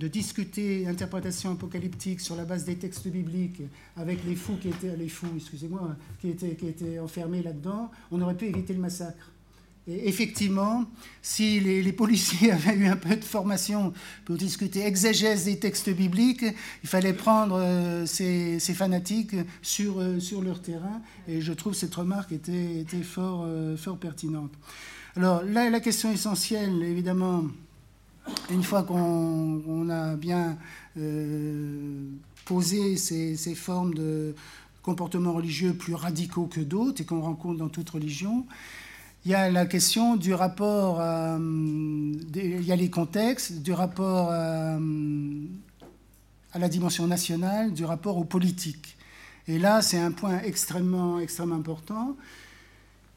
[0.00, 3.62] de discuter interprétation apocalyptique sur la base des textes bibliques
[3.96, 8.46] avec les fous qui étaient les fous, excusez-moi, qui étaient enfermés là-dedans, on aurait pu
[8.46, 9.30] éviter le massacre.
[9.88, 10.84] Et effectivement,
[11.22, 13.94] si les, policiers avaient eu un peu de formation
[14.26, 16.44] pour discuter exégèse des textes bibliques,
[16.82, 21.00] il fallait prendre euh, ces, fanatiques sur, euh, sur leur terrain.
[21.26, 24.52] Et je trouve cette remarque était, était fort, euh, fort pertinente.
[25.16, 27.44] Alors là, la question essentielle, évidemment,
[28.50, 30.58] une fois qu'on a bien
[32.44, 34.34] posé ces, ces formes de
[34.82, 38.46] comportements religieux plus radicaux que d'autres et qu'on rencontre dans toute religion,
[39.28, 44.78] il y a la question du rapport, il y a les contextes, du rapport à,
[46.58, 48.96] la dimension nationale, du rapport aux politiques.
[49.46, 52.16] Et là, c'est un point extrêmement, extrêmement important.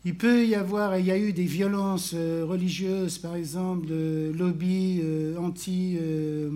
[0.03, 4.33] Il peut y avoir, il y a eu des violences euh, religieuses, par exemple, de
[4.38, 6.49] lobby euh, anti euh,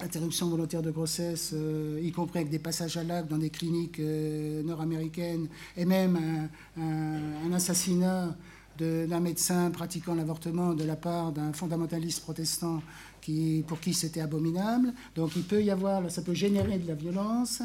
[0.00, 1.54] interruption volontaire de grossesse,
[2.02, 8.34] y compris avec des passages à l'acte dans des cliniques nord-américaines, et même un assassinat
[8.80, 12.82] d'un médecin pratiquant l'avortement de la part d'un fondamentaliste protestant
[13.20, 14.92] qui, pour qui c'était abominable.
[15.14, 17.62] Donc il peut y avoir, ça peut générer de la violence.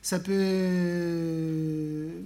[0.00, 0.32] Ça peut,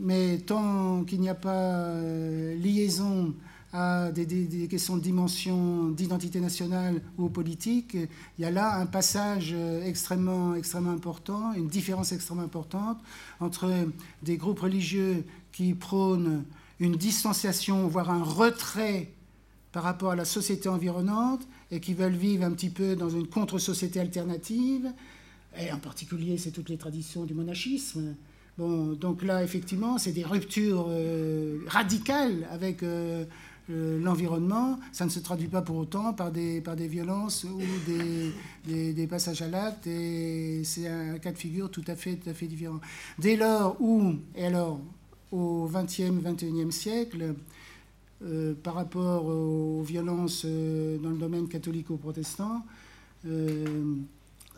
[0.00, 3.34] mais tant qu'il n'y a pas euh, liaison
[3.72, 7.96] à des, des, questions de dimension d'identité nationale ou politique,
[8.38, 12.98] il y a là un passage euh, extrêmement, extrêmement important, une différence extrêmement importante
[13.40, 13.72] entre
[14.22, 16.44] des groupes religieux qui prônent
[16.82, 19.12] une distanciation, voire un retrait
[19.70, 23.28] par rapport à la société environnante et qui veulent vivre un petit peu dans une
[23.28, 24.92] contre-société alternative.
[25.58, 28.16] Et en particulier, c'est toutes les traditions du monachisme.
[28.58, 33.24] Bon, donc là, effectivement, c'est des ruptures euh, radicales avec euh,
[33.70, 34.78] euh, l'environnement.
[34.92, 37.60] Ça ne se traduit pas pour autant par des, par des violences ou
[38.66, 39.86] des, des, passages à l'acte.
[39.86, 42.80] Et c'est un cas de figure tout à fait, tout à fait différent.
[43.18, 44.80] Dès lors où, et alors,
[45.32, 47.34] au XXe, XXIe siècle,
[48.24, 52.64] euh, par rapport aux violences euh, dans le domaine catholico-protestant.
[53.26, 53.96] Euh,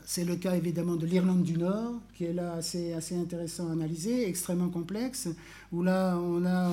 [0.04, 4.28] c'est le cas évidemment de l'Irlande du Nord, qui est là assez, intéressant à analyser,
[4.28, 5.28] extrêmement complexe,
[5.72, 6.72] où là on a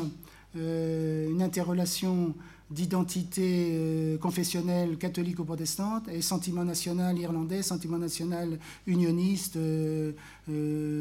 [0.54, 2.36] une interrelation
[2.70, 9.58] d'identité confessionnelle catholico-protestante et sentiment national irlandais, sentiment national unioniste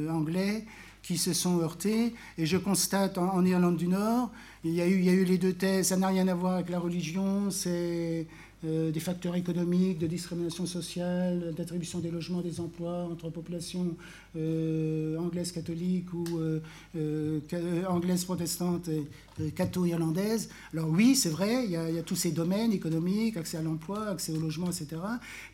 [0.08, 0.66] anglais
[1.10, 2.14] qui se sont heurtés.
[2.38, 4.30] Et je constate en, Irlande du Nord,
[4.62, 7.50] il y, a eu, les deux thèses, ça n'a rien à voir avec la religion,
[7.50, 8.28] c'est
[8.64, 13.96] euh, des facteurs économiques, de discrimination sociale, d'attribution des logements, des emplois entre populations
[14.36, 17.40] euh, anglaises catholiques ou euh,
[17.88, 20.48] anglaises protestantes et catho-irlandaises.
[20.72, 23.62] Alors oui, c'est vrai, il y, il y, a, tous ces domaines économiques, accès à
[23.62, 24.86] l'emploi, accès au logement, etc.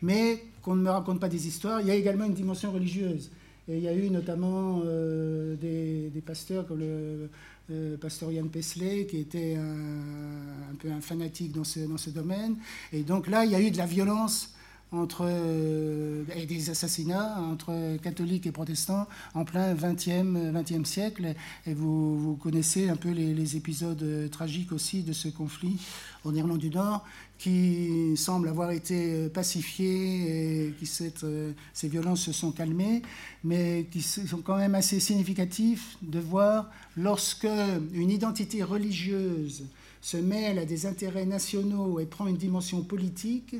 [0.03, 3.31] Mais qu'on ne me raconte pas des histoires, il y a également une dimension religieuse.
[3.69, 7.29] Et il y a eu notamment euh, des, pasteurs comme le
[7.69, 12.55] euh, pasteur Yann Pesley, qui était un, peu un fanatique dans ce, dans ce domaine.
[12.93, 14.53] Et donc là, il y a eu de la violence
[14.91, 21.35] entre, euh, et des assassinats entre catholiques et protestants en plein 20e, 20e siècle.
[21.65, 25.77] Et vous, vous connaissez un peu les, épisodes tragiques aussi de ce conflit
[26.25, 27.05] en Irlande du Nord
[27.37, 30.89] qui semble avoir été euh, pacifié et qui
[31.23, 33.03] euh, ces violences se sont calmées,
[33.43, 37.47] mais qui sont quand même assez significatifs de voir lorsque
[37.93, 39.65] une identité religieuse
[40.01, 43.55] se mêle à des intérêts nationaux et prend une dimension politique.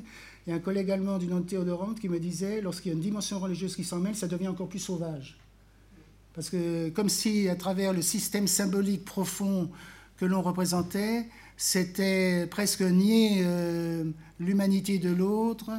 [0.48, 2.96] Il y a un collègue allemand du nom de qui me disait, lorsqu'il y a
[2.96, 5.38] une dimension religieuse qui s'en mêle, ça devient encore plus sauvage.
[6.34, 9.70] Parce que comme si, à travers le système symbolique profond
[10.16, 11.26] que l'on représentait,
[11.58, 14.06] c'était presque nier euh,
[14.40, 15.72] l'humanité de l'autre,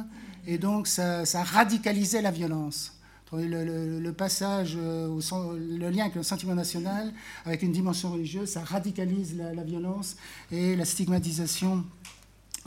[0.45, 2.95] et donc ça, radicalisait la violence.
[3.31, 7.11] Le, passage, euh, le lien avec le sentiment national,
[7.45, 10.15] avec une dimension religieuse, ça radicalise la, violence
[10.51, 11.85] et la stigmatisation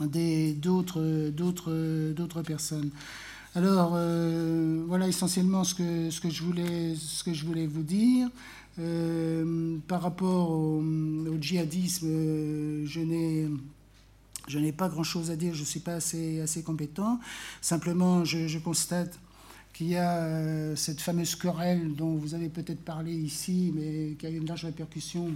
[0.00, 2.90] d'autres personnes.
[3.54, 7.82] Alors, euh, voilà essentiellement ce que, ce, que je voulais, ce que je voulais vous
[7.82, 8.30] dire.
[8.78, 10.82] Euh, par rapport au,
[11.38, 13.48] djihadisme, euh, je n'ai
[14.48, 17.20] je pas grand-chose à dire, je ne suis pas assez, assez compétent.
[17.60, 19.18] Simplement, je, constate
[19.74, 24.30] qu'il y a cette fameuse querelle dont vous avez peut-être parlé ici, mais qui a
[24.30, 25.34] une large répercussion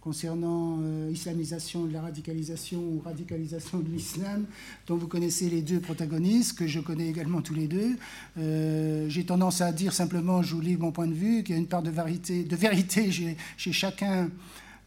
[0.00, 4.46] concernant euh, islamisation de la radicalisation ou radicalisation de l'islam,
[4.86, 7.96] dont vous connaissez les deux protagonistes, que je connais également tous les deux.
[8.38, 11.58] Euh, j'ai tendance à dire simplement, je vous lis mon point de vue, qu'il y
[11.58, 13.36] a une part de vérité, chez,
[13.72, 14.30] chacun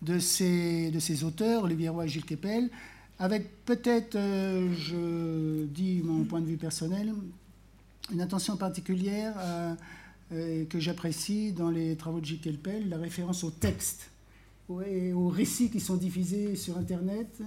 [0.01, 2.69] de ces, auteurs, Olivier Roy et Gilles Kepel,
[3.19, 7.13] avec peut-être, euh, je dis mon point de vue personnel,
[8.11, 9.33] une attention particulière
[10.29, 14.09] que j'apprécie dans les travaux de Gilles Kepel, la référence au texte
[14.69, 17.41] aux récits qui sont diffusés sur Internet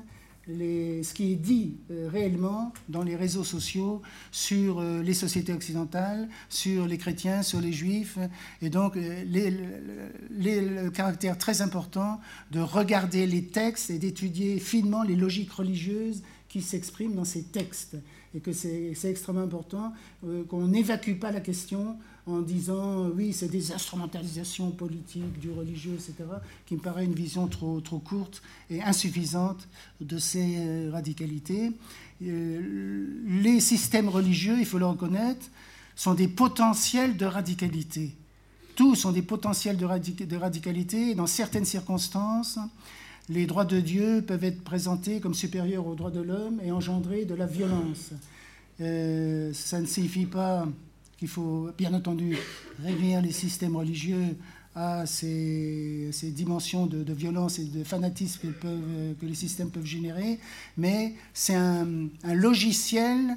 [0.48, 6.28] ce qui est dit euh, réellement dans les réseaux sociaux sur euh, les sociétés occidentales,
[6.48, 8.18] sur les chrétiens, sur les juifs,
[8.62, 9.24] et donc euh,
[10.30, 12.20] le caractère très important
[12.52, 17.96] de regarder les textes et d'étudier finement les logiques religieuses qui s'expriment dans ces textes,
[18.34, 19.92] et que c'est extrêmement important
[20.48, 21.96] qu'on n'évacue pas la question
[22.26, 26.14] en disant euh, oui, c'est des instrumentalisations politiques du religieux, etc.,
[26.66, 29.68] qui me paraît une vision trop, trop courte et insuffisante
[30.00, 31.72] de ces euh, radicalités.
[32.22, 35.46] Euh, les systèmes religieux, il faut le reconnaître,
[35.94, 38.14] sont des potentiels de radicalité.
[38.74, 39.86] Tous sont des potentiels de,
[40.36, 42.58] radicalité dans certaines circonstances,
[43.28, 47.24] les droits de Dieu peuvent être présentés comme supérieurs aux droits de l'homme et engendrer
[47.24, 48.10] de la violence.
[48.78, 50.66] ça ne signifie pas
[51.18, 52.36] qu'il faut bien entendu
[52.82, 54.36] réduire les systèmes religieux
[54.76, 60.38] à ces, dimensions de, violence et de fanatisme que, les systèmes peuvent générer,
[60.76, 61.86] mais c'est un,
[62.24, 63.36] logiciel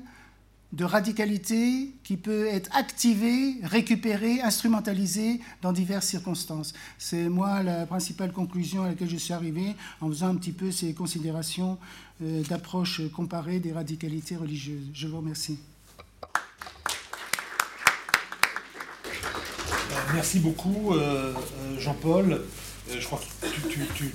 [0.74, 6.74] de radicalité qui peut être activé, récupéré, instrumentalisé dans diverses circonstances.
[7.00, 10.72] C'est moi la principale conclusion à laquelle je suis arrivé en faisant un petit peu
[10.72, 11.80] ces considérations
[12.22, 14.90] euh, d'approche comparée des radicalités religieuses.
[14.94, 15.58] Je vous remercie.
[20.14, 22.34] Merci beaucoup, euh, euh, Jean-Paul.
[22.34, 23.48] Euh, je crois que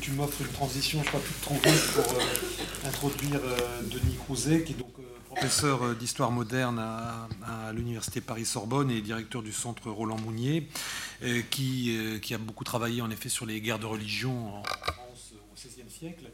[0.01, 3.41] tu, m'offres une transition, je crois, toute trouvée pour introduire
[3.85, 4.93] Denis Crouzet, qui est donc
[5.29, 10.69] professeur d'histoire moderne à, l'Université Paris-Sorbonne et directeur du centre Roland Mounier,
[11.51, 15.55] qui, qui, a beaucoup travaillé en effet sur les guerres de religion en France au
[15.55, 16.25] XVIe siècle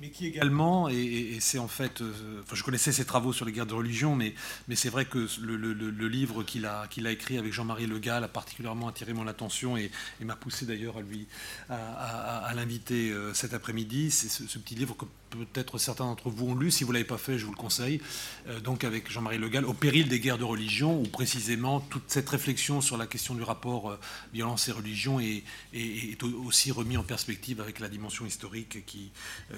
[0.00, 3.66] mais, qui également, et, c'est en fait, euh, je connaissais ses travaux sur les guerres
[3.66, 4.34] de religion, mais,
[4.74, 9.12] c'est vrai que le, livre qu'il a, écrit avec Jean-Marie Le Gall a particulièrement attiré
[9.12, 11.26] mon attention et, m'a poussé d'ailleurs à lui
[12.54, 14.10] l'inviter euh, cet après-midi.
[14.10, 14.96] C'est ce, petit livre
[15.30, 16.70] peut-être certains d'entre vous ont lu.
[16.70, 18.00] Si vous ne l'avez pas fait, je vous le conseille.
[18.48, 22.04] Euh, donc avec Jean-Marie Le Gall, Au péril des guerres de religion, où précisément toute
[22.08, 23.98] cette réflexion sur la question du rapport
[24.32, 25.42] violence et religion est,
[25.72, 29.10] est, aussi remis en perspective avec la dimension historique qui,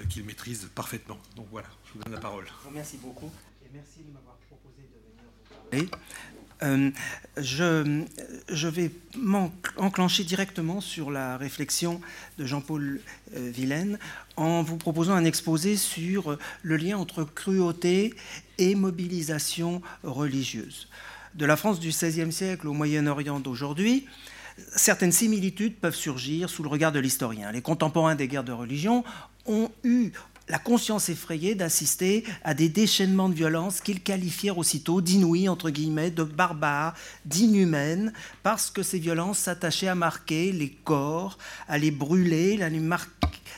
[0.09, 1.17] qu'il maîtrise parfaitement.
[1.35, 2.45] Donc voilà, je vous donne la parole.
[2.65, 3.31] Remercie beaucoup
[3.65, 6.32] et merci de m'avoir proposé de venir vous parler.
[6.61, 6.91] Euh,
[7.37, 11.99] je, vais m'enclencher directement sur la réflexion
[12.37, 13.01] de Jean-Paul
[13.35, 13.97] euh,
[14.37, 18.13] en vous proposant un exposé sur le lien entre cruauté
[18.57, 20.87] et mobilisation religieuse.
[21.35, 24.07] De la France du XVIe siècle au Moyen-Orient d'aujourd'hui,
[24.75, 27.51] certaines similitudes peuvent surgir sous le regard de l'historien.
[27.51, 29.03] Les contemporains des guerres de religion
[29.45, 30.11] ont eu
[30.53, 36.11] la conscience effrayée d'assister à des déchaînements de violence qu'ils qualifièrent aussitôt d'inouïs, entre guillemets,
[36.11, 36.93] de barbares,
[37.25, 42.87] d'inhumaines, parce que ces violences s'attachaient à marquer les corps, à les brûler, à les,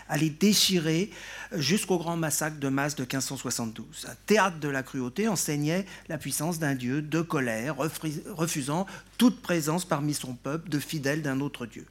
[0.07, 1.09] à les déchirer,
[1.51, 4.07] jusqu'au grand massacre de masse de 1572.
[4.09, 8.85] Un théâtre de la cruauté enseignait la puissance d'un Dieu de colère, refusant
[9.17, 11.85] toute présence parmi son peuple de fidèles d'un autre Dieu.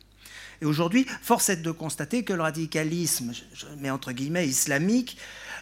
[0.62, 5.16] Et aujourd'hui, force est de constater que le radicalisme, je mets entre guillemets islamique,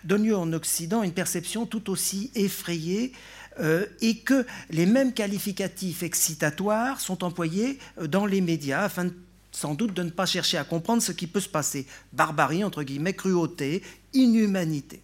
[0.05, 3.13] donne lieu en Occident une perception tout aussi effrayée
[3.61, 9.09] euh, et que les mêmes qualificatifs excitatoires sont employés euh, dans les médias afin
[9.51, 11.87] sans doute de ne pas chercher à comprendre ce qui peut se passer.
[12.15, 13.83] Barbarie, entre guillemets, cruauté,
[14.15, 15.03] inhumanité.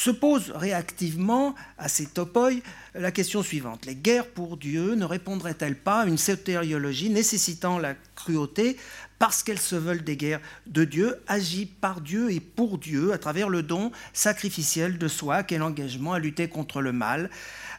[0.00, 2.52] Se pose réactivement à ces topoi
[2.94, 3.84] la question suivante.
[3.84, 8.78] Les guerres pour Dieu ne répondraient-elles pas à une sotériologie nécessitant la cruauté
[9.18, 13.18] parce qu'elles se veulent des guerres de Dieu, agies par Dieu et pour Dieu à
[13.18, 17.28] travers le don sacrificiel de soi qu'est l'engagement à lutter contre le mal,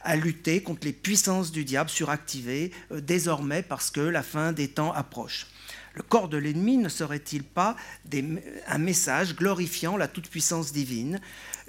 [0.03, 4.67] à lutter contre les puissances du diable suractivées euh, désormais parce que la fin des
[4.67, 5.47] temps approche.
[5.93, 7.75] Le corps de l'ennemi ne serait-il pas
[8.67, 11.19] un message glorifiant la toute-puissance divine,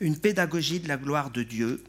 [0.03, 1.83] une pédagogie de la gloire de Dieu,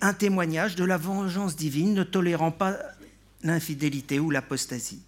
[0.00, 2.76] un témoignage de la vengeance divine ne tolérant pas
[3.42, 5.02] l'infidélité ou l'apostasie.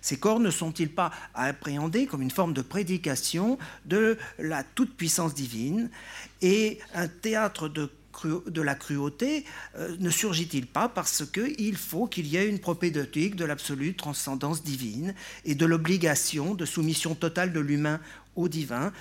[0.00, 5.34] Ces corps ne sont-ils pas à appréhender comme une forme de prédication de la toute-puissance
[5.34, 5.90] divine
[6.42, 7.90] et un théâtre de
[8.24, 9.44] de la cruauté
[9.76, 14.62] euh, ne surgit-il pas parce qu'il faut qu'il y ait une propédeutique de l'absolue transcendance
[14.62, 18.00] divine et de l'obligation de soumission totale de l'humain
[18.34, 18.92] au divin,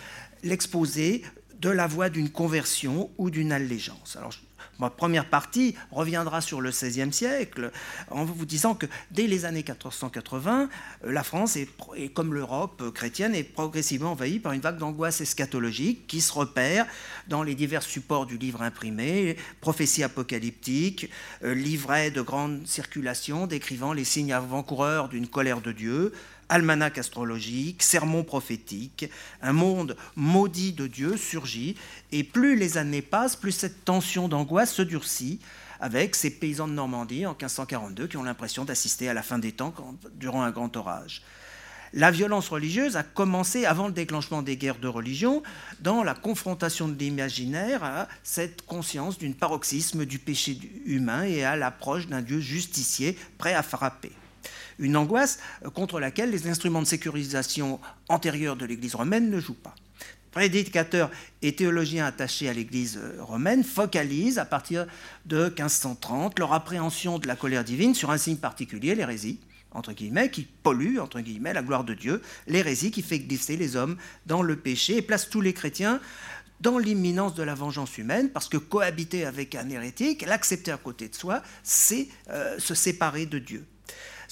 [0.43, 1.24] l'exposé
[1.61, 4.16] de la voie d'une conversion ou d'une allégeance.
[4.16, 4.34] Alors,
[4.80, 7.72] Ma première partie reviendra sur le XVIe siècle
[8.09, 10.69] en vous disant que dès les années 480,
[11.06, 11.69] la France, est,
[12.14, 16.85] comme l'Europe chrétienne, est progressivement envahie par une vague d'angoisse eschatologique qui se repère
[17.27, 21.09] dans les divers supports du livre imprimé, prophéties apocalyptiques,
[21.43, 26.11] euh, livrets de grande circulation décrivant les signes avant-coureurs d'une colère de Dieu,
[26.49, 29.09] almanach astrologique, sermon prophétique,
[29.41, 31.75] un monde maudit de Dieu surgit,
[32.11, 35.40] et plus les années passent, plus cette tension d'angoisse se durcit,
[35.80, 39.51] avec ces paysans de Normandie en 1542 qui ont l'impression d'assister à la fin des
[39.51, 39.74] temps
[40.15, 41.22] durant un grand orage.
[41.93, 45.43] La violence religieuse a commencé avant le déclenchement des guerres de religion,
[45.80, 51.56] dans la confrontation de l'imaginaire à cette conscience d'une paroxysme du péché humain et à
[51.56, 54.11] l'approche d'un Dieu justicier prêt à frapper.
[54.80, 55.40] Une angoisse
[55.74, 57.80] contre laquelle les instruments de sécurisation
[58.10, 59.76] antérieurs de l'Église romaine ne jouent pas
[60.36, 61.10] prédicateurs
[61.42, 64.86] et théologiens attachés à l'Église romaine focalisent à partir
[65.26, 69.40] de 1530 leur appréhension de la colère divine sur un signe particulier, l'hérésie,
[69.72, 73.78] entre guillemets, qui pollue, entre guillemets, la gloire de Dieu, l'hérésie qui fait glisser les
[73.78, 73.95] hommes
[74.26, 76.02] dans le péché et place tous les chrétiens
[76.60, 81.08] dans l'imminence de la vengeance humaine, parce que cohabiter avec un hérétique, l'accepter à côté
[81.08, 83.66] de soi, c'est euh, se séparer de Dieu.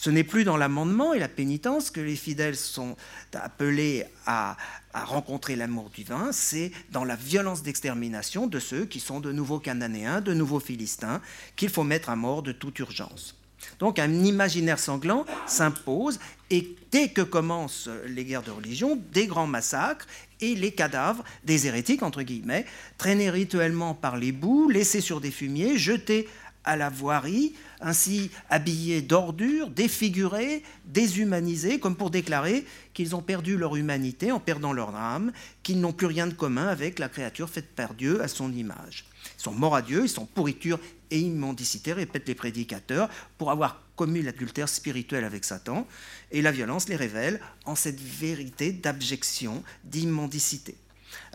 [0.03, 2.97] Ce n'est plus dans l'amendement et la pénitence que les fidèles sont
[3.33, 4.57] appelés à,
[4.93, 10.19] rencontrer l'amour divin, c'est dans la violence d'extermination de ceux qui sont de nouveaux Cananéens,
[10.19, 11.21] de nouveaux Philistins,
[11.55, 13.37] qu'il faut mettre à mort de toute urgence.
[13.79, 19.47] Donc un imaginaire sanglant s'impose et dès que commencent les guerres de religion, des grands
[19.47, 20.05] massacres
[20.41, 22.65] et les cadavres des hérétiques, entre guillemets,
[22.97, 26.27] traînés rituellement par les bouts, laissés sur des fumiers, jetés
[26.63, 33.75] à la voirie, ainsi habillés d'ordures, défigurés, déshumanisés, comme pour déclarer qu'ils ont perdu leur
[33.75, 37.75] humanité en perdant leur âme, qu'ils n'ont plus rien de commun avec la créature faite
[37.75, 39.05] par Dieu à son image.
[39.37, 40.79] Ils sont morts à Dieu, ils sont pourriture
[41.11, 45.87] et immendicité, répètent les prédicateurs, pour avoir commis l'adultère spirituel avec Satan,
[46.31, 50.75] et la violence les révèle en cette vérité d'abjection, d'immendicité.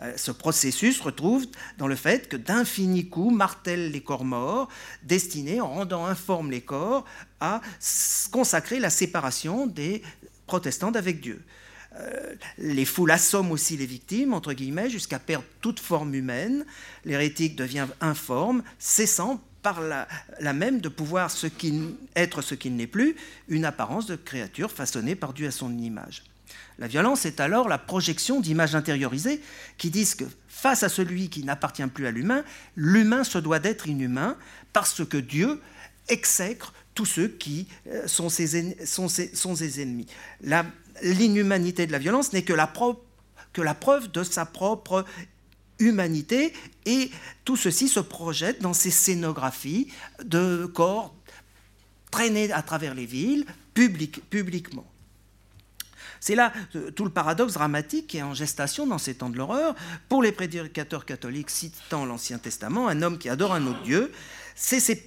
[0.01, 1.45] Euh, ce processus retrouve
[1.77, 4.69] dans le fait que d'infinis coups martèlent les corps morts,
[5.03, 7.05] destinés, en rendant informes les corps,
[7.39, 7.61] à
[8.31, 10.01] consacrer la séparation des
[10.47, 11.41] protestants d'avec Dieu.
[11.95, 16.65] Euh, les foules assomment aussi les victimes, entre guillemets, jusqu'à perdre toute forme humaine.
[17.03, 21.29] L'hérétique devient informe, cessant par la, même de pouvoir
[22.15, 23.15] être ce qu'il n'est plus,
[23.47, 26.23] une apparence de créature façonnée par Dieu à son image.
[26.79, 29.41] La violence est alors la projection d'images intériorisées
[29.77, 32.43] qui disent que face à celui qui n'appartient plus à l'humain,
[32.77, 34.37] l'humain se doit d'être inhumain
[34.71, 35.61] parce que Dieu
[36.07, 38.55] exècre tous ceux qui euh, sont ses,
[39.81, 40.07] ennemis.
[41.01, 45.05] L'inhumanité de la violence n'est que la preuve de sa propre
[45.79, 46.53] humanité
[46.85, 47.11] et
[47.43, 49.91] tout ceci se projette dans ces scénographies
[50.23, 51.13] de corps
[52.11, 54.85] traînés à travers les villes publiquement.
[56.19, 59.37] C'est là euh, tout le paradoxe dramatique qui est en gestation dans ces temps de
[59.37, 59.75] l'horreur.
[60.07, 64.11] Pour les prédicateurs catholiques citant l'Ancien Testament, un homme qui adore un autre Dieu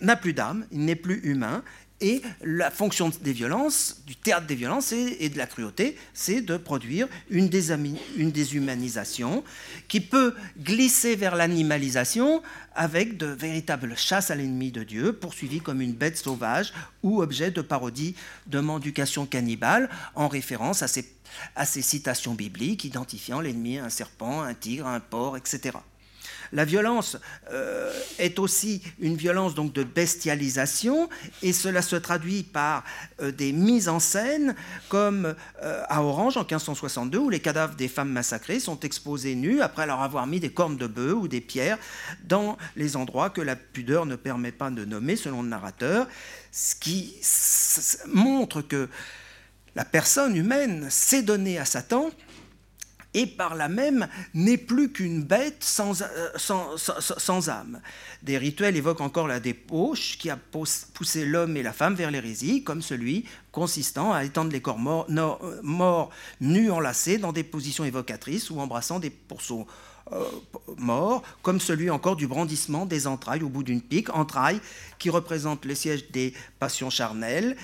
[0.00, 1.62] n'a plus d'âme, il n'est plus humain,
[2.02, 6.56] et la fonction des violences, du théâtre des violences et, de la cruauté, c'est de
[6.56, 9.44] produire une, déshumanisation
[9.88, 12.42] qui peut glisser vers l'animalisation
[12.74, 16.72] avec de véritables chasses à l'ennemi de Dieu, poursuivies comme une bête sauvage
[17.02, 18.16] ou objet de parodie
[18.46, 21.06] de mendication cannibale, en référence à ces,
[21.54, 25.78] à ces citations bibliques identifiant l'ennemi un serpent, un tigre, un porc, etc.
[26.52, 27.16] La violence
[27.50, 31.08] euh, est aussi une violence donc de bestialisation
[31.42, 32.84] et cela se traduit par
[33.20, 34.54] euh, des mises en scène
[34.90, 39.62] comme euh, à Orange en 1562 où les cadavres des femmes massacrées sont exposés nus
[39.62, 41.78] après leur avoir mis des cornes de bœuf ou des pierres
[42.24, 46.06] dans les endroits que la pudeur ne permet pas de nommer selon le narrateur,
[46.50, 47.16] ce qui
[48.06, 48.88] montre que
[49.74, 52.10] la personne humaine s'est donnée à Satan
[53.14, 57.80] et par là même n'est plus qu'une bête sans, euh, âme.
[58.22, 62.64] Des rituels évoquent encore la débauche qui a poussé l'homme et la femme vers l'hérésie,
[62.64, 66.10] comme celui consistant à étendre les corps morts, euh, morts
[66.40, 69.66] nus enlacés dans des positions évocatrices ou embrassant des pourceaux
[70.12, 70.24] euh,
[70.78, 74.60] morts, comme celui encore du brandissement des entrailles au bout d'une pique, entrailles
[74.98, 77.56] qui représentent le siège des passions charnelles,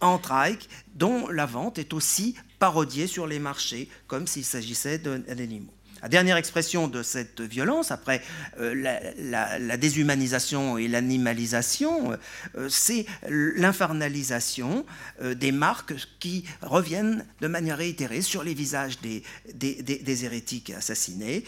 [0.00, 0.58] entrailles
[0.94, 5.72] dont la vente est aussi parodiée sur les marchés, comme s'il s'agissait d'animaux.
[6.04, 8.20] La dernière expression de cette violence, après
[8.60, 12.18] euh, la, déshumanisation et l'animalisation,
[12.58, 14.84] euh, c'est l'infernalisation
[15.22, 19.22] euh, des marques qui reviennent de manière réitérée sur les visages des,
[19.54, 21.44] des hérétiques assassinés.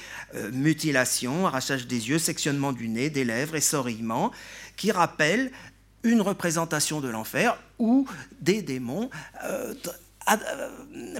[0.53, 4.33] mutilation, arrachage des yeux, sectionnement du nez, des lèvres, essorillement,
[4.79, 5.51] qui rappellent
[6.03, 8.07] une représentation de l'enfer ou
[8.41, 9.11] des démons
[9.45, 9.75] euh,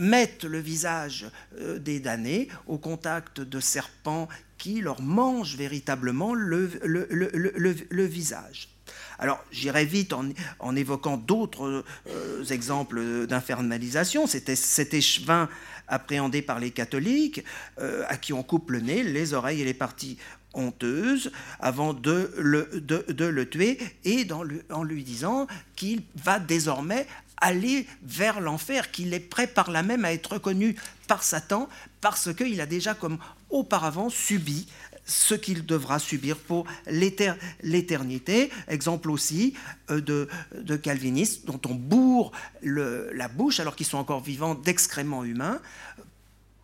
[0.01, 1.27] mettent le visage
[1.59, 4.29] euh, des damnés au contact de serpents
[4.59, 6.67] qui leur mange véritablement le,
[8.07, 8.69] visage.
[9.19, 10.13] Alors j'irai vite
[10.61, 14.27] en, évoquant d'autres euh, exemples d'infernalisation.
[14.27, 15.49] C'était cet échevin
[15.89, 17.45] appréhendé par les catholiques,
[17.79, 20.19] euh, à qui on coupe le nez, les oreilles et les parties
[20.55, 24.27] honteuses avant de, le tuer et
[24.71, 27.07] en lui disant qu'il va désormais
[27.41, 31.69] aller vers l'enfer, qu'il est prêt par là même à être reconnu par Satan
[32.01, 33.19] parce qu'il a déjà comme
[33.51, 34.67] auparavant subi
[35.07, 38.51] ce qu'il devra subir pour l'éternité.
[38.69, 39.55] Exemple aussi
[39.91, 42.33] euh, de, calvinistes dont on bourre
[42.63, 45.61] la bouche alors qu'ils sont encore vivants d'excréments humains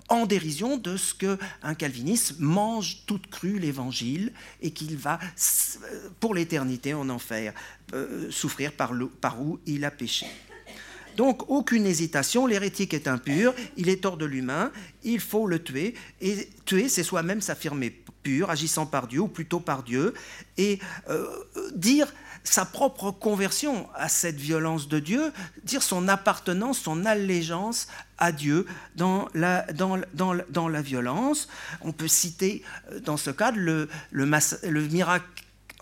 [0.08, 6.34] en dérision de ce qu'un calviniste mange toute crue l'évangile et qu'il va euh, pour
[6.34, 7.54] l'éternité en enfer
[7.94, 10.26] euh, souffrir par, par où il a péché.
[11.16, 15.94] Donc aucune hésitation, l'hérétique est impur, il est hors de l'humain, il faut le tuer,
[16.20, 17.90] et tuer c'est soi-même s'affirmer
[18.22, 20.14] pur, agissant par Dieu, ou plutôt par Dieu,
[20.56, 20.78] et
[21.10, 21.26] euh,
[21.74, 22.12] dire
[22.44, 25.32] sa propre conversion à cette violence de Dieu,
[25.64, 28.66] dire son appartenance, son allégeance à Dieu
[28.96, 29.64] dans la,
[30.82, 31.48] violence.
[31.82, 35.26] On peut citer euh, dans ce cadre le miracle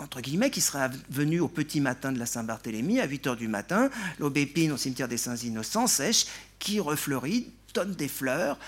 [0.01, 3.49] entre guillemets, qui serait venu au petit matin de la Saint-Barthélemy, à 8 h du
[3.49, 6.27] matin, l'aubépine au cimetière des Saints Innocents sèche,
[6.59, 8.59] qui refleurit, donne des fleurs.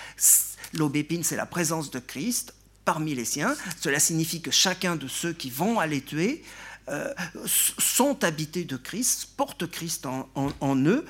[0.72, 2.54] L'aubépine, c'est la présence de Christ
[2.84, 3.54] parmi les siens.
[3.80, 6.42] Cela signifie que chacun de ceux qui vont aller tuer
[6.88, 7.12] euh,
[7.46, 11.06] sont habités de Christ, portent Christ en, eux,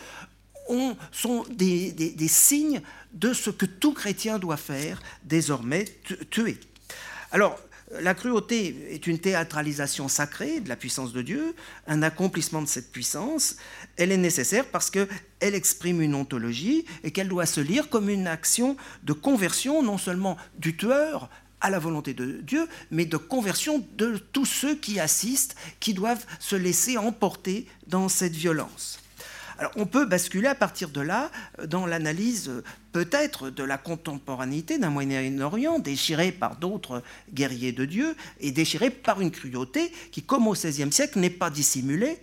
[0.68, 2.82] ont, sont des, des, signes
[3.14, 5.86] de ce que tout chrétien doit faire désormais,
[6.30, 6.58] tuer.
[7.30, 7.58] Alors,
[8.00, 11.54] la cruauté est une théâtralisation sacrée de la puissance de Dieu,
[11.86, 13.56] un accomplissement de cette puissance.
[13.96, 15.08] Elle est nécessaire parce qu'elle
[15.40, 20.36] exprime une ontologie et qu'elle doit se lire comme une action de conversion non seulement
[20.58, 21.28] du tueur
[21.60, 26.26] à la volonté de Dieu, mais de conversion de tous ceux qui assistent, qui doivent
[26.40, 29.01] se laisser emporter dans cette violence.
[29.76, 31.30] On peut basculer à partir de là
[31.66, 38.52] dans l'analyse peut-être de la contemporanéité d'un Moyen-Orient déchiré par d'autres guerriers de Dieu et
[38.52, 42.18] déchiré par une cruauté qui, comme au XVIe siècle, n'est pas dissimulée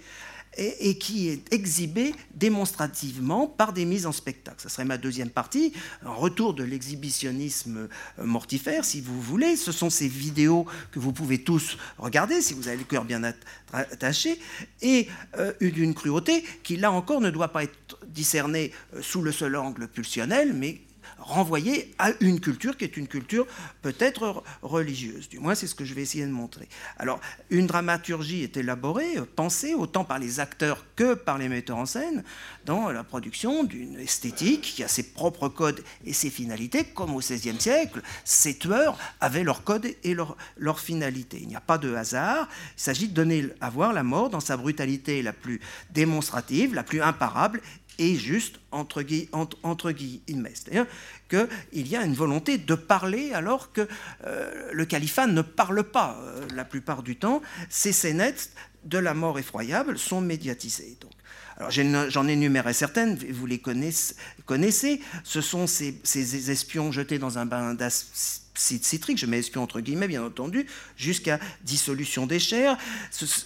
[0.60, 4.58] et, qui est exhibé démonstrativement par des mises en spectacle.
[4.62, 5.74] Ce serait ma deuxième partie,
[6.04, 7.88] un retour de l'exhibitionnisme
[8.20, 9.56] euh, mortifère, si vous voulez.
[9.56, 13.24] Ce sont ces vidéos que vous pouvez tous regarder, si vous avez le cœur bien
[13.72, 14.40] attaché,
[14.82, 15.08] et
[15.38, 19.56] euh, d'une cruauté qui, là encore, ne doit pas être discernée euh, sous le seul
[19.56, 20.82] angle pulsionnel, mais
[21.30, 23.46] renvoyer à une culture qui est une culture
[23.82, 25.30] peut-être religieuse.
[25.30, 26.68] Du moins, c'est ce que je vais essayer de montrer.
[26.98, 31.86] Alors, une dramaturgie est élaborée, pensée autant par les acteurs que par les metteurs en
[31.86, 32.24] scène
[32.66, 37.20] dans la production d'une esthétique qui a ses propres codes et ses finalités, comme au
[37.20, 41.40] XVIe siècle, ces tueurs avaient leurs codes et leurs leur finalités.
[41.42, 44.40] Il n'y a pas de hasard, il s'agit de donner à voir la mort dans
[44.40, 45.60] sa brutalité la plus
[45.92, 47.62] démonstrative, la plus imparable
[48.00, 50.54] et juste entre, guillemets.
[50.54, 50.88] C'est-à-dire
[51.30, 53.88] qu'il y a une volonté de parler alors que
[54.26, 57.42] euh, le califat ne parle pas euh, la plupart du temps.
[57.70, 58.52] Ces scénettes
[58.86, 60.98] de la mort effroyable sont médiatisées.
[61.02, 61.12] Donc.
[61.58, 61.72] Alors
[62.10, 65.02] j'en énumérais certaines, vous les connaissez.
[65.26, 69.82] Ce sont ces, ces espions jetés dans un bain d'acide citrique, je mets espion entre
[69.82, 70.66] guillemets bien entendu,
[70.96, 72.78] jusqu'à dissolution des chairs.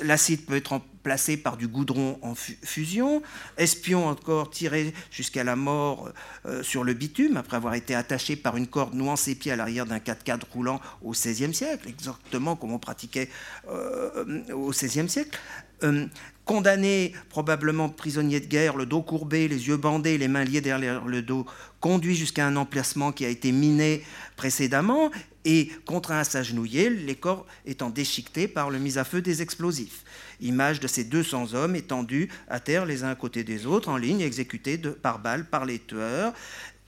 [0.02, 3.22] L'acide peut être remplacé par du goudron en fusion.
[3.58, 6.12] Espion encore tiré jusqu'à la mort
[6.46, 9.56] euh, sur le bitume, après avoir été attaché par une corde nouant ses pieds à
[9.56, 13.30] l'arrière d'un 4x4 roulant au XVIe siècle, exactement comme on pratiquait
[13.70, 15.38] euh, au XVIe siècle.
[15.84, 16.06] Euh,
[16.46, 21.06] condamné, probablement prisonnier de guerre, le dos courbé, les yeux bandés, les mains liées derrière
[21.06, 21.46] le dos,
[21.80, 24.04] conduit jusqu'à un emplacement qui a été miné
[24.36, 25.12] précédemment
[25.46, 30.04] et contraint à s'agenouiller, les corps étant déchiquetés par le mise à feu des explosifs.
[30.40, 33.98] Image de ces 200 hommes étendus à terre les uns à côté des autres, en
[33.98, 36.34] ligne, exécutés par balle par les tueurs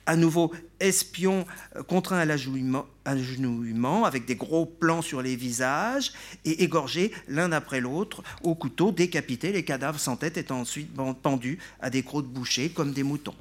[0.06, 6.12] à nouveau espions euh, contraints à l'agenouillement, avec des gros plans sur les visages,
[6.44, 11.60] et égorgés l'un après l'autre au couteau, décapités, les cadavres sans tête étant ensuite pendus
[11.80, 13.36] à des crocs de boucher comme des moutons.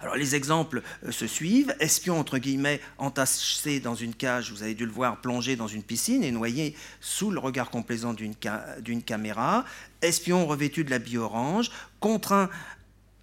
[0.00, 1.74] Alors les exemples euh, se suivent.
[1.78, 5.82] Espions, entre guillemets, entassés dans une cage, vous avez dû le voir, plongé dans une
[5.82, 9.64] piscine et noyé sous le regard complaisant d'une caméra.
[10.00, 11.70] Espions revêtus de l'habit orange,
[12.00, 12.48] contraints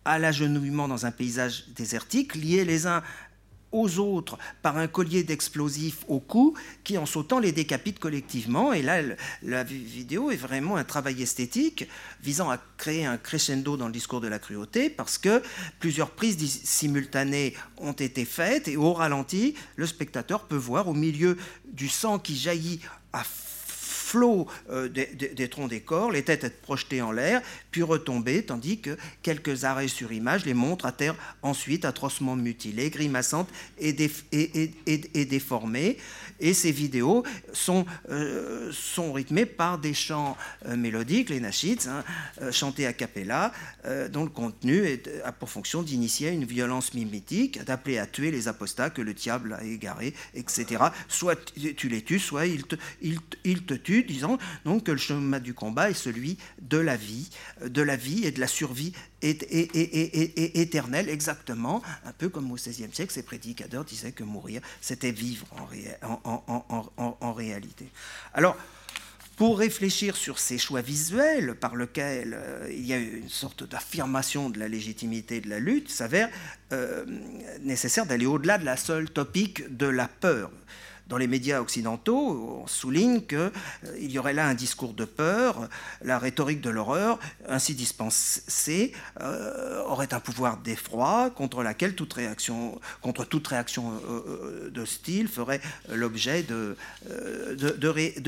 [0.07, 3.03] à l'agenouillement dans un paysage désertique, liés les uns
[3.73, 6.55] aux autres par un collier d'explosifs au cou
[6.85, 8.71] qui, en sautant, les décapite collectivement.
[8.71, 9.01] Et là,
[9.43, 11.87] la vidéo est vraiment un travail esthétique
[12.23, 15.43] visant à créer un crescendo dans le discours de la cruauté parce que
[15.79, 21.37] plusieurs prises simultanées ont été faites et au ralenti, le spectateur peut voir au milieu
[21.69, 22.79] du sang qui jaillit
[23.11, 23.23] à
[24.07, 27.41] flot euh, des, troncs des corps, les têtes être projetées en l'air,
[27.85, 33.49] puis tandis que quelques arrêts sur image les montrent à terre ensuite atrocement mutilées, grimaçantes
[33.79, 33.95] et,
[34.31, 35.97] et déformées
[36.39, 37.23] et ces vidéos
[37.53, 42.03] sont, euh, sont rythmées par des chants euh, mélodiques, les nashids, hein,
[42.41, 43.51] euh, chantés a cappella,
[44.11, 48.89] dont le contenu a pour fonction d'initier une violence mimétique, d'appeler à tuer les apostats
[48.89, 50.83] que le diable a égarés, etc.
[51.07, 54.97] Soit tu les tues, soit il te, il, il te tue, disant donc que le
[54.97, 57.29] chemin du combat est celui de la vie,
[57.69, 62.93] de la vie et de la survie et, éternel, exactement, un peu comme au XVIe
[62.93, 65.47] siècle, ces prédicateurs disaient que mourir, c'était vivre
[66.01, 67.87] en, réalité.
[68.33, 68.57] Alors,
[69.35, 74.49] pour réfléchir sur ces choix visuels par lesquels euh, il y a une sorte d'affirmation
[74.49, 76.29] de la légitimité de la lutte, s'avère
[76.71, 77.05] euh,
[77.61, 80.51] nécessaire d'aller au-delà de la seule topique de la peur
[81.07, 85.69] dans les médias occidentaux, on souligne qu'il euh, y aurait là un discours de peur,
[86.01, 92.79] la rhétorique de l'horreur, ainsi dispensée, euh, aurait un pouvoir d'effroi contre laquelle toute réaction,
[93.01, 96.75] contre toute réaction euh, style ferait l'objet de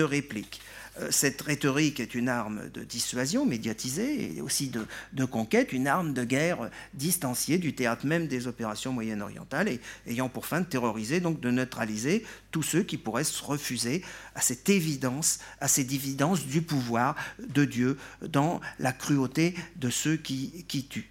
[0.01, 0.61] répliques.
[1.01, 4.71] Euh, cette rhétorique est une arme de dissuasion médiatisée et aussi
[5.13, 10.29] de, conquête, une arme de guerre distanciée du théâtre même des opérations moyen-orientales et ayant
[10.29, 14.03] pour fin de terroriser, donc de neutraliser tous ceux qui pourraient se refuser
[14.35, 20.17] à cette évidence, à cette évidence du pouvoir de Dieu dans la cruauté de ceux
[20.17, 21.09] qui, tuent.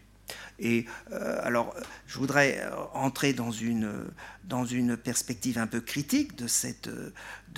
[0.58, 1.75] Et euh, alors,
[2.07, 2.60] je voudrais
[2.92, 3.92] entrer dans une,
[4.44, 6.91] dans une perspective un peu critique de cette,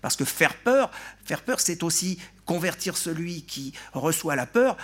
[0.00, 0.90] parce, que faire peur,
[1.24, 4.76] faire peur, c'est aussi convertir celui qui reçoit la peur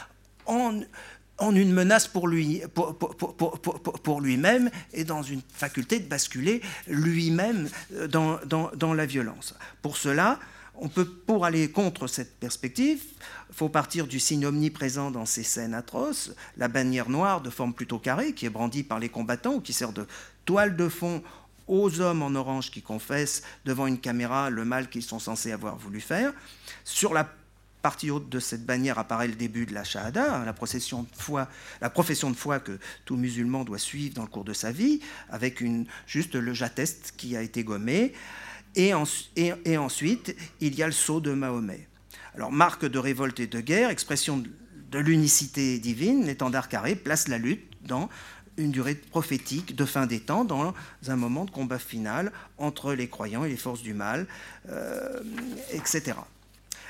[0.47, 0.81] en,
[1.39, 7.69] en une menace pour lui pour, lui-même et dans une faculté de basculer lui-même
[8.09, 9.55] dans, dans, dans, la violence.
[9.83, 10.39] Pour cela,
[10.75, 13.03] on peut, pour aller contre cette perspective,
[13.53, 17.99] faut partir du signe omniprésent dans ces scènes atroces, la bannière noire de forme plutôt
[17.99, 20.07] carrée qui est brandie par les combattants ou qui sert de
[20.45, 21.23] toile de fond
[21.71, 25.77] aux hommes en orange qui confessent devant une caméra le mal qu'ils sont censés avoir
[25.77, 26.33] voulu faire.
[26.85, 27.33] Sur la
[27.81, 31.49] partie haute de cette bannière apparaît le début de la Shahada, la, procession de foi,
[31.95, 35.01] profession de foi que tout musulman doit suivre dans le cours de sa vie,
[35.31, 38.13] avec une, juste le j'atteste qui a été gommé.
[38.75, 38.93] Et,
[39.37, 41.89] et, ensuite, il y a le sceau de Mahomet.
[42.35, 44.43] Alors, marque de révolte et de guerre, expression
[44.91, 48.09] de l'unicité divine, l'étendard carré place la lutte dans
[48.61, 50.75] une durée prophétique de fin des temps dans
[51.09, 54.27] un moment de combat final entre les croyants et les forces du mal,
[54.69, 55.21] euh,
[55.73, 56.15] etc.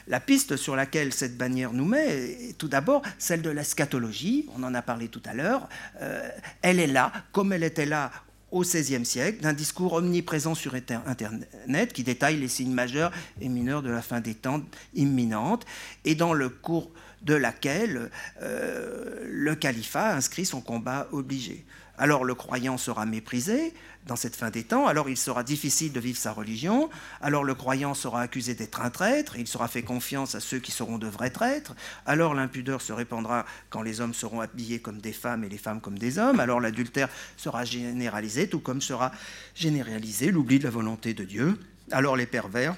[0.08, 4.62] La piste sur laquelle cette bannière nous met est tout d'abord celle de l'eschatologie, on
[4.62, 5.68] en a parlé tout à l'heure,
[6.00, 6.28] euh,
[6.62, 8.10] elle est là, comme elle était là
[8.50, 13.82] au XVIe siècle, d'un discours omniprésent sur Internet qui détaille les signes majeurs et mineurs
[13.82, 14.62] de la fin des temps
[14.94, 15.64] imminente,
[16.04, 16.90] et dans le cours
[17.22, 18.10] de laquelle
[18.42, 21.64] euh, le califat inscrit son combat obligé.
[21.98, 23.74] Alors le croyant sera méprisé
[24.06, 26.88] dans cette fin des temps, alors il sera difficile de vivre sa religion,
[27.20, 30.72] alors le croyant sera accusé d'être un traître, il sera fait confiance à ceux qui
[30.72, 31.74] seront de vrais traîtres,
[32.06, 35.82] alors l'impudeur se répandra quand les hommes seront habillés comme des femmes et les femmes
[35.82, 39.12] comme des hommes, alors l'adultère sera généralisé, tout comme sera
[39.54, 41.58] généralisé l'oubli de la volonté de Dieu,
[41.90, 42.74] alors les pervers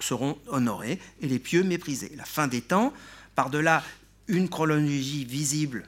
[0.00, 2.12] seront honorés et les pieux méprisés.
[2.16, 2.92] La fin des temps,
[3.38, 3.84] par-delà
[4.26, 5.84] une chronologie visible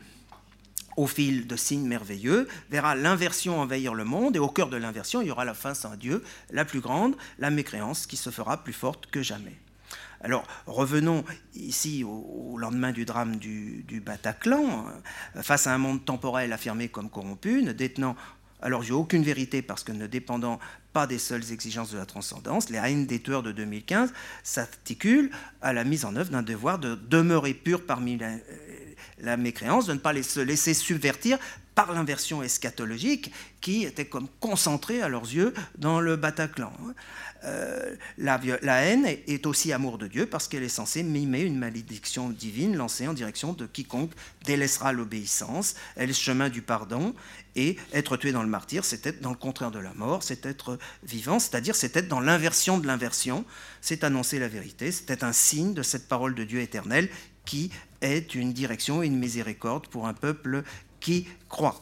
[0.97, 5.21] au fil de signes merveilleux, verra l'inversion envahir le monde, et au cœur de l'inversion,
[5.21, 6.23] il y aura la fin sans Dieu,
[6.53, 9.57] la plus grande, la mécréance qui se fera plus forte que jamais.
[10.21, 14.87] Alors revenons ici au, lendemain du drame du, du, Bataclan,
[15.43, 18.15] face à un monde temporel affirmé comme corrompu, ne détenant
[18.63, 20.61] alors j'ai aucune vérité parce que ne dépendant
[20.93, 24.13] pas des seules exigences de la transcendance, les haines des tueurs de 2015
[24.43, 25.31] s'articulent
[25.63, 28.19] à la mise en œuvre d'un devoir de demeurer pur parmi
[29.19, 31.39] la, mécréance, de ne pas se laisser subvertir
[31.75, 36.73] par l'inversion eschatologique qui était comme concentrée à leurs yeux dans le Bataclan.
[37.45, 38.39] Euh, la,
[38.83, 43.09] haine est aussi amour de Dieu parce qu'elle est censée mimer une malédiction divine lancée
[43.09, 44.13] en direction de quiconque
[44.45, 45.75] délaissera l'obéissance.
[45.97, 47.15] Elle est le chemin du pardon
[47.57, 50.47] et être tué dans le martyr, c'est être dans le contraire de la mort, c'est
[50.47, 53.45] être vivant, c'est-à-dire c'est être dans l'inversion de l'inversion,
[53.81, 57.09] c'est annoncer la vérité, c'est être un signe de cette parole de Dieu éternel
[57.45, 57.71] qui
[58.03, 60.63] est une direction et une miséricorde pour un peuple
[61.01, 61.81] qui croit.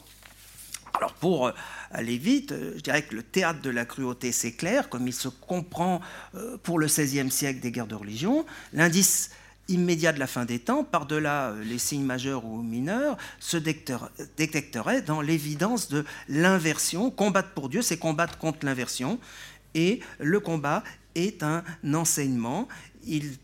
[0.98, 1.52] Alors pour euh,
[1.92, 5.14] aller vite, euh, je dirais que le théâtre de la cruauté, c'est clair, comme il
[5.14, 6.00] se comprend
[6.34, 8.44] euh, pour le XVIe siècle des guerres de religion.
[8.72, 9.30] L'indice
[9.68, 15.20] immédiat de la fin des temps, par-delà les signes majeurs ou mineurs, se détecterait dans
[15.20, 17.10] l'évidence de l'inversion.
[17.10, 19.20] Combattre pour Dieu, c'est combattre contre l'inversion.
[19.74, 20.82] Et le combat
[21.14, 21.62] est un
[21.92, 22.66] enseignement.
[23.06, 23.36] Il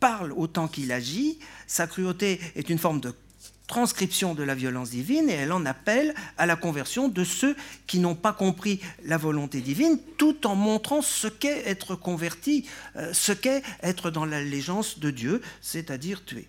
[0.00, 1.38] parle autant qu'il agit.
[1.66, 3.14] Sa cruauté est une forme de
[3.66, 7.98] transcription de la violence divine et elle en appelle à la conversion de ceux qui
[7.98, 13.32] n'ont pas compris la volonté divine tout en montrant ce qu'est être converti, euh, ce
[13.32, 16.48] qu'est être dans l'allégeance de Dieu, c'est-à-dire tuer.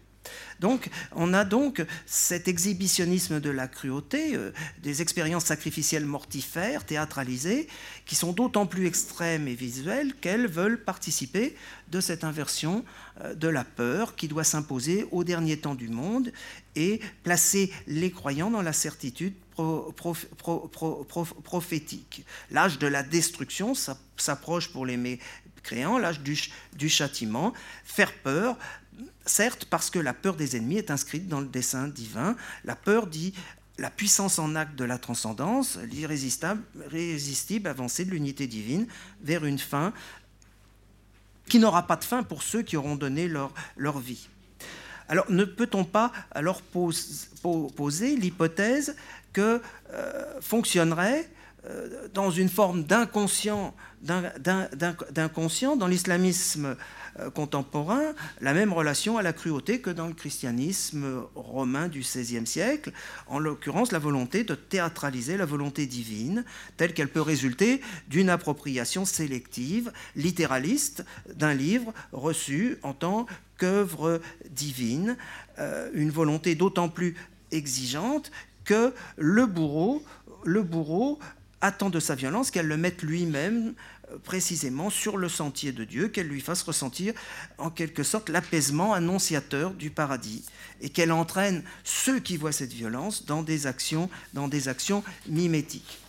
[0.60, 7.68] Donc, on a donc cet exhibitionnisme de la cruauté, euh, des expériences sacrificielles mortifères, théâtralisées,
[8.06, 11.56] qui sont d'autant plus extrêmes et visuelles qu'elles veulent participer
[11.92, 12.84] de cette inversion
[13.22, 16.32] euh, de la peur qui doit s'imposer au dernier temps du monde
[16.76, 19.34] et placer les croyants dans la certitude
[21.44, 22.26] prophétique.
[22.52, 23.74] L'âge de la destruction
[24.18, 26.40] s'approche pour les mécréants, l'âge du,
[26.76, 27.54] du, châtiment,
[27.84, 28.58] faire peur,
[29.26, 33.08] certes parce que la peur des ennemis est inscrite dans le dessein divin, la peur
[33.08, 33.34] dit
[33.78, 38.88] la puissance en acte de la transcendance, l'irrésistible avancée de l'unité divine
[39.22, 39.94] vers une fin
[41.48, 43.52] qui n'aura pas de fin pour ceux qui auront donné leur,
[44.00, 44.28] vie.
[45.08, 48.96] Alors ne peut-on pas alors poser l'hypothèse
[49.32, 49.62] que
[49.94, 51.30] euh, fonctionnerait
[51.66, 56.76] euh, dans une forme d'inconscient, dans l'islamisme
[57.34, 62.92] contemporain la même relation à la cruauté que dans le christianisme romain du XVIe siècle,
[63.28, 66.46] en l'occurrence la volonté de théâtraliser la volonté divine,
[66.78, 73.26] telle qu'elle peut résulter d'une appropriation sélective, littéraliste, d'un livre reçu en tant
[73.58, 75.18] qu'œuvre divine,
[75.60, 77.16] euh, une volonté d'autant plus
[77.52, 78.32] exigeante
[78.66, 80.04] que le bourreau,
[80.44, 81.20] le bourreau
[81.62, 83.74] attend de sa violence qu'elle le mette lui-même
[84.24, 87.14] précisément sur le sentier de Dieu, qu'elle lui fasse ressentir
[87.58, 90.46] en quelque sorte l'apaisement annonciateur du paradis
[90.82, 94.10] et qu'elle entraîne ceux qui voient cette violence dans des actions,
[95.28, 96.00] mimétiques.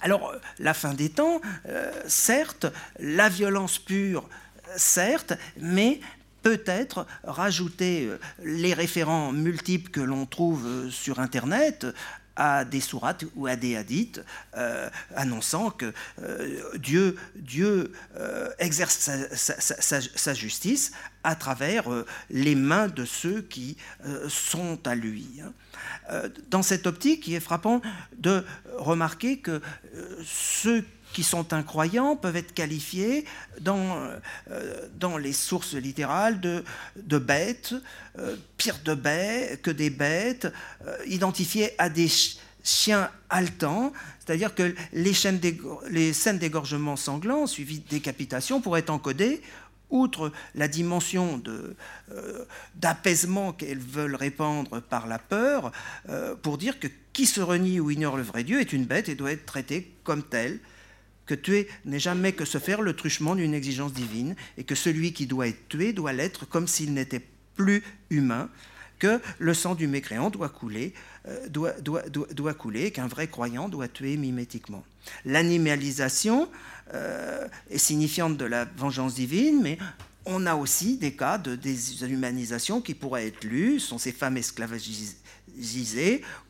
[0.00, 2.66] Alors, la fin des temps, euh, certes,
[2.98, 4.28] la violence pure,
[4.76, 6.00] certes, mais
[6.42, 11.86] peut-être rajouter euh, les référents multiples que l'on trouve euh, sur Internet,
[12.36, 14.20] à des sourates ou à des hadiths
[14.56, 21.84] euh, annonçant que euh, Dieu, Dieu euh, exerce sa, justice à travers
[22.30, 23.76] les mains de ceux qui
[24.28, 25.40] sont à lui.
[25.42, 26.22] Hein.
[26.50, 27.80] Dans cette optique, il est frappant
[28.18, 28.44] de
[28.76, 29.62] remarquer que
[30.24, 30.84] ceux
[31.14, 33.24] qui sont incroyants peuvent être qualifiés
[33.60, 34.10] dans,
[34.50, 36.64] euh, dans les sources littérales de,
[36.96, 37.74] de bêtes,
[38.18, 40.52] euh, pire de bêtes que des bêtes,
[40.86, 42.10] euh, identifiés à des
[42.64, 45.38] chiens haletants, c'est-à-dire que les, scènes
[46.38, 49.40] d'égorgement sanglants suivies de décapitation pourraient être encodées.
[49.90, 51.40] Outre la dimension
[52.74, 55.70] d'apaisement qu'elles veulent répandre par la peur,
[56.42, 59.14] pour dire que qui se renie ou ignore le vrai Dieu est une bête et
[59.14, 60.58] doit être traité comme tel,
[61.26, 65.12] que tuer n'est jamais que se faire le truchement d'une exigence divine, et que celui
[65.12, 67.22] qui doit être tué doit l'être comme s'il n'était
[67.56, 68.48] plus humain,
[68.98, 70.94] que le sang du mécréant doit couler,
[71.28, 74.84] euh, doit, couler, qu'un vrai croyant doit tuer mimétiquement.
[75.24, 76.48] L'animalisation
[76.92, 79.78] euh, est signifiante de la vengeance divine, mais
[80.26, 85.16] on a aussi des cas de déshumanisation qui pourraient être lus, sont ces femmes esclavagisées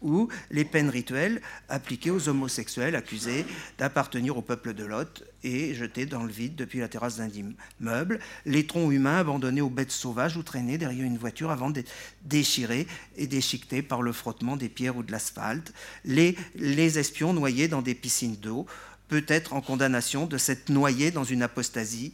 [0.02, 3.44] ou les peines rituelles appliquées aux homosexuels accusés
[3.78, 8.18] d'appartenir au peuple de Lot et jetés dans le vide depuis la terrasse d'un immeuble,
[8.46, 11.90] les troncs humains abandonnés aux bêtes sauvages ou traînés derrière une voiture avant d'être
[12.22, 15.72] déchirés et déchiquetés par le frottement des pierres ou de l'asphalte,
[16.04, 16.36] les,
[16.98, 18.66] espions noyés dans des piscines d'eau,
[19.08, 22.12] peut-être en condamnation de s'être noyés dans une apostasie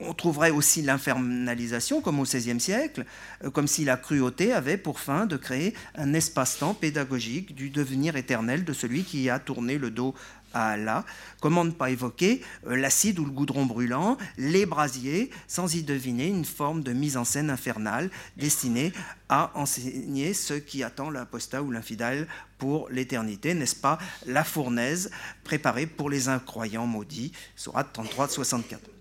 [0.00, 3.04] on trouverait aussi l'infernalisation, comme au XVIe siècle,
[3.44, 8.16] euh, comme si la cruauté avait pour fin de créer un espace-temps pédagogique du devenir
[8.16, 10.14] éternel de celui qui a tourné le dos
[10.52, 11.04] à Allah.
[11.40, 16.26] Comment ne pas évoquer euh, l'acide ou le goudron brûlant, les brasiers, sans y deviner
[16.26, 18.92] une forme de mise en scène infernale destinée
[19.28, 22.26] à enseigner ce qui attend l'apostat ou l'infidèle
[22.58, 25.10] pour l'éternité, n'est-ce pas La fournaise
[25.44, 28.99] préparée pour les incroyants maudits, Sourate 33-64.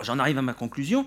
[0.00, 1.06] J'en arrive à ma conclusion.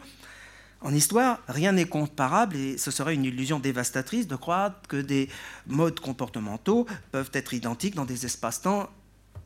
[0.82, 5.30] En histoire, rien n'est comparable et ce serait une illusion dévastatrice de croire que des
[5.68, 8.90] modes comportementaux peuvent être identiques dans des espaces-temps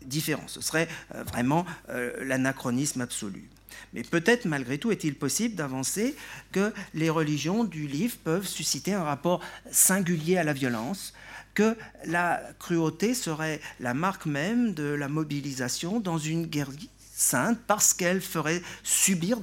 [0.05, 0.47] différents.
[0.47, 3.49] Ce serait euh, vraiment euh, l'anachronisme absolu.
[3.93, 6.15] Mais peut-être malgré tout est-il possible d'avancer
[6.51, 11.13] que les religions du livre peuvent susciter un rapport singulier à la violence,
[11.53, 16.71] que la cruauté serait la marque même de la mobilisation dans une guerre
[17.19, 19.37] sainte parce qu'elle ferait surgir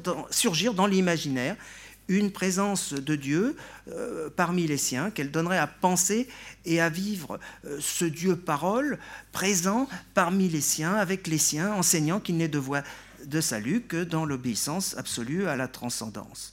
[0.74, 1.56] dans l'imaginaire
[2.08, 3.56] une présence de Dieu
[3.88, 6.28] euh, parmi les siens, qu'elle donnerait à penser
[6.64, 8.98] et à vivre euh, ce Dieu parole
[9.32, 12.82] présent parmi les siens, avec les siens, enseignant qu'il n'est de voie
[13.24, 16.52] de salut que dans l'obéissance absolue à la transcendance.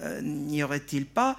[0.00, 1.36] Euh, n'y aurait-il pas,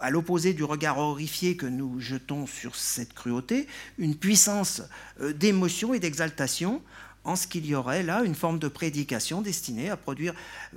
[0.00, 3.66] à l'opposé du regard horrifié que nous jetons sur cette cruauté,
[3.98, 4.82] une puissance
[5.20, 6.82] d'émotion et d'exaltation
[7.24, 10.34] en ce qu'il y aurait là une forme de prédication destinée à produire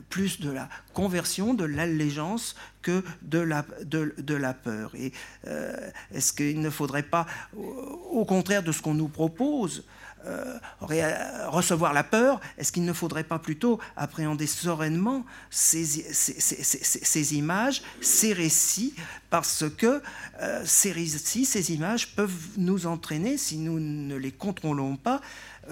[0.09, 4.91] plus de la conversion, de l'allégeance que de la, de, la peur.
[4.95, 5.13] Et
[5.47, 5.73] euh,
[6.13, 9.85] est-ce qu'il ne faudrait pas, au contraire de ce qu'on nous propose,
[10.27, 10.59] euh,
[11.47, 15.95] recevoir la peur, est-ce qu'il ne faudrait pas plutôt appréhender sereinement ces,
[17.35, 18.93] images, ces récits,
[19.31, 20.01] parce que
[20.41, 25.21] euh, ces récits, ces images peuvent nous entraîner, si nous ne les contrôlons pas,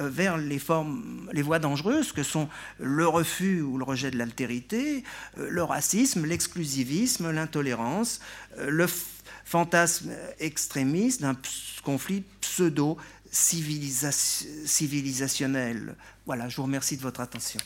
[0.07, 5.03] vers les formes, les voies dangereuses que sont le refus ou le rejet de l'altérité,
[5.37, 8.19] euh, le racisme, l'exclusivisme, l'intolérance,
[8.57, 8.87] euh, le
[9.45, 11.37] fantasme extrémiste d'un
[11.83, 12.97] conflit pseudo
[13.31, 15.95] civilisationnel.
[16.25, 17.59] Voilà, je vous remercie de votre attention.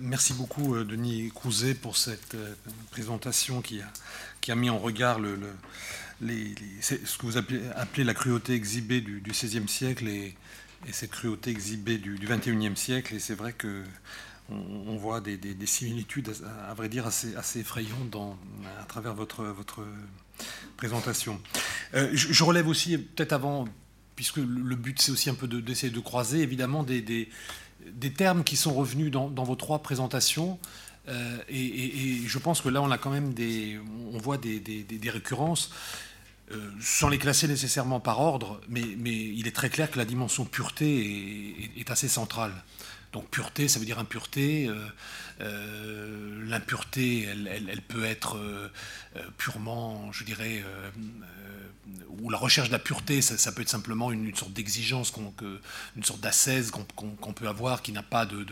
[0.00, 2.34] merci beaucoup, Denis Crouzet, pour cette
[2.90, 3.82] présentation qui
[4.50, 5.38] a, mis en regard le
[6.20, 10.34] ce que vous appelez, la cruauté exhibée du, XVIe siècle et,
[10.92, 13.14] cette cruauté exhibée du, XXIe siècle.
[13.14, 13.82] Et c'est vrai que
[14.50, 16.32] on, voit des, similitudes,
[16.68, 18.16] à, vrai dire, assez, assez effrayantes
[18.80, 19.82] à travers votre, votre
[20.76, 21.40] présentation.
[21.94, 23.66] Euh, je, relève aussi, peut-être avant,
[24.16, 28.56] puisque le but c'est aussi un peu d'essayer de, croiser, évidemment, des, des, termes qui
[28.56, 30.58] sont revenus dans, vos trois présentations.
[31.08, 33.78] Euh, et, je pense que là, on a quand même des,
[34.12, 35.70] on voit des, des récurrences.
[36.50, 40.44] Euh, sans les classer nécessairement par ordre, mais, il est très clair que la dimension
[40.44, 42.52] pureté est, assez centrale.
[43.12, 44.66] Donc pureté, ça veut dire impureté.
[44.66, 44.86] Euh,
[45.40, 48.38] euh, l'impureté, elle, peut être
[49.36, 50.62] purement, je dirais,
[52.20, 55.12] ou la recherche de la pureté, ça, peut être simplement une, sorte d'exigence,
[55.96, 58.44] une sorte d'ascèse qu'on peut avoir qui n'a pas de,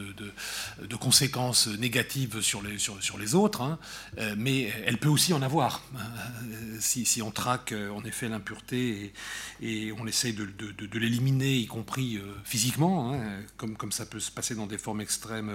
[0.97, 3.79] conséquences négatives sur les, autres, hein.
[4.19, 5.83] euh, mais elle peut aussi en avoir.
[5.97, 9.13] Euh, si, on traque euh, en effet l'impureté
[9.61, 14.67] et, on essaye de, l'éliminer, y compris physiquement, hein, comme, ça peut se passer dans
[14.67, 15.53] des formes extrêmes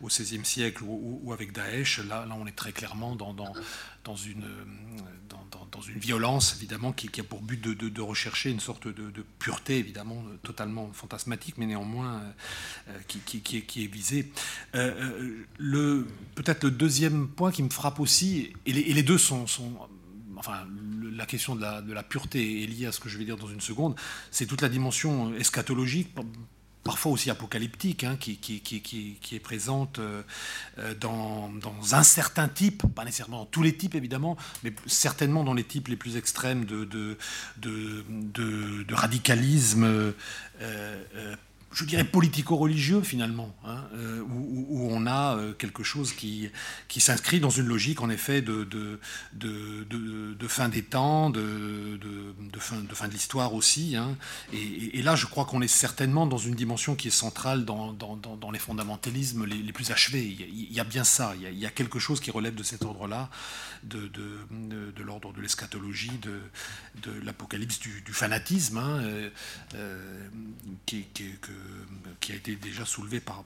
[0.00, 3.34] au XVIe siècle ou, avec Daesh, là, on est très clairement dans,
[4.08, 4.46] dans une,
[5.70, 10.24] dans, une violence, évidemment, qui, a pour but de, rechercher une sorte de, pureté, évidemment,
[10.42, 12.22] totalement fantasmatique, mais néanmoins
[12.88, 14.32] euh, qui, qui, est, visée.
[14.74, 19.44] Euh, euh, Peut-être le deuxième point qui me frappe aussi, et les, deux sont,
[20.36, 20.66] enfin,
[21.12, 23.60] la question de la, pureté est liée à ce que je vais dire dans une
[23.60, 23.94] seconde,
[24.30, 26.14] c'est toute la dimension eschatologique
[26.84, 28.40] parfois aussi apocalyptique, hein, qui,
[29.32, 30.22] est présente euh,
[30.78, 31.50] euh, dans,
[31.92, 35.88] un certain type, pas nécessairement dans tous les types évidemment, mais certainement dans les types
[35.88, 37.16] les plus extrêmes de,
[38.94, 41.36] radicalisme euh,
[41.70, 46.48] je dirais, politico-religieux finalement, hein, euh, où, on a euh, quelque chose qui,
[46.88, 48.98] qui s'inscrit dans une logique en effet de, de,
[49.34, 51.98] de, fin des temps, de,
[52.58, 53.96] fin, de fin de l'histoire aussi.
[53.96, 54.16] Hein.
[54.52, 58.50] Et, là, je crois qu'on est certainement dans une dimension qui est centrale dans, dans,
[58.50, 60.24] les fondamentalismes les, plus achevés.
[60.24, 63.28] Il y, a, bien ça, il y a, quelque chose qui relève de cet ordre-là,
[63.82, 64.10] de,
[65.02, 69.00] l'ordre de l'eschatologie, de, l'apocalypse du, fanatisme, hein,
[69.74, 70.28] euh,
[70.86, 71.52] qui, qui, que,
[72.20, 73.44] qui a été déjà soulevé par,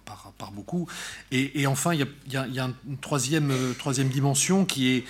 [0.53, 0.89] beaucoup.
[1.31, 5.05] Et, enfin, il y a, une troisième, troisième dimension qui est,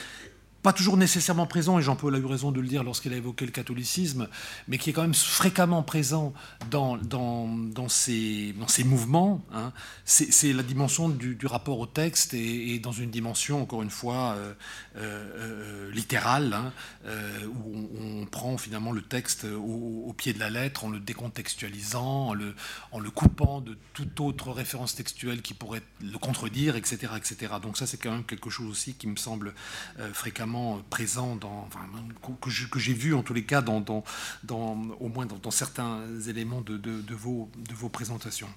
[0.63, 3.45] pas toujours nécessairement présent, et Jean-Paul a eu raison de le dire lorsqu'il a évoqué
[3.45, 4.29] le catholicisme,
[4.69, 6.33] mais qui est quand même fréquemment présent
[6.71, 6.99] dans
[7.89, 9.73] ces mouvements, hein,
[10.05, 14.55] c'est la dimension du, rapport au texte et, dans une dimension, encore une fois, euh,
[14.97, 16.73] euh, euh, littérale, hein,
[17.65, 22.35] où on, prend finalement le texte au, pied de la lettre en le décontextualisant, en
[22.35, 27.12] le, coupant de toute autre référence textuelle qui pourrait le contredire, etc.
[27.17, 27.55] etc.
[27.62, 29.55] Donc ça, c'est quand même quelque chose aussi qui me semble
[30.12, 31.69] fréquemment présent dans,
[32.71, 34.05] que j'ai vu en tous les cas dans,
[34.49, 38.49] au moins dans, certains éléments de vos présentations.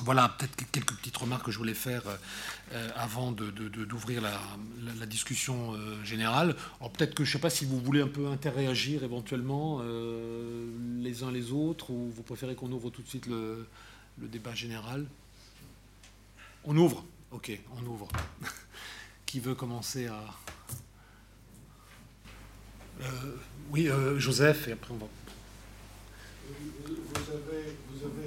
[0.00, 2.02] Voilà peut-être quelques petites remarques que je voulais faire
[2.72, 6.54] euh, avant d'ouvrir la, discussion euh, générale.
[6.80, 10.70] Alors peut-être que je ne sais pas si vous voulez un peu interréagir éventuellement euh,
[11.00, 13.66] les uns les autres, ou vous préférez qu'on ouvre tout de suite le,
[14.18, 15.06] débat général?
[16.64, 18.08] On ouvre Ok, on ouvre.
[19.26, 20.24] Qui veut commencer à...
[23.02, 23.36] Euh,
[23.70, 25.06] oui, euh, Joseph, et après on va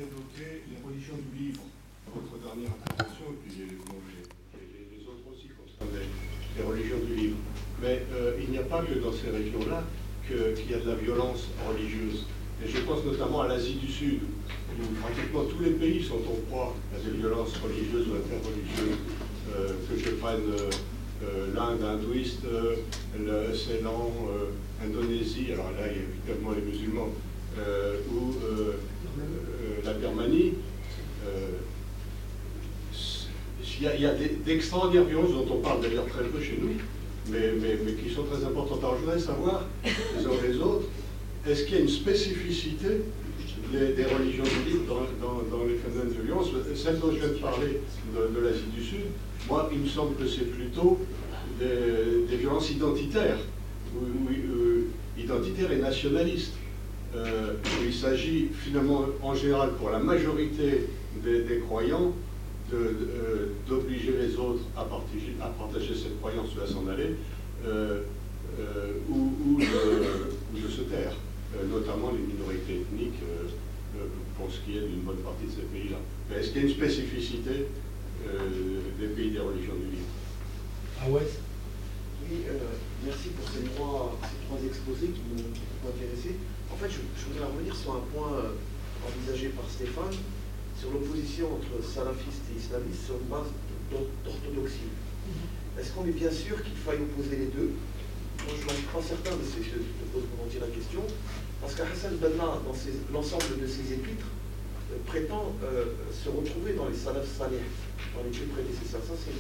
[0.02, 1.64] évoqué les religions du livre
[2.06, 5.90] dans votre dernière intervention, et puis les, les, autres aussi concernent
[6.62, 7.38] les, religions du livre.
[7.82, 9.84] Mais euh, il n'y a pas que dans ces régions-là
[10.28, 12.26] qu'il y a de la violence religieuse.
[12.64, 14.20] Et je pense notamment à l'Asie du Sud,
[14.80, 18.98] où pratiquement tous les pays sont en proie à des violences religieuses ou interreligieuses.
[19.90, 20.42] que je prenne
[21.24, 22.78] euh, l'Inde hindouiste, euh,
[23.20, 27.10] le Ceylan, euh, Indonésie, alors là il y a évidemment les musulmans,
[28.12, 28.34] ou
[29.84, 30.54] la Birmanie.
[33.82, 34.14] Il y a,
[34.46, 36.70] d'extraordinaires violences dont on parle d'ailleurs très peu chez nous,
[37.30, 37.40] mais,
[38.04, 38.80] qui sont très importantes.
[38.80, 40.88] Alors je voudrais savoir, les uns les autres,
[41.48, 43.02] est-ce qu'il y a une spécificité
[43.72, 47.82] des, religions libres dans, les phénomènes de violence Celle dont je viens de parler
[48.16, 49.06] de, l'Asie du Sud,
[49.50, 51.00] moi, il me semble que c'est plutôt
[51.60, 53.40] des, violences identitaires,
[53.96, 54.84] euh,
[55.18, 56.54] identitaires et nationalistes.
[57.16, 57.54] Euh,
[57.86, 60.88] il s'agit finalement, en général, pour la majorité
[61.24, 62.14] des, croyants,
[63.68, 67.16] d'obliger les autres à partager, à partager, cette croyance ou à s'en aller,
[69.10, 71.16] ou, de, se taire,
[71.70, 73.22] notamment les minorités ethniques,
[74.38, 75.98] pour ce qui est d'une bonne partie de ces pays-là.
[76.38, 77.68] Est-ce qu'il y a une spécificité
[79.00, 80.08] des pays des religions du livre?
[81.04, 81.28] Ah ouais?
[82.30, 86.38] Oui, euh, merci pour ces trois, trois exposés qui m'ont intéressé.
[86.72, 88.54] En fait, je, voudrais revenir sur un point euh,
[89.02, 90.14] envisagé par Stéphane,
[90.82, 93.54] sur l'opposition entre salafistes et islamistes sur une base
[93.94, 94.90] d'orthodoxie.
[94.90, 95.78] Mhm.
[95.78, 97.78] Est-ce qu'on est bien sûr qu'il faille opposer les deux?
[98.42, 101.06] Moi, je ne suis pas certain de, ces, de, pose volontiers la question,
[101.62, 102.74] parce que Hassan Banna, dans
[103.14, 104.26] l'ensemble de ses épîtres,
[104.90, 105.54] euh, prétend
[106.10, 107.62] se retrouver dans les salafs salih,
[108.18, 109.06] dans les deux prédécesseurs.
[109.06, 109.38] Ça, c'est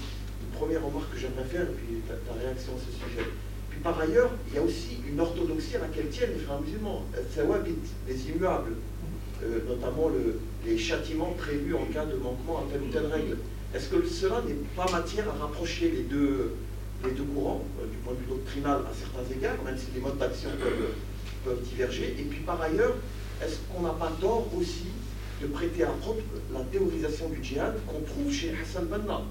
[0.53, 3.25] première remarque que j'aimerais faire, et puis ta, réaction à ce sujet.
[3.71, 7.01] Puis par ailleurs, il y a aussi une orthodoxie à laquelle tiennent les frères musulmans,
[8.07, 8.75] les immuables,
[9.41, 13.37] euh, notamment le, les châtiments prévus en cas de manquement à telle ou telle règle.
[13.73, 16.55] Est-ce que cela n'est pas matière à rapprocher les deux,
[17.05, 20.01] les deux courants, euh, du point de vue doctrinal à certains égards, même si les
[20.01, 20.49] modes d'action
[21.43, 22.15] peuvent, diverger?
[22.19, 22.95] Et puis par ailleurs,
[23.41, 24.87] est-ce qu'on n'a pas tort aussi
[25.41, 26.21] de prêter à propre
[26.53, 29.21] la théorisation du djihad qu'on trouve chez Hassan Banna?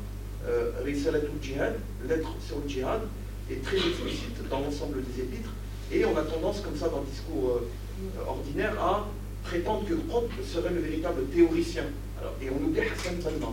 [0.49, 1.79] Euh, Risalatul Jihad,
[2.09, 3.03] lettre sur le djihad,
[3.51, 5.51] est très explicite dans l'ensemble des épîtres,
[5.93, 9.07] et on a tendance, comme ça, dans le discours euh, ordinaire, à
[9.45, 11.85] prétendre que Propre serait le véritable théoricien.
[12.21, 13.53] Alors, et on oublie Hassan Banna.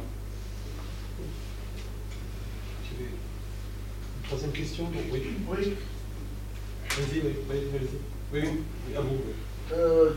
[4.24, 5.22] Troisième question Oui.
[5.48, 5.74] Oui.
[6.90, 7.34] Vas-y, oui,
[8.34, 9.22] oui, oui, à vous.
[9.74, 10.12] Euh,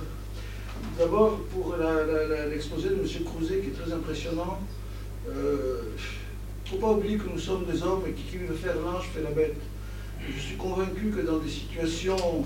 [0.99, 1.77] d'abord, pour
[2.51, 3.25] l'exposé de M.
[3.25, 4.59] Crouzet, qui est très impressionnant,
[5.29, 5.83] euh,
[6.65, 9.11] il ne faut pas oublier que nous sommes des hommes et qui veut faire l'ange
[9.15, 9.61] fait la bête.
[10.29, 12.45] je suis convaincu que dans des situations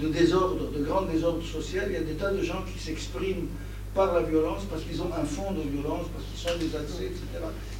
[0.00, 3.48] de désordre, de grand désordre social, il y a des tas de gens qui s'expriment
[3.94, 7.06] par la violence parce qu'ils ont un fond de violence, parce qu'ils sont des accès,
[7.06, 7.24] etc.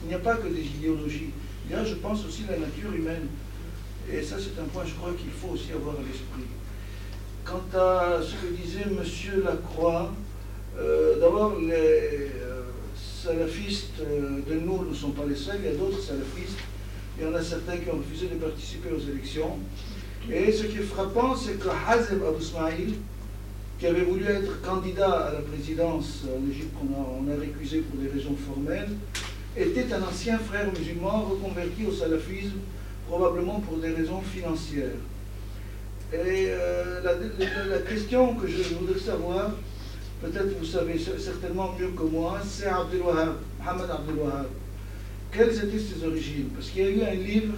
[0.03, 1.31] Il n'y a pas que des idéologies.
[1.67, 3.29] Il y a, je pense, aussi la nature humaine.
[4.11, 6.49] Et ça, c'est un point, je crois, qu'il faut aussi avoir à l'esprit.
[7.45, 9.43] Quant à ce que disait M.
[9.45, 10.13] Lacroix,
[10.79, 12.31] euh, d'abord, les,
[13.27, 16.59] salafistes euh, de nous ne sont pas les seuls, il y a d'autres salafistes.
[17.19, 19.59] Il y en a certains qui ont refusé de participer aux élections.
[20.31, 22.95] Et ce qui est frappant, c'est que Hazem Abou Smaïl,
[23.79, 28.09] qui avait voulu être candidat à la présidence en Égypte, qu'on a, récusé pour des
[28.09, 28.89] raisons formelles,
[29.57, 32.57] était un ancien frère musulman reconverti au salafisme,
[33.09, 34.99] probablement pour des raisons financières.
[36.13, 39.53] Et euh, la, question que je voudrais savoir,
[40.23, 44.47] peut-être vous savez certainement mieux que moi, c'est Abdel Wahab, Mohamed Abdel Wahab.
[45.31, 46.49] Quelles étaient ses origines?
[46.55, 47.55] Parce qu'il y a eu un livre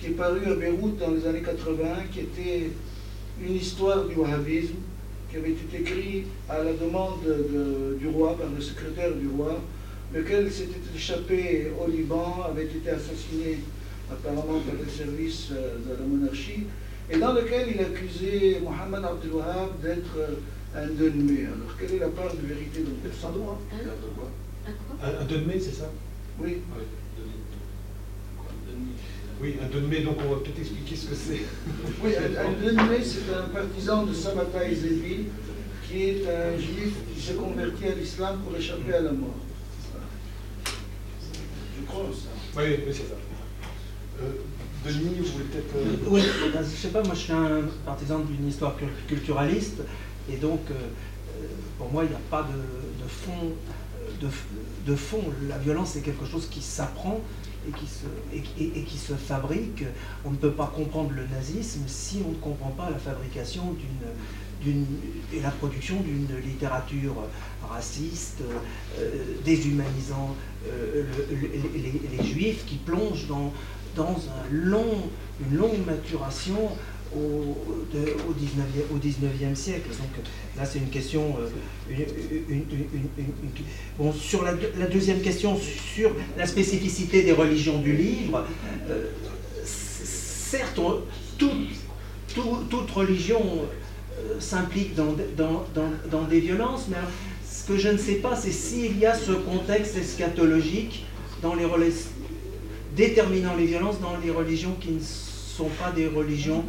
[0.00, 2.70] qui est paru à Beyrouth dans les années 80, qui était
[3.42, 4.76] une histoire du wahhabisme,
[5.30, 7.20] qui avait été écrit à la demande
[7.98, 9.60] du roi, par le secrétaire du roi,
[10.14, 13.60] lequel s'était échappé au Liban, avait été assassiné
[14.10, 16.64] apparemment par les services euh, de la monarchie,
[17.08, 20.16] et dans lequel il accusait Mohamed Abdel Wahab d'être
[20.74, 21.52] un donneur.
[21.54, 23.28] Alors, quelle est la part de vérité dans ça?
[23.28, 24.70] Hein
[25.02, 25.90] Un, un donneur, c'est ça?
[26.40, 26.58] Oui.
[26.76, 26.84] Oui,
[29.48, 31.40] un donneur, donc on va peut-être expliquer ce que c'est.
[32.02, 35.26] Oui, un, donneur, c'est un partisan de Sabata Ezéville,
[35.88, 39.36] qui est un juif qui s'est converti à l'islam pour échapper à la mort.
[40.66, 42.60] Je crois ça.
[42.60, 43.14] Oui, oui c'est ça.
[44.22, 44.32] Euh,
[44.84, 45.76] Denis, vous voulez peut-être.
[45.76, 48.76] Euh, oui, ben, je sais pas, moi je suis un partisan d'une histoire
[49.08, 49.82] culturaliste,
[50.30, 50.74] et donc euh,
[51.78, 53.52] pour moi il n'y a pas de, fond.
[54.86, 57.20] De, fond, la violence c'est quelque chose qui s'apprend
[57.68, 59.84] et qui, se, et, qui se fabrique.
[60.24, 64.84] On ne peut pas comprendre le nazisme si on ne comprend pas la fabrication d'une
[65.32, 67.14] et la production d'une littérature
[67.66, 68.42] raciste,
[69.42, 73.52] déshumanisant les, juifs, qui plongent dans,
[73.96, 74.16] dans
[74.50, 76.70] une longue maturation
[77.14, 79.88] au, au, 19e, au 19e siècle.
[79.88, 80.24] Donc
[80.56, 81.36] là, c'est une question.
[81.40, 81.98] Euh,
[83.98, 84.54] bon, sur la,
[84.86, 88.44] deuxième question, sur la spécificité des religions du livre,
[88.88, 89.06] euh,
[89.64, 90.80] certes,
[91.38, 93.42] toute, religion
[94.18, 95.64] euh, s'implique dans, dans,
[96.10, 96.96] dans, des violences, mais
[97.48, 101.04] ce que je ne sais pas, c'est s'il y a ce contexte eschatologique
[101.42, 101.64] dans les,
[102.96, 106.64] déterminant les violences dans les religions qui ne sont pas des religions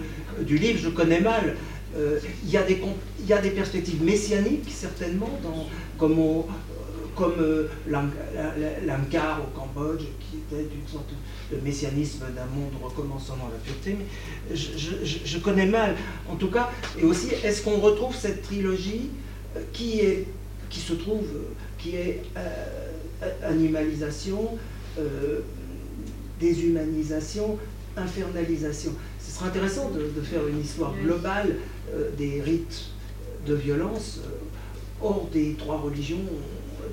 [0.46, 0.80] du livre.
[0.82, 1.56] Je connais mal.
[1.98, 2.80] Euh, il y, a des,
[3.44, 6.44] des perspectives messianiques, certainement, dans, comme, euh,
[7.16, 7.68] comme
[8.86, 11.10] l'Amkar au Cambodge, qui était une sorte
[11.52, 13.98] de messianisme d'un monde recommençant dans la pureté.
[14.00, 15.96] Mais je, connais mal,
[16.30, 16.72] en tout cas.
[16.98, 19.10] Et aussi, est-ce qu'on retrouve cette trilogie
[19.74, 20.28] qui, est,
[20.70, 21.26] qui se trouve,
[21.78, 22.24] qui est
[23.44, 24.58] animalisation,
[26.40, 27.58] déshumanisation,
[27.98, 28.94] infernalisation?
[29.44, 31.56] Intéressant de, faire une histoire globale
[31.94, 32.86] euh, des rites
[33.48, 34.30] de violence euh,
[35.02, 36.22] hors des trois religions.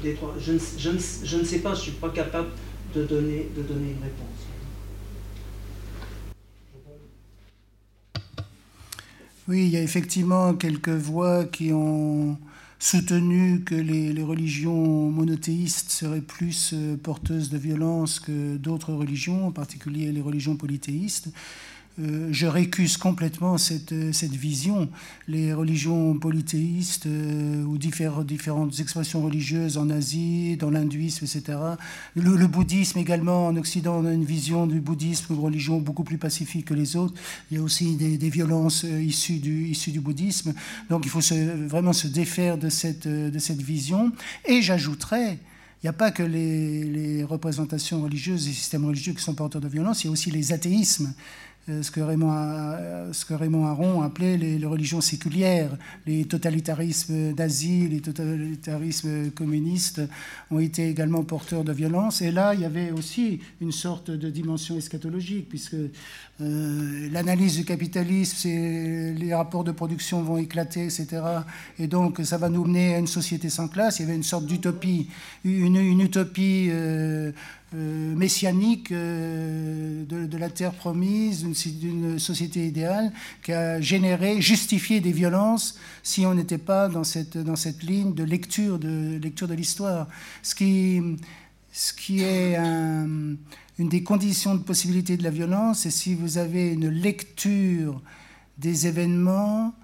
[0.03, 2.49] Des trois, je, ne, je, ne, je, ne, sais pas, je ne suis pas capable
[2.95, 4.39] de donner, de donner une réponse.
[9.49, 12.39] Oui, il y a effectivement quelques voix qui ont
[12.79, 19.53] soutenu que les, religions monothéistes seraient plus euh, porteuses de violence que d'autres religions, en
[19.53, 21.29] particulier les religions polythéistes.
[22.01, 24.89] Euh, je récuse complètement cette, cette, vision.
[25.27, 31.59] Les religions polythéistes euh, ou différentes expressions religieuses en Asie, dans l'hindouisme, etc.
[32.15, 36.19] Le, bouddhisme également, en Occident, on a une vision du bouddhisme, une religion beaucoup plus
[36.19, 37.15] pacifique que les autres.
[37.51, 40.55] Il y a aussi des, violences euh, issues du, bouddhisme.
[40.91, 41.21] Donc il faut
[41.67, 44.13] vraiment se défaire de cette, de cette vision.
[44.47, 45.39] Et j'ajouterais,
[45.83, 49.61] il n'y a pas que les, les, représentations religieuses, les systèmes religieux qui sont porteurs
[49.61, 51.13] de violence, il y a aussi les athéismes.
[51.69, 55.77] Euh, ce que Raymond, euh, ce que Raymond Aron appelait les, religions séculières.
[56.07, 60.01] Les totalitarismes d'Asie, les totalitarismes communistes
[60.51, 62.23] ont été également porteurs de violence.
[62.23, 65.77] Et là, il y avait aussi une sorte de dimension eschatologique, puisque
[66.41, 71.23] euh, l'analyse du capitalisme, les rapports de production vont éclater, etc.
[71.79, 73.99] Et donc, ça va nous mener à une société sans classe.
[73.99, 75.09] Il y avait une sorte d'utopie,
[75.45, 76.71] une, utopie.
[77.73, 85.79] Messianique euh, de, la terre promise, d'une société idéale qui a généré, justifié des violences
[86.03, 90.09] si on n'était pas dans cette, dans cette ligne de lecture de, lecture de l'histoire.
[90.43, 91.03] Ce qui,
[91.73, 96.73] ce qui est une des conditions de possibilité de la violence, c'est si vous avez
[96.73, 98.01] une lecture
[98.57, 99.75] des événements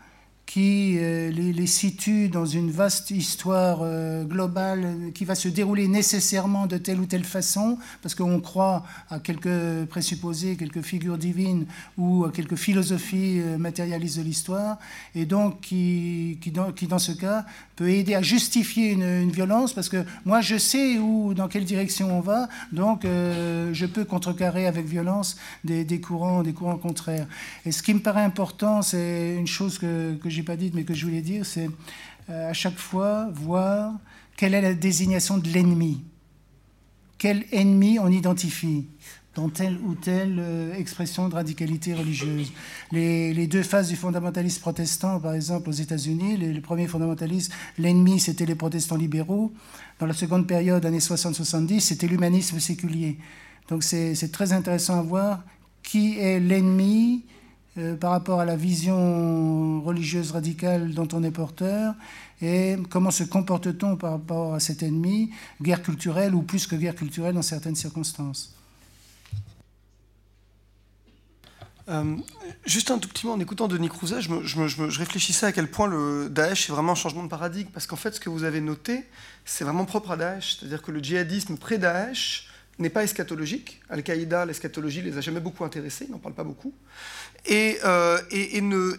[0.54, 6.68] qui euh, les, situe dans une vaste histoire euh, globale qui va se dérouler nécessairement
[6.68, 11.66] de telle ou telle façon, parce qu'on croit à quelques présupposés, quelques figures divines
[11.98, 14.78] ou à quelques philosophies euh, matérialistes de l'histoire,
[15.16, 17.44] et donc qui, qui, dans, qui, dans, ce cas,
[17.76, 22.16] peut aider à justifier une, violence, parce que moi je sais où, dans quelle direction
[22.16, 27.26] on va, donc je peux contrecarrer avec violence des, des, courants, des courants contraires.
[27.66, 30.84] Et ce qui me paraît important, c'est une chose que, que j'ai pas dite, mais
[30.84, 31.68] que je voulais dire, c'est
[32.30, 33.92] euh, à chaque fois voir
[34.36, 36.02] quelle est la désignation de l'ennemi.
[37.18, 38.86] Quel ennemi on identifie?
[39.34, 42.52] Dans telle ou telle euh, expression de radicalité religieuse.
[42.92, 48.46] Les, deux phases du fondamentalisme protestant, par exemple aux États-Unis, les, premiers fondamentalistes, l'ennemi c'était
[48.46, 49.52] les protestants libéraux.
[49.98, 53.18] Dans la seconde période, années 60-70, c'était l'humanisme séculier.
[53.68, 55.42] Donc c'est très intéressant à voir
[55.82, 57.24] qui est l'ennemi
[57.76, 61.94] euh, par rapport à la vision religieuse radicale dont on est porteur
[62.40, 65.30] et comment se comporte-t-on par rapport à cet ennemi,
[65.60, 68.53] guerre culturelle ou plus que guerre culturelle dans certaines circonstances.
[71.88, 72.16] Euh,
[72.64, 76.28] juste un tout petit mot, en écoutant Denis Crouzet, je, réfléchissais à quel point le
[76.30, 79.04] Daesh est vraiment un changement de paradigme, parce qu'en fait, ce que vous avez noté,
[79.44, 82.48] c'est vraiment propre à Daesh, c'est-à-dire que le djihadisme pré-Daesh
[82.78, 83.82] n'est pas eschatologique.
[83.90, 86.72] Al-Qaïda, l'eschatologie, les a jamais beaucoup intéressés, ils n'en parlent pas beaucoup,
[87.44, 88.18] et, euh,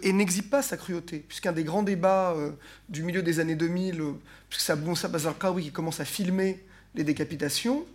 [0.04, 2.52] n'exhibe pas sa cruauté, puisqu'un des grands débats euh,
[2.88, 4.02] du milieu des années 2000,
[4.48, 6.64] puisque c'est Abou Moussa Bazarqawi qui commence à filmer
[6.96, 7.86] les décapitations,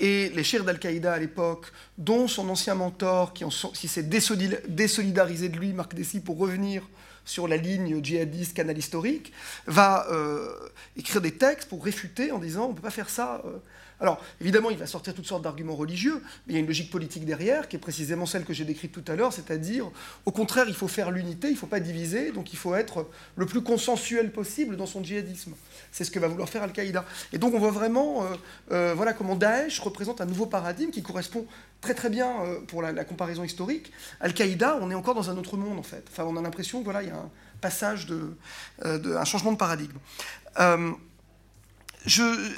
[0.00, 1.66] et les chers d'Al-Qaïda à l'époque,
[1.98, 3.44] dont son ancien mentor, qui,
[3.74, 6.82] qui s'est désolidarisé de lui, Marc Dessy, pour revenir
[7.24, 9.32] sur la ligne djihadiste canal historique,
[9.66, 10.48] va euh,
[10.96, 13.42] écrire des textes pour réfuter en disant on ne peut pas faire ça.
[13.44, 13.58] Euh,
[13.98, 16.90] alors, évidemment, il va sortir toutes sortes d'arguments religieux, mais il y a une logique
[16.90, 19.90] politique derrière, qui est précisément celle que j'ai décrite tout à l'heure, c'est-à-dire,
[20.26, 23.08] au contraire, il faut faire l'unité, il ne faut pas diviser, donc il faut être
[23.36, 25.54] le plus consensuel possible dans son djihadisme.
[25.96, 27.06] C'est ce que va vouloir faire Al-Qaïda.
[27.32, 28.26] Et donc, on voit vraiment euh,
[28.72, 31.46] euh, voilà, comment Daesh représente un nouveau paradigme qui correspond
[31.80, 33.90] très très bien euh, pour la, comparaison historique.
[34.20, 36.04] Al-Qaïda, on est encore dans un autre monde, en fait.
[36.12, 37.30] Enfin, on a l'impression voilà, y a un
[37.62, 38.36] passage, de,
[38.82, 39.96] un changement de paradigme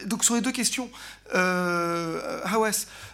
[0.06, 0.90] donc sur les deux questions,
[1.34, 2.40] euh,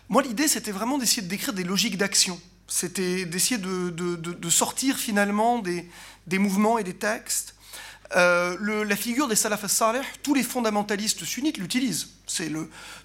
[0.08, 2.40] moi l'idée c'était vraiment d'essayer de décrire des logiques d'action.
[2.66, 7.54] C'était d'essayer de, sortir finalement des, mouvements et des textes.
[8.16, 12.08] Euh, la figure des salaf salih tous les fondamentalistes sunnites l'utilisent.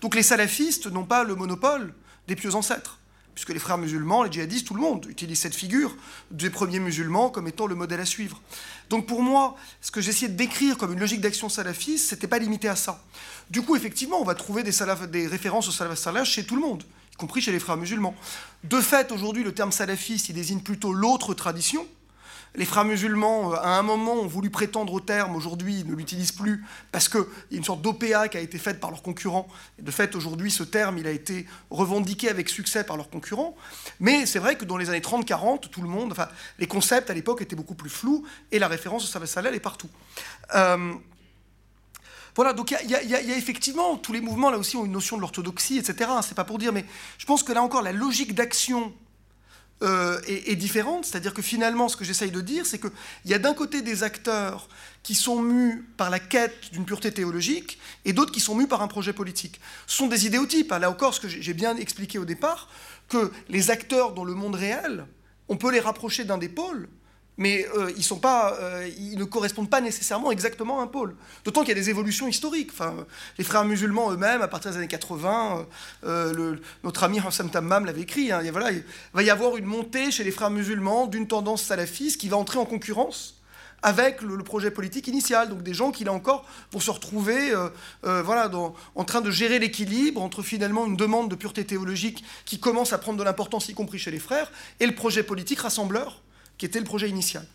[0.01, 1.93] Donc les salafistes n'ont pas le monopole
[2.27, 2.99] des pieux ancêtres
[3.39, 5.95] puisque les frères musulmans, les djihadistes, tout le monde utilise cette figure
[6.29, 8.41] des premiers musulmans comme étant le modèle à suivre.
[8.89, 12.37] Donc pour moi, ce que j'essayais de décrire comme une logique d'action salafiste, c'était pas
[12.37, 13.01] limité à ça.
[13.49, 16.83] Du coup, effectivement, on va trouver des, références au salaf salaf chez tout le monde,
[17.13, 18.13] y compris chez les frères musulmans.
[18.65, 21.87] De fait, aujourd'hui, le terme salafiste, il désigne plutôt l'autre tradition,
[22.55, 25.95] les frères musulmans, euh, à un moment, ont voulu prétendre au terme, aujourd'hui, ils ne
[25.95, 29.01] l'utilisent plus, parce qu'il y a une sorte d'OPA qui a été faite par leurs
[29.01, 29.47] concurrents.
[29.79, 33.55] De fait, aujourd'hui, ce terme, il a été revendiqué avec succès par leurs concurrents.
[33.99, 37.13] Mais c'est vrai que dans les années 30-40, tout le monde, enfin, les concepts à
[37.13, 39.89] l'époque étaient beaucoup plus flous, et la référence au Salal est partout.
[40.55, 40.93] Euh,
[42.35, 45.21] voilà, donc il y, a effectivement, tous les mouvements là aussi ont une notion de
[45.21, 46.09] l'orthodoxie, etc.
[46.21, 46.85] C'est pas pour dire, mais
[47.17, 48.93] je pense que là encore, la logique d'action
[49.81, 51.05] euh, est, différente.
[51.05, 52.91] C'est-à-dire que finalement, ce que j'essaye de dire, c'est qu'il
[53.25, 54.67] y a d'un côté des acteurs
[55.03, 58.81] qui sont mus par la quête d'une pureté théologique et d'autres qui sont mus par
[58.81, 59.61] un projet politique.
[59.87, 60.71] Ce sont des idéotypes.
[60.71, 62.67] Là encore, ce que j'ai bien expliqué au départ,
[63.07, 65.05] que les acteurs dans le monde réel,
[65.47, 66.89] on peut les rapprocher d'un des pôles,
[67.39, 71.15] mais euh, euh, ils ne correspondent pas nécessairement exactement à un pôle.
[71.45, 72.69] D'autant qu'il y a des évolutions historiques.
[72.73, 72.93] Enfin,
[73.37, 75.65] les frères musulmans eux-mêmes, à partir des années 80,
[76.03, 79.65] euh, notre ami Hassam Tammam l'avait écrit, hein, il, voilà, il va y avoir une
[79.65, 83.35] montée chez les frères musulmans d'une tendance salafiste qui va entrer en concurrence
[83.81, 85.47] avec le, projet politique initial.
[85.47, 87.53] Donc des gens qui, là encore, vont se retrouver
[88.03, 88.51] voilà,
[88.95, 92.97] en train de gérer l'équilibre entre finalement une demande de pureté théologique qui commence à
[92.97, 94.51] prendre de l'importance, y compris chez les frères,
[94.81, 96.21] et le projet politique rassembleur
[96.59, 97.47] qui était le projet initial.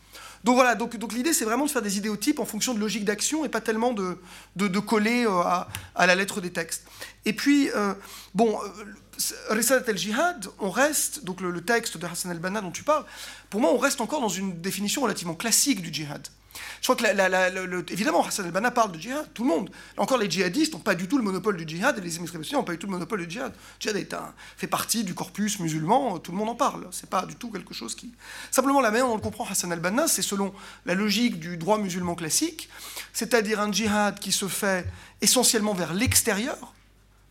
[0.43, 3.05] Donc voilà, donc, donc l'idée c'est vraiment de faire des idéotypes en fonction de logique
[3.05, 4.19] d'action et pas tellement de,
[4.57, 6.85] de, coller euh, à, à, la lettre des textes.
[7.25, 7.95] Et puis, euh,
[8.35, 8.85] bon, euh,
[9.49, 13.05] Risalat el-Jihad, on reste, donc le, texte de Hassan el-Banna dont tu parles,
[13.49, 16.29] pour moi on reste encore dans une définition relativement classique du djihad.
[16.81, 19.71] Je crois que, évidemment, Hassan el-Banna parle de djihad, tout le monde.
[19.97, 22.65] Encore, les djihadistes n'ont pas du tout le monopole du djihad, et les islamistes n'ont
[22.65, 23.53] pas du tout le monopole du djihad.
[23.53, 26.87] Le djihad fait partie du corpus musulman, tout le monde en parle.
[26.91, 28.13] C'est pas du tout quelque chose qui.
[28.51, 30.55] Simplement, la manière dont on le comprend Hassan el-Banna, c'est selon
[30.87, 32.69] la logique du droit musulman classique,
[33.13, 34.87] c'est-à-dire un djihad qui se fait
[35.21, 36.75] essentiellement vers l'extérieur,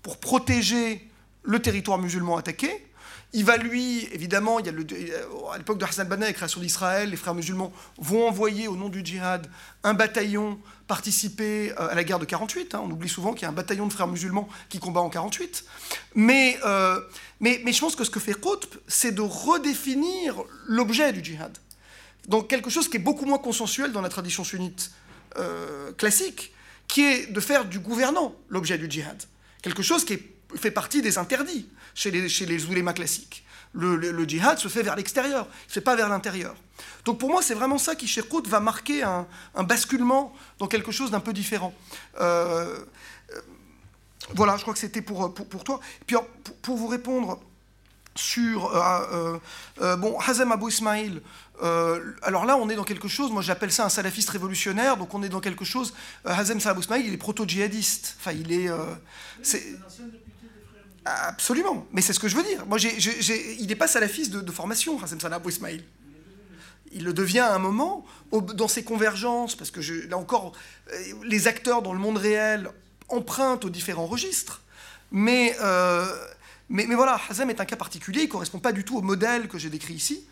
[0.01, 1.09] pour protéger
[1.43, 2.85] le territoire musulman attaqué,
[3.33, 4.85] il va lui, évidemment, y a le,
[5.51, 8.89] à l'époque de Hassan Banna, la création d'Israël, les frères musulmans vont envoyer au nom
[8.89, 9.47] du djihad
[9.83, 12.75] un bataillon participer euh, à la guerre de 48.
[12.75, 12.81] Hein.
[12.83, 15.65] On oublie souvent qu'il y a un bataillon de frères musulmans qui combat en 48.
[16.13, 17.01] Mais, euh,
[17.39, 21.57] mais, mais je pense que ce que fait Qutb, c'est de redéfinir l'objet du djihad.
[22.27, 24.91] Donc quelque chose qui est beaucoup moins consensuel dans la tradition sunnite
[25.37, 26.53] euh, classique,
[26.87, 29.23] qui est de faire du gouvernant l'objet du djihad.
[29.63, 30.19] Quelque chose qui
[30.55, 33.43] fait partie des interdits chez les, chez oulémas classiques.
[33.73, 36.55] Le, djihad se fait vers l'extérieur, il se fait pas vers l'intérieur.
[37.05, 39.25] Donc pour moi, c'est vraiment ça qui, chez Kout, va marquer un,
[39.63, 41.73] basculement dans quelque chose d'un peu différent.
[42.21, 42.77] Euh,
[43.31, 43.41] euh,
[44.35, 45.79] voilà, je crois que c'était pour, pour, toi.
[46.01, 46.15] Et puis
[46.61, 47.41] pour, vous répondre
[48.15, 51.19] sur euh, bon Hazem Abou Ismail.
[52.21, 53.31] alors là, on est dans quelque chose.
[53.31, 54.97] Moi, j'appelle ça un salafiste révolutionnaire.
[54.97, 55.95] Donc, on est dans quelque chose.
[56.25, 58.17] Hazem Abou Ismail, il est proto-djihadiste.
[58.19, 58.69] Enfin, il est.
[61.05, 62.65] Absolument, mais c'est ce que je veux dire.
[62.65, 65.83] Moi, il n'est pas salafiste de, de formation, Hassem Salah Abou Ismail.
[66.93, 70.53] Il le devient à un moment, dans ses convergences, parce que là encore,
[70.91, 72.69] euh, les acteurs dans le monde réel
[73.09, 74.61] empruntent aux différents registres.
[75.11, 76.05] Mais, euh,
[76.69, 79.47] mais, voilà, Hazem est un cas particulier, il ne correspond pas du tout au modèle
[79.47, 80.25] que j'ai décrit ici.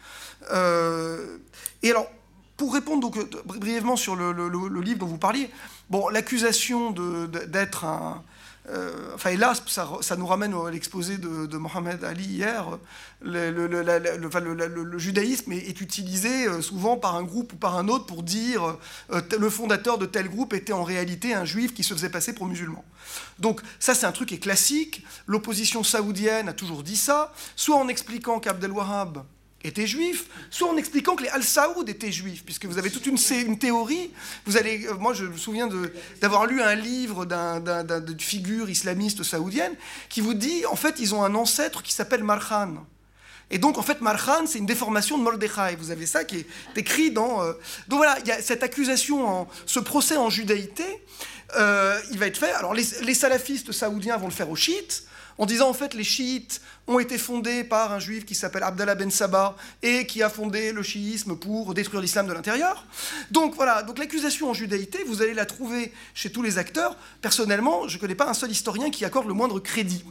[0.52, 1.38] Euh,
[1.84, 2.10] et alors,
[2.58, 5.50] pour répondre donc, brièvement sur le, le, livre dont vous parliez,
[5.90, 8.24] bon, l'accusation d'être un,
[8.70, 12.78] euh, enfin, hélas, ça, ça, nous ramène à l'exposé de, Mohamed Ali hier.
[13.22, 18.78] Le, judaïsme est, utilisé euh, souvent par un groupe ou par un autre pour dire
[19.12, 22.34] euh, le fondateur de tel groupe était en réalité un juif qui se faisait passer
[22.34, 22.86] pour musulman.
[23.40, 25.04] Donc ça, c'est un truc qui est classique.
[25.26, 29.24] L'opposition saoudienne a toujours dit ça, soit en expliquant qu'Abdel Wahab
[29.64, 33.18] étaient juifs, soit en expliquant que les Al-Saoud étaient juifs, puisque vous avez toute une,
[33.46, 34.12] une théorie.
[34.46, 35.70] Vous allez, euh, moi, je me souviens
[36.22, 39.74] d'avoir lu un livre d'une figure islamiste saoudienne
[40.10, 42.86] qui vous dit, en fait, ils ont un ancêtre qui s'appelle Marhan.
[43.54, 45.76] Et donc, en fait, Marhan, c'est une déformation de Mordechai.
[45.78, 47.44] Vous avez ça qui est écrit dans...
[47.44, 47.54] Euh,
[47.88, 50.86] donc voilà, il y a cette accusation, ce procès en judaïté,
[51.58, 52.52] euh, il va être fait.
[52.54, 55.04] Alors, les, les salafistes saoudiens vont le faire aux chiites,
[55.42, 58.94] en disant en fait les chiites ont été fondés par un juif qui s'appelle Abdallah
[58.94, 62.86] ben Sabah et qui a fondé le chiisme pour détruire l'islam de l'intérieur.
[63.32, 66.96] Donc voilà, donc l'accusation en judaïté, vous allez la trouver chez tous les acteurs.
[67.22, 70.06] Personnellement, je ne connais pas un seul historien qui accorde le moindre crédit.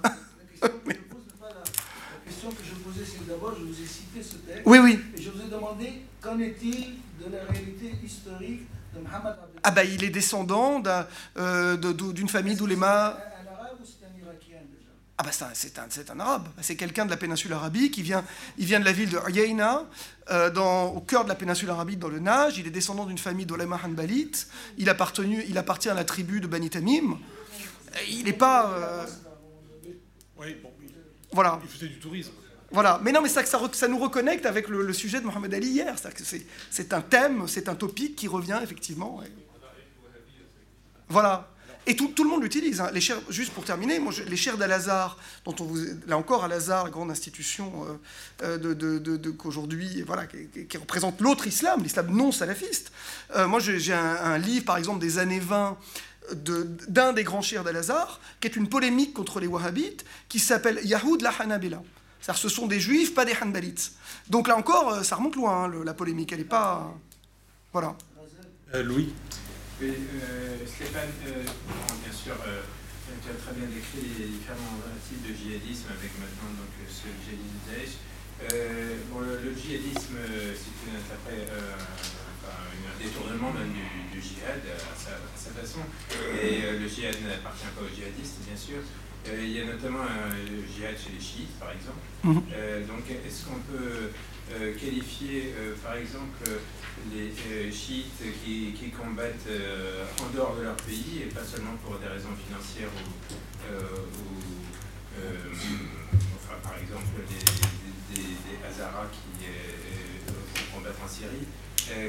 [0.61, 0.69] La
[2.27, 4.63] question que je posais, c'est d'abord, je vous ai cité ce texte.
[4.67, 4.99] Oui, oui.
[5.17, 6.95] Et je vous ai demandé qu'en est-il
[7.25, 8.63] de la réalité historique
[8.97, 10.83] de Mohammed Ah, bah, il est descendant
[11.37, 13.17] euh, d'une famille d'oulémas.
[15.21, 18.25] Ah bah c'est un, un, arabe, c'est quelqu'un de la péninsule arabique, il vient,
[18.57, 19.85] il vient de la ville de Uyayna,
[20.31, 20.51] euh,
[20.95, 23.79] au cœur de la péninsule arabique, dans le Naj, il est descendant d'une famille d'Olema
[23.85, 24.31] Hanbalit,
[24.79, 27.19] il, appartenu, il appartient à la tribu de Bani Tamim,
[28.09, 28.71] il n'est pas...
[28.71, 29.07] Euh,
[30.39, 30.73] oui, bon,
[31.33, 31.61] voilà.
[31.65, 32.33] Il faisait du tourisme.
[32.71, 35.67] Voilà, mais non, mais ça, ça, ça nous reconnecte avec le, sujet de Mohamed Ali
[35.67, 35.97] hier,
[36.71, 39.21] c'est un thème, c'est un topic qui revient effectivement.
[41.11, 41.50] Voilà.
[41.87, 42.81] Et tout, le monde l'utilise.
[42.81, 42.91] Hein.
[43.31, 47.87] Juste pour terminer, moi, les chairs d'Al-Azhar, dont on vous, là encore, Al-Azhar, grande institution
[48.43, 52.93] euh, euh, de, qu'aujourd'hui, voilà, qui, représente l'autre islam, l'islam non salafiste.
[53.35, 55.79] Euh, moi, j'ai un, livre, par exemple, des années 20
[56.87, 61.23] d'un des grands chers d'Al-Azhar, qui est une polémique contre les wahhabites, qui s'appelle Yahoud
[61.23, 61.83] la Hanabila.
[62.21, 63.93] Ce sont des juifs, pas des hanbalites.
[64.29, 66.31] Donc là encore, ça remonte loin, hein, la polémique.
[66.33, 66.95] Elle n'est pas.
[67.73, 67.97] Voilà.
[68.75, 69.13] Louis
[69.83, 72.61] euh, Stéphane, euh, bien sûr, euh,
[73.25, 74.77] tu as très bien décrit les différents
[75.09, 77.97] types de djihadisme avec maintenant donc, ce djihadisme Daesh.
[79.09, 80.21] bon, le, djihadisme,
[80.53, 85.17] c'est une un détournement même du, djihad à sa,
[85.51, 85.81] façon.
[86.37, 88.83] Et le djihad n'appartient pas aux djihadistes, bien sûr.
[89.33, 90.37] il y a notamment un
[90.69, 92.05] djihad chez les chiites, par exemple.
[92.25, 92.45] Mhm.
[92.85, 94.13] donc, est-ce qu'on peut
[94.79, 96.45] qualifier, par exemple,
[97.13, 101.77] les euh, chiites qui, qui combattent euh, en dehors de leur pays et pas seulement
[101.85, 104.05] pour des raisons financières ou, euh,
[106.37, 109.47] enfin, par exemple des, des, des, Hazaras qui
[110.73, 111.47] combattent en Syrie,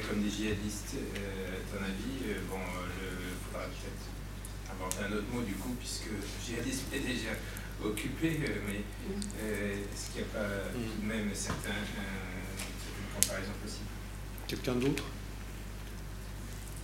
[0.08, 4.06] comme des djihadistes, à ton avis, bon, il faudra peut-être
[4.72, 6.10] inventer un autre mot du coup, puisque
[6.46, 7.32] djihadisme est déjà
[7.84, 8.82] occupé, mais
[9.42, 11.82] est-ce qu'il n'y a pas tout de même certains,
[14.48, 15.04] Quelqu'un d'autre?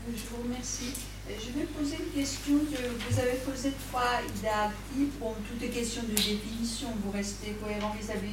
[0.08, 0.94] Euh, Je vous remercie.
[1.30, 2.54] Euh, je vais poser une question.
[2.56, 8.12] Vous avez posé trois idées Bon, toutes les questions de définition, vous restez cohérent Vous
[8.12, 8.32] avez,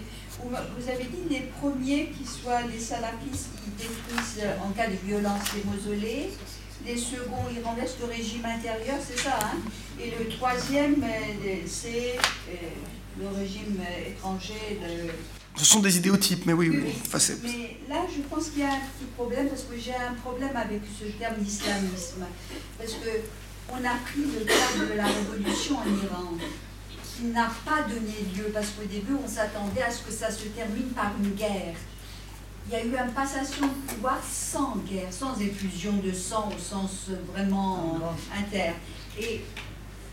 [0.79, 4.97] vous avez dit les premiers qui soient les salafistes qui détruisent euh, en cas de
[5.05, 6.31] violence les mausolées.
[6.87, 9.39] Les seconds, ils renversent le régime intérieur, c'est ça.
[9.43, 9.59] Hein?
[9.99, 11.03] Et le troisième,
[11.67, 12.17] c'est
[13.19, 14.79] le régime étranger.
[14.83, 15.11] De,
[15.57, 16.95] ce sont des idéotypes, mais oui, oui.
[17.43, 20.57] mais là, je pense qu'il y a un petit problème, parce que j'ai un problème
[20.57, 22.25] avec ce terme d'islamisme.
[22.77, 26.33] Parce qu'on a pris le terme de la révolution en Iran,
[27.17, 30.45] qui n'a pas donné lieu, parce qu'au début, on s'attendait à ce que ça se
[30.47, 31.77] termine par une guerre.
[32.67, 36.59] Il y a eu une passation de pouvoir sans guerre, sans effusion de sang au
[36.59, 38.01] sens vraiment
[38.37, 38.73] inter.
[39.21, 39.45] Et,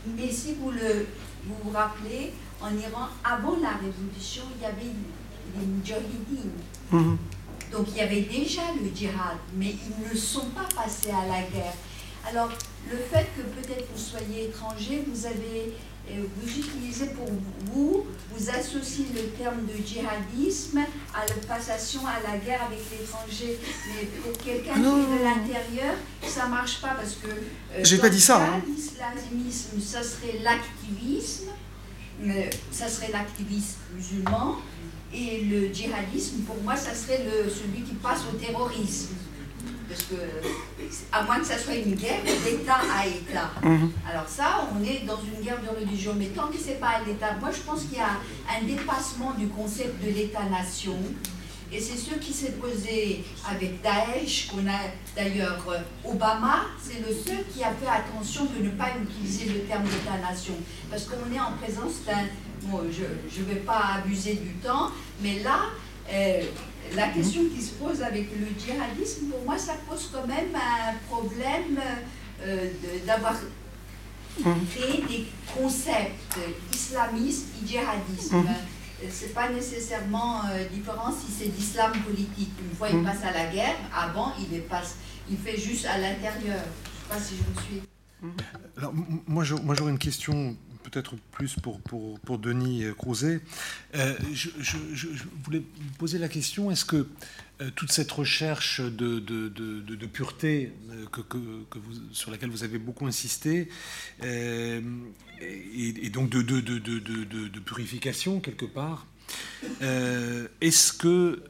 [0.06, 1.08] mais si vous, le,
[1.46, 4.94] vous vous rappelez, en Iran, avant la révolution, il y avait
[5.60, 6.52] les mujahideen.
[6.92, 7.18] Mhm.
[7.72, 11.42] Donc il y avait déjà le djihad, mais ils ne sont pas passés à la
[11.42, 11.74] guerre.
[12.28, 12.50] Alors
[12.90, 15.74] le fait que peut-être vous soyez étranger, vous avez
[16.10, 17.28] euh, vous utilisez pour
[17.72, 20.80] vous, vous associez le terme de djihadisme
[21.14, 23.58] à la passation à la guerre avec l'étranger.
[23.88, 25.96] Mais pour quelqu'un qui est de l'intérieur,
[26.28, 27.28] ça ne marche pas parce que.
[27.30, 28.44] Euh, J'ai pas dit ça.
[28.44, 28.62] Hein.
[28.68, 31.52] L'islamisme, ça serait l'activisme
[32.28, 34.58] euh, ça serait l'activisme musulman.
[35.14, 39.16] Et le djihadisme, pour moi, ça serait le, celui qui passe au terrorisme.
[39.88, 40.16] Parce que,
[41.12, 43.52] à moins que ça soit une guerre d'État à État.
[43.62, 43.92] Mhm.
[44.10, 46.14] Alors ça, on est dans une guerre de religion.
[46.18, 49.32] Mais tant que ce n'est pas l'État, moi je pense qu'il y a un dépassement
[49.32, 50.98] du concept de l'État-nation.
[51.74, 54.80] Et c'est ce qui s'est posé avec Daesh, qu'on a
[55.16, 59.60] d'ailleurs euh, Obama, c'est le seul qui a fait attention de ne pas utiliser le
[59.62, 60.56] terme d'État-nation.
[60.90, 62.26] Parce qu'on est en présence d'un...
[62.64, 64.92] Bon, je ne vais pas abuser du temps,
[65.22, 65.62] mais là,
[66.12, 66.44] euh,
[66.96, 70.94] la question qui se pose avec le djihadisme, pour moi, ça pose quand même un
[71.10, 71.80] problème
[72.44, 73.36] euh, de- d'avoir
[74.72, 76.38] créé des concepts
[76.74, 78.38] islamistes et djihadisme.
[78.38, 78.46] Mhm.
[78.48, 82.52] Euh, C'est pas nécessairement euh, différent si c'est d'islam politique.
[82.70, 83.06] Une fois, il Mhm.
[83.06, 84.96] passe à la guerre, avant, il, est passe,
[85.30, 86.64] il fait juste à l'intérieur.
[86.64, 87.82] Je sais pas si je me suis.
[88.78, 88.94] Alors,
[89.28, 93.42] moi, j'aurais une question peut-être plus pour, pour, pour Denis Crouzet.
[93.96, 95.08] Euh, je, je- je-
[95.44, 95.64] voulais
[95.98, 97.08] poser la question, est-ce que
[97.62, 102.50] euh, toute cette recherche de, de, de- pureté euh, que, que- que vous, sur laquelle
[102.50, 103.70] vous avez beaucoup insisté,
[104.24, 106.42] et, et donc de,
[107.60, 109.06] purification quelque part,
[109.82, 111.44] est-ce que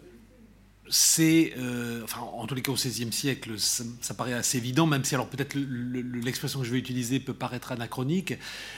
[0.92, 5.04] c'est, euh, enfin, en tous les cas au XVIe siècle, ça, paraît assez évident, même
[5.04, 5.64] si alors peut-être le-
[6.02, 8.34] le- l'expression que je vais utiliser peut paraître anachronique,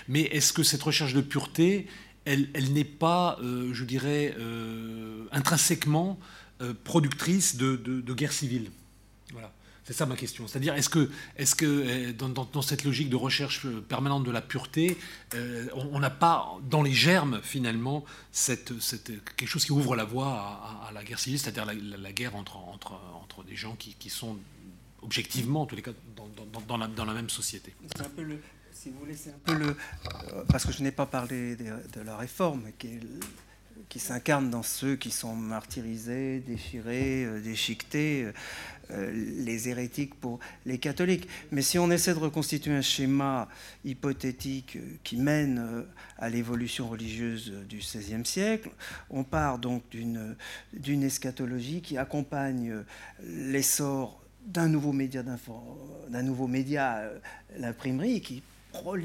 [0.07, 1.87] mais est-ce que cette recherche de pureté,
[2.25, 6.19] elle, n'est pas, euh, je dirais, euh, intrinsèquement
[6.85, 8.69] productrice de, de- de guerre civile?
[9.85, 10.47] C'est ça ma question.
[10.47, 11.09] C'est-à-dire, est-ce que,
[11.65, 14.97] euh, dans, cette logique de recherche euh, permanente de la pureté,
[15.33, 20.91] euh, on n'a pas dans les germes finalement quelque chose qui ouvre la voie à,
[20.93, 24.37] la guerre civile, c'est-à-dire la, guerre entre, entre, des gens qui, sont
[25.01, 25.91] objectivement, en tous les cas,
[26.67, 27.75] dans, la, même société?
[27.93, 28.39] C'est un peu le,
[28.71, 29.75] si vous voulez, un peu le,
[30.47, 35.35] parce que je n'ai pas parlé de, la réforme, qui, s'incarne dans ceux qui sont
[35.35, 38.31] martyrisés, déchirés, déchiquetés,
[38.89, 41.27] les hérétiques pour les catholiques.
[41.51, 43.47] Mais si on essaie de reconstituer un schéma
[43.85, 45.83] hypothétique euh, qui mène euh,
[46.17, 48.69] à l'évolution religieuse euh, du XVIe siècle,
[49.09, 52.83] on part donc d'une eschatologie qui accompagne euh,
[53.23, 55.23] l'essor d'un nouveau média
[56.09, 57.17] d'un nouveau média, euh,
[57.57, 58.43] l'imprimerie, qui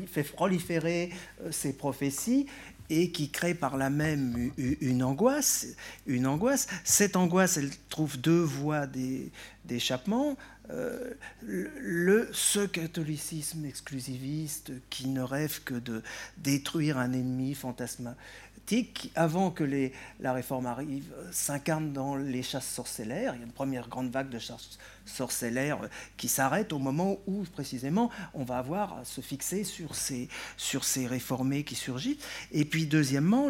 [0.07, 1.11] fait proliférer
[1.43, 2.47] euh, ces prophéties
[2.91, 5.67] et qui crée par là même une angoisse.
[6.07, 6.67] Une angoisse.
[6.85, 9.31] Cette angoisse, elle trouve deux voies d'é-
[9.69, 10.37] d'échappement.
[10.71, 16.03] Euh, le, ce catholicisme exclusiviste qui ne rêve que de
[16.39, 23.35] détruire un ennemi fantasmatique, avant que les, la réforme arrive, s'incarne dans les chasses sorcellaires.
[23.35, 25.79] Il y a une première grande vague de chasses sorcellaires
[26.19, 30.85] qui s'arrête au moment où, précisément, on va avoir à se fixer sur ces, sur
[30.85, 32.19] ces réformés qui surgissent.
[32.53, 33.49] Et puis, deuxièmement,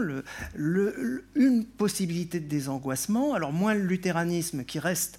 [0.54, 3.34] une possibilité de désangoissement.
[3.34, 5.18] Alors, moins le luthéranisme qui reste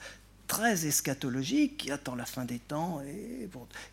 [0.50, 3.48] très eschatologique, qui attend la fin des temps, et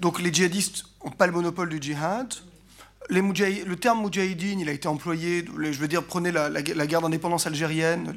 [0.00, 2.32] donc, les djihadistes n'ont pas le monopole du djihad.
[3.10, 5.44] Les le terme moudjahidine, il a été employé.
[5.58, 8.12] Je veux dire, prenez la, la gue- la guerre d'indépendance algérienne,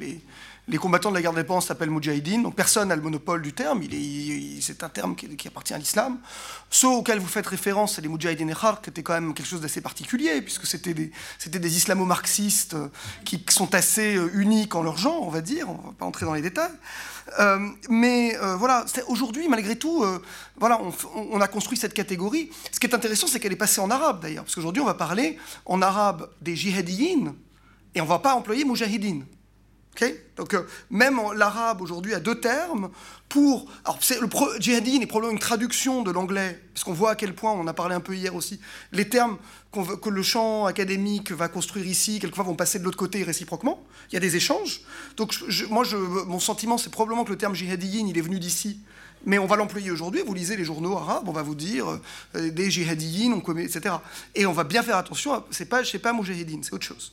[0.70, 3.82] Les combattants de la guerre d'indépendance s'appellent Moudjahidine, donc personne n'a le monopole du terme,
[4.60, 6.18] c'est un terme qui, appartient à l'islam.
[6.70, 9.60] Ceux auxquels vous faites référence, c'est les Moudjahidines Khar, qui étaient quand même quelque chose
[9.60, 11.10] d'assez particulier, puisque c'était des,
[11.46, 12.86] des islamo-marxistes euh,
[13.24, 16.06] qui sont assez euh, uniques en leur genre, on va dire, on ne va pas
[16.06, 16.70] entrer dans les détails.
[17.40, 20.04] Euh, mais voilà, aujourd'hui, malgré tout,
[20.56, 20.80] voilà,
[21.16, 22.48] on, a construit cette catégorie.
[22.70, 24.94] Ce qui est intéressant, c'est qu'elle est passée en arabe d'ailleurs, parce qu'aujourd'hui, on va
[24.94, 27.34] parler en arabe des jihadiyin,
[27.96, 28.64] et on ne va pas employer
[29.94, 30.20] moujahidine.
[30.36, 32.90] Donc euh, même l'arabe aujourd'hui a deux termes
[33.28, 33.70] pour...
[33.84, 37.52] Alors le djihadine est probablement une traduction de l'anglais, parce qu'on voit à quel point,
[37.52, 38.60] on a parlé un peu hier aussi,
[38.92, 39.38] les termes
[39.72, 43.84] que le champ académique va construire ici, quelquefois vont passer de l'autre côté réciproquement.
[44.10, 44.82] Il y a des échanges.
[45.16, 45.34] Donc
[45.68, 45.84] moi,
[46.26, 48.80] mon sentiment, c'est probablement que le terme djihadine, il est venu d'ici,
[49.26, 50.22] mais on va l'employer aujourd'hui.
[50.26, 52.00] Vous lisez les journaux arabes, on va vous dire
[52.34, 53.94] euh, des djihadiyines, on commet, etc.
[54.34, 57.12] Et on va bien faire attention, c'est pas, je sais pas, mujahidine, c'est autre chose.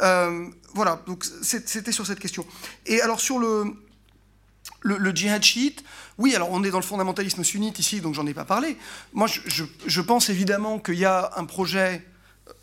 [0.00, 2.46] Euh, voilà, donc c'était sur cette question.
[2.86, 3.64] Et alors sur le,
[4.82, 5.84] le, djihad chiite,
[6.18, 8.76] oui, alors on est dans le fondamentalisme sunnite ici, donc j'en ai pas parlé.
[9.12, 12.06] Moi, je, pense évidemment qu'il y a un projet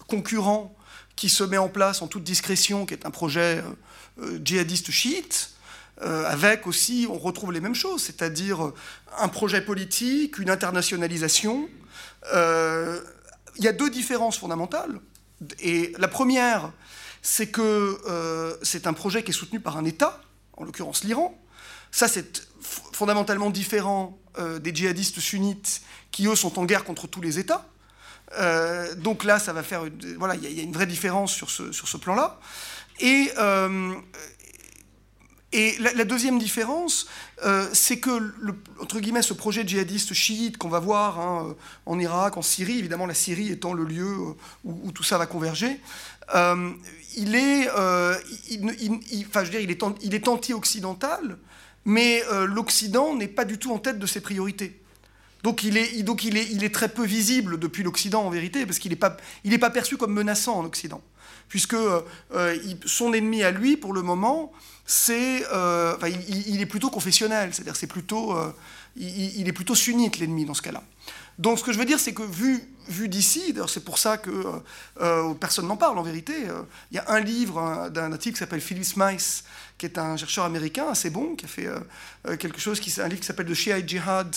[0.08, 0.76] concurrent
[1.16, 3.62] qui se met en place en toute discrétion, qui est un projet
[4.20, 5.52] euh, euh, djihadiste chiite,
[6.02, 8.72] avec aussi, on retrouve les mêmes choses, c'est-à-dire
[9.18, 11.68] un projet politique, une internationalisation.
[12.32, 15.02] Il y a deux différences fondamentales.
[15.60, 16.72] Et la première,
[17.22, 20.22] c'est que euh, c'est un projet qui est soutenu par un État,
[20.54, 21.38] en l'occurrence l'Iran.
[21.92, 25.82] Ça, c'est fondamentalement différent euh, des djihadistes sunnites
[26.12, 27.68] qui, eux, sont en guerre contre tous les États.
[28.38, 29.84] Euh, donc là, ça va faire.
[30.18, 32.40] Voilà, il y, a une vraie différence sur ce, sur ce plan-là.
[33.00, 33.32] Et,
[35.52, 37.08] et la, deuxième différence,
[37.74, 38.34] c'est que,
[38.82, 43.06] entre guillemets, ce projet djihadiste chiite qu'on va voir hein, en Irak, en Syrie, évidemment
[43.06, 45.80] la Syrie étant le lieu où tout ça va converger,
[47.18, 48.16] il est, euh,
[49.28, 51.38] enfin, je veux dire, il est, est anti-occidental,
[51.86, 54.80] mais euh, l'Occident n'est pas du tout en tête de ses priorités.
[55.44, 58.66] Donc il est, donc il est, il est très peu visible depuis l'Occident en vérité,
[58.66, 61.02] parce qu'il n'est pas, il pas perçu comme menaçant en Occident,
[61.48, 62.02] puisque euh,
[62.86, 64.52] son ennemi à lui, pour le moment,
[64.86, 68.36] c'est, enfin, il, est plutôt confessionnel, c'est-à-dire c'est plutôt,
[68.98, 70.84] il, est plutôt sunnite l'ennemi dans ce cas-là.
[71.40, 74.30] Donc ce que je veux dire, c'est que vu, vu d'ici, c'est pour ça que
[74.30, 74.52] euh,
[75.00, 78.40] euh, personne n'en parle en vérité, euh, il y a un livre d'un type qui
[78.40, 79.46] s'appelle Phyllis Mice,
[79.78, 81.70] qui est un chercheur américain assez bon, qui a fait
[82.38, 84.36] quelque chose, qui, un livre qui s'appelle The Shiite Jihad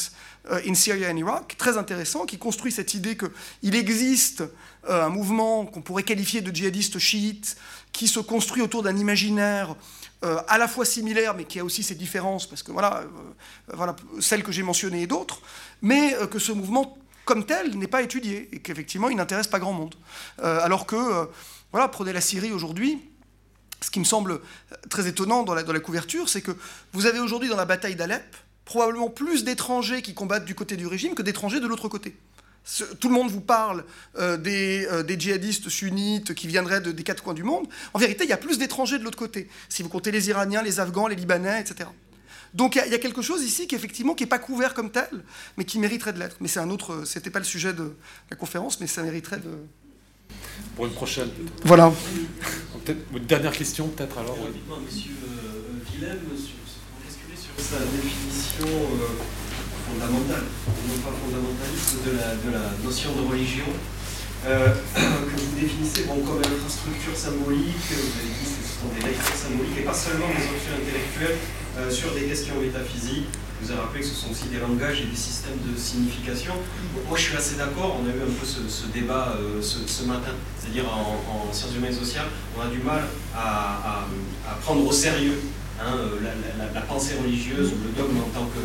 [0.49, 4.45] in Syria and Iraq, très intéressant, qui construit cette idée qu'il existe
[4.89, 7.57] un mouvement qu'on pourrait qualifier de djihadiste chiite,
[7.91, 9.75] qui se construit autour d'un imaginaire
[10.23, 13.05] à la fois similaire, mais qui a aussi ses différences, parce que voilà,
[13.73, 15.41] voilà celles que j'ai mentionnées et d'autres,
[15.83, 19.59] mais euh, que ce mouvement comme tel n'est pas étudié et qu'effectivement il n'intéresse pas
[19.59, 19.95] grand monde.
[20.43, 21.27] Euh, alors que, euh,
[21.73, 23.01] voilà, prenez la Syrie aujourd'hui,
[23.81, 24.41] ce qui me semble
[24.89, 26.53] très étonnant dans la, dans la couverture, c'est que
[26.93, 30.87] vous avez aujourd'hui dans la bataille d'Alep probablement plus d'étrangers qui combattent du côté du
[30.87, 32.17] régime que d'étrangers de l'autre côté.
[33.01, 33.85] Tout le monde vous parle
[34.39, 37.67] des, des, djihadistes sunnites qui viendraient des quatre coins du monde.
[37.93, 39.49] En vérité, il y a plus d'étrangers de l'autre côté.
[39.69, 41.89] Si vous comptez les Iraniens, les Afghans, les Libanais, etc.
[42.55, 45.09] Donc il y, a quelque chose ici qui effectivement qui n'est pas couvert comme tel,
[45.57, 46.37] mais qui mériterait de l'être.
[46.41, 47.95] Mais c'est un autre, c'était pas le sujet de
[48.31, 49.51] la conférence, mais ça mériterait de.
[50.77, 51.31] Pour une prochaine.
[51.65, 51.91] Voilà.
[52.87, 54.37] une dernière question peut-être alors.
[54.39, 54.61] Oui.
[54.85, 56.57] Monsieur euh, Willem, sur,
[57.37, 58.67] sur sa définition
[59.93, 60.45] fondamentale,
[60.89, 63.69] non pas fondamentaliste, de la, notion de religion.
[64.47, 69.07] Euh, que vous définissez bon, comme infrastructure symbolique, vous avez dit que ce sont des
[69.07, 71.39] lectures symboliques, et pas seulement des options intellectuelles,
[71.79, 73.29] euh, sur des questions métaphysiques.
[73.63, 76.55] Vous ai rappelé que ce sont aussi des langages et des systèmes de signification.
[77.09, 78.01] Moi, je suis assez d'accord.
[78.03, 81.95] On a eu un peu ce, débat euh, ce, matin, c'est-à-dire en, sciences humaines et
[81.95, 82.27] sociales,
[82.59, 83.05] on a du mal
[83.37, 84.09] à,
[84.63, 85.39] prendre au sérieux
[85.81, 86.19] hein, euh,
[86.75, 88.59] la, pensée religieuse ou le dogme en tant que,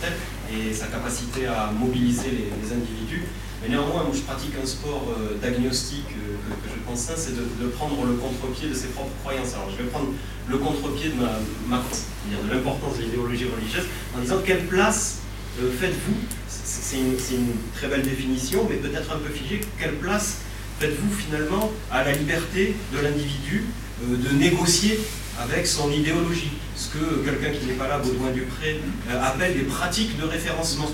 [0.00, 0.12] tel
[0.52, 3.24] et sa capacité à mobiliser les individus.
[3.62, 7.34] Mais néanmoins, moi, je pratique un sport euh, d'agnostic euh, que, je pense sain, c'est
[7.34, 9.54] de, prendre le contre-pied de ses propres croyances.
[9.54, 10.08] Alors, je vais prendre
[10.48, 13.86] le contre-pied de ma, ma de l'importance de l'idéologie religieuse,
[14.16, 15.18] en disant quelle place
[15.56, 16.16] faites-vous
[16.48, 19.62] C'est une, une, très belle définition, mais peut-être un peu figée.
[19.78, 20.38] Quelle place
[20.78, 23.64] faites-vous finalement à la liberté de l'individu
[24.02, 25.00] de négocier
[25.42, 29.64] avec son idéologie, ce que quelqu'un qui n'est pas là, Baudouin Dupré, euh, appelle des
[29.64, 30.90] pratiques de référencement.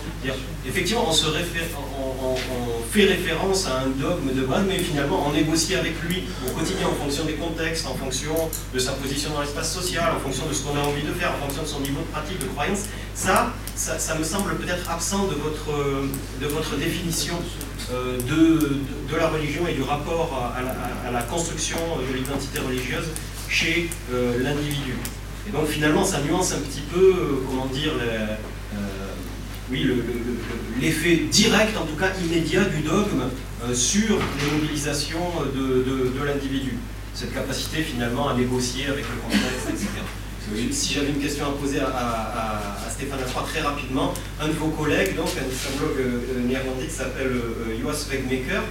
[0.66, 2.36] Effectivement, on,
[2.90, 6.86] fait référence à un dogme de base, mais finalement on négocie avec lui au quotidien
[6.88, 8.34] en fonction des contextes, en fonction
[8.74, 11.32] de sa position dans l'espace social, en fonction de ce qu'on a envie de faire,
[11.32, 12.80] en fonction de son niveau de pratique, de croyance.
[13.14, 15.72] Ça, ça, me semble peut-être absent de votre,
[16.40, 17.34] de votre définition
[17.92, 18.80] euh, de,
[19.10, 23.08] de, la religion et du rapport à la construction de l'identité religieuse
[23.52, 24.94] chez euh, l'individu.
[25.48, 27.92] Et donc finalement, ça nuance un petit peu, comment dire,
[29.70, 29.88] oui,
[30.80, 33.22] l'effet direct, en tout cas immédiat, du dogme
[33.74, 35.84] sur les mobilisations de,
[36.16, 36.74] de l'individu.
[37.14, 39.88] Cette capacité finalement à négocier avec le contexte, etc.
[40.70, 45.16] Si j'avais une question à poser à, Stéphane Lafroy très rapidement, un de vos collègues,
[45.16, 48.62] donc un euh, néerlandais qui s'appelle euh, Joas Wegmaker,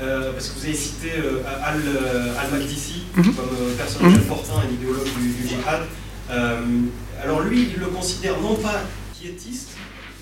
[0.00, 1.12] euh, parce que vous avez cité
[1.64, 1.80] Al,
[2.38, 3.34] Al-Makdisi mhm.
[3.34, 4.20] comme personnage mhm.
[4.20, 5.82] important, un idéologue du, djihad.
[7.22, 8.82] alors lui, il le considère non pas
[9.18, 9.70] quiétiste,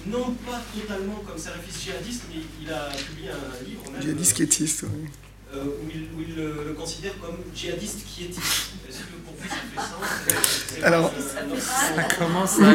[0.07, 4.03] non pas totalement comme salafiste djihadiste, mais il a publié un livre même.
[4.03, 5.09] Djihadiste quiétiste, oui.
[5.55, 9.81] Euh, où il, le, considère comme djihadiste qui est Est-ce que pour vous ça fait
[9.81, 10.85] sens?
[10.85, 11.11] Alors,
[11.59, 12.75] ça, commence à...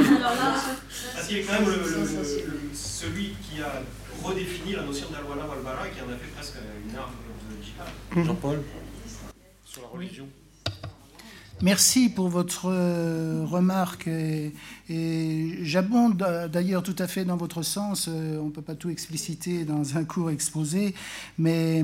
[1.13, 1.69] Parce qu'il est quand même
[2.73, 3.83] celui qui a
[4.23, 6.55] redéfini la notion d'al-wala wal-bara qui en a fait presque
[6.87, 7.11] une arme
[7.49, 8.25] de djihad.
[8.25, 8.63] Jean-Paul
[9.65, 10.27] Sur la religion
[11.61, 14.51] Merci pour votre euh, remarque et,
[15.61, 16.17] j'abonde
[16.51, 18.09] d'ailleurs tout à fait dans votre sens.
[18.09, 20.93] Euh, on ne peut pas tout expliciter dans un cours exposé,
[21.37, 21.81] mais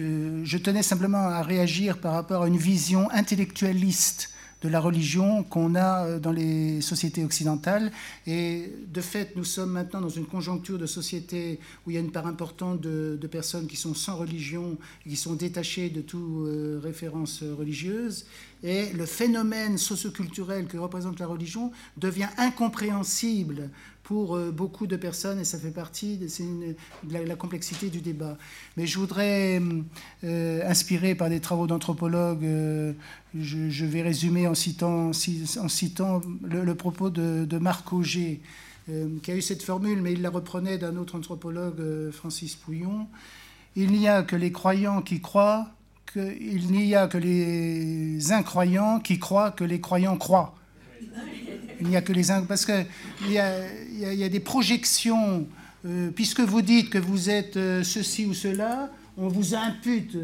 [0.00, 4.33] euh, je tenais simplement à réagir par rapport à une vision intellectualiste
[4.64, 7.92] de la religion qu'on a euh, dans les sociétés occidentales.
[8.26, 12.00] Et de fait, nous sommes maintenant dans une conjoncture de société où il y a
[12.00, 16.80] une part importante de, personnes qui sont sans religion, qui sont détachées de toute euh,
[16.82, 18.24] référence religieuse.
[18.62, 23.70] Et le phénomène socioculturel que représente la religion devient incompréhensible
[24.04, 26.28] pour euh, beaucoup de personnes et ça fait partie de,
[27.10, 28.36] la, complexité du débat.
[28.76, 29.60] Mais je voudrais,
[30.22, 32.92] euh, inspiré par des travaux d'anthropologues, euh,
[33.34, 38.40] je, vais résumer en citant, en citant le, propos de, Marc Auger,
[39.22, 43.06] qui a eu cette formule, mais il la reprenait d'un autre anthropologue, Francis Pouillon.
[43.74, 45.70] Il n'y a que les croyants qui croient,
[46.14, 50.54] il n'y a que les incroyants qui croient que les croyants croient.
[51.84, 52.82] Il n'y a que les parce que
[53.26, 55.46] il y a, des projections.
[55.86, 58.88] Euh, puisque vous dites que vous êtes euh, ceci ou cela,
[59.18, 60.16] on vous impute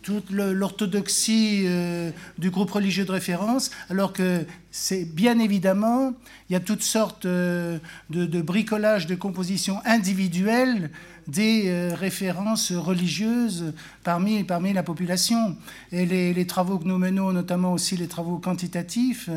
[0.00, 6.14] toute l'orthodoxie euh, du groupe religieux de référence, alors que c'est bien évidemment,
[6.48, 10.90] il y a toutes sortes de, bricolages de compositions individuelles
[11.28, 15.56] des références religieuses parmi, parmi la population.
[15.92, 19.28] Et les, travaux que nous menons, notamment aussi les travaux quantitatifs,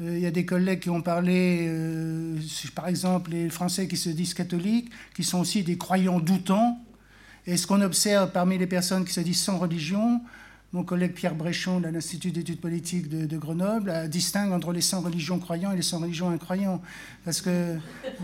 [0.00, 2.38] il y a des collègues qui ont parlé, euh,
[2.74, 6.78] par exemple, les Français qui se disent catholiques, qui sont aussi des croyants doutants.
[7.46, 10.20] Et ce qu'on observe parmi les personnes qui se disent sans religion,
[10.72, 15.38] mon collègue Pierre Bréchon de l'Institut d'études politiques de, Grenoble distingue entre les sans religions
[15.38, 16.82] croyants et les sans religions incroyants.
[17.24, 17.76] Parce que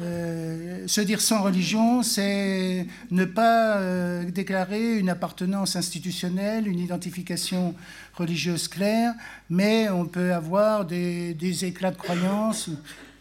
[0.02, 7.74] euh, se dire sans religion, c'est ne pas euh, déclarer une appartenance institutionnelle, une identification
[8.14, 9.14] religieuse claire,
[9.48, 12.70] mais on peut avoir des, éclats de croyance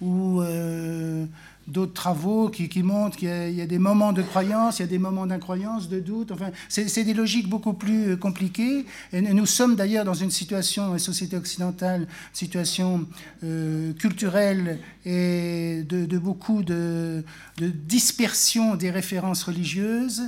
[0.01, 0.41] ou.
[0.41, 1.25] Euh,
[1.68, 4.98] d'autres travaux qui, montrent qu'il y, a des moments de croyance, il y a des
[4.98, 6.32] moments d'incroyance, de doute.
[6.32, 8.86] Enfin, c'est des logiques beaucoup plus euh, compliquées.
[9.14, 13.06] Et nous sommes d'ailleurs dans une situation, une société occidentale, situation
[13.44, 17.24] euh, culturelle et de, beaucoup de,
[17.60, 20.24] dispersion des références religieuses.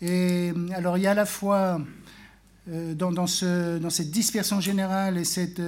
[0.00, 1.80] Et alors, il y a à la fois
[2.70, 5.62] euh, dans, ce, dans, cette dispersion générale et cette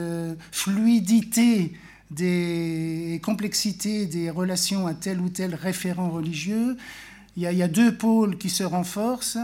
[0.50, 1.74] fluidité
[2.10, 6.76] des complexités des relations à tel ou tel référent religieux.
[7.36, 9.38] Il y a, deux pôles qui se renforcent.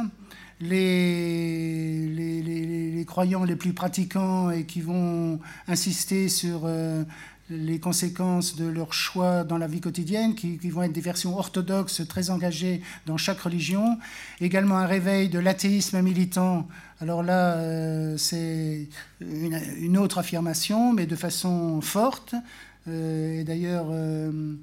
[0.61, 5.39] Les, les, croyants les plus pratiquants et qui vont
[5.69, 7.05] insister sur euh,
[7.51, 12.03] les conséquences de leur choix dans la vie quotidienne, qui, vont être des versions orthodoxes
[12.09, 13.99] très engagées dans chaque religion.
[14.41, 16.67] Également un réveil de l'athéisme militant.
[17.01, 18.89] Alors là, euh, c'est
[19.21, 22.35] une, autre affirmation, mais de façon forte.
[22.89, 24.55] Euh, et d'ailleurs, euh,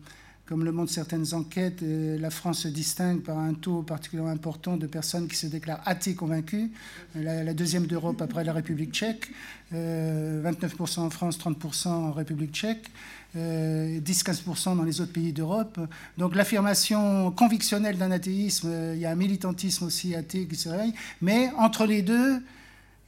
[0.46, 4.88] comme le montrent certaines enquêtes, la France se distingue par un taux particulièrement important de
[4.88, 6.72] personnes qui se déclarent athées convaincues,
[7.16, 9.30] la, deuxième d'Europe après la République tchèque.
[9.72, 12.92] 29% euh, en France, 30% en République tchèque,
[13.36, 15.80] 10-15% euh, dans les autres pays d'Europe.
[16.18, 20.70] Donc l'affirmation convictionnelle d'un athéisme, euh, il y a un militantisme aussi athée qui se
[20.70, 22.42] réveille, mais entre les deux,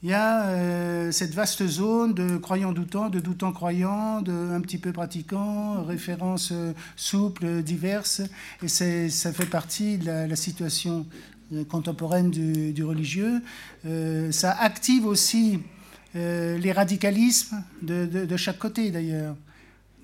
[0.04, 4.78] il y a cette vaste zone de croyants doutants, de doutants croyants, de un petit
[4.78, 6.54] peu pratiquants, références
[6.96, 8.22] souples, diverses,
[8.62, 11.08] et ça fait partie de la, situation
[11.70, 13.42] contemporaine du, religieux.
[14.30, 15.62] ça active aussi
[16.16, 19.36] euh, les radicalismes de, chaque côté d'ailleurs.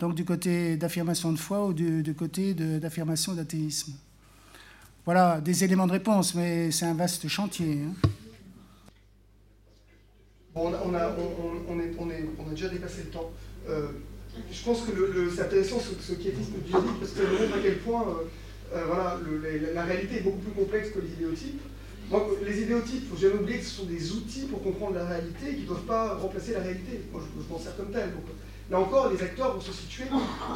[0.02, 3.94] Donc du côté d'affirmation de foi ou du, côté d'affirmation d'athéisme.
[5.06, 7.82] Voilà des éléments de réponse, mais c'est un vaste chantier.
[7.86, 8.10] Hein.
[10.56, 10.96] on, a, on,
[11.80, 13.32] est, on, a, déjà dépassé le temps.
[13.70, 13.90] Euh,
[14.52, 14.92] je pense que
[15.36, 18.04] c'est intéressant ce, ce quiétisme djihadiste parce que ça montre à quel point
[18.74, 19.20] euh, voilà,
[19.76, 21.62] la réalité est beaucoup plus complexe que les idéotypes.
[22.44, 25.54] les idéotypes, il faut jamais oublier que ce sont des outils pour comprendre la réalité
[25.54, 27.02] qui ne doivent pas remplacer la réalité.
[27.12, 28.10] Moi, je, je m'en sers comme tel.
[28.72, 30.06] Là encore, les acteurs vont se situer.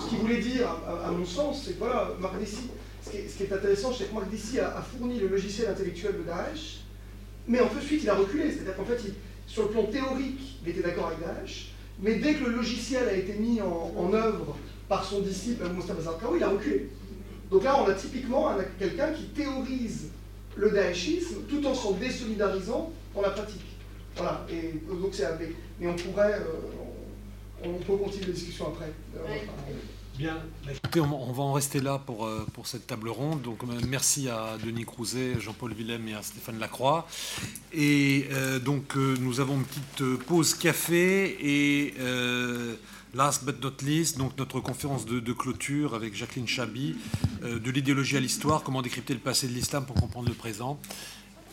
[0.01, 2.69] Ce qu'il voulait dire, à, mon sens, c'est que voilà, Marc Dessy,
[3.03, 6.81] ce qui, est, intéressant, c'est que Marc Dessy a, fourni le logiciel intellectuel de Daesh,
[7.47, 8.51] mais ensuite il a reculé.
[8.51, 9.01] C'est-à-dire qu'en fait,
[9.45, 13.13] sur le plan théorique, il était d'accord avec Daesh, mais dès que le logiciel a
[13.13, 16.89] été mis en, œuvre par son disciple Mustafa Zarqawi, il a reculé.
[17.51, 20.09] Donc là, on a typiquement quelqu'un qui théorise
[20.55, 23.61] le daéchisme tout en s'en désolidarisant dans la pratique.
[24.15, 25.27] Voilà, et donc c'est
[25.79, 26.84] Mais on pourrait, euh,
[27.63, 28.91] on, peut continuer la discussion après.
[30.17, 30.37] Bien.
[30.65, 33.41] Bah, écoutez, on, va en rester là pour, euh, pour cette table ronde.
[33.41, 37.05] Donc, euh, merci à Denis Crouzet, Jean-Paul Willem et à Stéphane Lacroix.
[37.73, 38.29] Et
[38.63, 41.93] donc, nous avons une petite pause café et
[43.15, 46.97] Last but not least, donc notre conférence de, clôture avec Jacqueline Chabi,
[47.43, 50.77] euh, de l'idéologie à l'histoire, comment décrypter le passé de l'islam pour comprendre le présent.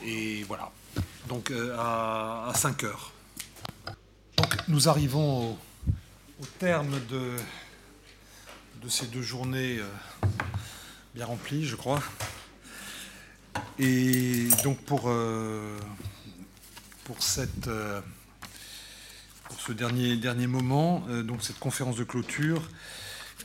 [0.05, 0.73] Et voilà,
[1.29, 3.13] donc euh, à, 5 heures.
[4.39, 5.59] Donc nous arrivons au,
[6.59, 7.37] terme de,
[8.89, 10.27] ces deux journées euh,
[11.15, 12.03] bien remplies, je crois.
[13.79, 15.11] Et donc pour,
[17.19, 17.69] cette
[19.53, 22.63] pour ce dernier, dernier moment, euh, donc cette conférence de clôture,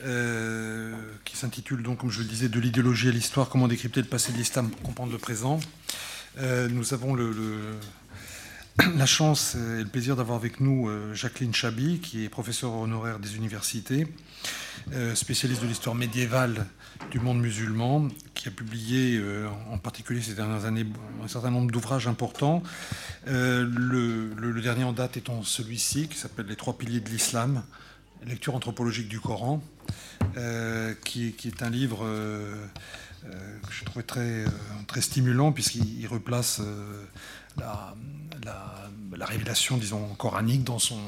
[0.05, 0.95] euh,
[1.25, 4.31] qui s'intitule donc, comme je le disais, de l'idéologie à l'histoire, comment décrypter le passé
[4.31, 5.59] de l'islam comprendre le présent.
[6.37, 7.75] Euh, nous avons le,
[8.97, 13.35] la chance et le plaisir d'avoir avec nous Jacqueline Chabi, qui est professeure honoraire des
[13.35, 14.07] universités,
[15.15, 16.65] spécialiste de l'histoire médiévale
[17.11, 20.85] du monde musulman, qui a publié euh, en particulier ces dernières années
[21.23, 22.63] un certain nombre d'ouvrages importants.
[23.27, 27.63] Euh, le, dernier en date étant celui-ci, qui s'appelle Les trois piliers de l'islam,
[28.25, 29.61] lecture anthropologique du Coran,
[30.35, 32.05] euh, qui, est un livre
[33.23, 36.61] que je trouvais très stimulant, puisqu'il replace
[37.57, 37.95] la,
[39.17, 40.99] la, révélation, disons, coranique dans son,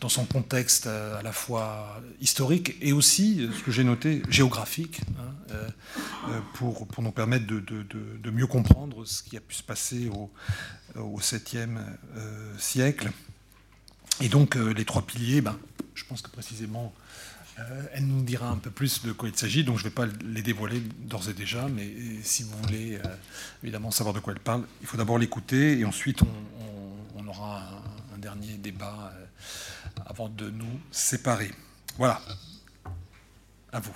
[0.00, 4.22] dans son contexte euh, à la fois historique et aussi, euh, ce que j'ai noté,
[4.28, 9.54] géographique, hein, euh, pour, pour nous permettre de, de, mieux comprendre ce qui a pu
[9.54, 10.30] se passer au,
[10.98, 11.78] au 7e
[12.58, 13.10] siècle.
[14.20, 15.56] Et donc, les trois piliers, ben,
[15.94, 16.92] je pense que précisément,
[17.92, 20.06] elle nous dira un peu plus de quoi il s'agit, donc je ne vais pas
[20.24, 21.88] les dévoiler d'ores et déjà, mais
[22.22, 22.98] si vous voulez
[23.62, 26.20] évidemment savoir de quoi elle parle, il faut d'abord l'écouter et ensuite
[27.16, 27.62] on, aura
[28.12, 29.12] un, un dernier débat
[30.06, 31.50] avant de nous séparer.
[31.96, 32.20] Voilà.
[33.72, 33.94] À vous.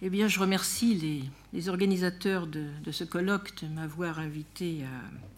[0.00, 4.84] Eh bien, je remercie les, organisateurs de, ce colloque de m'avoir invité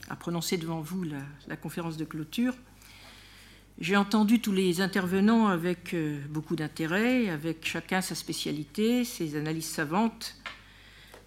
[0.09, 1.05] à, prononcer devant vous
[1.49, 2.55] la, conférence de clôture.
[3.81, 9.71] J'ai entendu tous les intervenants avec euh, beaucoup d'intérêt, avec chacun sa spécialité, ses analyses
[9.71, 10.37] savantes,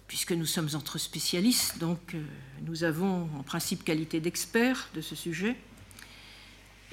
[0.06, 2.22] puisque nous sommes entre spécialistes, donc euh,
[2.62, 5.56] nous avons en principe qualité d'experts de ce sujet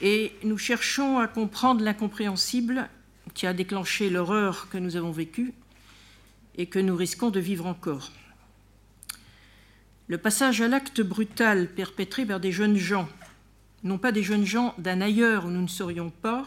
[0.01, 2.89] et nous cherchons à comprendre l'incompréhensible
[3.35, 5.53] qui a déclenché l'horreur que nous avons vécue
[6.57, 8.11] et que nous risquons de vivre encore.
[10.07, 13.07] Le passage à l'acte brutal perpétré par des jeunes gens,
[13.83, 16.45] non pas des jeunes gens d'un ailleurs où nous ne serions pas,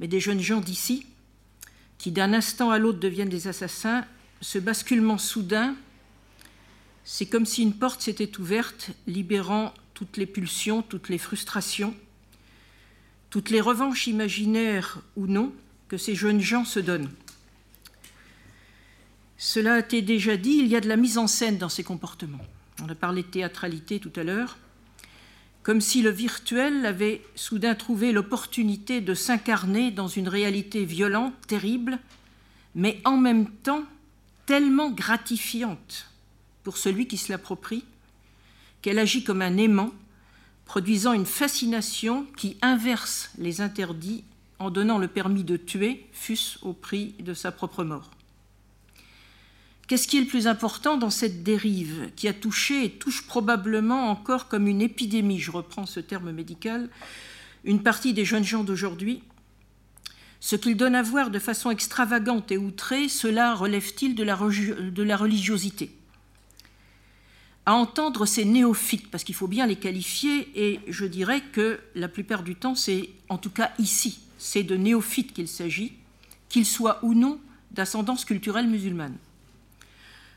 [0.00, 1.06] mais des jeunes gens d'ici,
[1.98, 4.04] qui d'un instant à l'autre deviennent des assassins,
[4.40, 5.74] ce basculement soudain,
[7.04, 11.94] c'est comme si une porte s'était ouverte, libérant toutes les pulsions, toutes les frustrations,
[13.30, 15.52] toutes les revanches imaginaires ou non
[15.88, 17.10] que ces jeunes gens se donnent.
[19.36, 21.84] Cela a été déjà dit, il y a de la mise en scène dans ces
[21.84, 22.44] comportements.
[22.82, 24.56] On a parlé de théâtralité tout à l'heure,
[25.64, 31.98] comme si le virtuel avait soudain trouvé l'opportunité de s'incarner dans une réalité violente, terrible,
[32.74, 33.84] mais en même temps
[34.44, 36.10] tellement gratifiante
[36.64, 37.84] pour celui qui se l'approprie,
[38.82, 39.90] qu'elle agit comme un aimant
[40.66, 44.22] produisant une fascination qui inverse les interdits
[44.58, 48.10] en donnant le permis de tuer, fût-ce au prix de sa propre mort.
[49.86, 54.10] Qu'est-ce qui est le plus important dans cette dérive qui a touché et touche probablement
[54.10, 56.88] encore comme une épidémie, je reprends ce terme médical,
[57.64, 59.22] une partie des jeunes gens d'aujourd'hui?
[60.40, 64.22] Ce qu'ils donnent à voir de façon extravagante et outrée, cela relève-t-il de,
[65.02, 65.90] la religiosité?
[67.66, 72.08] À entendre ces néophytes, parce qu'il faut bien les qualifier, et je dirais que la
[72.08, 75.92] plupart du temps, c'est, en tout cas ici, c'est de néophytes qu'il s'agit,
[76.50, 77.38] qu'ils soient ou non
[77.70, 79.16] d'ascendance culturelle musulmane.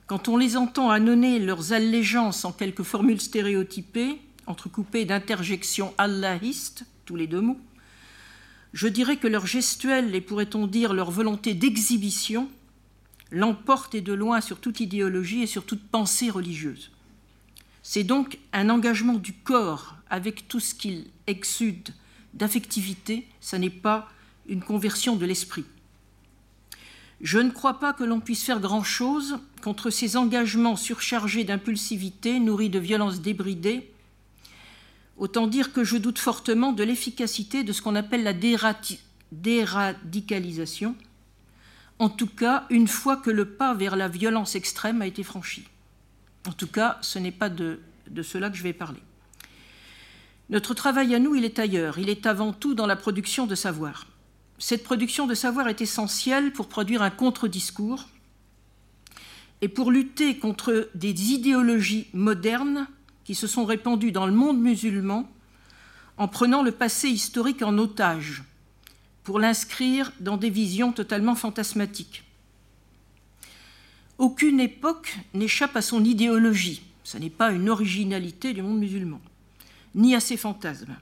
[0.08, 7.18] Quand on les entend annoncer leurs allégeances en quelques formules stéréotypées, entrecoupées d'interjections allahistes, tous
[7.18, 7.60] les deux mots,
[8.72, 12.50] je dirais que leur gestuelle et pourrait-on dire leur volonté d'exhibition
[13.32, 16.92] l'emportent et de loin sur toute idéologie et sur toute pensée religieuse.
[17.84, 21.90] C'est donc un engagement du corps avec tout ce qu'il exude
[22.34, 24.08] d'affectivité, ça n'est pas
[24.48, 25.66] une conversion de l'esprit.
[27.22, 32.70] Je ne crois pas que l'on puisse faire grand-chose contre ces engagements surchargés d'impulsivité, nourris
[32.70, 33.92] de violences débridées.
[35.18, 38.34] Autant dire que je doute fortement de l'efficacité de ce qu'on appelle la
[39.32, 40.96] déradicalisation,
[41.98, 45.64] en tout cas une fois que le pas vers la violence extrême a été franchi.
[46.48, 47.80] En tout cas, ce n'est pas de,
[48.10, 49.02] de cela que je vais parler.
[50.50, 51.98] Notre travail à nous, il est ailleurs.
[52.00, 54.06] Il est avant tout dans la production de savoir.
[54.60, 58.08] Cette production de savoir est essentielle pour produire un contre-discours
[59.62, 62.88] et pour lutter contre des idéologies modernes
[63.24, 65.30] qui se sont répandues dans le monde musulman
[66.18, 68.44] en prenant le passé historique en otage
[69.24, 72.24] pour l'inscrire dans des visions totalement fantasmatiques.
[74.18, 76.82] Aucune époque n'échappe à son idéologie.
[77.04, 79.22] Ce n'est pas une originalité du monde musulman
[79.96, 80.96] ni à ses fantasmes.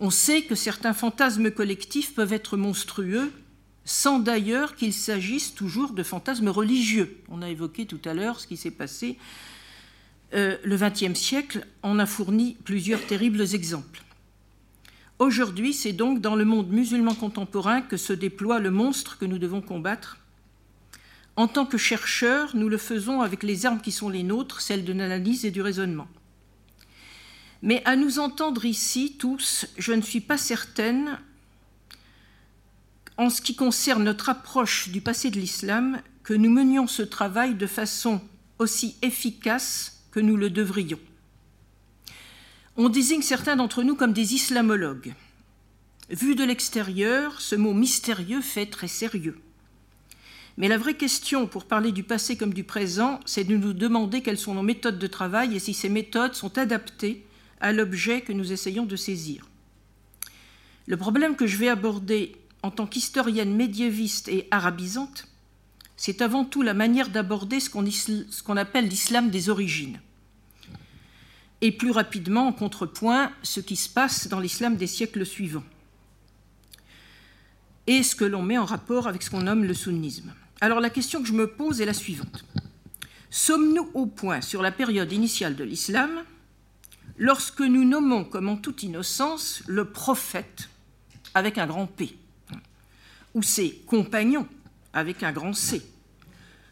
[0.00, 3.32] On sait que certains fantasmes collectifs peuvent être monstrueux,
[3.84, 7.18] sans d'ailleurs qu'il s'agisse toujours de fantasmes religieux.
[7.28, 9.18] On a évoqué tout à l'heure ce qui s'est passé.
[10.34, 14.02] Euh, le XXe siècle en a fourni plusieurs terribles exemples.
[15.20, 19.38] Aujourd'hui, c'est donc dans le monde musulman contemporain que se déploie le monstre que nous
[19.38, 20.18] devons combattre.
[21.36, 24.84] En tant que chercheurs, nous le faisons avec les armes qui sont les nôtres, celles
[24.84, 26.08] de l'analyse et du raisonnement.
[27.64, 31.18] Mais à nous entendre ici tous, je ne suis pas certaine,
[33.16, 37.54] en ce qui concerne notre approche du passé de l'islam, que nous menions ce travail
[37.54, 38.20] de façon
[38.58, 41.00] aussi efficace que nous le devrions.
[42.76, 45.14] On désigne certains d'entre nous comme des islamologues.
[46.10, 49.40] Vu de l'extérieur, ce mot mystérieux fait très sérieux.
[50.58, 54.20] Mais la vraie question, pour parler du passé comme du présent, c'est de nous demander
[54.20, 57.24] quelles sont nos méthodes de travail et si ces méthodes sont adaptées
[57.64, 59.48] à l'objet que nous essayons de saisir.
[60.86, 65.28] Le problème que je vais aborder en tant qu'historienne médiéviste et arabisante,
[65.96, 69.98] c'est avant tout la manière d'aborder ce qu'on appelle l'islam des origines.
[71.62, 75.64] Et plus rapidement, en contrepoint, ce qui se passe dans l'islam des siècles suivants.
[77.86, 80.34] Et ce que l'on met en rapport avec ce qu'on nomme le sunnisme.
[80.60, 82.44] Alors la question que je me pose est la suivante.
[83.30, 86.24] Sommes-nous au point sur la période initiale de l'islam
[87.18, 90.68] lorsque nous nommons comme en toute innocence le prophète
[91.34, 92.16] avec un grand P,
[93.34, 94.46] ou ses compagnons
[94.92, 95.82] avec un grand C,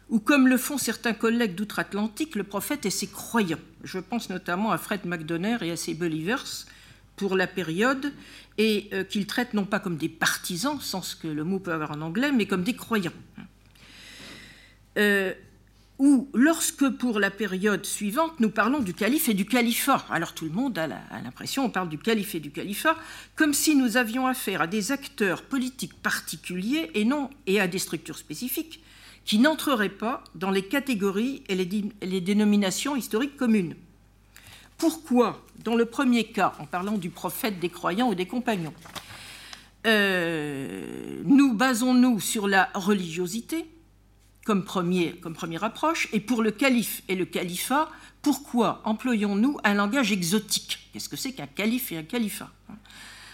[0.09, 3.59] ou comme le font certains collègues d'outre-Atlantique, le prophète et ses croyants.
[3.83, 6.65] Je pense notamment à Fred McDonner et à ses believers
[7.15, 8.13] pour la période,
[8.57, 11.91] et euh, qu'ils traitent non pas comme des partisans, sans que le mot peut avoir
[11.91, 13.13] en anglais, mais comme des croyants.
[14.97, 15.33] Euh,
[16.03, 20.05] ou lorsque pour la période suivante, nous parlons du calife et du califat.
[20.09, 20.85] Alors tout le monde a
[21.23, 22.97] l'impression, on parle du calife et du califat,
[23.37, 27.79] comme si nous avions affaire à des acteurs politiques particuliers et, non, et à des
[27.79, 28.83] structures spécifiques
[29.23, 33.75] qui n'entreraient pas dans les catégories et les, dénominations historiques communes.
[34.77, 38.73] Pourquoi, dans le premier cas, en parlant du prophète, des croyants ou des compagnons,
[39.87, 43.65] euh, nous basons-nous sur la religiosité
[44.45, 47.89] comme, première approche, et pour le calife et le califat,
[48.21, 50.89] pourquoi employons-nous un langage exotique?
[50.91, 52.51] Qu'est-ce que c'est qu'un calife et un califat?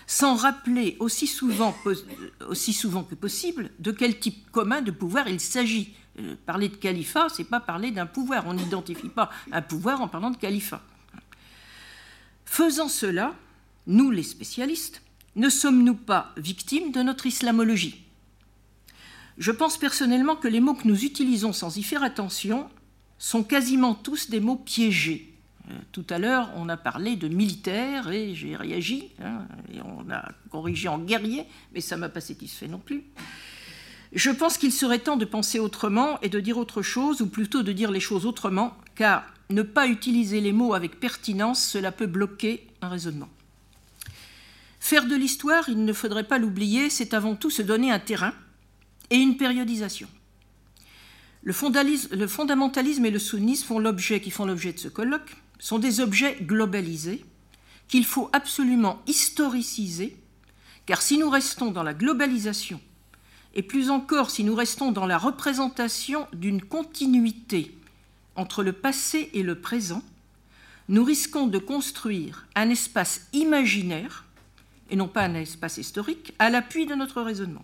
[0.05, 1.75] Sans rappeler aussi souvent,
[2.47, 5.93] aussi souvent que possible de quel type commun de pouvoir il s'agit.
[6.19, 8.47] Euh, parler de califat, c'est pas parler d'un pouvoir.
[8.47, 10.81] On n'identifie pas un pouvoir en parlant de califat.
[12.45, 13.35] Faisant cela,
[13.85, 15.03] nous les spécialistes,
[15.35, 18.03] ne sommes-nous pas victimes de notre islamologie?
[19.39, 22.69] Je pense personnellement que les mots que nous utilisons sans y faire attention
[23.17, 25.33] sont quasiment tous des mots piégés.
[25.91, 30.29] Tout à l'heure, on a parlé de militaire et j'ai réagi, hein, et on a
[30.51, 33.03] corrigé en guerrier, mais ça ne m'a pas satisfait non plus.
[34.11, 37.61] Je pense qu'il serait temps de penser autrement et de dire autre chose, ou plutôt
[37.61, 42.07] de dire les choses autrement, car ne pas utiliser les mots avec pertinence, cela peut
[42.07, 43.29] bloquer un raisonnement.
[44.79, 48.33] Faire de l'histoire, il ne faudrait pas l'oublier, c'est avant tout se donner un terrain,
[49.09, 50.07] et une périodisation.
[51.43, 57.25] Le, fondamentalisme et le sunnisme qui font l'objet de ce colloque, sont des objets globalisés
[57.87, 60.15] qu'il faut absolument historiciser,
[60.85, 62.79] car si nous restons dans la globalisation,
[63.55, 67.75] et plus encore si nous restons dans la représentation d'une continuité
[68.35, 70.03] entre le passé et le présent,
[70.87, 74.25] nous risquons de construire un espace imaginaire
[74.89, 77.63] et non pas un espace historique, à l'appui de notre raisonnement.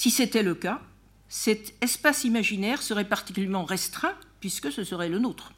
[0.00, 0.80] Si c'était le cas,
[1.28, 5.52] cet espace imaginaire serait particulièrement restreint puisque ce serait le nôtre.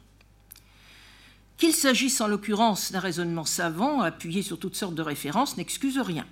[1.55, 6.27] Qu'il s'agisse en l'occurrence d'un raisonnement savant appuyé sur toutes sortes de références n'excuse rien.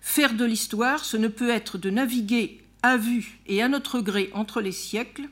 [0.00, 4.30] Faire de l'histoire, ce ne peut être de naviguer à vue et à notre gré
[4.32, 5.28] entre les siècles.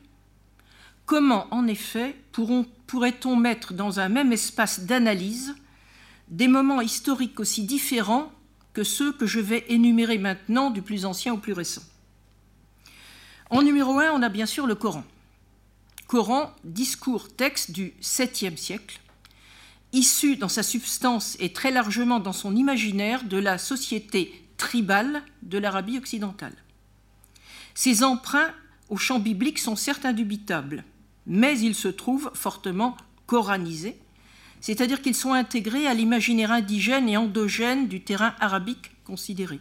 [1.06, 2.14] Comment, en effet,
[2.86, 5.54] pourrait-on mettre dans un même espace d'analyse
[6.28, 8.30] des moments historiques aussi différents
[8.78, 11.82] que ceux que je vais énumérer maintenant du plus ancien au plus récent
[13.50, 15.02] En numéro un, on a bien sûr le Coran.
[16.06, 19.00] Coran, discours, texte du 7e siècle,
[19.92, 25.58] issu dans sa substance et très largement dans son imaginaire de la société tribale de
[25.58, 26.54] l'Arabie occidentale.
[27.74, 28.52] Ces emprunts
[28.90, 30.84] au champ biblique sont certes indubitables,
[31.26, 33.98] mais ils se trouvent fortement coranisés,
[34.60, 39.60] c'est-à-dire qu'ils sont intégrés à l'imaginaire indigène et endogène du terrain arabique considéré.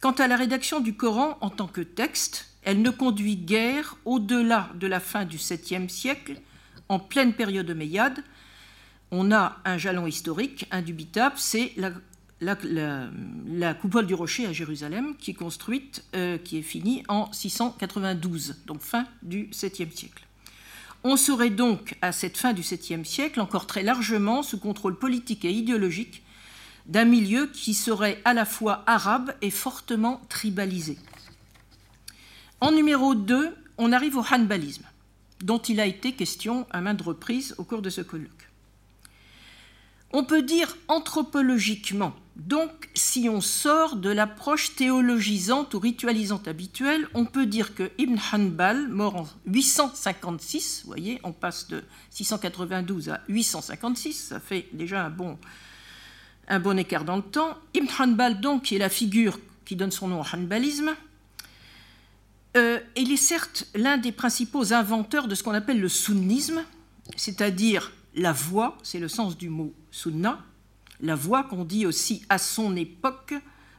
[0.00, 4.70] Quant à la rédaction du Coran en tant que texte, elle ne conduit guère au-delà
[4.74, 6.40] de la fin du 7e siècle,
[6.88, 8.22] en pleine période omeyyade.
[9.10, 11.72] On a un jalon historique indubitable, c'est
[12.40, 18.62] la, coupole du rocher à Jérusalem, qui est construite, euh, qui est finie en 692,
[18.66, 20.26] donc fin du 7e siècle.
[21.04, 25.44] On serait donc à cette fin du 7e siècle encore très largement sous contrôle politique
[25.44, 26.22] et idéologique
[26.86, 30.98] d'un milieu qui serait à la fois arabe et fortement tribalisé.
[32.60, 34.84] En numéro 2, on arrive au hanbalisme,
[35.42, 38.41] dont il a été question à maintes reprises au cours de ce colloque.
[40.12, 47.24] On peut dire anthropologiquement, donc si on sort de l'approche théologisante ou ritualisante habituelle, on
[47.24, 53.20] peut dire que Ibn Hanbal, mort en 856, vous voyez, on passe de 692 à
[53.28, 57.56] 856, ça fait déjà un bon, écart dans le temps.
[57.74, 60.94] Ibn Hanbal, donc, qui est la figure qui donne son nom au hanbalisme,
[62.56, 66.64] euh, il est certes l'un des principaux inventeurs de ce qu'on appelle le sunnisme,
[67.16, 70.44] c'est-à-dire la voix, c'est le sens du mot sunna,
[71.00, 73.34] la voix qu'on dit aussi à son époque,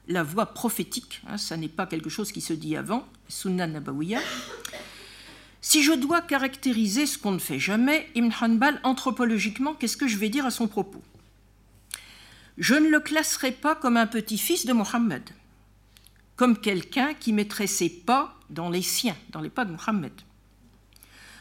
[0.08, 4.22] la voix prophétique, hein, ça n'est pas quelque chose qui se dit avant, sunna nabawiya.
[5.60, 10.18] Si je dois caractériser ce qu'on ne fait jamais, Ibn Hanbal, anthropologiquement, qu'est-ce que je
[10.18, 11.02] vais dire à son propos?
[12.58, 15.24] Je ne le classerai pas comme un petit-fils de Mohammed,
[16.36, 20.12] comme quelqu'un qui mettrait ses pas dans les siens, dans les pas de Mohammed.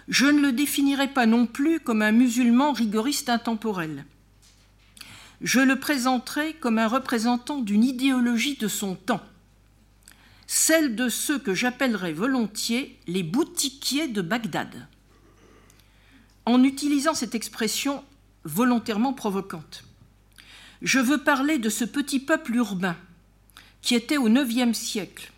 [0.09, 4.05] Je ne le définirai pas non plus comme un musulman rigoriste intemporel.
[5.43, 9.23] Je le présenterai comme un représentant d'une idéologie de son temps,
[10.47, 14.87] celle de ceux que j'appellerais volontiers les boutiquiers de Bagdad.
[16.47, 18.05] En utilisant cette expression
[18.45, 19.83] volontairement provocante,
[20.81, 22.97] je veux parler de ce petit peuple urbain
[23.81, 25.33] qui était au IXe siècle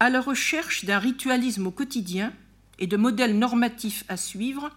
[0.00, 2.32] à la recherche d'un ritualisme au quotidien
[2.78, 4.70] et de modèles normatifs à suivre,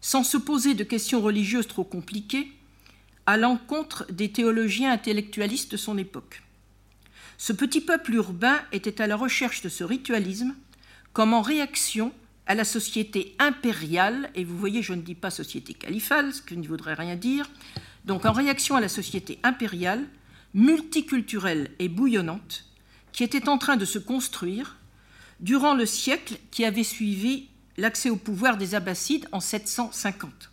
[0.00, 2.52] sans se poser de questions religieuses trop compliquées,
[3.28, 6.42] à l'encontre des théologiens intellectualistes de son époque.
[7.36, 10.54] Ce petit peuple urbain était à la recherche de ce ritualisme
[11.12, 12.14] comme en réaction
[12.46, 16.56] à la société impériale, et vous voyez, je ne dis pas société califale, ce qui
[16.56, 17.50] ne voudrait rien dire,
[18.06, 20.06] donc en réaction à la société impériale,
[20.54, 22.64] multiculturelle et bouillonnante,
[23.12, 24.78] qui était en train de se construire
[25.40, 30.50] durant le siècle qui avait suivi l'accès au pouvoir des Abbassides en 750.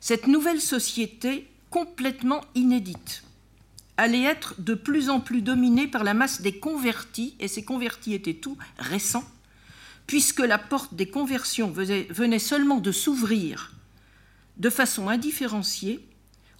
[0.00, 3.22] Cette nouvelle société, complètement inédite,
[3.98, 8.14] allait être de plus en plus dominée par la masse des convertis, et ces convertis
[8.14, 9.28] étaient tout récents,
[10.06, 13.72] puisque la porte des conversions venait seulement de s'ouvrir
[14.56, 16.00] de façon indifférenciée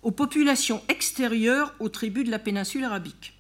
[0.02, 3.34] aux populations extérieures aux tribus de la péninsule arabique.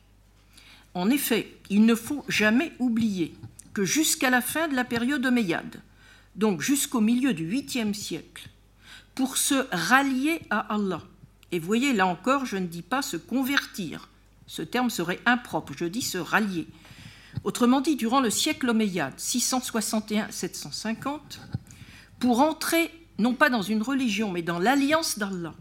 [0.94, 3.34] En effet, il ne faut jamais oublier
[3.72, 5.80] que jusqu'à la fin de la période omeyyade,
[6.36, 8.48] donc jusqu'au milieu du 8e siècle,
[9.14, 11.02] pour se rallier à Allah,
[11.52, 14.08] et voyez là encore, je ne dis pas se convertir,
[14.46, 16.66] ce terme serait impropre, je dis se rallier.
[17.44, 21.20] Autrement dit, durant le siècle omeyyade, 661-750,
[22.18, 25.54] pour entrer non pas dans une religion, mais dans l'alliance d'Allah,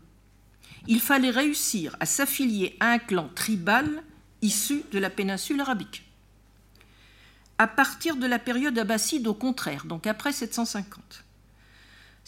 [0.87, 4.03] il fallait réussir à s'affilier à un clan tribal
[4.41, 6.03] issus de la péninsule arabique.
[7.57, 11.25] À partir de la période abbasside, au contraire, donc après 750,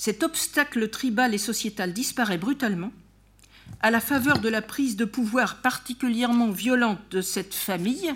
[0.01, 2.91] cet obstacle tribal et sociétal disparaît brutalement
[3.81, 8.11] à la faveur de la prise de pouvoir particulièrement violente de cette famille,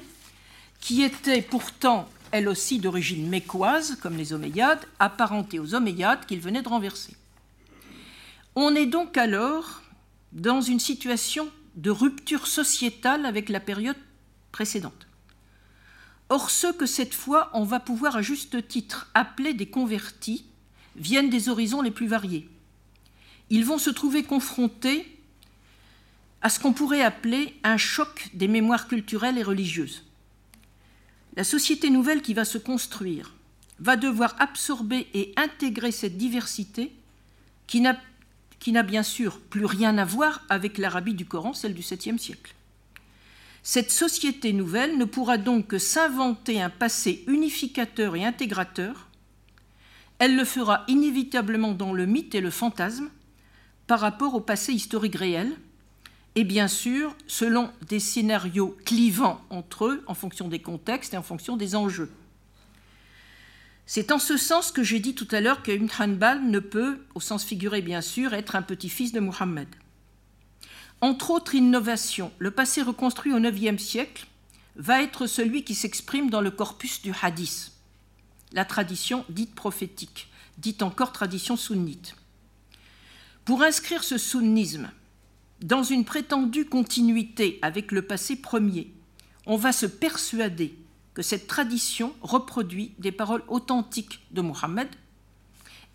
[0.80, 6.64] qui était pourtant elle aussi d'origine mécoise, comme les Omeyyades, apparentée aux Omeyyades qu'il venait
[6.64, 7.16] de renverser.
[8.56, 9.84] On est donc alors
[10.32, 14.00] dans une situation de rupture sociétale avec la période
[14.52, 15.06] précédente.
[16.30, 20.46] Or, ceux que cette fois on va pouvoir à juste titre appeler des convertis
[20.96, 22.48] viennent des horizons les plus variés.
[23.50, 25.06] Ils vont se trouver confrontés
[26.42, 30.04] à ce qu'on pourrait appeler un choc des mémoires culturelles et religieuses.
[31.36, 33.34] La société nouvelle qui va se construire
[33.80, 36.94] va devoir absorber et intégrer cette diversité
[37.68, 42.18] qui n'a bien sûr plus rien à voir avec l'Arabie du Coran, celle du 7e
[42.18, 42.56] siècle.
[43.64, 49.10] Cette société nouvelle ne pourra donc que s'inventer un passé unificateur et intégrateur.
[50.20, 53.10] Elle le fera inévitablement dans le mythe et le fantasme
[53.88, 55.52] par rapport au passé historique réel,
[56.36, 61.24] et bien sûr selon des scénarios clivants entre eux en fonction des contextes et en
[61.24, 62.12] fonction des enjeux.
[63.86, 65.88] C'est en ce sens que j'ai dit tout à l'heure que Ibn
[66.50, 69.68] ne peut, au sens figuré bien sûr, être un petit-fils de Muhammad.
[71.02, 74.26] Entre autres innovations, le passé reconstruit au IXe siècle
[74.76, 77.72] va être celui qui s'exprime dans le corpus du hadith,
[78.56, 82.16] la tradition dite prophétique, dite encore tradition sunnite.
[83.44, 84.90] Pour inscrire ce sunnisme
[85.62, 88.92] dans une prétendue continuité avec le passé premier,
[89.46, 90.74] on va se persuader
[91.14, 94.88] que cette tradition reproduit des paroles authentiques de Muhammad,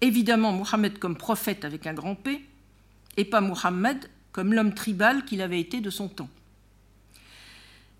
[0.00, 2.46] évidemment Muhammad comme prophète avec un grand P,
[3.16, 6.28] et pas Muhammad comme l'homme tribal qu'il avait été de son temps.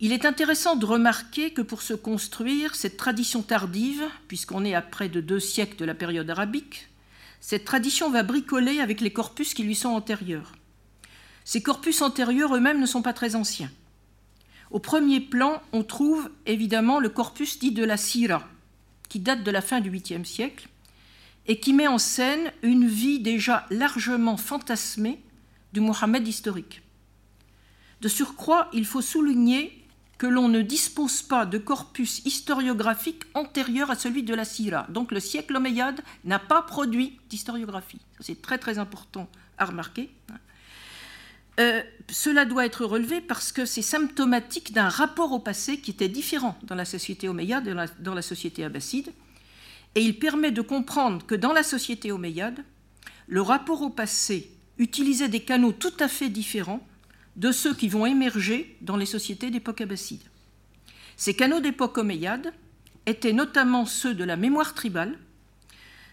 [0.02, 4.80] Il est intéressant de remarquer que pour se construire cette tradition tardive, puisqu'on est à
[4.80, 6.88] près de deux siècles de la période arabique,
[7.42, 10.52] cette tradition va bricoler avec les corpus qui lui sont antérieurs.
[11.44, 13.70] Ces corpus antérieurs eux-mêmes ne sont pas très anciens.
[14.70, 18.48] Au premier plan, on trouve évidemment le corpus dit de la Sira,
[19.10, 20.68] qui date de la fin du 8e siècle,
[21.46, 25.20] et qui met en scène une vie déjà largement fantasmée
[25.74, 26.80] du Mohammed historique.
[28.00, 29.79] De surcroît, il faut souligner
[30.20, 34.86] que l'on ne dispose pas de corpus historiographique antérieur à celui de la Sira.
[34.90, 38.02] Donc le siècle omeyyade n'a pas produit d'historiographie.
[38.20, 40.10] C'est très très important à remarquer.
[41.58, 46.10] Euh, cela doit être relevé parce que c'est symptomatique d'un rapport au passé qui était
[46.10, 49.14] différent dans la société omeyyade et dans la société abbasside.
[49.94, 52.62] Et il permet de comprendre que dans la société omeyyade,
[53.26, 56.86] le rapport au passé utilisait des canaux tout à fait différents
[57.36, 60.22] de ceux qui vont émerger dans les sociétés d'époque abbasside.
[61.16, 62.52] Ces canaux d'époque omeyyade
[63.06, 65.18] étaient notamment ceux de la mémoire tribale.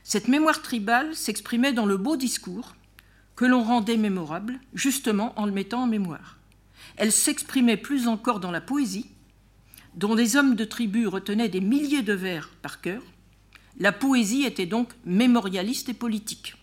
[0.04, 2.76] Cette mémoire tribale s'exprimait dans le beau discours
[3.38, 6.38] que l'on rendait mémorable, justement en le mettant en mémoire.
[6.98, 9.12] Elle s'exprimait plus encore dans la poésie,
[9.96, 13.02] dont des hommes de tribu retenaient des milliers de vers par cœur.
[13.80, 16.57] La poésie était donc mémorialiste et politique.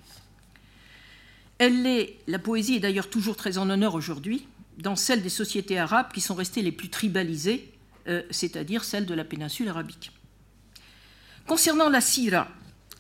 [2.27, 4.47] La poésie est d'ailleurs toujours très en honneur aujourd'hui
[4.79, 7.73] dans celle des sociétés arabes qui sont restées les plus tribalisées,
[8.09, 10.11] euh, c'est-à-dire celle de la péninsule arabique.
[11.47, 12.49] Concernant la sira,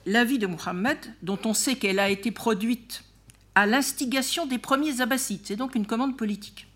[0.06, 3.02] la vie de Muhammad, dont on sait qu'elle a été produite
[3.54, 6.66] à l'instigation des premiers abbassides, c'est donc une commande politique.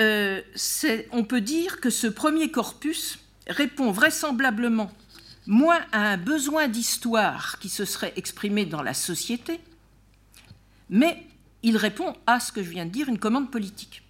[0.00, 0.40] Euh,
[1.12, 4.90] on peut dire que ce premier corpus répond vraisemblablement
[5.46, 9.60] moins à un besoin d'histoire qui se serait exprimé dans la société
[10.90, 11.24] mais
[11.62, 14.02] il répond à ce que je viens de dire, une commande politique.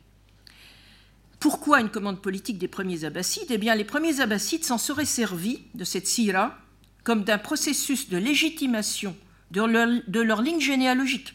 [1.39, 3.50] Pourquoi une commande politique des premiers abbassides?
[3.50, 6.59] Eh bien, les premiers abbassides s'en seraient servis de cette sira
[7.05, 9.17] comme d'un processus de légitimation
[9.50, 11.34] de leur, de leur ligne généalogique.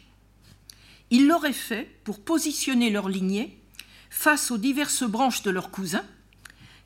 [1.10, 3.60] Ils l'auraient fait pour positionner leur lignée
[4.10, 6.06] face aux diverses branches de leurs cousins,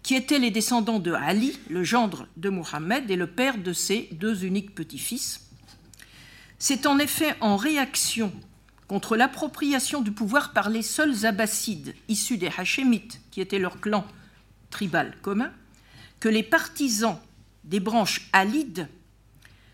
[0.01, 4.09] qui étaient les descendants de Ali, le gendre de Mohammed et le père de ses
[4.13, 5.49] deux uniques petits-fils.
[6.57, 8.33] C'est en effet en réaction
[8.89, 14.03] contre l'appropriation du pouvoir par les seuls abbassides issus des Hachémites, qui étaient leur clan
[14.71, 15.51] tribal commun,
[16.19, 17.19] que les partisans
[17.63, 18.89] des branches alides,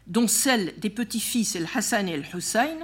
[0.05, 2.77] dont celle des petits-fils El Hassan et El Hussein,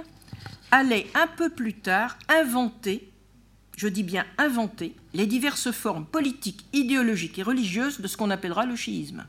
[0.70, 3.12] allaient un peu plus tard inventer,
[3.76, 8.64] je dis bien inventer, les diverses formes politiques, idéologiques et religieuses de ce qu'on appellera
[8.64, 9.26] le chiisme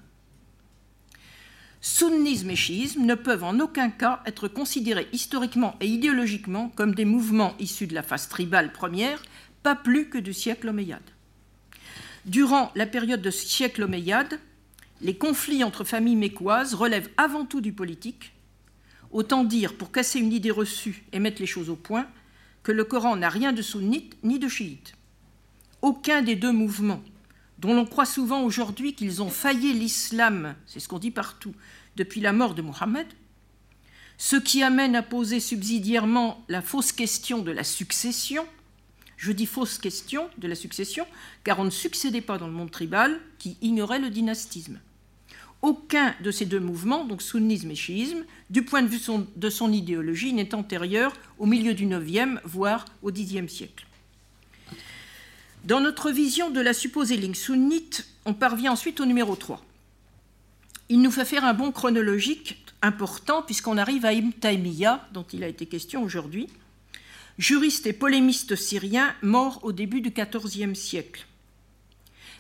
[1.84, 7.04] sunnisme et chiisme ne peuvent en aucun cas être considérés historiquement et idéologiquement comme des
[7.04, 9.22] mouvements issus de la phase tribale première,
[9.64, 11.02] pas plus que du siècle omeyyade.
[12.26, 14.40] Durant la période de siècle omeyyade,
[15.02, 18.32] les conflits entre familles mécoises relèvent avant tout du politique,
[19.12, 22.08] autant dire, pour casser une idée reçue et mettre les choses au point,
[22.64, 24.94] que le Coran n'a rien de sunnite ni de chiite.
[25.82, 27.04] Aucun des deux mouvements
[27.64, 31.56] dont l'on croit souvent aujourd'hui qu'ils ont failli l'islam, c'est ce qu'on dit partout,
[31.96, 33.08] depuis la mort de Mohammed,
[34.18, 38.46] ce qui amène à poser subsidiairement la fausse question de la succession.
[39.16, 41.08] Je dis fausse question de la succession,
[41.46, 44.82] car on ne succédait pas dans le monde tribal qui ignorait le dynastisme.
[45.62, 49.00] Aucun de ces deux mouvements, donc sunnisme et chiisme, du point de vue
[49.38, 53.86] de son idéologie, n'est antérieur au milieu du IXe, voire au Xe siècle.
[55.64, 59.64] Dans notre vision de la supposée ligne sunnite, on parvient ensuite au numéro 3.
[60.90, 65.42] Il nous fait faire un bond chronologique important puisqu'on arrive à Ibn Taymiyyah, dont il
[65.42, 66.50] a été question aujourd'hui,
[67.38, 71.26] juriste et polémiste syrien mort au début du XIVe siècle.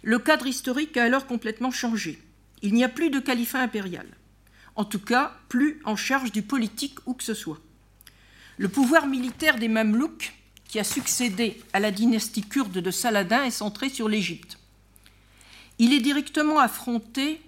[0.02, 2.22] Le cadre historique a alors complètement changé.
[2.62, 4.06] Il n'y a plus de califat impérial.
[4.76, 7.62] En tout cas, plus en charge du politique où que ce soit.
[8.58, 10.34] Le pouvoir militaire des Mamelouks,
[10.74, 14.58] qui a succédé à la dynastie kurde de Saladin, est centré sur l'Égypte.
[15.78, 17.40] Il est directement affronté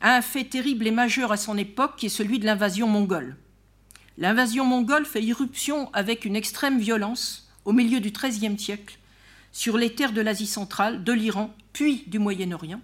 [0.00, 3.34] à un fait terrible et majeur à son époque, qui est celui de l'invasion mongole.
[4.18, 8.98] L'invasion mongole fait irruption avec une extrême violence au milieu du XIIIe siècle
[9.50, 12.80] sur les terres de l'Asie centrale, de l'Iran, puis du Moyen-Orient,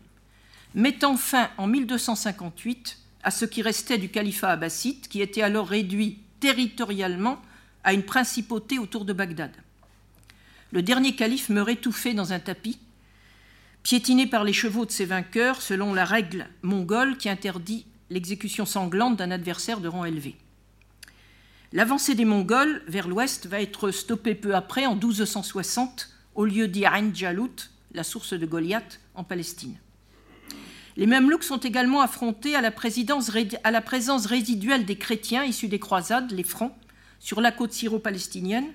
[0.75, 6.19] mettant fin en 1258 à ce qui restait du califat abbasside, qui était alors réduit
[6.41, 7.41] territorialement
[7.85, 9.53] à une principauté autour de Bagdad.
[10.73, 12.79] Le dernier calife meurt étouffé dans un tapis,
[13.83, 19.17] piétiné par les chevaux de ses vainqueurs, selon la règle mongole qui interdit l'exécution sanglante
[19.17, 20.37] d'un adversaire de rang élevé.
[21.73, 27.13] L'avancée des Mongols vers l'ouest va être stoppée peu après, en 1260, au lieu d'Ain
[27.13, 29.77] Jalut, la source de Goliath, en Palestine.
[30.97, 32.73] Les Mamelouks sont également affrontés à la,
[33.65, 36.73] à la, présence résiduelle des chrétiens issus des croisades, les Francs,
[37.19, 38.73] sur la côte syro-palestinienne,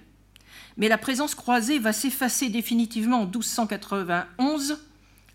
[0.78, 4.80] mais la présence croisée va s'effacer définitivement en 1291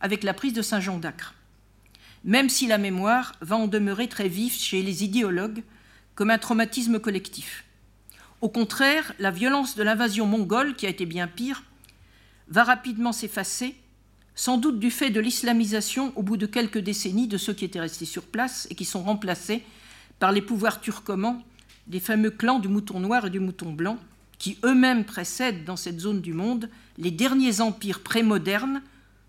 [0.01, 1.35] avec la prise de Saint-Jean d'Acre,
[2.25, 5.62] même si la mémoire va en demeurer très vive chez les idéologues
[6.15, 7.65] comme un traumatisme collectif.
[8.41, 11.65] Au contraire, la violence de l'invasion mongole, qui a été bien pire,
[12.49, 13.75] va rapidement s'effacer,
[14.35, 17.81] sans doute du fait de l'islamisation au bout de quelques décennies de ceux qui étaient
[17.81, 19.65] restés sur place et qui sont remplacés
[20.20, 21.43] par les pouvoirs turcomans
[21.89, 23.99] des fameux clans du mouton noir et du mouton blanc,
[24.39, 28.83] qui eux-mêmes précèdent dans cette zone du monde les derniers empires prémodernes,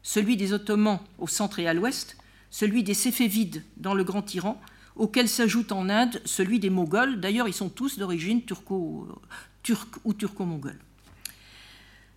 [0.03, 2.17] celui des Ottomans au centre et à l'ouest,
[2.51, 4.61] celui des Séfévides dans le Grand Iran,
[4.95, 7.19] auquel s'ajoute en Inde celui des Mongols.
[7.19, 9.07] D'ailleurs, ils sont tous d'origine turco,
[9.63, 10.79] turque ou turco-mongole.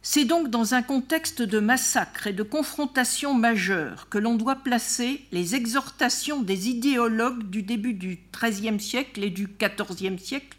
[0.04, 5.24] C'est donc dans un contexte de massacre et de confrontation majeure que l'on doit placer
[5.30, 10.58] les exhortations des idéologues du début du XIIIe siècle et du XIVe siècle,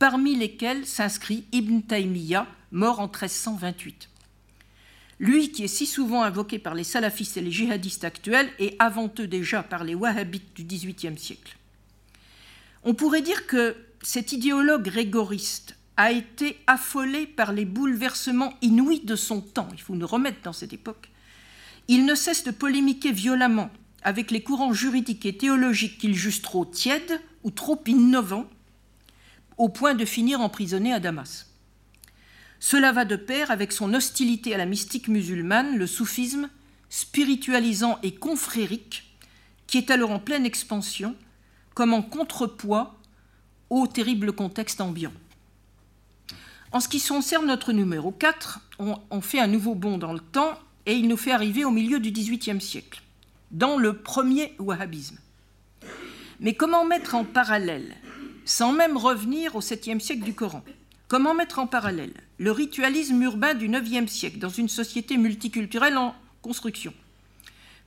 [0.00, 4.08] parmi lesquels s'inscrit Ibn Taymiyyah, mort en 1328.
[5.20, 9.12] Lui qui est si souvent invoqué par les salafistes et les djihadistes actuels et avant
[9.20, 11.56] eux déjà par les wahhabites du XVIIIe siècle.
[12.82, 19.16] On pourrait dire que cet idéologue rigoriste a été affolé par les bouleversements inouïs de
[19.16, 19.68] son temps.
[19.72, 21.10] Il faut nous remettre dans cette époque.
[21.88, 23.70] Il ne cesse de polémiquer violemment
[24.02, 28.48] avec les courants juridiques et théologiques qu'il juge trop tièdes ou trop innovants,
[29.58, 31.46] au point de finir emprisonné à Damas.
[32.58, 36.48] Cela va de pair avec son hostilité à la mystique musulmane, le soufisme,
[36.88, 39.16] spiritualisant et confrérique,
[39.66, 41.16] qui est alors en pleine expansion,
[41.74, 42.98] comme en contrepoids
[43.70, 45.12] au terrible contexte ambiant.
[46.72, 50.58] En ce qui concerne notre numéro 4, on, fait un nouveau bond dans le temps
[50.86, 53.02] et il nous fait arriver au milieu du XVIIIe siècle,
[53.50, 55.18] dans le premier wahhabisme.
[56.40, 57.94] Mais comment mettre en parallèle,
[58.46, 60.64] sans même revenir au 7e siècle du Coran,
[61.08, 66.14] Comment mettre en parallèle le ritualisme urbain du IXe siècle dans une société multiculturelle en
[66.40, 66.94] construction,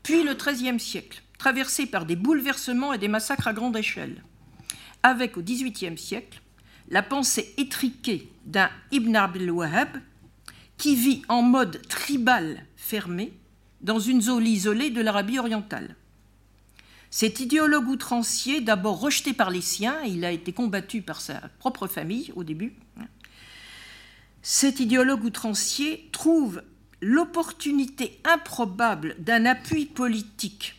[0.04, 4.24] puis le XIIIe siècle, traversé par des bouleversements et des massacres à grande échelle,
[5.02, 6.40] avec au XVIIIe siècle
[6.90, 9.90] la pensée étriquée d'un Ibn Abdel Wahhab
[10.78, 13.34] qui vit en mode tribal fermé
[13.82, 15.96] dans une zone isolée de l'Arabie orientale.
[17.10, 21.88] Cet idéologue outrancier, d'abord rejeté par les siens, il a été combattu par sa propre
[21.88, 22.74] famille au début,
[24.42, 26.62] cet idéologue outrancier trouve
[27.02, 30.76] l'opportunité improbable d'un appui politique,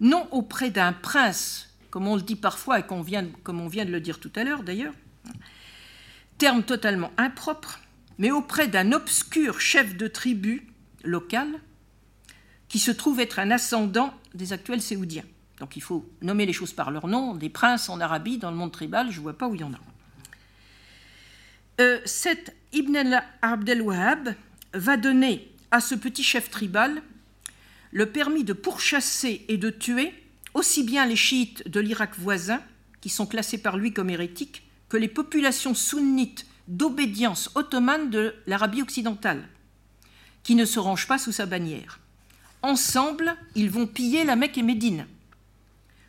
[0.00, 2.98] non auprès d'un prince, comme on le dit parfois et comme
[3.60, 4.94] on vient de le dire tout à l'heure d'ailleurs,
[6.38, 7.80] terme totalement impropre,
[8.18, 10.66] mais auprès d'un obscur chef de tribu
[11.02, 11.48] local
[12.68, 15.24] qui se trouve être un ascendant des actuels séoudiens.
[15.58, 18.56] Donc il faut nommer les choses par leur nom, des princes en Arabie, dans le
[18.56, 19.78] monde tribal, je ne vois pas où il y en a.
[21.80, 24.34] Euh, cet Ibn Abdel Wahhab
[24.72, 27.02] va donner à ce petit chef tribal
[27.92, 30.12] le permis de pourchasser et de tuer
[30.52, 32.60] aussi bien les chiites de l'Irak voisin,
[33.00, 34.63] qui sont classés par lui comme hérétiques,
[34.96, 39.48] les populations sunnites d'obédience ottomane de l'Arabie occidentale,
[40.42, 42.00] qui ne se range pas sous sa bannière.
[42.62, 45.06] Ensemble, ils vont piller la Mecque et Médine.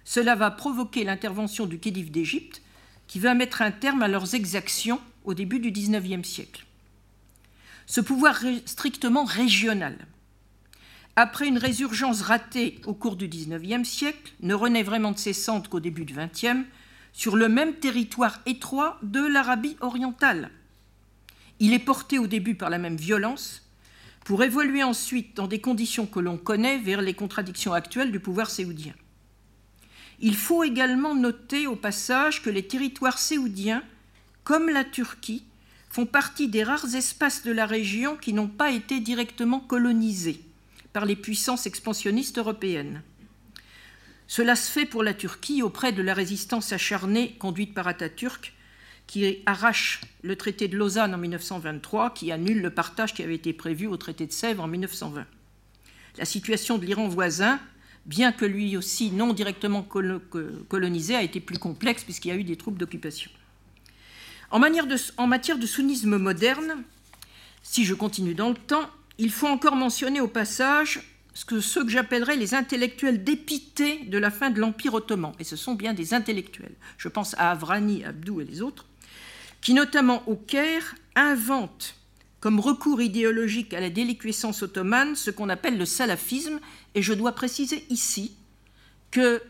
[0.06, 2.62] Cela va provoquer l'intervention du Khedive d'Égypte,
[3.08, 6.66] qui va mettre un terme à leurs exactions au début du XIXe siècle.
[7.88, 9.98] Ce pouvoir strictement régional,
[11.16, 15.70] après une résurgence ratée au cours du XIXe siècle, ne renaît vraiment de ses centres
[15.70, 16.66] qu'au début du XXe,
[17.16, 20.52] sur le même territoire étroit de l'Arabie orientale.
[21.62, 23.64] Il est porté au début par la même violence,
[24.26, 28.50] pour évoluer ensuite dans des conditions que l'on connaît vers les contradictions actuelles du pouvoir
[28.50, 28.94] séoudien.
[30.20, 33.84] Il faut également noter au passage que les territoires séoudiens,
[34.44, 35.46] comme la Turquie,
[35.90, 40.42] font partie des rares espaces de la région qui n'ont pas été directement colonisés
[40.92, 43.04] par les puissances expansionnistes européennes.
[44.28, 48.54] Cela se fait pour la Turquie auprès de la résistance acharnée conduite par Atatürk,
[49.08, 53.54] qui arrache le traité de Lausanne en 1923, qui annule le partage qui avait été
[53.54, 55.26] prévu au traité de Sèvres en 1920.
[56.18, 57.60] La situation de l'Iran voisin,
[58.06, 62.44] bien que lui aussi non directement colonisé, a été plus complexe puisqu'il y a eu
[62.44, 63.30] des troupes d'occupation.
[64.50, 66.84] En, en, matière de sunnisme moderne,
[67.62, 71.02] si je continue dans le temps, il faut encore mentionner au passage
[71.36, 75.44] ce que, ceux que j'appellerais les intellectuels dépités de la fin de l'Empire ottoman, et
[75.44, 76.74] ce sont bien des intellectuels.
[76.98, 78.86] Je pense à Avrani, Abdou et les autres,
[79.62, 81.96] qui notamment au Caire inventent
[82.40, 86.60] comme recours idéologique à la déliquescence ottomane ce qu'on appelle le salafisme,
[86.94, 88.36] et je dois préciser ici
[89.12, 89.42] que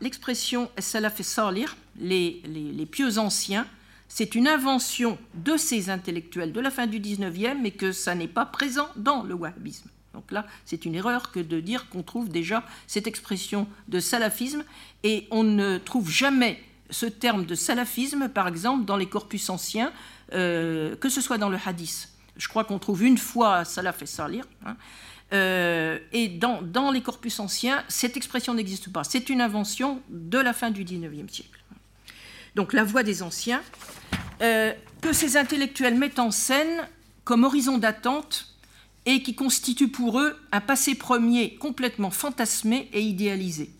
[0.00, 3.66] l'expression salaf et salir, les, pieux anciens,
[4.08, 8.28] c'est une invention de ces intellectuels de la fin du 19e, mais que ça n'est
[8.28, 9.88] pas présent dans le wahhabisme.
[10.14, 14.64] Donc là, c'est une erreur que de dire qu'on trouve déjà cette expression de salafisme,
[15.02, 19.92] et on ne trouve jamais ce terme de salafisme, par exemple, dans les corpus anciens,
[20.32, 22.10] euh, que ce soit dans le hadith.
[22.36, 24.44] Je crois qu'on trouve une fois salaf et salir.
[24.64, 24.76] Hein,
[25.32, 29.04] euh, et dans, les corpus anciens, cette expression n'existe pas.
[29.04, 31.64] C'est une invention de la fin du 19e siècle.
[32.54, 33.62] Donc la voix des anciens,
[34.42, 36.86] euh, que ces intellectuels mettent en scène
[37.24, 38.51] comme horizon d'attente
[39.06, 43.70] et qui constitue pour eux un passé premier complètement fantasmé et idéalisé.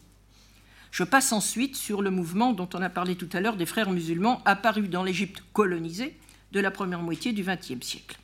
[0.90, 3.90] Je passe ensuite sur le mouvement dont on a parlé tout à l'heure des frères
[3.90, 6.16] musulmans apparus dans l'Égypte colonisée
[6.52, 8.18] de la première moitié du XXe siècle.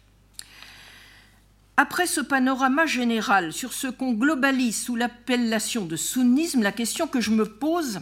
[1.79, 7.21] Après ce panorama général sur ce qu'on globalise sous l'appellation de sunnisme, la question que
[7.21, 8.01] je me pose,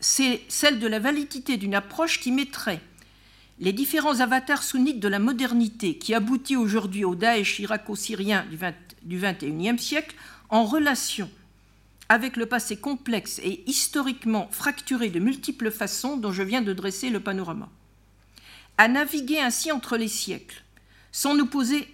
[0.00, 2.82] c'est celle de la validité d'une approche qui mettrait
[3.60, 8.44] les différents avatars sunnites de la modernité qui aboutit aujourd'hui au Daesh irako-syrien
[9.02, 10.16] du, XXIe siècle
[10.48, 11.30] en relation
[12.08, 17.10] avec le passé complexe et historiquement fracturé de multiples façons dont je viens de dresser
[17.10, 17.70] le panorama.
[18.76, 20.62] À naviguer ainsi entre les siècles,
[21.12, 21.88] sans nous poser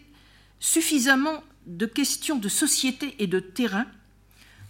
[0.59, 3.87] suffisamment de questions de société et de terrain,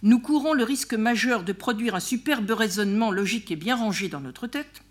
[0.03, 4.19] nous courons le risque majeur de produire un superbe raisonnement logique et bien rangé dans
[4.19, 4.83] notre tête,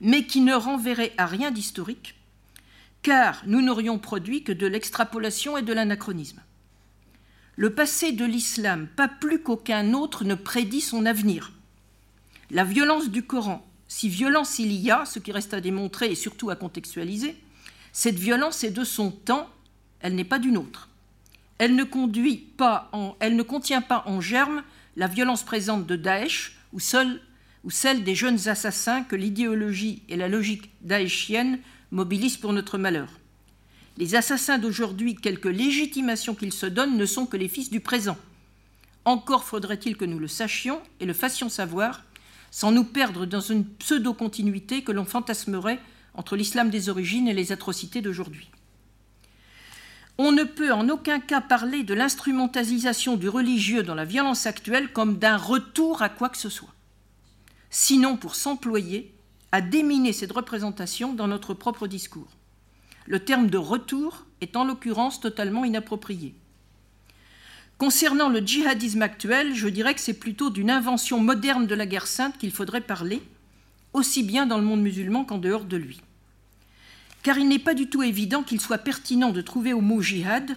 [0.00, 2.14] mais qui ne renverrait à rien d'historique,
[3.02, 6.42] car nous n'aurions produit que de l'extrapolation et de l'anachronisme.
[7.56, 11.52] Le passé de l'islam, pas plus qu'aucun autre, ne prédit son avenir.
[12.50, 16.14] La violence du Coran, si violence il y a, ce qui reste à démontrer et
[16.14, 17.36] surtout à contextualiser,
[17.92, 19.48] cette violence est de son temps,
[20.00, 20.90] elle n'est pas d'une autre.
[21.58, 24.62] Elle ne, contient pas en germe
[24.96, 27.20] la violence présente de Daesh, ou seule
[27.66, 31.58] ou celle des jeunes assassins que l'idéologie et la logique daéchienne
[31.90, 33.08] mobilisent pour notre malheur.
[33.98, 38.16] Les assassins d'aujourd'hui, quelque légitimation qu'ils se donnent, ne sont que les fils du présent.
[39.04, 42.04] Encore faudrait-il que nous le sachions et le fassions savoir,
[42.52, 45.80] sans nous perdre dans une pseudo-continuité que l'on fantasmerait
[46.14, 48.48] entre l'islam des origines et les atrocités d'aujourd'hui.
[50.18, 54.92] On ne peut en aucun cas parler de l'instrumentalisation du religieux dans la violence actuelle
[54.92, 56.75] comme d'un retour à quoi que ce soit
[57.78, 59.12] sinon pour s'employer
[59.52, 62.30] à déminer cette représentation dans notre propre discours.
[63.04, 66.34] Le terme de retour est en l'occurrence totalement inapproprié.
[67.76, 72.06] Concernant le djihadisme actuel, je dirais que c'est plutôt d'une invention moderne de la guerre
[72.06, 73.22] sainte qu'il faudrait parler,
[73.92, 76.00] aussi bien dans le monde musulman qu'en dehors de lui.
[77.22, 80.56] Car il n'est pas du tout évident qu'il soit pertinent de trouver au mot djihad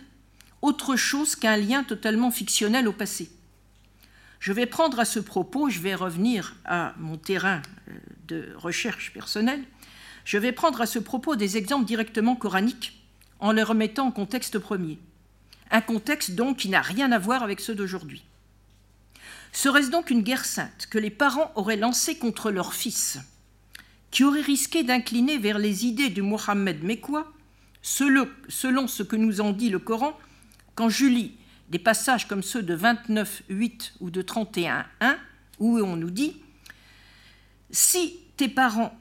[0.61, 3.29] autre chose qu'un lien totalement fictionnel au passé.
[4.39, 7.93] Je vais prendre à ce propos, je vais revenir à mon terrain euh,
[8.27, 9.63] de recherche personnelle,
[10.23, 13.01] je vais prendre à ce propos des exemples directement coraniques
[13.39, 14.99] en les remettant en contexte premier.
[15.71, 18.23] Un contexte donc qui n'a rien à voir avec ceux d'aujourd'hui.
[19.51, 23.19] Serait-ce donc une guerre sainte que les parents auraient lancée contre leurs fils
[24.11, 27.31] qui aurait risqué d'incliner vers les idées du Mohammed mécois,
[27.81, 30.17] selon ce que nous en dit le Coran,
[30.75, 31.33] quand je lis
[31.69, 34.83] des passages comme ceux de 29.8 ou de 31.1,
[35.59, 36.35] où on nous dit
[37.71, 38.97] Si tes parents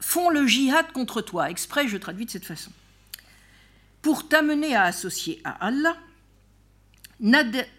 [0.00, 2.70] font le jihad contre toi, exprès je traduis de cette façon,
[4.00, 5.96] pour t'amener à associer à Allah,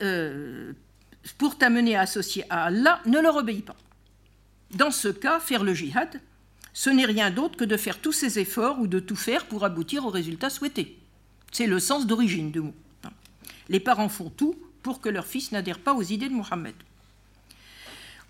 [0.02, 0.74] euh,
[1.38, 3.78] pour t'amener à associer à Allah, ne leur obéis pas.
[4.72, 6.22] Dans ce cas, faire le jihad,
[6.74, 9.64] ce n'est rien d'autre que de faire tous ces efforts ou de tout faire pour
[9.64, 11.00] aboutir au résultat souhaité.
[11.52, 12.76] C'est le sens d'origine du mot.
[13.70, 16.76] Les parents font tout pour que leur fils n'adhère pas aux idées de Mohammed.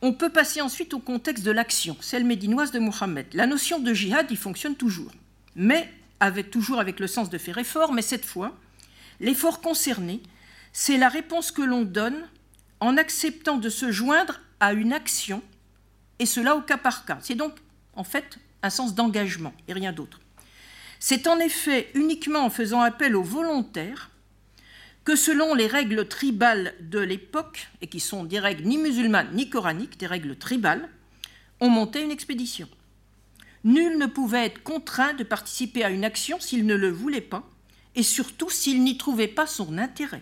[0.01, 3.27] On peut passer ensuite au contexte de l'action, celle médinoise de Mohammed.
[3.33, 5.11] La notion de jihad y fonctionne toujours,
[5.55, 8.55] mais avec, toujours avec le sens de faire effort, mais cette fois,
[9.19, 10.21] l'effort concerné,
[10.71, 12.27] c'est la réponse que l'on donne
[12.79, 15.41] en acceptant de se joindre à une action,
[16.19, 17.17] et cela au cas par cas.
[17.21, 17.53] C'est donc
[17.95, 20.19] en fait un sens d'engagement et rien d'autre.
[20.99, 24.11] C'est en effet uniquement en faisant appel aux volontaires
[25.09, 29.49] que selon les règles tribales de l'époque, et qui sont des règles ni musulmanes ni
[29.49, 30.87] coraniques, des règles tribales,
[31.59, 32.69] on montait une expédition.
[33.63, 37.43] Nul ne pouvait être contraint de participer à une action s'il ne le voulait pas,
[37.95, 40.21] et surtout s'il n'y trouvait pas son intérêt.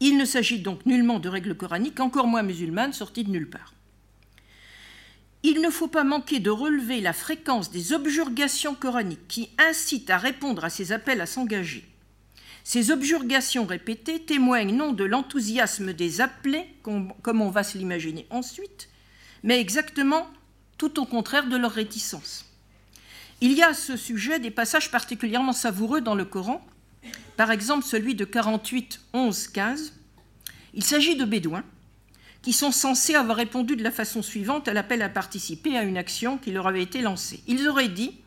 [0.00, 3.72] Il ne s'agit donc nullement de règles coraniques, encore moins musulmanes, sorties de nulle part.
[5.44, 10.18] Il ne faut pas manquer de relever la fréquence des objurgations coraniques qui incitent à
[10.18, 11.84] répondre à ces appels à s'engager.
[12.66, 18.88] Ces objurgations répétées témoignent non de l'enthousiasme des appelés, comme on va se l'imaginer ensuite,
[19.42, 20.26] mais exactement
[20.78, 22.46] tout au contraire de leur réticence.
[23.42, 26.66] Il y a à ce sujet des passages particulièrement savoureux dans le Coran,
[27.36, 29.92] par exemple celui de 48, 11, 15.
[30.72, 31.64] Il s'agit de Bédouins
[32.40, 35.98] qui sont censés avoir répondu de la façon suivante à l'appel à participer à une
[35.98, 37.42] action qui leur avait été lancée.
[37.46, 38.20] Ils auraient dit,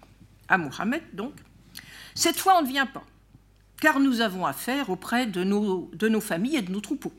[0.47, 1.33] à Mohammed donc,
[2.13, 3.03] cette fois on ne vient pas,
[3.81, 7.13] car nous avons affaire auprès de nos, familles et de nos troupeaux.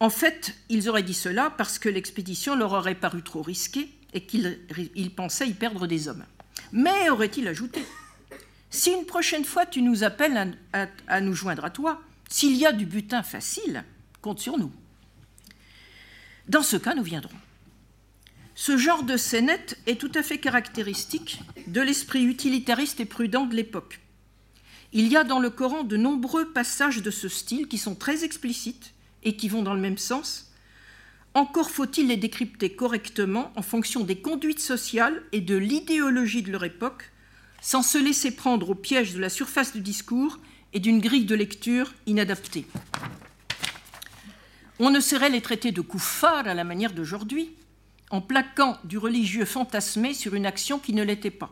[0.00, 4.26] En fait, ils auraient dit cela parce que l'expédition leur aurait paru trop risquée et
[4.26, 6.24] qu'ils pensaient y perdre des hommes.
[6.72, 7.84] Mais, aurait-il ajouté,
[8.70, 12.72] si une prochaine fois tu nous appelles à nous joindre à toi, s'il y a
[12.72, 13.84] du butin facile,
[14.20, 14.72] compte sur nous.
[16.48, 17.36] Dans ce cas, nous viendrons.
[18.54, 23.54] Ce genre de scénette est tout à fait caractéristique de l'esprit utilitariste et prudent de
[23.54, 24.00] l'époque.
[24.96, 28.22] Il y a dans le Coran de nombreux passages de ce style qui sont très
[28.22, 30.52] explicites et qui vont dans le même sens.
[31.34, 36.62] Encore faut-il les décrypter correctement en fonction des conduites sociales et de l'idéologie de leur
[36.62, 37.10] époque,
[37.60, 40.38] sans se laisser prendre au piège de la surface du discours
[40.72, 42.64] et d'une grille de lecture inadaptée.
[44.78, 47.50] On ne saurait les traiter de koufars à la manière d'aujourd'hui,
[48.10, 51.50] en plaquant du religieux fantasmé sur une action qui ne l'était pas.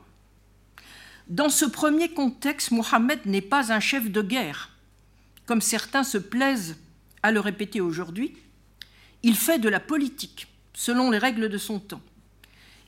[1.32, 4.68] Dans ce premier contexte, Mohammed n'est pas un chef de guerre,
[5.46, 6.76] comme certains se plaisent
[7.22, 8.36] à le répéter aujourd'hui.
[9.22, 12.02] Il fait de la politique, selon les règles de son temps.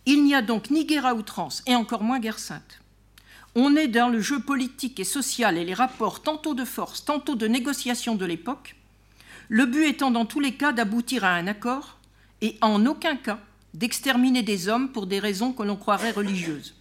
[0.04, 2.82] Il n'y a donc ni guerre à outrance, et encore moins guerre sainte.
[3.54, 7.36] On est dans le jeu politique et social et les rapports tantôt de force, tantôt
[7.36, 8.76] de négociation de l'époque,
[9.48, 11.98] le but étant dans tous les cas d'aboutir à un accord
[12.42, 13.38] et en aucun cas
[13.72, 16.74] d'exterminer des hommes pour des raisons que l'on croirait religieuses.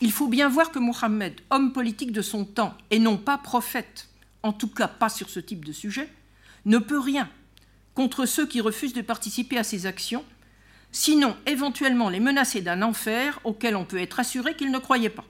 [0.00, 4.08] Il faut bien voir que Mohammed, homme politique de son temps et non pas prophète,
[4.42, 6.10] en tout cas pas sur ce type de sujet,
[6.64, 7.28] ne peut rien
[7.94, 10.24] contre ceux qui refusent de participer à ces actions,
[10.90, 15.26] sinon éventuellement les menacer d'un enfer auquel on peut être assuré qu'ils ne croyaient pas,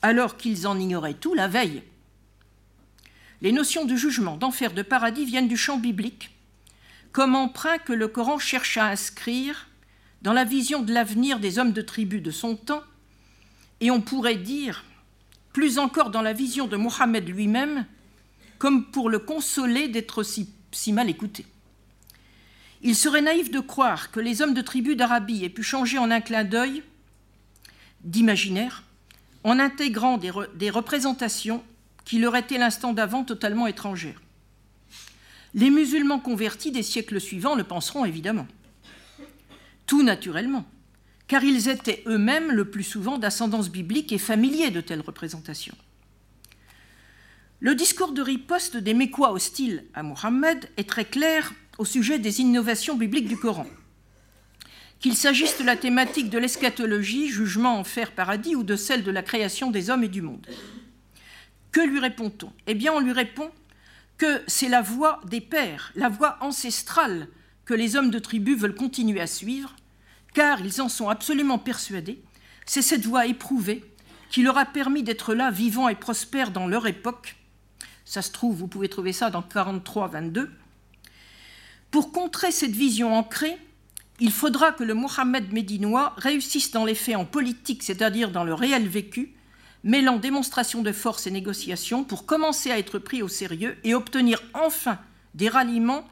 [0.00, 1.82] alors qu'ils en ignoraient tout la veille.
[3.42, 6.30] Les notions de jugement, d'enfer, de paradis viennent du champ biblique,
[7.12, 9.66] comme emprunt que le Coran cherche à inscrire
[10.22, 12.82] dans la vision de l'avenir des hommes de tribu de son temps,
[13.80, 14.84] et on pourrait dire,
[15.52, 17.86] plus encore dans la vision de Mohammed lui-même,
[18.58, 21.46] comme pour le consoler d'être si, mal écouté.
[22.82, 26.10] Il serait naïf de croire que les hommes de tribu d'Arabie aient pu changer en
[26.10, 26.82] un clin d'œil
[28.04, 28.84] d'imaginaire
[29.44, 31.62] en intégrant des, représentations
[32.04, 34.20] qui leur était l'instant d'avant totalement étrangère.
[35.54, 38.46] Les musulmans convertis des siècles suivants le penseront évidemment.
[39.86, 40.64] Tout naturellement,
[41.30, 45.76] car ils étaient eux-mêmes le plus souvent d'ascendance biblique et familiers de telles représentations.
[47.60, 52.40] Le discours de riposte des Mécois hostiles à Mohammed est très clair au sujet des
[52.40, 53.68] innovations bibliques du Coran.
[54.98, 59.22] Qu'il s'agisse de la thématique de l'eschatologie, jugement, enfer, paradis, ou de celle de la
[59.22, 60.48] création des hommes et du monde.
[61.70, 62.52] Que lui répond-on?
[62.66, 63.52] Eh bien, on lui répond
[64.18, 67.28] que c'est la voie des pères, la voie ancestrale
[67.66, 69.76] que les hommes de tribu veulent continuer à suivre,
[70.34, 72.22] car ils en sont absolument persuadés,
[72.66, 73.84] c'est cette voie éprouvée
[74.30, 77.36] qui leur a permis d'être là, vivants et prospères dans leur époque.
[78.04, 80.48] Ça se trouve, vous pouvez trouver ça dans 43-22.
[81.90, 83.58] Pour contrer cette vision ancrée,
[84.20, 88.54] il faudra que le Mohammed médinois réussisse dans les faits en politique, c'est-à-dire dans le
[88.54, 89.34] réel vécu,
[89.82, 94.40] mêlant démonstration de force et négociation pour commencer à être pris au sérieux et obtenir
[94.54, 94.98] enfin
[95.34, 96.06] des ralliements,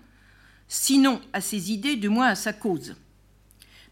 [0.68, 2.96] sinon à ses idées, du moins à sa cause.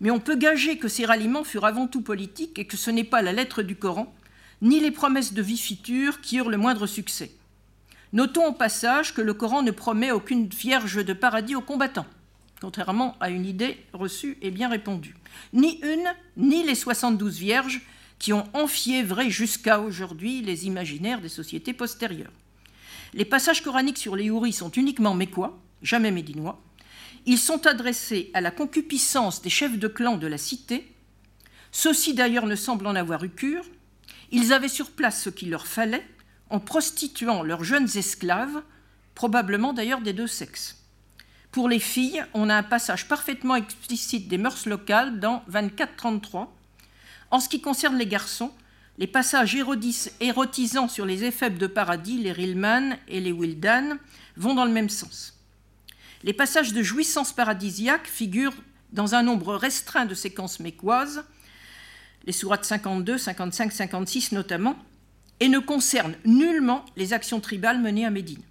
[0.01, 3.05] Mais on peut gager que ces ralliements furent avant tout politiques et que ce n'est
[3.05, 4.15] pas la lettre du Coran,
[4.63, 7.33] ni les promesses de vie future qui eurent le moindre succès.
[8.13, 12.07] Notons au passage que le Coran ne promet aucune vierge de paradis aux combattants,
[12.61, 15.17] contrairement à une idée reçue et bien répandue.
[15.53, 17.83] Ni une, ni les 72 vierges
[18.19, 22.33] qui ont enfiévré jusqu'à aujourd'hui les imaginaires des sociétés postérieures.
[23.13, 26.61] Les passages coraniques sur les houris sont uniquement mécois, jamais médinois.
[27.29, 30.93] Ils sont adressés à la concupiscence des chefs de clan de la cité.
[31.73, 33.65] Ceux-ci d'ailleurs ne semblent en avoir eu cure.
[34.31, 36.07] Ils avaient sur place ce qu'il leur fallait
[36.51, 38.63] en prostituant leurs jeunes esclaves,
[39.17, 40.77] probablement d'ailleurs des deux sexes.
[41.51, 46.47] Pour les filles, on a un passage parfaitement explicite des mœurs locales dans 24-33.
[47.33, 48.53] En ce qui concerne les garçons,
[48.99, 49.57] les passages
[50.21, 53.99] érotisants sur les éphèbes de paradis, les Rilman et les Wildan,
[54.37, 55.36] vont dans le même sens.
[56.25, 58.55] Les passages de jouissance paradisiaque figurent
[58.93, 61.25] dans un nombre restreint de séquences mécoises,
[62.25, 64.77] les sourates 52, 55, 56 notamment,
[65.41, 68.43] et ne concernent nullement les actions tribales menées à Médine.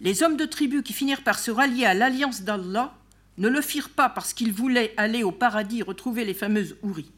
[0.00, 2.94] Les hommes de tribu qui finirent par se rallier à l'alliance d'Allah
[3.38, 7.10] ne le firent pas parce qu'ils voulaient aller au paradis retrouver les fameuses houris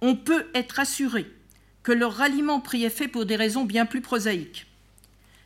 [0.00, 1.26] on peut être assuré
[1.82, 4.66] que leur ralliement prit effet pour des raisons bien plus prosaïques.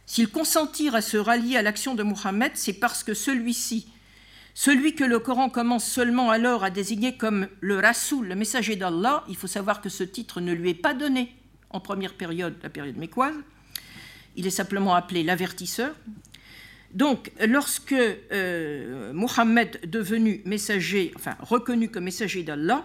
[0.07, 3.89] S'ils consentirent à se rallier à l'action de Mohammed, c'est parce que celui-ci,
[4.55, 9.25] celui que le Coran commence seulement alors à désigner comme le Rasoul, le messager d'Allah,
[9.29, 11.35] il faut savoir que ce titre ne lui est pas donné
[11.71, 13.35] en première période, la période mécoise,
[14.37, 15.95] il est simplement appelé l'avertisseur.
[16.93, 22.85] Donc, lorsque euh, Mohammed, devenu messager, enfin reconnu comme messager d'Allah,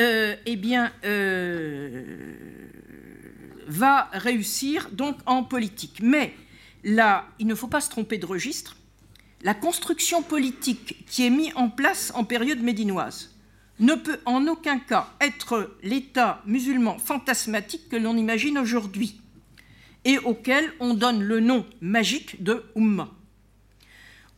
[0.00, 2.24] euh, eh bien, euh,
[3.70, 6.00] va réussir donc en politique.
[6.02, 6.34] Mais
[6.84, 8.76] là, il ne faut pas se tromper de registre.
[9.42, 13.30] La construction politique qui est mise en place en période médinoise
[13.78, 19.18] ne peut en aucun cas être l'État musulman fantasmatique que l'on imagine aujourd'hui
[20.04, 23.08] et auquel on donne le nom magique de Ummah.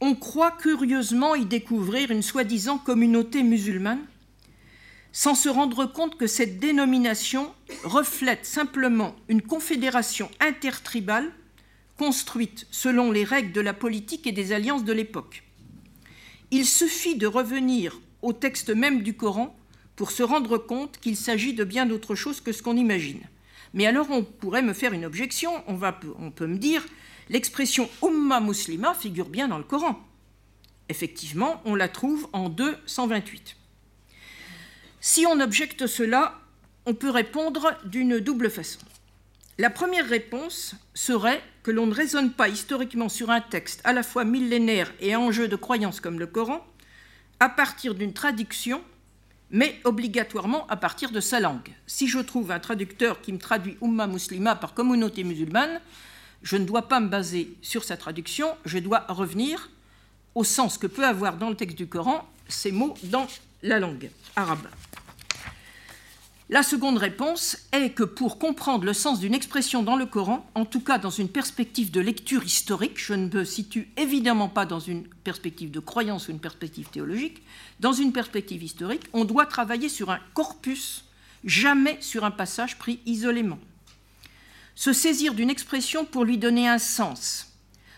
[0.01, 4.05] On croit curieusement y découvrir une soi-disant communauté musulmane
[5.13, 11.31] sans se rendre compte que cette dénomination reflète simplement une confédération intertribale
[11.99, 15.45] construite selon les règles de la politique et des alliances de l'époque.
[16.51, 19.57] Il suffit de revenir au texte même du Coran
[19.97, 23.21] pour se rendre compte qu'il s'agit de bien d'autre chose que ce qu'on imagine.
[23.75, 25.79] Mais alors on pourrait me faire une objection, on,
[26.19, 26.85] on peut me dire,
[27.29, 30.01] l'expression Umma muslima figure bien dans le Coran.
[30.89, 33.57] Effectivement, on la trouve en 228.
[35.05, 36.39] Si on objecte cela,
[36.87, 38.79] on peut répondre d'une double façon.
[39.59, 44.05] La première réponse serait que l'on ne raisonne pas historiquement sur un texte à la
[44.05, 46.65] fois millénaire et enjeu de croyance comme le Coran
[47.41, 48.81] à partir d'une traduction,
[49.51, 51.75] mais obligatoirement à partir de sa langue.
[51.89, 55.81] Si je trouve un traducteur qui me traduit Umma muslima par communauté musulmane,
[56.45, 59.69] je ne dois pas me baser sur sa traduction, je dois revenir
[60.37, 63.27] au sens que peut avoir dans le texte du Coran ces mots dans
[63.65, 64.69] la langue arabe.
[66.53, 70.67] La seconde réponse est que pour comprendre le sens d'une expression dans le Coran, en
[70.67, 74.79] tout cas dans une perspective de lecture historique, je ne me situe évidemment pas dans
[74.79, 77.43] une perspective de croyance ou une perspective théologique,
[77.81, 81.07] dans une perspective historique, on doit travailler sur un corpus,
[81.43, 83.59] jamais sur un passage pris isolément.
[84.75, 87.47] Se saisir d'une expression pour lui donner un sens,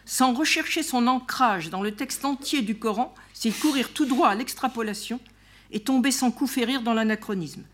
[0.05, 4.37] sans rechercher son ancrage dans le texte entier du Coran, c'est courir tout droit à
[4.37, 5.19] l'extrapolation
[5.73, 7.65] et tomber sans coup férir dans l'anachronisme.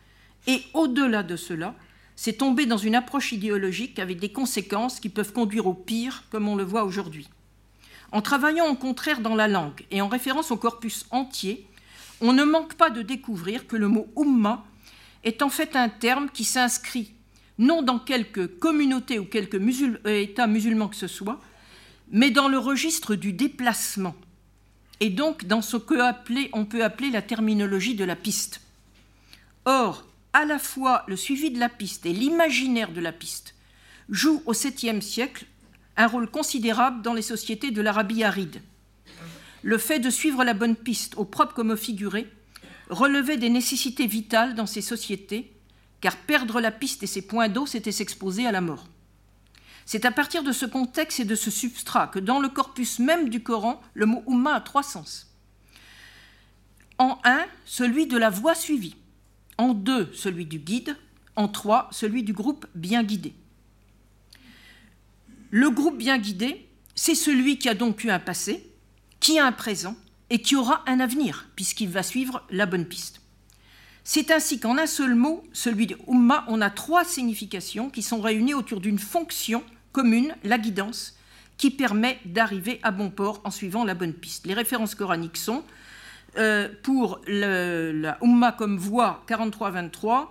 [0.46, 1.74] Et au-delà de cela,
[2.16, 6.48] c'est tomber dans une approche idéologique avec des conséquences qui peuvent conduire au pire, comme
[6.48, 7.28] on le voit aujourd'hui.
[8.12, 11.66] En travaillant au contraire dans la langue et en référence au corpus entier,
[12.20, 14.64] on ne manque pas de découvrir que le mot umma
[15.24, 17.12] est en fait un terme qui s'inscrit
[17.58, 21.40] non dans quelque communauté ou quelque musul euh, État musulman que ce soit,
[22.10, 24.16] mais dans le registre du déplacement,
[24.98, 28.62] et donc dans ce qu'on peut appeler la terminologie de la piste.
[29.64, 33.54] Or, à la fois le suivi de la piste et l'imaginaire de la piste
[34.08, 35.46] jouent au 7e siècle
[35.96, 38.62] un rôle considérable dans les sociétés de l'Arabie aride.
[39.62, 42.26] le fait de suivre la bonne piste, au propre comme au figuré,
[42.88, 45.52] relevait des nécessités vitales dans ces sociétés,
[46.00, 48.86] car perdre la piste et ses points d'eau, c'était s'exposer à la mort.
[49.84, 53.28] C'est à partir de ce contexte et de ce substrat que dans le corpus même
[53.28, 55.34] du Coran, le mot Ummah a trois sens.
[56.98, 58.96] En un, celui de la voie suivie.
[59.60, 60.96] En deux, celui du guide.
[61.36, 63.34] En trois, celui du groupe bien guidé.
[65.50, 68.72] Le groupe bien guidé, c'est celui qui a donc eu un passé,
[69.20, 69.96] qui a un présent
[70.30, 73.20] et qui aura un avenir, puisqu'il va suivre la bonne piste.
[74.02, 78.22] C'est ainsi qu'en un seul mot, celui de Ummah, on a trois significations qui sont
[78.22, 79.62] réunies autour d'une fonction
[79.92, 81.18] commune, la guidance,
[81.58, 84.46] qui permet d'arriver à bon port en suivant la bonne piste.
[84.46, 85.64] Les références coraniques sont
[86.36, 90.28] euh, pour la Ummah comme voix 43-23,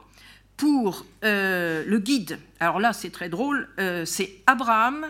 [0.56, 5.08] pour euh, le guide, alors là c'est très drôle, euh, c'est Abraham,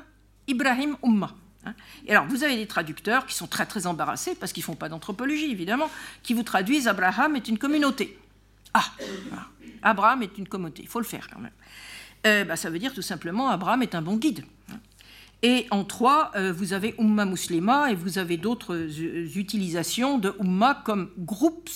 [0.48, 1.36] Ibrahim, Ummah.
[1.66, 1.74] Hein.
[2.08, 4.76] Et alors, vous avez des traducteurs qui sont très très embarrassés parce qu'ils ne font
[4.76, 5.90] pas d'anthropologie, évidemment,
[6.24, 8.18] qui vous traduisent Abraham est une communauté.
[8.74, 8.86] Ah,
[9.82, 12.48] Abraham est une communauté, il faut le faire quand même.
[12.48, 14.44] Bah, ça veut dire tout simplement Abraham est un bon guide.
[15.42, 20.34] Et en trois, euh, vous avez Umma Muslima et vous avez d'autres euh, utilisations de
[20.42, 21.70] Umma comme groupe,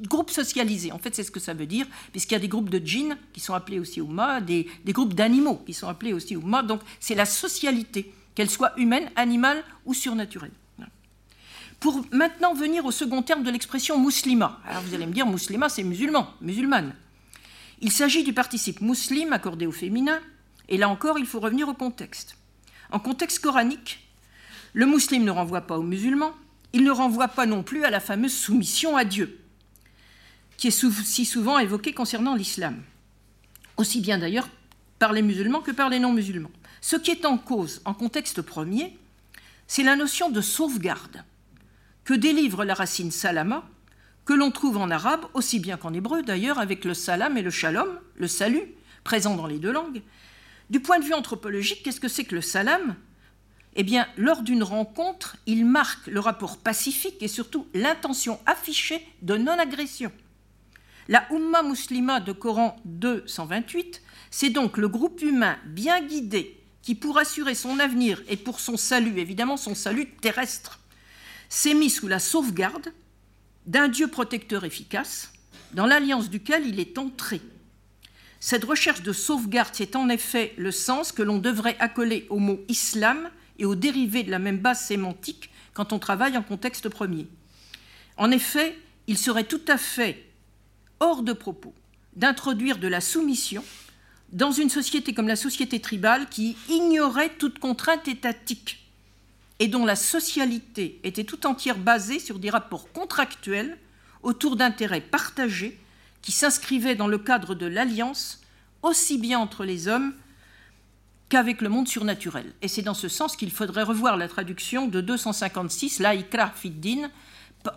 [0.00, 0.92] groupe socialisé.
[0.92, 3.16] En fait, c'est ce que ça veut dire, puisqu'il y a des groupes de djinns
[3.32, 6.62] qui sont appelés aussi Umma, des, des groupes d'animaux qui sont appelés aussi Umma.
[6.62, 10.52] Donc, c'est la socialité, qu'elle soit humaine, animale ou surnaturelle.
[11.80, 14.60] Pour maintenant venir au second terme de l'expression muslima.
[14.66, 16.94] Alors vous allez me dire, muslima, c'est musulman, musulmane.
[17.80, 20.18] Il s'agit du participe muslim accordé au féminin,
[20.68, 22.38] et là encore, il faut revenir au contexte.
[22.90, 24.06] En contexte coranique,
[24.72, 26.34] le musulman ne renvoie pas aux musulmans,
[26.72, 29.38] il ne renvoie pas non plus à la fameuse soumission à Dieu,
[30.56, 32.82] qui est si souvent évoquée concernant l'islam,
[33.76, 34.48] aussi bien d'ailleurs
[34.98, 36.50] par les musulmans que par les non-musulmans.
[36.80, 38.96] Ce qui est en cause en contexte premier,
[39.66, 41.24] c'est la notion de sauvegarde
[42.04, 43.68] que délivre la racine salama,
[44.24, 47.50] que l'on trouve en arabe aussi bien qu'en hébreu d'ailleurs, avec le salam et le
[47.50, 48.62] shalom, le salut,
[49.04, 50.02] présent dans les deux langues.
[50.68, 52.96] Du point de vue anthropologique, qu'est-ce que c'est que le salam?
[53.76, 59.36] Eh bien, lors d'une rencontre, il marque le rapport pacifique et surtout l'intention affichée de
[59.36, 60.10] non-agression.
[61.08, 67.18] La Umma Muslima de Coran 228, c'est donc le groupe humain bien guidé qui, pour
[67.18, 70.80] assurer son avenir et pour son salut, évidemment son salut terrestre,
[71.48, 72.92] s'est mis sous la sauvegarde
[73.66, 75.32] d'un Dieu protecteur efficace,
[75.74, 77.40] dans l'alliance duquel il est entré.
[78.48, 82.60] Cette recherche de sauvegarde, c'est en effet le sens que l'on devrait accoler au mot
[82.68, 87.26] islam et aux dérivés de la même base sémantique quand on travaille en contexte premier.
[88.16, 90.30] En effet, il serait tout à fait
[91.00, 91.74] hors de propos
[92.14, 93.64] d'introduire de la soumission
[94.30, 98.86] dans une société comme la société tribale qui ignorait toute contrainte étatique
[99.58, 103.76] et dont la socialité était tout entière basée sur des rapports contractuels
[104.22, 105.80] autour d'intérêts partagés
[106.26, 108.40] qui s'inscrivaient dans le cadre de l'alliance
[108.82, 110.12] aussi bien entre les hommes
[111.28, 112.52] qu'avec le monde surnaturel.
[112.62, 117.12] Et c'est dans ce sens qu'il faudrait revoir la traduction de 256, la ikra fiddin.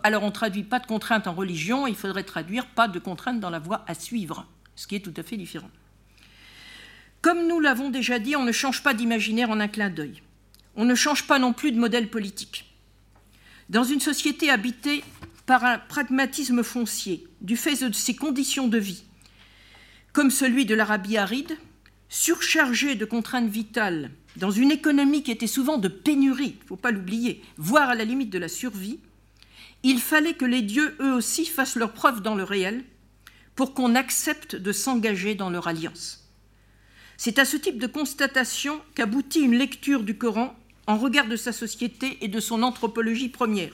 [0.02, 3.50] Alors on traduit pas de contrainte en religion, il faudrait traduire pas de contrainte dans
[3.50, 5.70] la voie à suivre, ce qui est tout à fait différent.
[7.22, 10.22] Comme nous l'avons déjà dit, on ne change pas d'imaginaire en un clin d'œil
[10.74, 12.64] on ne change pas non plus de modèle politique.
[13.68, 15.04] Dans une société habitée
[15.50, 19.02] par un pragmatisme foncier, du fait de ses conditions de vie,
[20.12, 21.58] comme celui de l'Arabie aride,
[22.08, 26.76] surchargée de contraintes vitales, dans une économie qui était souvent de pénurie, il ne faut
[26.76, 29.00] pas l'oublier, voire à la limite de la survie,
[29.82, 32.84] il fallait que les dieux, eux aussi, fassent leur preuve dans le réel
[33.56, 36.30] pour qu'on accepte de s'engager dans leur alliance.
[37.16, 40.54] C'est à ce type de constatation qu'aboutit une lecture du Coran
[40.86, 43.72] en regard de sa société et de son anthropologie première.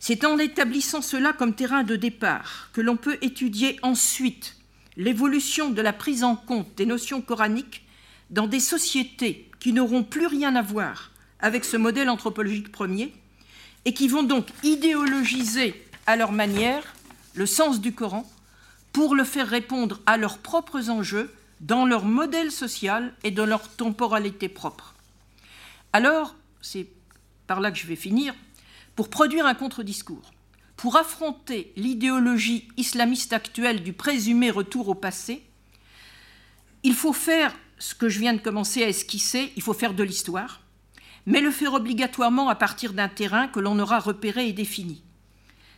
[0.00, 4.56] C'est en établissant cela comme terrain de départ que l'on peut étudier ensuite
[4.96, 7.84] l'évolution de la prise en compte des notions coraniques
[8.30, 13.12] dans des sociétés qui n'auront plus rien à voir avec ce modèle anthropologique premier
[13.84, 16.94] et qui vont donc idéologiser à leur manière
[17.34, 18.28] le sens du Coran
[18.92, 23.68] pour le faire répondre à leurs propres enjeux dans leur modèle social et dans leur
[23.68, 24.94] temporalité propre.
[25.92, 26.86] Alors, c'est
[27.46, 28.34] par là que je vais finir,
[28.98, 30.32] pour produire un contre-discours,
[30.74, 35.44] pour affronter l'idéologie islamiste actuelle du présumé retour au passé,
[36.82, 40.02] il faut faire ce que je viens de commencer à esquisser, il faut faire de
[40.02, 40.62] l'histoire,
[41.26, 45.04] mais le faire obligatoirement à partir d'un terrain que l'on aura repéré et défini.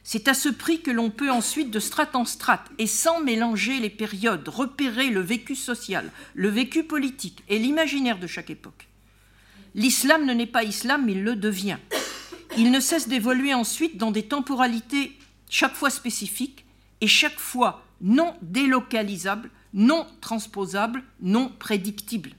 [0.03, 3.81] C'est à ce prix que l'on peut ensuite, de strate en strate, et sans mélanger
[3.81, 8.89] les périodes, repérer le vécu social, le vécu politique et l'imaginaire de chaque époque.
[9.75, 11.77] L'islam ne n'est pas islam, il le devient.
[12.57, 15.17] Il ne cesse d'évoluer ensuite dans des temporalités
[15.49, 16.65] chaque fois spécifiques
[17.01, 22.33] et chaque fois non délocalisables, non transposables, non prédictibles.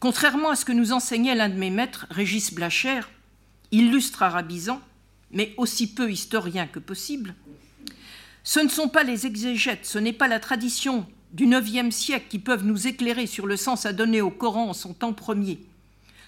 [0.00, 3.00] Contrairement à ce que nous enseignait l'un de mes maîtres, Régis Blacher,
[3.70, 4.80] illustre arabisant,
[5.30, 7.34] mais aussi peu historien que possible,
[8.42, 12.38] ce ne sont pas les exégètes, ce n'est pas la tradition du IXe siècle qui
[12.38, 15.60] peuvent nous éclairer sur le sens à donner au Coran en son temps premier.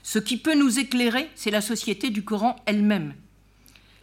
[0.03, 3.15] Ce qui peut nous éclairer, c'est la société du Coran elle-même.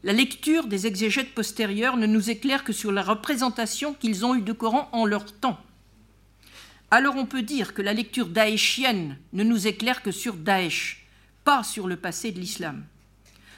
[0.03, 4.41] La lecture des exégètes postérieurs ne nous éclaire que sur la représentation qu'ils ont eue
[4.41, 5.59] du Coran en leur temps.
[6.89, 11.05] Alors on peut dire que la lecture daéchienne ne nous éclaire que sur Daesh,
[11.43, 12.85] pas sur le passé de l'islam.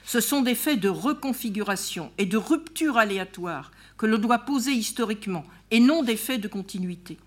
[0.03, 5.45] Ce sont des faits de reconfiguration et de rupture aléatoire que l'on doit poser historiquement
[5.69, 7.17] et non des faits de continuité.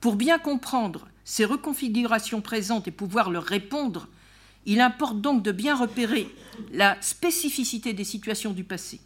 [0.00, 4.08] Pour bien comprendre ces reconfigurations présentes et pouvoir leur répondre,
[4.68, 6.28] il importe donc de bien repérer
[6.72, 9.00] la spécificité des situations du passé.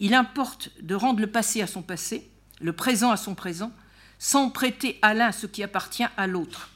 [0.00, 2.26] Il importe de rendre le passé à son passé,
[2.58, 3.70] le présent à son présent,
[4.18, 6.70] sans prêter à l'un ce qui appartient à l'autre.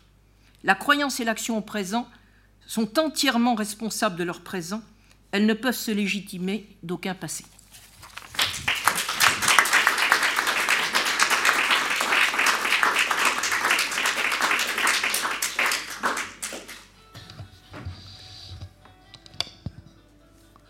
[0.63, 2.07] La croyance et l'action au présent
[2.67, 4.83] sont entièrement responsables de leur présent,
[5.33, 7.47] elles ne peuvent se légitimer d'aucun passé.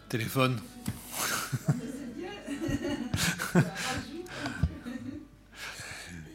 [0.08, 0.58] Téléphone.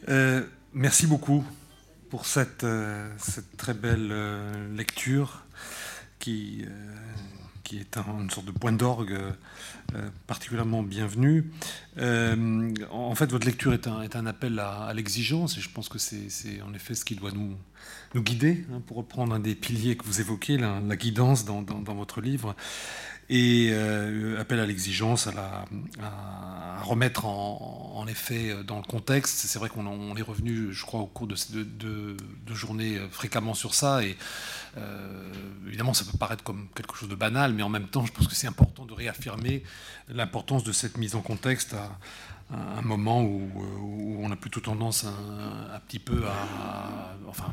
[0.06, 1.42] Euh, merci beaucoup
[2.10, 5.44] pour cette, euh, cette très belle euh, lecture
[6.18, 6.66] qui,
[7.62, 9.18] qui est une sorte de point d'orgue
[10.26, 11.50] particulièrement bienvenue.
[11.96, 15.98] en fait, votre lecture est un, est un appel à, l'exigence et je pense que
[15.98, 17.56] c'est en effet ce qui doit nous,
[18.14, 21.94] nous guider, hein, pour reprendre un des piliers que vous évoquez, la, guidance dans, dans,
[21.94, 22.54] votre livre
[23.28, 25.64] et euh, appel à l'exigence, à,
[26.82, 29.46] remettre en, effet dans le contexte.
[29.46, 32.16] C'est vrai qu'on est revenu, je crois, au cours de ces deux,
[32.48, 34.04] journées euh, fréquemment sur ça.
[34.04, 34.16] Et
[34.76, 35.32] euh,
[35.66, 38.28] évidemment, ça peut paraître comme quelque chose de banal, mais en même temps, je pense
[38.28, 39.62] que c'est important de réaffirmer
[40.08, 41.74] l'importance de cette mise en contexte
[42.50, 43.50] un moment où,
[44.20, 47.52] on a plutôt tendance un, petit peu à, enfin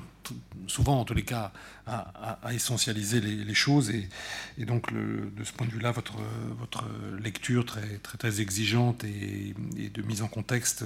[0.68, 1.52] souvent en tous les cas,
[1.88, 3.90] à, essentialiser les, choses.
[3.90, 6.16] Et, donc de ce point de vue-là, votre,
[6.60, 6.86] votre
[7.22, 9.54] lecture très, très, exigeante et,
[9.94, 10.86] de mise en contexte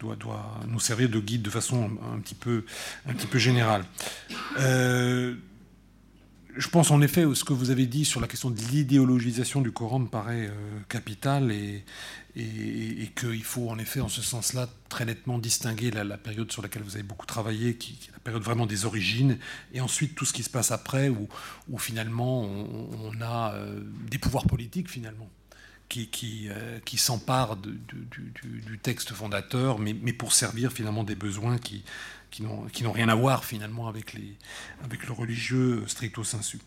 [0.00, 2.64] doit, doit nous servir de guide de façon un, petit, peu,
[3.06, 3.84] un générale.
[4.58, 5.34] Euh,
[6.56, 9.72] je pense en effet, ce que vous avez dit sur la question de l'idéologisation du
[9.72, 11.84] Coran me paraît euh, capital et,
[13.14, 16.94] qu'il faut en effet, en ce sens-là, très nettement distinguer la, période sur laquelle vous
[16.94, 17.78] avez beaucoup travaillé,
[18.12, 19.38] la période vraiment des origines,
[19.72, 21.28] et ensuite tout ce qui se passe après, où,
[21.78, 25.30] finalement on, a euh, des pouvoirs politiques finalement
[25.88, 31.84] qui, euh, s'emparent du, texte fondateur, mais, pour servir finalement des besoins qui,
[32.72, 34.36] qui n'ont rien à voir finalement avec, les,
[34.84, 36.58] avec le religieux stricto sensu.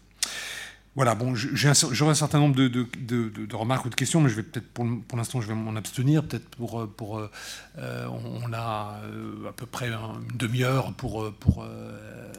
[0.96, 2.86] Voilà, bon, j'aurai un certain nombre de, de,
[3.30, 5.76] de, remarques ou de questions, mais je vais peut-être pour, pour l'instant je vais m'en
[5.76, 6.24] abstenir.
[6.24, 12.34] Peut-être pour, pour euh, on a euh, à peu près une demi-heure pour, pour euh,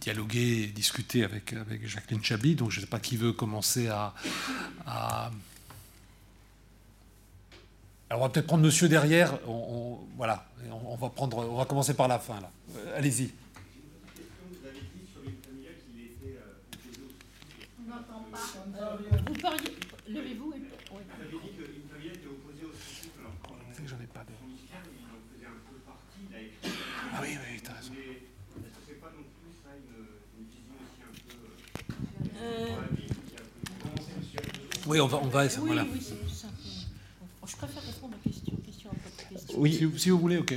[0.00, 2.54] dialoguer et discuter avec, avec Jacqueline Chabi.
[2.54, 4.14] Donc je ne sais pas qui veut commencer à...
[8.10, 9.38] Alors on va peut-être prendre Monsieur derrière.
[9.48, 12.50] On, voilà, on, va prendre, on va commencer par la fin là.
[12.96, 13.32] Allez-y.
[19.26, 19.76] Vous parliez.
[20.08, 20.56] Levez-vous et.
[20.92, 21.02] Oui.
[21.16, 23.10] Vous avez dit était opposé au suicide.
[23.82, 24.32] Que j'en ai pas de.
[24.38, 24.70] Son il
[25.10, 26.70] en faisait un peu partie, il a écrit.
[27.12, 27.92] Ah oui, oui, t'as raison.
[27.92, 28.14] Est-ce
[28.54, 30.06] que c'est pas non plus ça une,
[30.38, 31.36] une vision aussi un peu.
[32.40, 32.84] Euh...
[34.86, 35.18] Oui, on va.
[35.18, 35.84] On va oui, voilà.
[35.92, 36.54] oui, c'est simple.
[37.46, 39.43] Je préfère répondre aux questions, question après question.
[39.56, 40.54] Oui, si, si vous voulez, ok.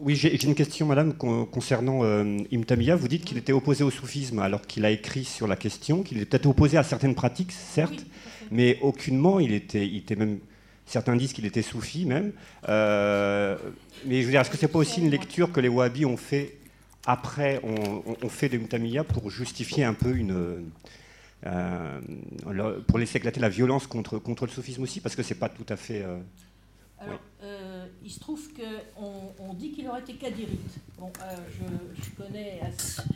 [0.00, 2.96] Oui, j'ai une question, madame, concernant euh, Imtamiya.
[2.96, 6.18] Vous dites qu'il était opposé au soufisme alors qu'il a écrit sur la question, qu'il
[6.18, 8.04] est peut-être opposé à certaines pratiques, certes,
[8.50, 10.38] mais aucunement, il était, il était même.
[10.86, 12.32] Certains disent qu'il était soufi même.
[12.68, 13.56] Euh,
[14.04, 16.18] mais je veux dire, est-ce que c'est pas aussi une lecture que les wahhabis ont
[16.18, 16.58] fait
[17.06, 20.70] après, on, fait de Imtamiya pour justifier un peu une.
[21.46, 22.00] Euh,
[22.86, 25.66] pour laisser éclater la violence contre, contre le soufisme aussi, parce que c'est pas tout
[25.68, 26.02] à fait.
[26.02, 26.18] Euh,
[26.98, 27.20] alors,
[28.04, 30.60] il se trouve qu'on on dit qu'il aurait été kadirite.
[30.98, 31.36] Bon, euh,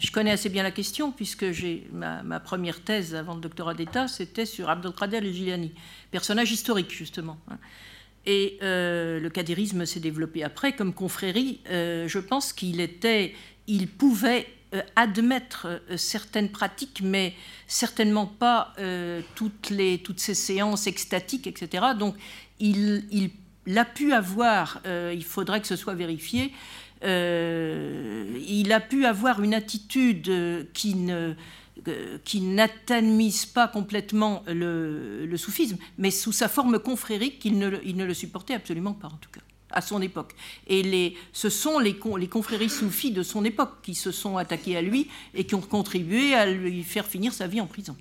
[0.00, 4.08] je, connais assez, bien la question, puisque j'ai ma, première thèse avant le doctorat d'État,
[4.08, 5.72] c'était sur Abdelkader el-Jilani,
[6.10, 7.36] personnage historique, justement.
[7.50, 7.58] Hein.
[8.24, 11.60] Et euh, le kadirisme s'est développé après comme confrérie.
[11.68, 13.34] Euh, je pense qu'il était,
[13.66, 14.46] il pouvait
[14.96, 17.34] admettre certaines pratiques, mais
[17.66, 18.74] certainement pas
[19.34, 21.86] toutes, les, toutes ces séances extatiques, etc.
[21.98, 22.16] Donc
[22.60, 23.30] il
[23.76, 26.52] a pu avoir, il faudrait que ce soit vérifié,
[27.02, 31.34] il a pu avoir une attitude qui ne
[32.24, 38.04] qui n'attemise pas complètement le, soufisme, mais sous sa forme confrérique, il ne, il ne,
[38.04, 40.34] le supportait absolument pas, en tout cas, à son époque.
[40.66, 45.08] Et ce sont les, confréries soufis de son époque qui se sont attaqués à lui
[45.34, 47.96] et qui ont contribué à lui faire finir sa vie en prison.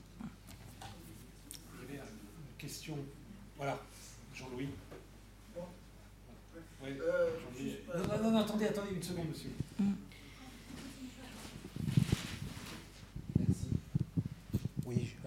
[1.90, 2.00] Une
[2.58, 2.98] question
[3.58, 3.80] Voilà,
[4.34, 4.70] Jean-Louis.
[6.84, 9.50] Euh, non, non, attendez, attendez une seconde, monsieur.
[9.80, 9.94] Mm.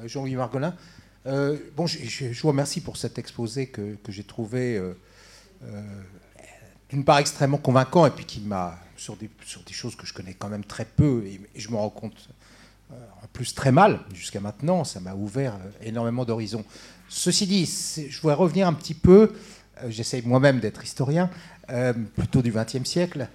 [0.01, 0.75] Euh, Jean-Louis Margolin.
[1.27, 4.95] Euh, bon, je, vous remercie pour cet exposé que, j'ai trouvé euh,
[6.89, 10.15] d'une part extrêmement convaincant et puis qui m'a, sur des, sur des choses que je
[10.15, 12.29] connais quand même très peu et, je me rends compte
[12.91, 16.65] en plus très mal jusqu'à maintenant, ça m'a ouvert énormément d'horizons.
[17.09, 17.67] Ceci dit,
[18.09, 19.33] je voudrais revenir un petit peu,
[19.89, 21.31] j'essaye moi-même d'être historien,
[22.17, 23.29] plutôt du XXe siècle,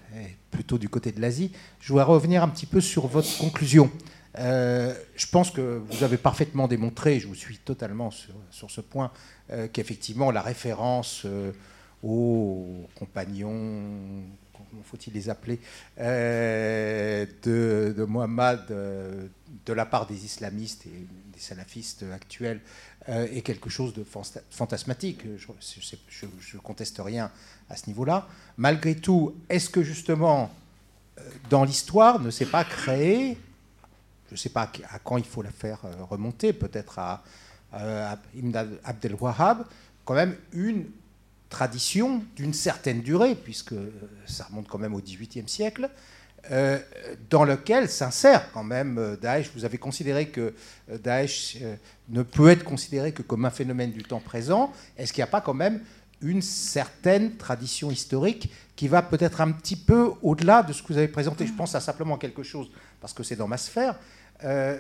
[0.52, 3.92] plutôt du côté de l'Asie, je voudrais revenir un petit peu sur votre conclusion.
[4.38, 8.82] Euh, je pense que vous avez parfaitement démontré, je vous suis totalement sur, sur ce
[8.82, 9.12] point,
[9.52, 11.52] euh, qu'effectivement la référence euh,
[12.04, 15.60] aux compagnons, comment faut-il les appeler,
[15.98, 19.30] de, de,
[19.66, 22.60] de la part des islamistes et des salafistes actuels
[23.08, 25.22] est quelque chose de fantasmatique.
[25.38, 27.32] Je ne conteste rien
[27.70, 28.28] à ce niveau-là.
[28.58, 30.52] Malgré tout, est-ce que justement,
[31.50, 33.38] dans l'histoire, ne s'est pas créé
[34.28, 37.24] je ne sais pas à quand il faut la faire euh, remonter, peut-être à,
[37.72, 39.66] à Ibn Abdel Wahhab,
[40.04, 40.86] quand même une
[41.50, 43.76] tradition d'une certaine durée, puisque
[44.26, 45.90] ça remonte quand même au XVIIIe siècle,
[46.52, 46.80] euh,
[47.30, 49.52] dans lequel s'insère quand même euh, Daesh.
[49.56, 50.54] Vous avez considéré que
[50.88, 51.58] Daesh
[52.10, 54.72] ne peut être considéré que comme un phénomène du temps présent.
[54.98, 55.82] Est-ce qu'il n'y a pas quand même
[56.22, 60.98] une certaine tradition historique qui va peut-être un petit peu au-delà de ce que vous
[60.98, 61.46] avez présenté?
[61.46, 62.70] Je pense à simplement quelque chose,
[63.02, 64.00] parce que c'est dans ma sphère,
[64.44, 64.78] euh,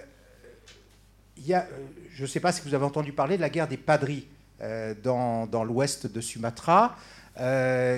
[1.38, 3.67] y a, euh, je ne sais pas si vous avez entendu parler de la guerre
[3.67, 4.28] des Padris
[4.62, 6.96] euh, dans l'ouest de Sumatra,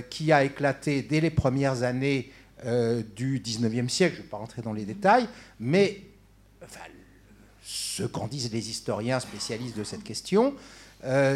[0.09, 2.31] qui a éclaté dès les premières années
[3.15, 4.15] du 19e siècle.
[4.15, 5.27] Je ne vais pas rentrer dans les détails,
[5.59, 6.01] mais
[7.63, 10.55] ce qu'en disent les historiens spécialistes de cette question,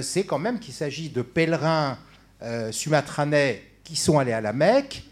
[0.02, 1.98] c'est quand même qu'il s'agit de pèlerins
[2.72, 5.04] sumatranais qui sont allés à la Mecque,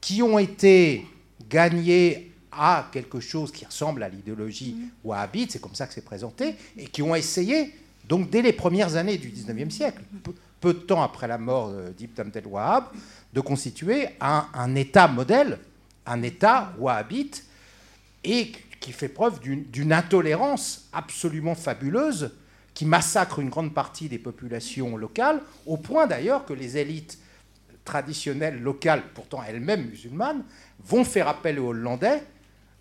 [0.00, 1.04] qui ont été
[1.50, 4.88] gagnés à quelque chose qui ressemble à l'idéologie mmh.
[5.04, 7.74] wahhabite, c'est comme ça que c'est présenté, et qui ont essayé,
[8.08, 10.02] donc dès les premières années du 19e siècle,
[10.60, 12.84] peu, de temps après la mort d'Ibn Abdel Wahhab,
[13.32, 15.58] de constituer un, État modèle,
[16.06, 17.44] un État wahhabite,
[18.24, 22.32] et qui fait preuve d'une intolérance absolument fabuleuse,
[22.74, 27.18] qui massacre une grande partie des populations locales, au point d'ailleurs que les élites
[27.84, 30.44] traditionnelles locales, pourtant elles-mêmes musulmanes,
[30.84, 32.22] vont faire appel aux Hollandais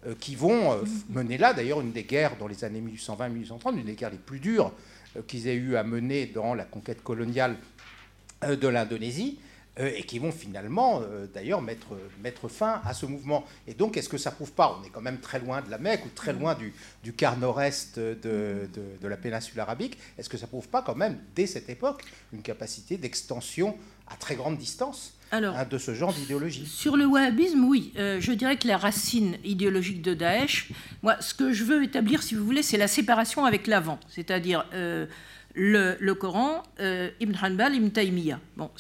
[0.06, 3.86] euh, qui vont euh, mener là, d'ailleurs, une des guerres dans les années 1820-1830, une
[3.86, 4.72] des guerres les plus dures
[5.28, 7.58] qu'ils aient eu à mener dans la conquête coloniale
[8.44, 9.40] de l'Indonésie,
[9.80, 11.02] et qui vont finalement,
[11.34, 11.90] d'ailleurs, mettre,
[12.24, 13.46] mettre fin à ce mouvement.
[13.68, 15.78] Et donc, est-ce que ça prouve pas, on est quand même très loin de la
[15.78, 20.30] Mecque ou très loin du, du quart nord-est de, de, de, la péninsule arabique, est-ce
[20.30, 24.58] que ça prouve pas quand même, dès cette époque, une capacité d'extension à très grande
[24.58, 27.92] distance alors, hein, de ce genre d'idéologie Sur le wahhabisme, oui.
[27.98, 30.70] Euh, je dirais que la racine idéologique de Daesh,
[31.04, 34.66] moi, ce que je veux établir, si vous voulez, c'est la séparation avec l'avant, c'est-à-dire
[34.74, 35.06] euh,
[35.54, 38.40] le, Coran, euh, Ibn Hanbal, Ibn Taymiyyah.
[38.56, 38.72] Bon,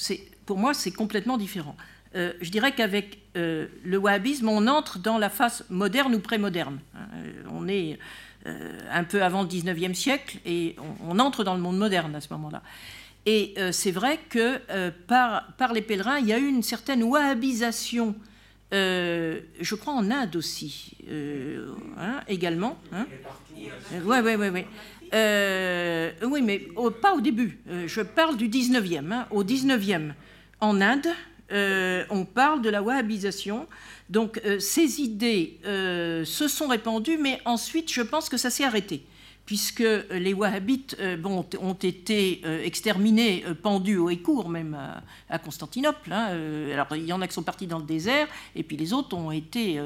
[0.45, 1.75] pour moi, c'est complètement différent.
[2.15, 6.79] je dirais qu'avec le wahhabisme, on entre dans la phase moderne ou pré-moderne.
[7.51, 7.99] on est
[8.45, 12.31] un peu avant le 19e siècle et on entre dans le monde moderne à ce
[12.31, 12.63] moment-là.
[13.27, 17.03] Et euh, c'est vrai que euh, par, les pèlerins, il y a eu une certaine
[17.03, 18.15] wahhabisation,
[18.73, 20.93] euh, je crois en Inde aussi,
[21.97, 22.79] hein, également.
[22.93, 23.05] Hein.
[23.51, 23.67] Oui.
[26.25, 26.67] oui, mais
[27.01, 27.59] pas au début.
[27.85, 29.11] je parle du 19e.
[29.11, 29.27] Hein.
[29.29, 30.13] Au 19e,
[30.61, 31.07] en Inde,
[32.09, 33.67] on parle de la wahhabisation.
[34.09, 39.03] Donc ces idées se sont répandues, mais ensuite, je pense que ça s'est arrêté
[39.47, 44.77] puisque les wahhabites euh, ont été euh, exterminés, euh, pendus au Écourt même
[45.29, 46.11] à, Constantinople.
[46.11, 46.27] Hein,
[46.73, 49.15] alors il y en a qui sont partis dans le désert, et puis les autres
[49.15, 49.79] ont été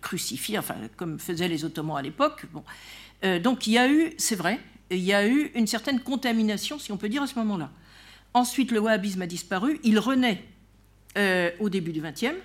[0.00, 2.44] crucifiés, enfin comme faisaient les Ottomans à l'époque.
[3.42, 6.92] Donc il y a eu, c'est vrai, il y a eu une certaine contamination, si
[6.92, 7.70] on peut dire, à ce moment-là.
[8.34, 10.44] Ensuite, le wahhabisme a disparu, il renaît
[11.60, 12.36] au début du XXe,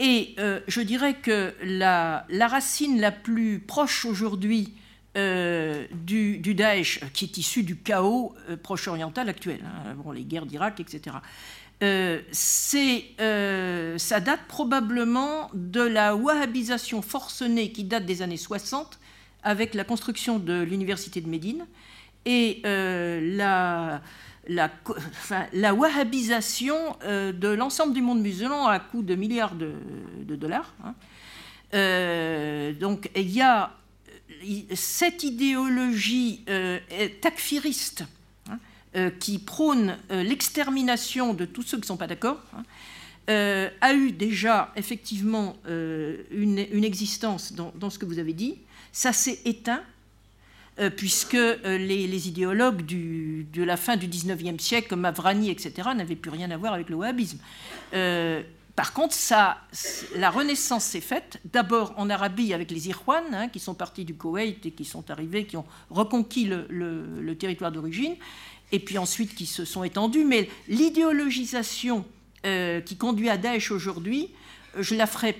[0.00, 4.74] Et je dirais que la, racine la plus proche aujourd'hui
[5.92, 10.80] du, du, Daesh, qui est issu du chaos proche-oriental actuel, hein, bon, les guerres d'Irak,
[10.80, 11.16] etc.,
[11.82, 12.20] euh,
[13.20, 18.98] euh, ça date probablement de la wahhabisation forcenée qui date des années 60
[19.44, 21.66] avec la construction de l'université de Médine
[22.24, 24.02] et euh, la,
[24.48, 24.70] la,
[25.52, 26.74] la, wahhabisation
[27.06, 29.74] de l'ensemble du monde musulman à coût de milliards de,
[30.34, 30.74] dollars.
[30.82, 30.94] Hein.
[32.80, 33.70] donc il y a
[34.74, 36.44] cette idéologie
[37.20, 38.04] takfiriste
[38.96, 42.62] euh, qui prône euh, l'extermination de tous ceux qui ne sont pas d'accord, hein,
[43.28, 48.56] euh, a eu déjà effectivement une, existence dans, ce que vous avez dit.
[48.90, 49.82] Ça s'est éteint,
[50.96, 56.50] puisque les, idéologues de la fin du 19e siècle, comme Avrani, etc., n'avaient plus rien
[56.50, 57.38] à voir avec le wahhabisme.
[58.78, 59.16] Par contre,
[60.14, 64.14] la renaissance s'est faite d'abord en Arabie avec les Irwan, hein, qui sont partis du
[64.14, 68.14] Koweït et qui sont arrivés, qui ont reconquis le territoire d'origine,
[68.70, 70.24] et puis ensuite qui se sont étendus.
[70.24, 72.04] Mais l'idéologisation
[72.46, 74.30] euh, qui conduit à Daesh aujourd'hui,
[74.78, 75.36] je la ferai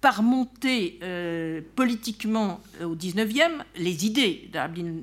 [0.00, 4.48] par montée euh, politiquement au 19e, les idées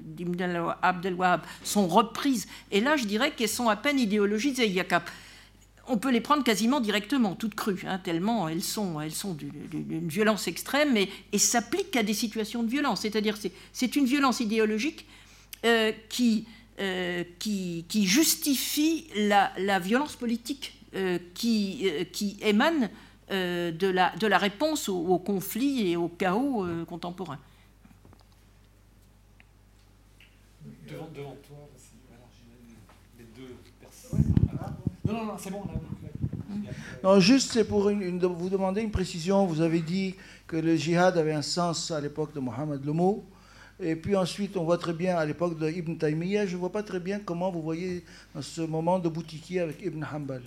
[0.05, 1.17] d'Ibn Abdel
[1.65, 2.47] sont reprises.
[2.71, 4.69] Et là, je dirais qu'elles sont à peine idéologisées.
[5.87, 10.07] On peut les prendre quasiment directement, toutes crues, hein, tellement elles sont, elles sont d'une
[10.07, 13.01] violence extrême et, et s'appliquent à des situations de violence.
[13.01, 13.37] C'est-à-dire
[13.71, 15.05] c'est une violence idéologique
[15.63, 16.45] euh, qui
[16.77, 22.89] euh, qui, justifie la, violence politique euh, qui, euh, qui, émane
[23.29, 27.39] de, la, de la réponse au, conflit et au chaos contemporain.
[30.85, 31.69] Devant, devant toi,
[33.17, 34.33] les deux personnes.
[35.05, 35.61] Non, non, non, c'est bon.
[37.03, 39.45] Non, juste c'est pour vous demander une précision.
[39.45, 40.15] Vous avez dit
[40.47, 43.23] que le djihad avait un sens à l'époque de Mohamed le mot.
[43.79, 46.71] Et puis ensuite, on voit très bien à l'époque de Ibn Taymiyyah, je ne vois
[46.71, 50.41] pas très bien comment vous voyez dans ce moment de boutiquier avec Ibn Hanbal.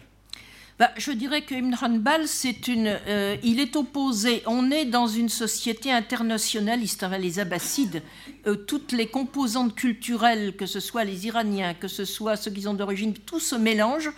[0.79, 4.43] Bah, je dirais que Ibn Hanbal, c'est une, euh, il est opposé.
[4.47, 8.01] On est dans une société internationaliste, avec les Abbassides.
[8.47, 12.63] Euh, toutes les composantes culturelles, que ce soit les Iraniens, que ce soit ceux qui
[12.63, 14.11] sont d'origine, tout se mélange.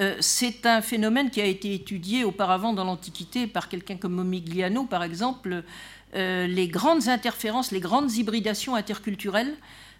[0.00, 4.84] Euh, c'est un phénomène qui a été étudié auparavant dans l'Antiquité par quelqu'un comme Momigliano,
[4.84, 5.64] par exemple.
[6.14, 9.54] Euh, les grandes interférences, les grandes hybridations interculturelles.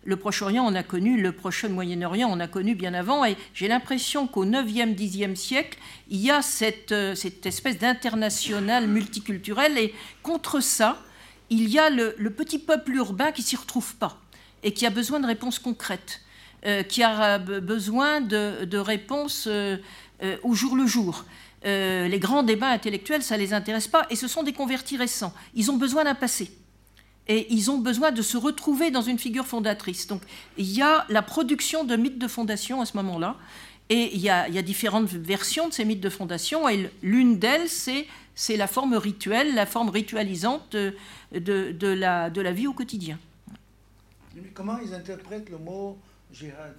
[0.05, 4.27] Le Proche-Orient, on a connu, le Proche-Moyen-Orient, on a connu bien avant, et j'ai l'impression
[4.27, 10.61] qu'au 9e, 10e siècle, il y a cette, euh, cette espèce d'international multiculturel, et contre
[10.61, 11.03] ça,
[11.51, 14.19] il y a le, petit peuple urbain qui s'y retrouve pas,
[14.63, 16.21] et qui a besoin de réponses concrètes,
[16.67, 19.49] euh, qui a besoin de, réponses
[20.43, 21.25] au jour le jour.
[21.65, 24.97] Euh, les grands débats intellectuels, ça ne les intéresse pas, et ce sont des convertis
[24.97, 25.33] récents.
[25.55, 26.53] Ils ont besoin d'un passé.
[27.27, 30.07] Et ils ont besoin de se retrouver dans une figure fondatrice.
[30.07, 30.23] Donc
[30.57, 33.37] il y a la production de mythes de fondation à ce moment-là,
[33.91, 38.57] et il y, a, différentes versions de ces mythes de fondation, et l'une d'elles, c'est
[38.57, 40.95] la forme rituelle, la forme ritualisante de,
[41.33, 43.19] la, vie au quotidien.
[44.55, 45.97] Comment ils interprètent le mot
[46.33, 46.75] jihad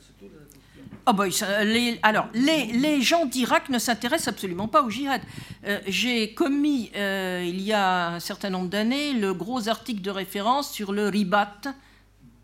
[1.06, 1.32] Oh boy,
[1.64, 5.22] les, alors, les, gens d'Irak ne s'intéressent absolument pas au djihad.
[5.66, 10.12] Euh, j'ai commis, euh, il y a un certain nombre d'années, le gros article de
[10.12, 11.56] référence sur le ribat,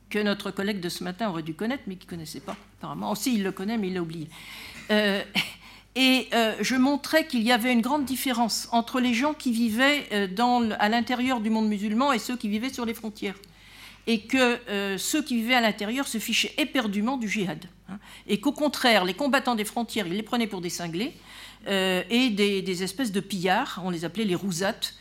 [0.09, 3.11] que notre collègue de ce matin aurait dû connaître, mais qui ne connaissait pas, apparemment.
[3.11, 4.27] Aussi, il le connaît, mais il l'a oublié.
[4.91, 5.21] Euh,
[5.95, 6.27] et
[6.59, 10.09] je montrais qu'il y avait une grande différence entre les gens qui vivaient
[10.77, 13.35] à l'intérieur du monde musulman et ceux qui vivaient sur les frontières
[14.07, 17.65] et que euh, ceux qui vivaient à l'intérieur se fichaient éperdument du djihad.
[17.89, 21.13] Hein, et qu'au contraire, les combattants des frontières, ils les prenaient pour des cinglés
[21.67, 24.95] euh, et des, espèces de pillards, on les appelait les rousates.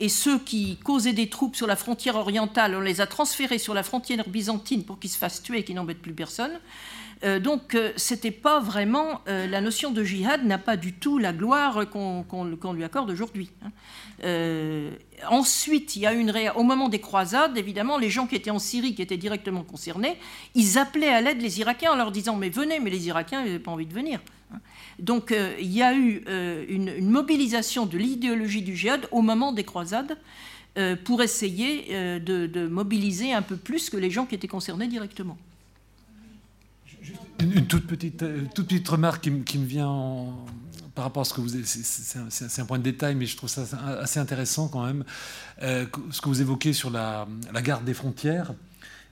[0.00, 3.74] Et ceux qui causaient des troupes sur la frontière orientale, on les a transférés sur
[3.74, 6.60] la frontière byzantine pour qu'ils se fassent tuer et qu'ils n'embêtent plus personne.
[7.24, 11.88] Euh, donc, c'était pas vraiment la notion de djihad n'a pas du tout la gloire
[11.88, 13.50] qu'on lui accorde aujourd'hui.
[13.64, 13.70] Hein.
[14.24, 14.90] Euh,
[15.28, 18.58] ensuite, il y a une au moment des croisades, évidemment, les gens qui étaient en
[18.58, 20.16] Syrie, qui étaient directement concernés,
[20.54, 23.58] ils appelaient à l'aide les Irakiens en leur disant Mais venez, mais les Irakiens n'avaient
[23.58, 24.20] pas envie de venir.
[24.98, 29.52] Donc euh, il y a eu euh, une, mobilisation de l'idéologie du djihad au moment
[29.52, 30.16] des croisades
[31.04, 35.36] pour essayer de, mobiliser un peu plus que les gens qui étaient concernés directement.
[37.40, 40.46] Une, toute, petite, toute petite remarque qui, qui me vient en,
[40.98, 41.50] par rapport à ce que vous...
[41.64, 43.62] C'est un, point de détail, mais je trouve ça
[44.00, 45.04] assez intéressant quand même.
[45.62, 47.28] Euh, ce que vous évoquez sur la,
[47.62, 48.52] garde des frontières,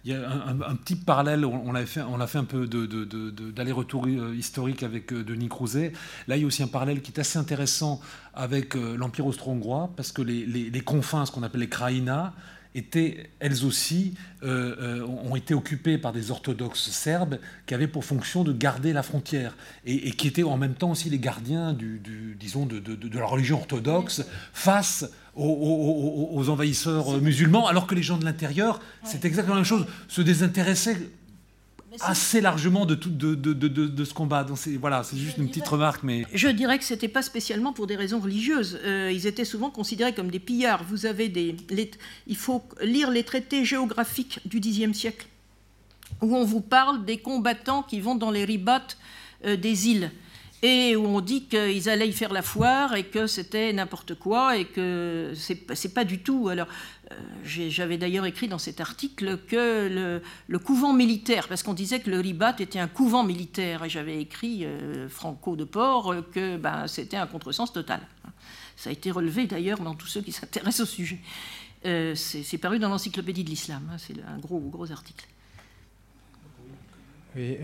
[0.05, 4.09] il y a un, petit parallèle, on, a fait, on a fait un peu d'aller-retour
[4.09, 5.93] historique avec Denis Crouzet.
[6.27, 8.01] Là, il y a aussi un parallèle qui est assez intéressant
[8.35, 12.33] avec l'Empire austro-hongrois, parce que les, les confins, ce qu'on appelle les kraïnas,
[12.77, 18.05] étaient elles aussi euh, euh, ont été occupées par des orthodoxes serbes qui avaient pour
[18.05, 22.01] fonction de garder la frontière et, qui étaient en même temps aussi les gardiens du,
[22.39, 28.25] disons de, de, la religion orthodoxe face aux, envahisseurs musulmans, alors que les gens de
[28.25, 30.97] l'intérieur, c'est exactement la même chose, se désintéressaient
[32.01, 34.45] assez largement de, tout, de, de, de, ce combat.
[34.45, 36.03] Donc voilà, c'est juste une petite remarque.
[36.03, 36.25] mais...
[36.33, 38.79] Je dirais que ce n'était pas spécialement pour des raisons religieuses.
[38.85, 40.85] Euh, ils étaient souvent considérés comme des pillards.
[40.85, 41.57] Vous avez des,
[42.27, 45.27] il faut lire les traités géographiques du Xe siècle,
[46.23, 48.87] où on vous parle des combattants qui vont dans les ribats
[49.45, 50.11] euh, des îles
[50.63, 54.57] et où on dit qu'ils allaient y faire la foire et que c'était n'importe quoi
[54.57, 56.49] et que c'est pas du tout.
[56.49, 56.69] Alors,
[57.13, 62.11] euh, j'avais d'ailleurs écrit dans cet article que le, couvent militaire, parce qu'on disait que
[62.11, 66.87] le Ribat était un couvent militaire, et j'avais écrit euh, Franco de Port que ben,
[66.87, 68.01] c'était un contresens total.
[68.77, 71.21] Ça a été relevé d'ailleurs dans tous ceux qui s'intéressent au sujet.
[71.85, 75.27] Euh, c'est paru dans l'encyclopédie de l'islam, hein, c'est un gros, gros article.
[77.37, 77.59] Oui,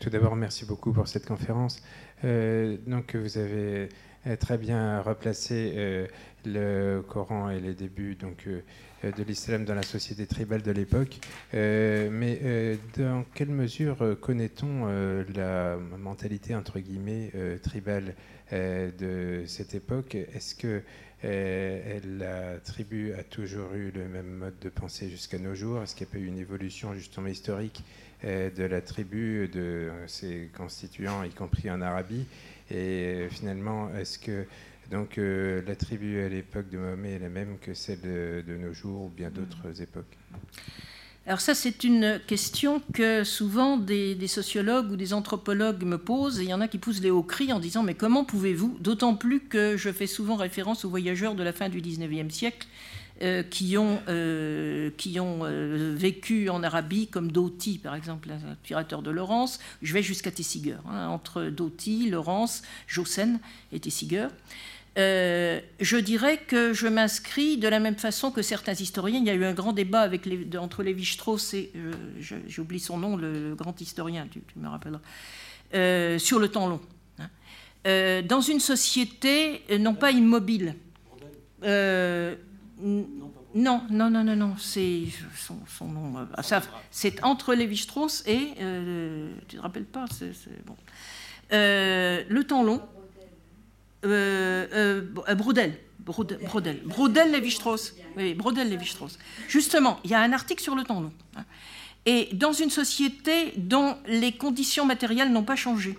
[0.00, 1.82] tout d'abord, merci beaucoup pour cette conférence.
[2.24, 3.88] Euh, donc vous avez
[4.26, 6.06] euh, très bien replacé euh,
[6.44, 11.18] le Coran et les débuts donc, de l'islam dans la société tribale de l'époque.
[11.52, 14.86] mais dans quelle mesure connaît-on
[15.34, 17.30] la mentalité entre guillemets
[17.62, 18.14] tribale
[18.52, 20.14] de cette époque?
[20.14, 20.82] Est-ce que
[21.22, 25.82] la tribu a toujours eu le même mode de pensée jusqu'à nos jours?
[25.82, 27.84] Est-ce qu'il n'y a pas eu une évolution justement historique
[28.24, 32.26] de la tribu, de ses constituants, y compris en Arabie.
[32.70, 34.44] Et finalement, est-ce que
[34.90, 38.72] donc euh, la tribu à l'époque de Mahomet est la même que celle de, nos
[38.72, 40.16] jours ou bien d'autres époques?
[41.26, 46.40] Alors ça, c'est une question que souvent des, des, sociologues ou des anthropologues me posent,
[46.40, 48.78] et il y en a qui poussent les hauts cris en disant mais comment pouvez-vous?
[48.80, 52.66] D'autant plus que je fais souvent référence aux voyageurs de la fin du 19e siècle,
[53.22, 59.02] euh, qui ont, euh, qui ont euh, vécu en Arabie, comme Doughty, par exemple, l'inspirateur
[59.02, 59.60] de Laurence.
[59.82, 63.38] Je vais jusqu'à Tessiger, hein, entre Doughty, Laurence, Jossen
[63.72, 64.28] et Tessiger.
[64.96, 69.18] je dirais que je m'inscris de la même façon que certains historiens.
[69.18, 71.72] Il y a eu un grand débat avec les, entre Lévi-Strauss et,
[72.48, 76.80] j'oublie son nom, le, grand historien, tu, me rappelleras, sur le temps long.
[77.18, 78.22] Hein.
[78.22, 80.74] dans une société non pas immobile,
[82.82, 85.04] non, non, non, non, non, c'est
[85.36, 86.18] son, nom.
[86.18, 88.52] Euh, c'est entre Lévi-Strauss et.
[88.60, 90.32] Euh, tu te rappelles pas c'est,
[90.64, 90.76] bon.
[91.52, 92.80] Euh, le temps long.
[94.02, 95.78] Brodel.
[95.98, 96.80] Brodel.
[96.84, 97.94] Brodel, Lévi-Strauss.
[98.16, 99.18] Oui, Brodel, Lévi-Strauss.
[99.48, 101.12] Justement, il y a un article sur le temps long.
[101.36, 101.44] Hein.
[102.06, 105.98] Et dans une société dont les conditions matérielles n'ont pas changé,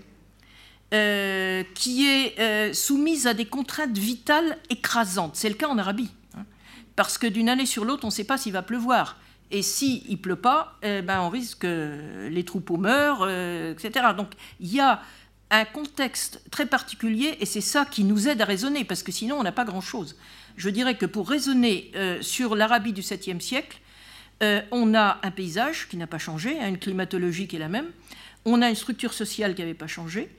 [0.91, 6.09] qui est soumise à des contraintes vitales écrasantes, c'est le cas en Arabie
[7.01, 9.17] parce que d'une année sur l'autre, on ne sait pas s'il va pleuvoir.
[9.49, 14.05] Et s'il ne pleut pas, eh ben, on risque que les troupeaux meurent, euh, etc.
[14.15, 15.01] Donc il y a
[15.49, 19.37] un contexte très particulier, et c'est ça qui nous aide à raisonner, parce que sinon
[19.39, 20.15] on n'a pas grand-chose.
[20.57, 23.79] Je dirais que pour raisonner euh, sur l'Arabie du 7e siècle,
[24.43, 27.67] euh, on a un paysage qui n'a pas changé, hein, une climatologie qui est la
[27.67, 27.87] même,
[28.45, 30.29] on a une structure sociale qui n'avait pas changé,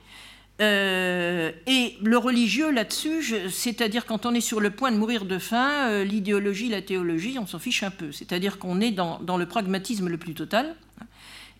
[0.61, 5.39] euh, et le religieux là-dessus, c'est-à-dire quand on est sur le point de mourir de
[5.39, 8.11] faim, euh, l'idéologie, la théologie, on s'en fiche un peu.
[8.11, 11.05] C'est-à-dire qu'on est dans, le pragmatisme le plus total hein,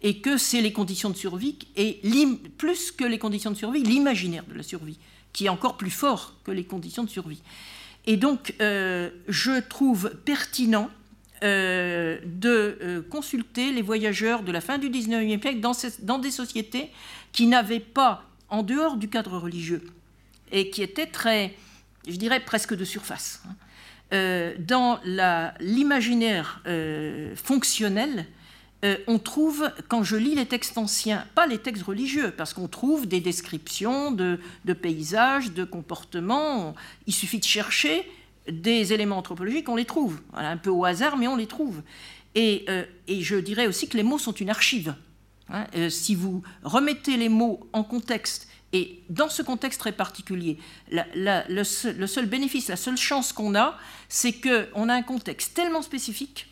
[0.04, 2.02] et que c'est les conditions de survie, et
[2.58, 5.00] plus que les conditions de survie, l'imaginaire de la survie,
[5.32, 7.42] qui est encore plus fort que les conditions de survie.
[8.06, 10.90] Et donc, euh, je trouve pertinent
[11.42, 16.90] de consulter les voyageurs de la fin du 19e siècle dans, dans des sociétés
[17.34, 19.82] qui n'avaient pas en dehors du cadre religieux
[20.52, 21.56] et qui était très,
[22.08, 23.42] je dirais, presque de surface.
[23.46, 23.56] Hein.
[24.14, 25.00] Euh, dans
[25.60, 28.28] l'imaginaire euh, fonctionnel,
[28.86, 32.68] euh, on trouve, quand je lis les textes anciens, pas les textes religieux, parce qu'on
[32.68, 34.38] trouve des descriptions de,
[34.80, 36.76] paysages, de comportements,
[37.08, 38.08] il suffit de chercher
[38.48, 41.82] des éléments anthropologiques, on les trouve, un peu au hasard, mais on les trouve.
[42.36, 42.66] Et,
[43.08, 44.96] et je dirais aussi que les mots sont une archive.
[45.50, 50.58] Hein, euh, si vous remettez les mots en contexte, et dans ce contexte très particulier,
[50.90, 53.78] le, seul, bénéfice, la seule chance qu'on a,
[54.10, 56.48] c'est qu'on a un contexte tellement spécifique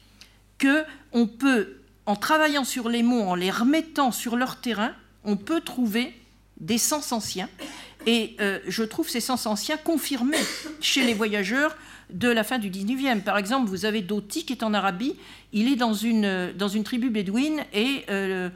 [0.60, 4.94] que on peut, en travaillant sur les mots, en les remettant sur leur terrain,
[5.24, 6.14] on peut trouver
[6.60, 7.50] des sens anciens.
[8.06, 10.38] Et euh, je trouve ces sens anciens confirmés
[10.80, 11.76] chez les voyageurs
[12.12, 13.22] de la fin du 19e.
[13.22, 15.16] Par exemple, vous avez Doti qui est en Arabie,
[15.54, 18.50] il est dans une, dans une tribu bédouine et euh,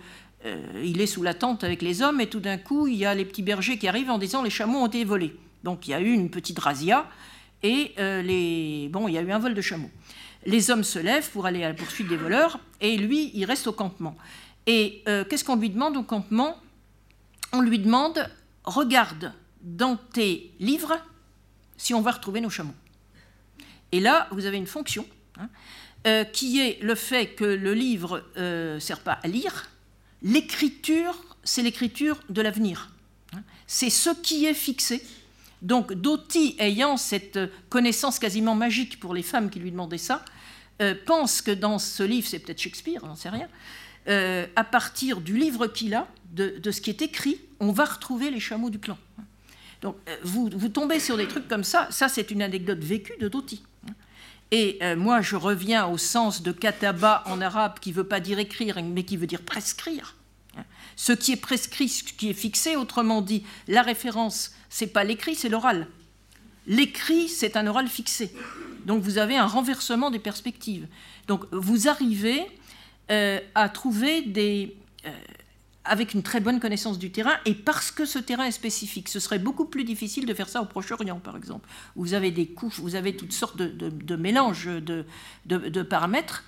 [0.46, 3.06] euh, il est sous la tente avec les hommes et tout d'un coup, il y
[3.06, 5.36] a les petits bergers qui arrivent en disant les chameaux ont été volés.
[5.64, 7.10] Donc il y a eu une petite razzia
[7.64, 8.90] et euh, les...
[8.90, 9.92] bon, il y a eu un vol de chameaux.
[10.46, 13.68] Les hommes se lèvent pour aller à la poursuite des voleurs et lui, il reste
[13.68, 14.16] au campement.
[14.68, 16.58] Et qu'est-ce qu'on lui demande au campement?
[17.52, 18.28] On lui demande,
[18.64, 20.98] regarde dans tes livres
[21.78, 22.74] si on va retrouver nos chameaux.
[23.92, 25.06] Et là, vous avez une fonction
[25.40, 25.50] hein,
[26.08, 29.70] euh, qui est le fait que le livre ne euh, sert pas à lire.
[30.26, 32.92] L'écriture, c'est l'écriture de l'avenir.
[33.34, 33.44] Hein.
[33.66, 35.02] C'est ce qui est fixé.
[35.62, 40.26] Donc Doty, ayant cette connaissance quasiment magique pour les femmes qui lui demandaient ça,
[40.82, 43.48] euh, pense que dans ce livre, c'est peut-être Shakespeare, j'en sais rien,
[44.56, 48.40] à partir du livre qu'il a, de, ce qui est écrit, on va retrouver les
[48.40, 48.98] chameaux du clan.
[49.82, 51.88] Donc euh, vous, tombez sur des trucs comme ça.
[51.92, 53.64] Ça, c'est une anecdote vécue de Doti.
[54.52, 58.20] Et euh, moi, je reviens au sens de kataba en arabe, qui ne veut pas
[58.20, 60.16] dire écrire, mais qui veut dire prescrire.
[60.96, 65.36] Ce qui est prescrit, ce qui est fixé, autrement dit, la référence, c'est pas l'écrit,
[65.36, 65.88] c'est l'oral.
[66.68, 68.32] L'écrit, c'est un oral fixé.
[68.86, 70.88] Donc vous avez un renversement des perspectives.
[71.28, 72.46] Donc vous arrivez
[73.12, 74.76] euh, à trouver des,
[75.86, 79.08] avec une très bonne connaissance du terrain, et parce que ce terrain est spécifique.
[79.08, 82.32] Ce serait beaucoup plus difficile de faire ça au Proche-Orient, par exemple, où vous avez
[82.32, 86.44] des couches, vous avez toutes sortes de, mélanges de, paramètres,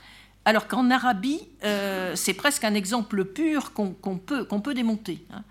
[0.45, 5.25] alors qu'en Arabie, euh, c'est presque un exemple pur qu'on peut, qu'on peut démonter.
[5.31, 5.43] Hein.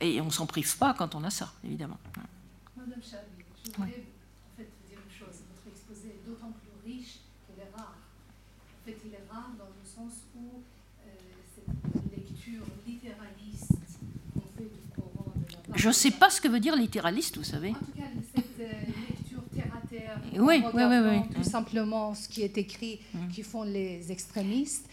[0.00, 1.98] Et on ne s'en prive pas quand on a ça, évidemment.
[2.76, 5.36] Madame je voulais en fait vous dire une chose.
[5.54, 7.94] Votre exposé est d'autant plus riche qu'il est rare.
[7.94, 10.62] En fait, il est rare dans le sens où
[15.74, 17.70] Je ne sais pas ce que veut dire littéraliste, vous savez.
[17.70, 18.02] En tout cas,
[18.34, 18.72] cette euh,
[19.08, 23.00] lecture terre à terre, oui, oui, oui, oui, tout simplement ce qui est écrit,
[23.32, 24.88] qui font les extrémistes.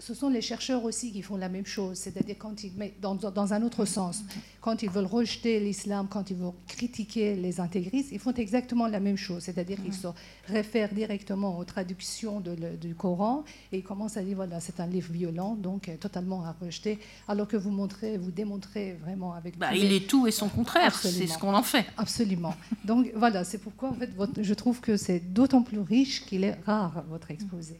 [0.00, 2.94] Mm ce sont les chercheurs aussi qui font la même chose, c'est-à-dire quand ils, mais
[3.00, 4.24] dans, dans, un autre sens,
[4.60, 8.98] quand ils veulent rejeter l'islam, quand ils veulent critiquer les intégristes, ils font exactement la
[8.98, 10.08] même chose, c'est-à-dire qu'ils se
[10.48, 15.12] réfèrent directement aux traductions du Coran et ils commencent à dire voilà c'est un livre
[15.12, 19.58] violent donc euh, totalement à rejeter, alors que vous montrez, vous démontrez vraiment avec.
[19.58, 21.84] Bah, il est tout et son contraire, c'est ce qu'on en fait.
[21.98, 22.54] Absolument.
[22.84, 26.58] Donc voilà, c'est pourquoi en fait, je trouve que c'est d'autant plus riche qu'il est
[26.64, 27.78] rare votre exposé.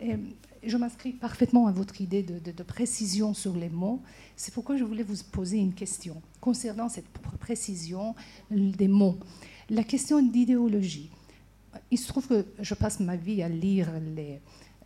[0.00, 0.16] Et
[0.62, 4.02] je m'inscris parfaitement à votre idée de, précision sur les mots.
[4.36, 7.08] C'est pourquoi je voulais vous poser une question concernant cette
[7.40, 8.14] précision
[8.50, 9.18] des mots.
[9.70, 11.10] La question d'idéologie.
[11.90, 14.40] Il se trouve que je passe ma vie à lire les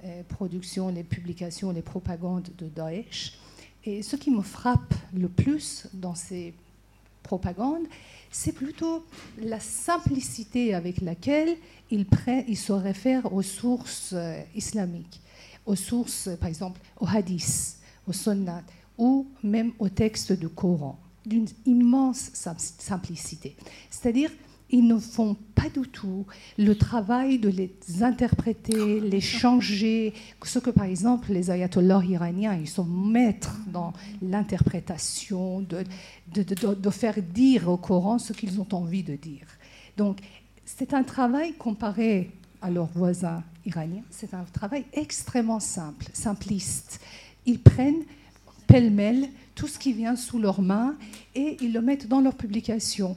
[0.04, 3.38] euh, productions, les publications, les propagandes de Daesh.
[3.84, 6.54] Et ce qui me frappe le plus dans ces
[7.22, 7.86] propagandes,
[8.30, 9.04] c'est plutôt
[9.38, 11.56] la simplicité avec laquelle
[11.90, 12.06] ils,
[12.56, 15.21] se réfèrent aux sources euh, islamiques
[15.66, 18.62] aux sources, par exemple, aux hadiths, aux sunnat,
[18.98, 23.56] ou même aux textes du Coran, d'une immense simplicité.
[23.90, 24.30] C'est-à-dire,
[24.72, 26.26] ils ne font pas du tout
[26.58, 32.68] le travail de les interpréter, les changer, ce que par exemple les ayatollahs iraniens, ils
[32.68, 35.84] sont maîtres dans l'interprétation, de,
[36.34, 39.46] de, faire dire au Coran ce qu'ils ont envie de dire.
[39.98, 40.20] Donc
[40.64, 42.30] c'est un travail comparé
[42.62, 47.00] à leurs voisins iraniens, c'est un travail extrêmement simple, simpliste.
[47.46, 48.04] Ils prennent
[48.66, 50.96] pêle-mêle tout ce qui vient sous leurs mains
[51.34, 53.16] et ils le mettent dans leurs publications.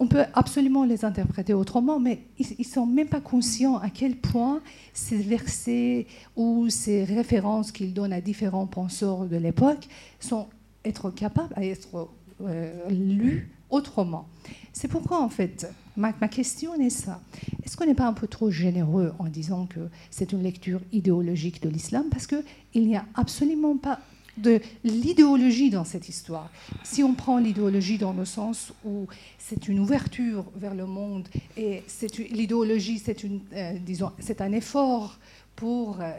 [0.00, 4.16] On peut absolument les interpréter autrement, mais ils ne sont même pas conscients à quel
[4.16, 4.60] point
[4.92, 6.06] ces versets
[6.36, 9.88] ou ces références qu'ils donnent à différents penseurs de l'époque
[10.20, 10.46] sont
[10.84, 12.08] être capables d'être
[12.42, 14.28] euh, lus autrement.
[14.72, 17.20] C'est pourquoi, en fait, ma, question est ça.
[17.68, 21.60] Est-ce qu'on n'est pas un peu trop généreux en disant que c'est une lecture idéologique
[21.62, 22.06] de l'islam?
[22.10, 24.00] Parce qu'il n'y a absolument pas
[24.38, 26.50] de l'idéologie dans cette histoire.
[26.82, 31.82] Si on prend l'idéologie dans le sens où c'est une ouverture vers le monde et
[32.30, 33.72] l'idéologie, c'est euh,
[34.18, 35.18] c'est un effort
[35.54, 36.12] pour euh,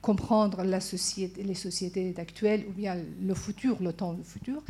[0.00, 4.62] comprendre les sociétés actuelles ou bien le futur, le temps, le futur.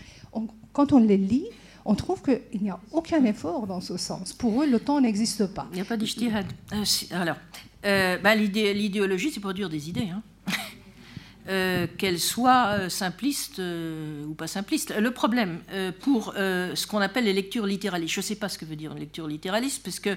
[0.73, 1.47] quand on les lit,
[1.85, 4.33] on trouve qu'il n'y a aucun effort dans ce sens.
[4.33, 5.67] Pour eux, le temps n'existe pas.
[5.73, 6.47] Il n'y a pas d'ijtihad.
[6.73, 7.37] Euh, alors,
[7.85, 10.09] euh, bah, l'idéologie, c'est produire des idées.
[10.09, 10.23] Hein.
[11.47, 14.95] Euh, qu'elles soient simplistes ou pas simplistes.
[14.99, 15.61] Le problème
[16.01, 18.93] pour ce qu'on appelle les lectures littéralistes, je ne sais pas ce que veut dire
[18.93, 20.17] une lecture littéraliste, parce que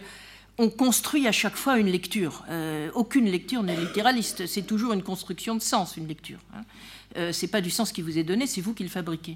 [0.58, 2.46] on construit à chaque fois une lecture.
[2.94, 4.48] aucune lecture n'est littéraliste.
[4.48, 6.40] C'est toujours une construction de sens, une lecture.
[6.56, 7.34] Hein.
[7.34, 9.36] ce n'est pas du sens qui vous est donné, c'est vous qui le fabriquez.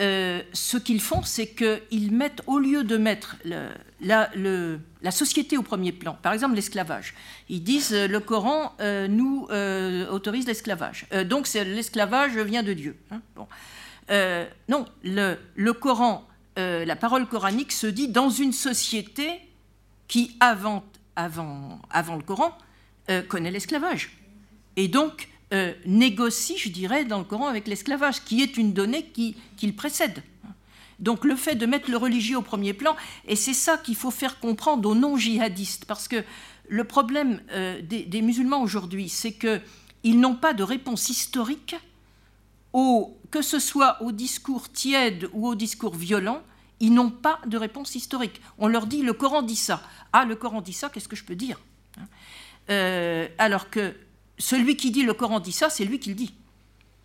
[0.00, 3.36] Euh, ce qu'ils font, c'est qu'ils mettent, au lieu de mettre
[4.00, 7.14] la, société au premier plan, par exemple l'esclavage,
[7.48, 9.46] ils disent euh, le Coran euh, nous
[10.10, 11.06] autorise l'esclavage.
[11.26, 12.96] donc l'esclavage vient de Dieu.
[13.10, 13.20] Hein,
[14.68, 19.30] non, le, Coran, la parole coranique se dit dans une société
[20.08, 20.84] qui, avant,
[21.16, 22.56] avant, avant le Coran,
[23.28, 24.18] connaît l'esclavage.
[24.76, 29.04] Et donc, euh, négocie, je dirais, dans le Coran avec l'esclavage, qui est une donnée
[29.04, 30.22] qui, le précède.
[30.98, 32.96] Donc le fait de mettre le religieux au premier plan,
[33.28, 36.24] et c'est ça qu'il faut faire comprendre aux non-djihadistes, parce que
[36.68, 41.76] le problème euh, des, musulmans aujourd'hui, c'est qu'ils n'ont pas de réponse historique,
[42.72, 46.42] au, que ce soit au discours tiède ou au discours violent,
[46.80, 48.40] ils n'ont pas de réponse historique.
[48.58, 49.82] On leur dit le Coran dit ça.
[50.12, 51.60] Ah, le Coran dit ça, qu'est-ce que je peux dire?
[52.70, 53.94] Euh, Alors que
[54.38, 56.34] celui qui dit le Coran dit ça, c'est lui qui le dit.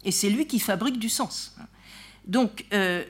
[0.04, 1.56] Et c'est lui qui fabrique du sens.
[2.26, 3.04] Donc, euh,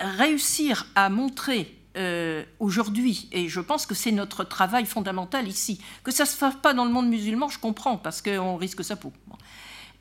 [0.00, 6.10] réussir à montrer euh, aujourd'hui, et je pense que c'est notre travail fondamental ici, que
[6.10, 8.96] ça ne se fasse pas dans le monde musulman, je comprends, parce qu'on risque sa
[8.96, 9.12] peau,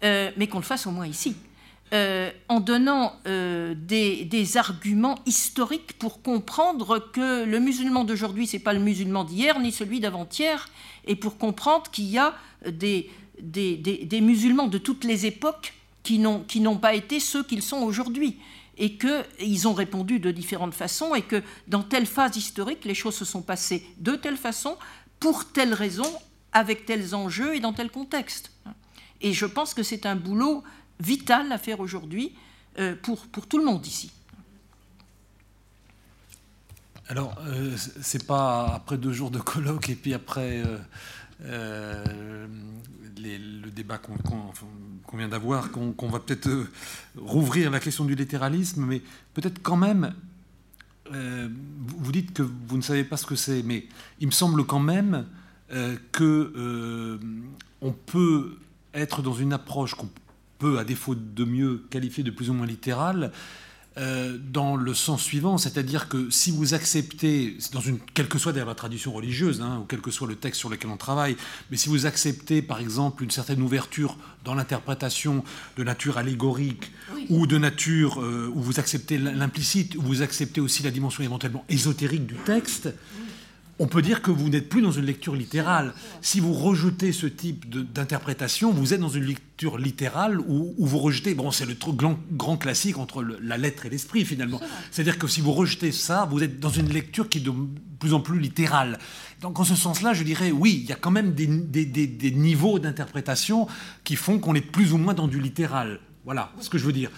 [0.03, 1.35] euh, mais qu'on le fasse au moins ici.
[2.49, 8.74] en donnant des, des, arguments historiques pour comprendre que le musulman d'aujourd'hui, ce n'est pas
[8.74, 10.67] le musulman d'hier, ni celui d'avant-hier,
[11.06, 12.33] et pour comprendre qu'il y a
[12.69, 13.10] des,
[13.42, 18.38] des, musulmans de toutes les époques qui n'ont pas été ceux qu'ils sont aujourd'hui
[18.78, 23.16] et qu'ils ont répondu de différentes façons et que dans telle phase historique, les choses
[23.16, 24.78] se sont passées de telle façon,
[25.19, 26.12] pour telle raison,
[26.51, 28.51] avec tels enjeux et dans tel contexte.
[29.22, 30.64] Et je pense que c'est un boulot
[31.00, 32.34] vital à faire aujourd'hui
[32.80, 34.12] euh, pour, tout le monde ici.
[37.08, 40.78] Alors, euh, c'est pas après deux jours de colloque et puis après euh,
[41.44, 42.48] euh,
[43.17, 46.69] le débat qu'on vient d'avoir, qu'on va peut-être euh,
[47.17, 49.01] rouvrir la question du littéralisme, mais
[49.33, 50.14] peut-être quand même,
[51.14, 51.49] euh,
[51.98, 53.85] vous dites que vous ne savez pas ce que c'est, mais
[54.19, 55.26] il me semble quand même
[56.12, 57.19] que
[57.81, 58.58] on peut
[58.94, 60.10] être dans une approche qu'on
[60.60, 63.31] peut, à défaut de mieux, qualifier de plus ou moins littérale,
[63.97, 68.51] euh, dans le sens suivant, c'est-à-dire que si vous acceptez, dans une, quelle que soit
[68.51, 71.38] d'ailleurs la tradition religieuse, hein, ou quel que soit le texte sur lequel on travaille,
[71.72, 75.45] mais si vous acceptez par exemple une certaine ouverture dans l'interprétation
[75.78, 76.92] de nature allégorique
[77.29, 81.63] ou de nature euh, où vous acceptez l'implicite, où vous acceptez aussi la dimension éventuellement
[81.69, 82.90] ésotérique du texte,
[83.77, 85.93] on peut dire que vous n'êtes plus dans une lecture littérale.
[86.22, 91.33] Si vous rejetez ce type d'interprétation, vous êtes dans une lecture littérale où, vous rejetez,
[91.35, 94.61] bon, c'est le grand, grand, classique entre la lettre et l'esprit finalement.
[94.91, 97.51] C'est-à-dire que si vous rejetez ça, vous êtes dans une lecture qui est de
[97.99, 98.97] plus en plus littérale.
[99.41, 101.47] Donc en ce sens-là, je dirais, oui, il y a quand même des,
[101.85, 103.67] des niveaux d'interprétation
[104.06, 105.99] qui font qu'on est plus ou moins dans du littéral.
[106.24, 107.11] Voilà ce que je veux dire.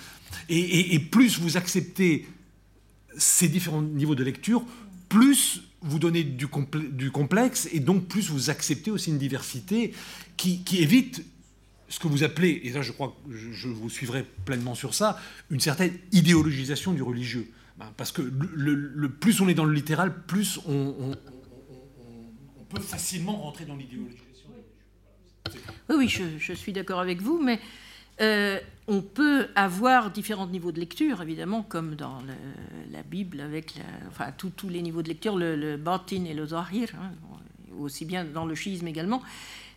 [0.49, 2.27] Et, et plus vous acceptez
[3.15, 4.63] ces différents niveaux de lecture,
[5.09, 9.93] plus vous donnez du, complexe et donc plus vous acceptez aussi une diversité
[10.35, 11.24] qui, évite
[11.90, 15.19] ce que vous appelez, et là je crois que je, vous suivrai pleinement sur ça,
[15.49, 17.49] une certaine idéologisation du religieux.
[17.77, 21.15] Ben, parce que le, plus on est dans le littéral, plus on,
[22.69, 24.49] peut facilement rentrer dans l'idéologisation.
[25.90, 27.61] Oui, oui, je, je suis d'accord avec vous, mais
[28.22, 32.22] euh, on peut avoir différents niveaux de lecture, évidemment, comme dans
[32.92, 33.76] la Bible, avec
[34.10, 37.12] enfin, tous les niveaux de lecture, le, batin et le zahir, hein,
[37.80, 39.22] aussi bien dans le schisme également.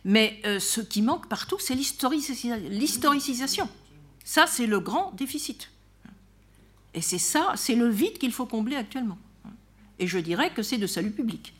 [0.05, 3.69] Mais euh, ce qui manque partout, c'est l'historicisation.
[4.23, 5.69] Ça, c'est le grand déficit.
[6.93, 9.17] Et c'est ça, c'est le vide qu'il faut combler actuellement.
[9.99, 11.53] Et je dirais que c'est de salut public.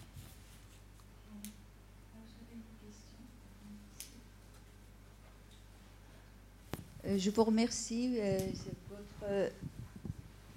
[7.17, 8.17] Je vous remercie.
[8.19, 9.49] Euh,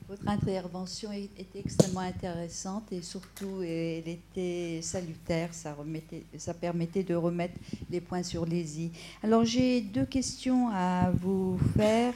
[0.09, 5.53] votre, intervention était extrêmement intéressante et surtout elle était salutaire.
[5.53, 5.77] Ça,
[6.37, 7.55] ça permettait de remettre
[7.91, 8.93] les points sur les i.
[9.23, 12.15] Alors j'ai deux questions à vous faire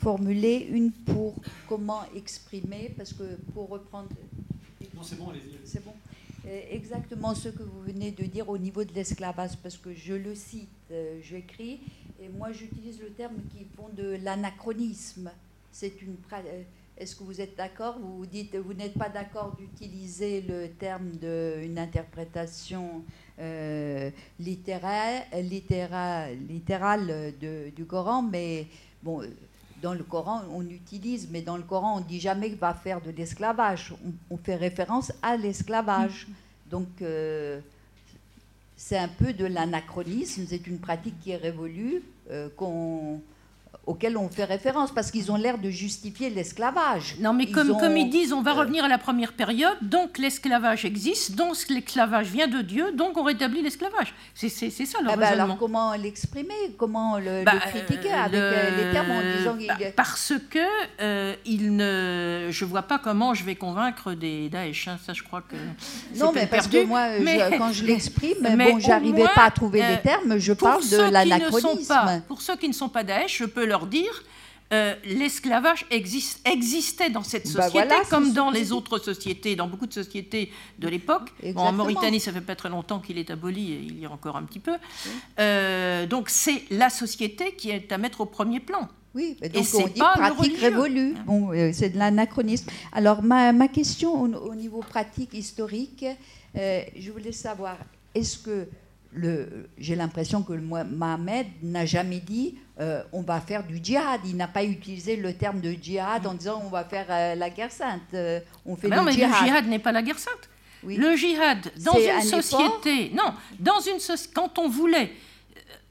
[0.00, 0.68] formuler.
[0.70, 1.34] Une pour
[1.68, 4.08] comment exprimer, parce que pour reprendre.
[4.94, 5.58] Non, c'est bon, allez-y.
[5.64, 5.92] C'est bon?
[5.92, 6.07] euh,
[6.46, 10.34] exactement ce que vous venez de dire au niveau de l'esclavage, parce que je le
[10.34, 11.80] cite, j'écris,
[12.20, 15.30] et moi, j'utilise le terme qui font de l'anachronisme.
[15.70, 16.16] C'est une.
[16.32, 16.62] Euh,
[16.96, 17.96] est-ce que vous êtes d'accord?
[18.00, 23.04] Vous dites, vous n'êtes pas d'accord d'utiliser le terme d'une interprétation
[23.38, 28.66] euh, littéraire, littérale du Coran, mais
[29.00, 29.22] bon,
[29.82, 33.00] dans le Coran, on utilise, mais dans le Coran, on dit jamais qu'il va faire
[33.00, 33.94] de l'esclavage.
[34.30, 36.26] On, fait référence à l'esclavage.
[36.26, 36.70] Mm-hmm.
[36.70, 37.60] Donc, euh,
[38.76, 42.48] c'est un peu de l'anachronisme, c'est une pratique qui est révolue, euh,
[43.88, 47.16] auxquels on fait référence, parce qu'ils ont l'air de justifier l'esclavage.
[47.20, 49.76] Non, mais comme, ont- comme ils disent, on va euh, revenir à la première période,
[49.82, 54.14] donc l'esclavage existe, donc l'esclavage vient de Dieu, donc on rétablit l'esclavage.
[54.34, 55.44] C'est ça le Ah bah raisonnement.
[55.44, 56.54] alors comment l'exprimer?
[56.76, 60.32] Comment le, le Bah, critiquer euh, avec le- euh, les termes en disant bah, Parce
[60.50, 60.58] que
[61.00, 64.88] euh, il ne, je vois pas comment je vais convaincre des Daesh.
[64.88, 65.56] hein, ça, je crois que.
[66.18, 69.90] Non, mais parce que moi, je- quand je l'exprime, bon, j'arrivais pas à trouver euh,
[69.96, 72.22] les termes, je parle de ne l'anachronisme.
[72.28, 74.24] Pour ceux qui ne sont pas Daesh, je peux leur dire.
[74.72, 79.66] euh, L'esclavage existe, existait dans cette Bah société voilà, comme dans les autres sociétés, dans
[79.66, 81.32] beaucoup de sociétés de l'époque.
[81.54, 81.72] Bon, en.
[81.72, 84.42] Mauritanie, ça fait pas très longtemps qu'il est aboli, et il y a encore un
[84.42, 84.76] petit peu.
[85.38, 88.88] Euh, donc c'est la société qui est à mettre au premier plan.
[89.14, 91.14] Oui, mais Et donc c'est on dit pratique révolue.
[91.26, 92.68] Bon, euh, c'est de l'anachronisme.
[92.92, 96.04] Alors ma, ma question au, au niveau pratique historique,
[96.56, 97.78] euh, je voulais savoir,
[98.14, 98.68] est-ce que
[99.78, 104.20] j'ai l'impression que Mohamed n'a jamais dit euh, on va faire du djihad.
[104.24, 107.50] Il n'a pas utilisé le terme de djihad en disant on va faire euh, la
[107.50, 108.02] guerre sainte.
[108.14, 109.30] Euh, on fait Mais non, le mais djihad.
[109.40, 110.48] le djihad n'est pas la guerre sainte.
[110.84, 113.98] Le djihad, dans une un effort société, non, dans une
[114.32, 115.12] quand on voulait,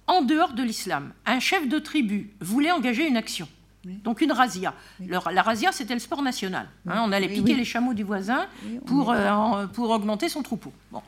[0.08, 3.48] en dehors de l'islam, un chef de tribu voulait engager une action.
[3.84, 4.74] Donc une razzia.
[5.06, 6.68] Le- la razzia, c'était le sport national.
[6.90, 7.58] hein, on allait Oui, piquer oui.
[7.58, 9.14] les chameaux du voisin Oui, pour,
[9.74, 10.72] pour augmenter son troupeau.
[10.92, 11.02] Bon.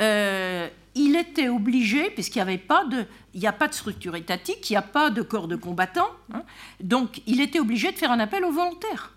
[0.00, 4.16] Euh, il était obligé, puisqu'il n'y avait pas de, il n'y a pas de structure
[4.16, 6.42] étatique, il n'y a pas de corps de combattants, hein,
[6.80, 9.14] donc il était obligé de faire un appel aux volontaires.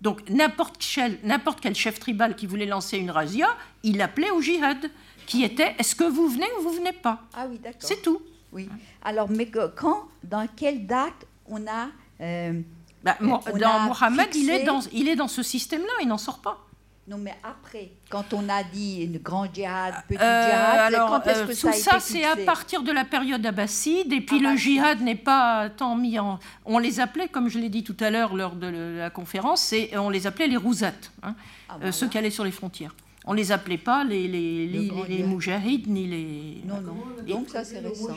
[0.00, 3.48] Donc n'importe quel, n'importe quel chef tribal qui voulait lancer une razzia,
[3.82, 4.90] il appelait au jihad,
[5.26, 7.22] qui était est-ce que vous venez ou vous venez pas?
[7.34, 7.80] Ah oui, d'accord.
[7.82, 8.20] C'est tout.
[8.52, 8.68] Oui.
[9.02, 11.88] Alors, mais quand, dans quelle date on a.
[12.20, 12.60] euh,
[13.02, 16.18] Bah, on dans a Mohamed, il est dans, il est dans ce système-là, il n'en
[16.18, 16.66] sort pas.
[17.06, 21.30] Non, mais après, quand on a dit une grand djihad, petit Euh, djihad, alors, quand
[21.30, 24.56] est-ce euh, que tout ça c'est à partir de la période abbasside, et puis le
[24.56, 26.38] djihad n'est pas tant mis en...
[26.64, 30.08] On les appelait, comme je l'ai dit tout à l'heure lors de la conférence, on
[30.08, 31.34] les appelait les rousates, hein,
[31.68, 32.94] Ah, euh, ceux qui allaient sur les frontières.
[33.26, 36.62] On les appelait pas les, les, ni les...
[36.66, 36.94] Non, non.
[37.26, 38.16] Donc ça, c'est récent.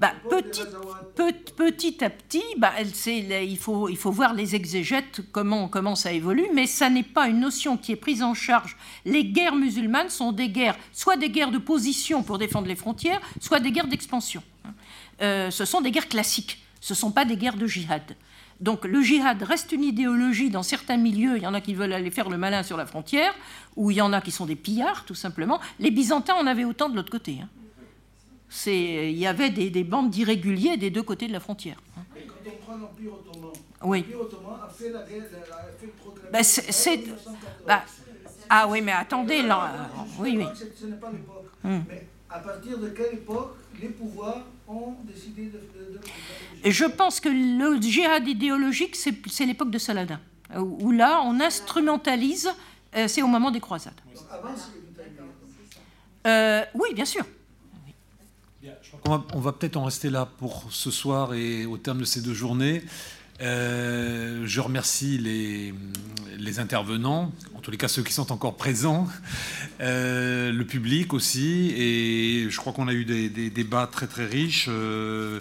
[0.00, 0.62] Bah, petit,
[1.14, 6.46] pe- petit à petit, bah, il, faut, il faut voir les exégètes, comment, ça évolue,
[6.54, 8.78] mais ça n'est pas une notion qui est prise en charge.
[9.04, 13.20] Les guerres musulmanes sont des guerres, soit des guerres de position pour défendre les frontières,
[13.40, 14.42] soit des guerres d'expansion.
[15.20, 18.16] Euh, ce sont des guerres classiques, ce ne sont pas des guerres de djihad.
[18.58, 21.92] Donc le djihad reste une idéologie dans certains milieux, il y en a qui veulent
[21.92, 23.34] aller faire le malin sur la frontière,
[23.76, 25.60] ou il y en a qui sont des pillards, tout simplement.
[25.78, 27.38] Les Byzantins en avaient autant de l'autre côté.
[27.42, 27.48] hein.
[28.52, 31.76] C'est- Il y avait des, des bandes d'irréguliers des deux côtés de la frontière.
[32.16, 33.50] Et quand on prend l'Empire ottoman,
[33.84, 34.00] Oui.
[34.00, 37.38] l'Empire ottoman a fait la guerre, a fait proclamer Bah, c'est- c'est- 1914.
[37.66, 37.84] bah,
[38.48, 40.44] ah oui, mais attendez, là, euh, oui, oui.
[40.78, 41.46] Ce n'est pas l'époque.
[41.64, 41.84] Hum.
[41.88, 45.52] Mais à partir de quelle époque les pouvoirs ont décidé de.
[45.58, 46.00] de- de-
[46.64, 50.20] Et je pense que le djihad idéologique, c'est c'est l'époque de Saladin,
[50.58, 52.50] où là, on instrumentalise,
[52.96, 53.94] euh, c'est au moment des croisades.
[54.30, 54.70] Avant, c'est.
[56.26, 57.24] Euh, oui, bien sûr.
[59.06, 62.34] On va, peut-être en rester là pour ce soir et au terme de ces deux
[62.34, 62.82] journées.
[63.40, 69.08] Euh, je remercie les, intervenants, en tous les cas ceux qui sont encore présents,
[69.80, 74.26] euh, le public aussi, et je crois qu'on a eu des, des débats très très
[74.26, 74.66] riches.
[74.68, 75.40] euh,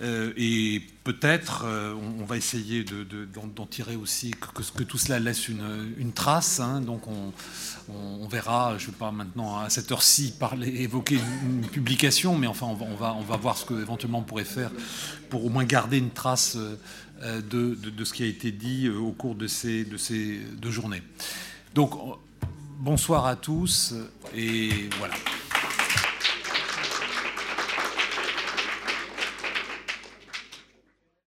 [0.00, 5.18] euh, et peut-être, euh, on, va essayer de- de- d'en tirer aussi que, tout cela
[5.18, 6.60] laisse une, trace.
[6.60, 6.80] hein.
[6.80, 12.36] donc on, verra, je ne vais pas maintenant à cette heure-ci parler, évoquer une, publication,
[12.38, 14.70] mais enfin on va, voir ce qu'éventuellement on pourrait faire
[15.30, 19.34] pour au moins garder une trace euh, de, ce qui a été dit au cours
[19.34, 21.02] de ces, de ces deux journées.
[21.74, 21.92] Donc
[22.78, 23.94] bonsoir à tous
[24.36, 25.14] et voilà.